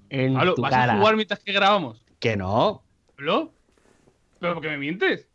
En 0.10 0.34
¿Pablo? 0.34 0.56
tu 0.56 0.62
¿Vas 0.62 0.72
cara. 0.72 0.94
a 0.94 0.98
jugar 0.98 1.16
mientras 1.16 1.40
que 1.40 1.54
grabamos? 1.54 2.04
Que 2.20 2.38
no. 2.38 2.84
¿Pablo? 3.16 3.52
¿Pero 4.40 4.54
por 4.54 4.64
qué 4.64 4.70
me 4.70 4.78
mientes? 4.78 5.28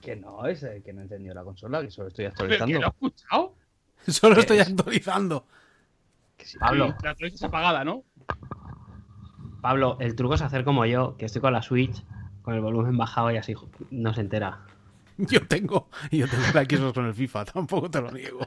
Que 0.00 0.16
no, 0.16 0.46
es 0.46 0.62
el 0.62 0.82
que 0.82 0.92
no 0.92 1.02
encendió 1.02 1.34
la 1.34 1.42
consola, 1.44 1.82
que 1.82 1.90
solo 1.90 2.08
estoy 2.08 2.26
¿Pero 2.26 2.36
que 2.48 2.54
actualizando. 2.54 2.80
lo 2.80 2.86
has 2.86 2.94
escuchado? 2.94 3.54
Solo 4.06 4.34
¿Qué 4.36 4.40
estoy 4.42 4.58
es? 4.58 4.68
actualizando. 4.68 5.46
Sí. 6.38 6.56
Pablo, 6.58 6.94
La 7.02 7.16
es 7.18 7.42
apagada, 7.42 7.84
¿no? 7.84 8.04
Pablo, 9.60 9.96
el 10.00 10.14
truco 10.14 10.34
es 10.34 10.42
hacer 10.42 10.64
como 10.64 10.86
yo, 10.86 11.16
que 11.16 11.26
estoy 11.26 11.42
con 11.42 11.52
la 11.52 11.62
Switch, 11.62 12.04
con 12.42 12.54
el 12.54 12.60
volumen 12.60 12.96
bajado 12.96 13.30
y 13.32 13.36
así 13.36 13.54
no 13.90 14.14
se 14.14 14.20
entera. 14.20 14.60
Yo 15.30 15.44
tengo, 15.48 15.90
yo 16.12 16.28
tengo 16.28 16.44
la 16.54 16.62
Xbox 16.64 16.92
con 16.94 17.06
el 17.06 17.14
FIFA, 17.14 17.44
tampoco 17.52 17.90
te 17.90 18.00
lo 18.00 18.12
niego. 18.12 18.40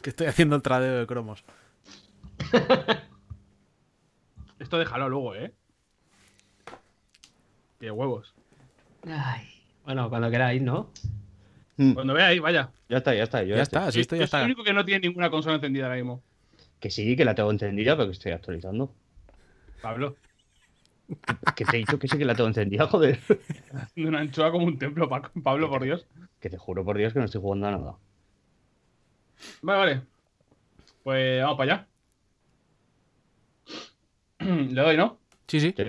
Que 0.00 0.08
estoy 0.10 0.26
haciendo 0.26 0.56
el 0.56 0.62
tradeo 0.62 1.00
de 1.00 1.06
cromos. 1.06 1.44
Esto 4.58 4.78
déjalo 4.78 5.08
luego, 5.08 5.34
¿eh? 5.34 5.52
Qué 7.78 7.90
huevos. 7.90 8.34
Ay. 9.06 9.48
Bueno, 9.84 10.08
cuando 10.08 10.30
queráis, 10.30 10.62
¿no? 10.62 10.90
Mm, 11.76 11.92
Cuando 11.94 12.14
veáis, 12.14 12.40
vaya. 12.40 12.70
Ya 12.88 12.98
está, 12.98 13.14
ya 13.14 13.24
está. 13.24 13.42
Yo 13.42 13.56
Ya 13.56 13.62
está, 13.62 13.86
así 13.86 14.00
esto 14.00 14.14
ya 14.16 14.24
está. 14.24 14.38
el 14.40 14.46
único 14.46 14.62
que 14.62 14.72
no 14.72 14.84
tiene 14.84 15.08
ninguna 15.08 15.30
consola 15.30 15.56
encendida 15.56 15.84
ahora 15.86 15.96
mismo. 15.96 16.22
Que 16.78 16.90
sí, 16.90 17.16
que 17.16 17.24
la 17.24 17.34
tengo 17.34 17.50
encendida, 17.50 17.96
pero 17.96 18.06
que 18.08 18.12
estoy 18.12 18.32
actualizando. 18.32 18.94
Pablo. 19.80 20.16
Que 21.56 21.64
te 21.64 21.76
he 21.76 21.80
dicho 21.80 21.98
que 21.98 22.08
sí 22.08 22.16
que 22.18 22.24
la 22.24 22.34
tengo 22.34 22.48
encendida, 22.48 22.86
joder. 22.86 23.18
De 23.96 24.06
una 24.06 24.20
anchoa 24.20 24.50
como 24.50 24.66
un 24.66 24.78
templo, 24.78 25.08
Pa- 25.08 25.30
Pablo, 25.42 25.68
por 25.68 25.82
Dios. 25.82 26.06
Que 26.40 26.50
te 26.50 26.58
juro 26.58 26.84
por 26.84 26.96
Dios 26.98 27.12
que 27.12 27.18
no 27.18 27.24
estoy 27.26 27.40
jugando 27.40 27.66
a 27.68 27.70
nada. 27.72 27.98
Vale, 29.62 29.78
vale. 29.78 30.02
Pues 31.02 31.42
vamos 31.42 31.56
para 31.58 31.74
allá. 31.74 31.88
Le 34.74 34.80
doy, 34.82 34.96
¿no? 34.96 35.18
Sí, 35.46 35.60
sí. 35.60 35.74
Sí. 35.76 35.84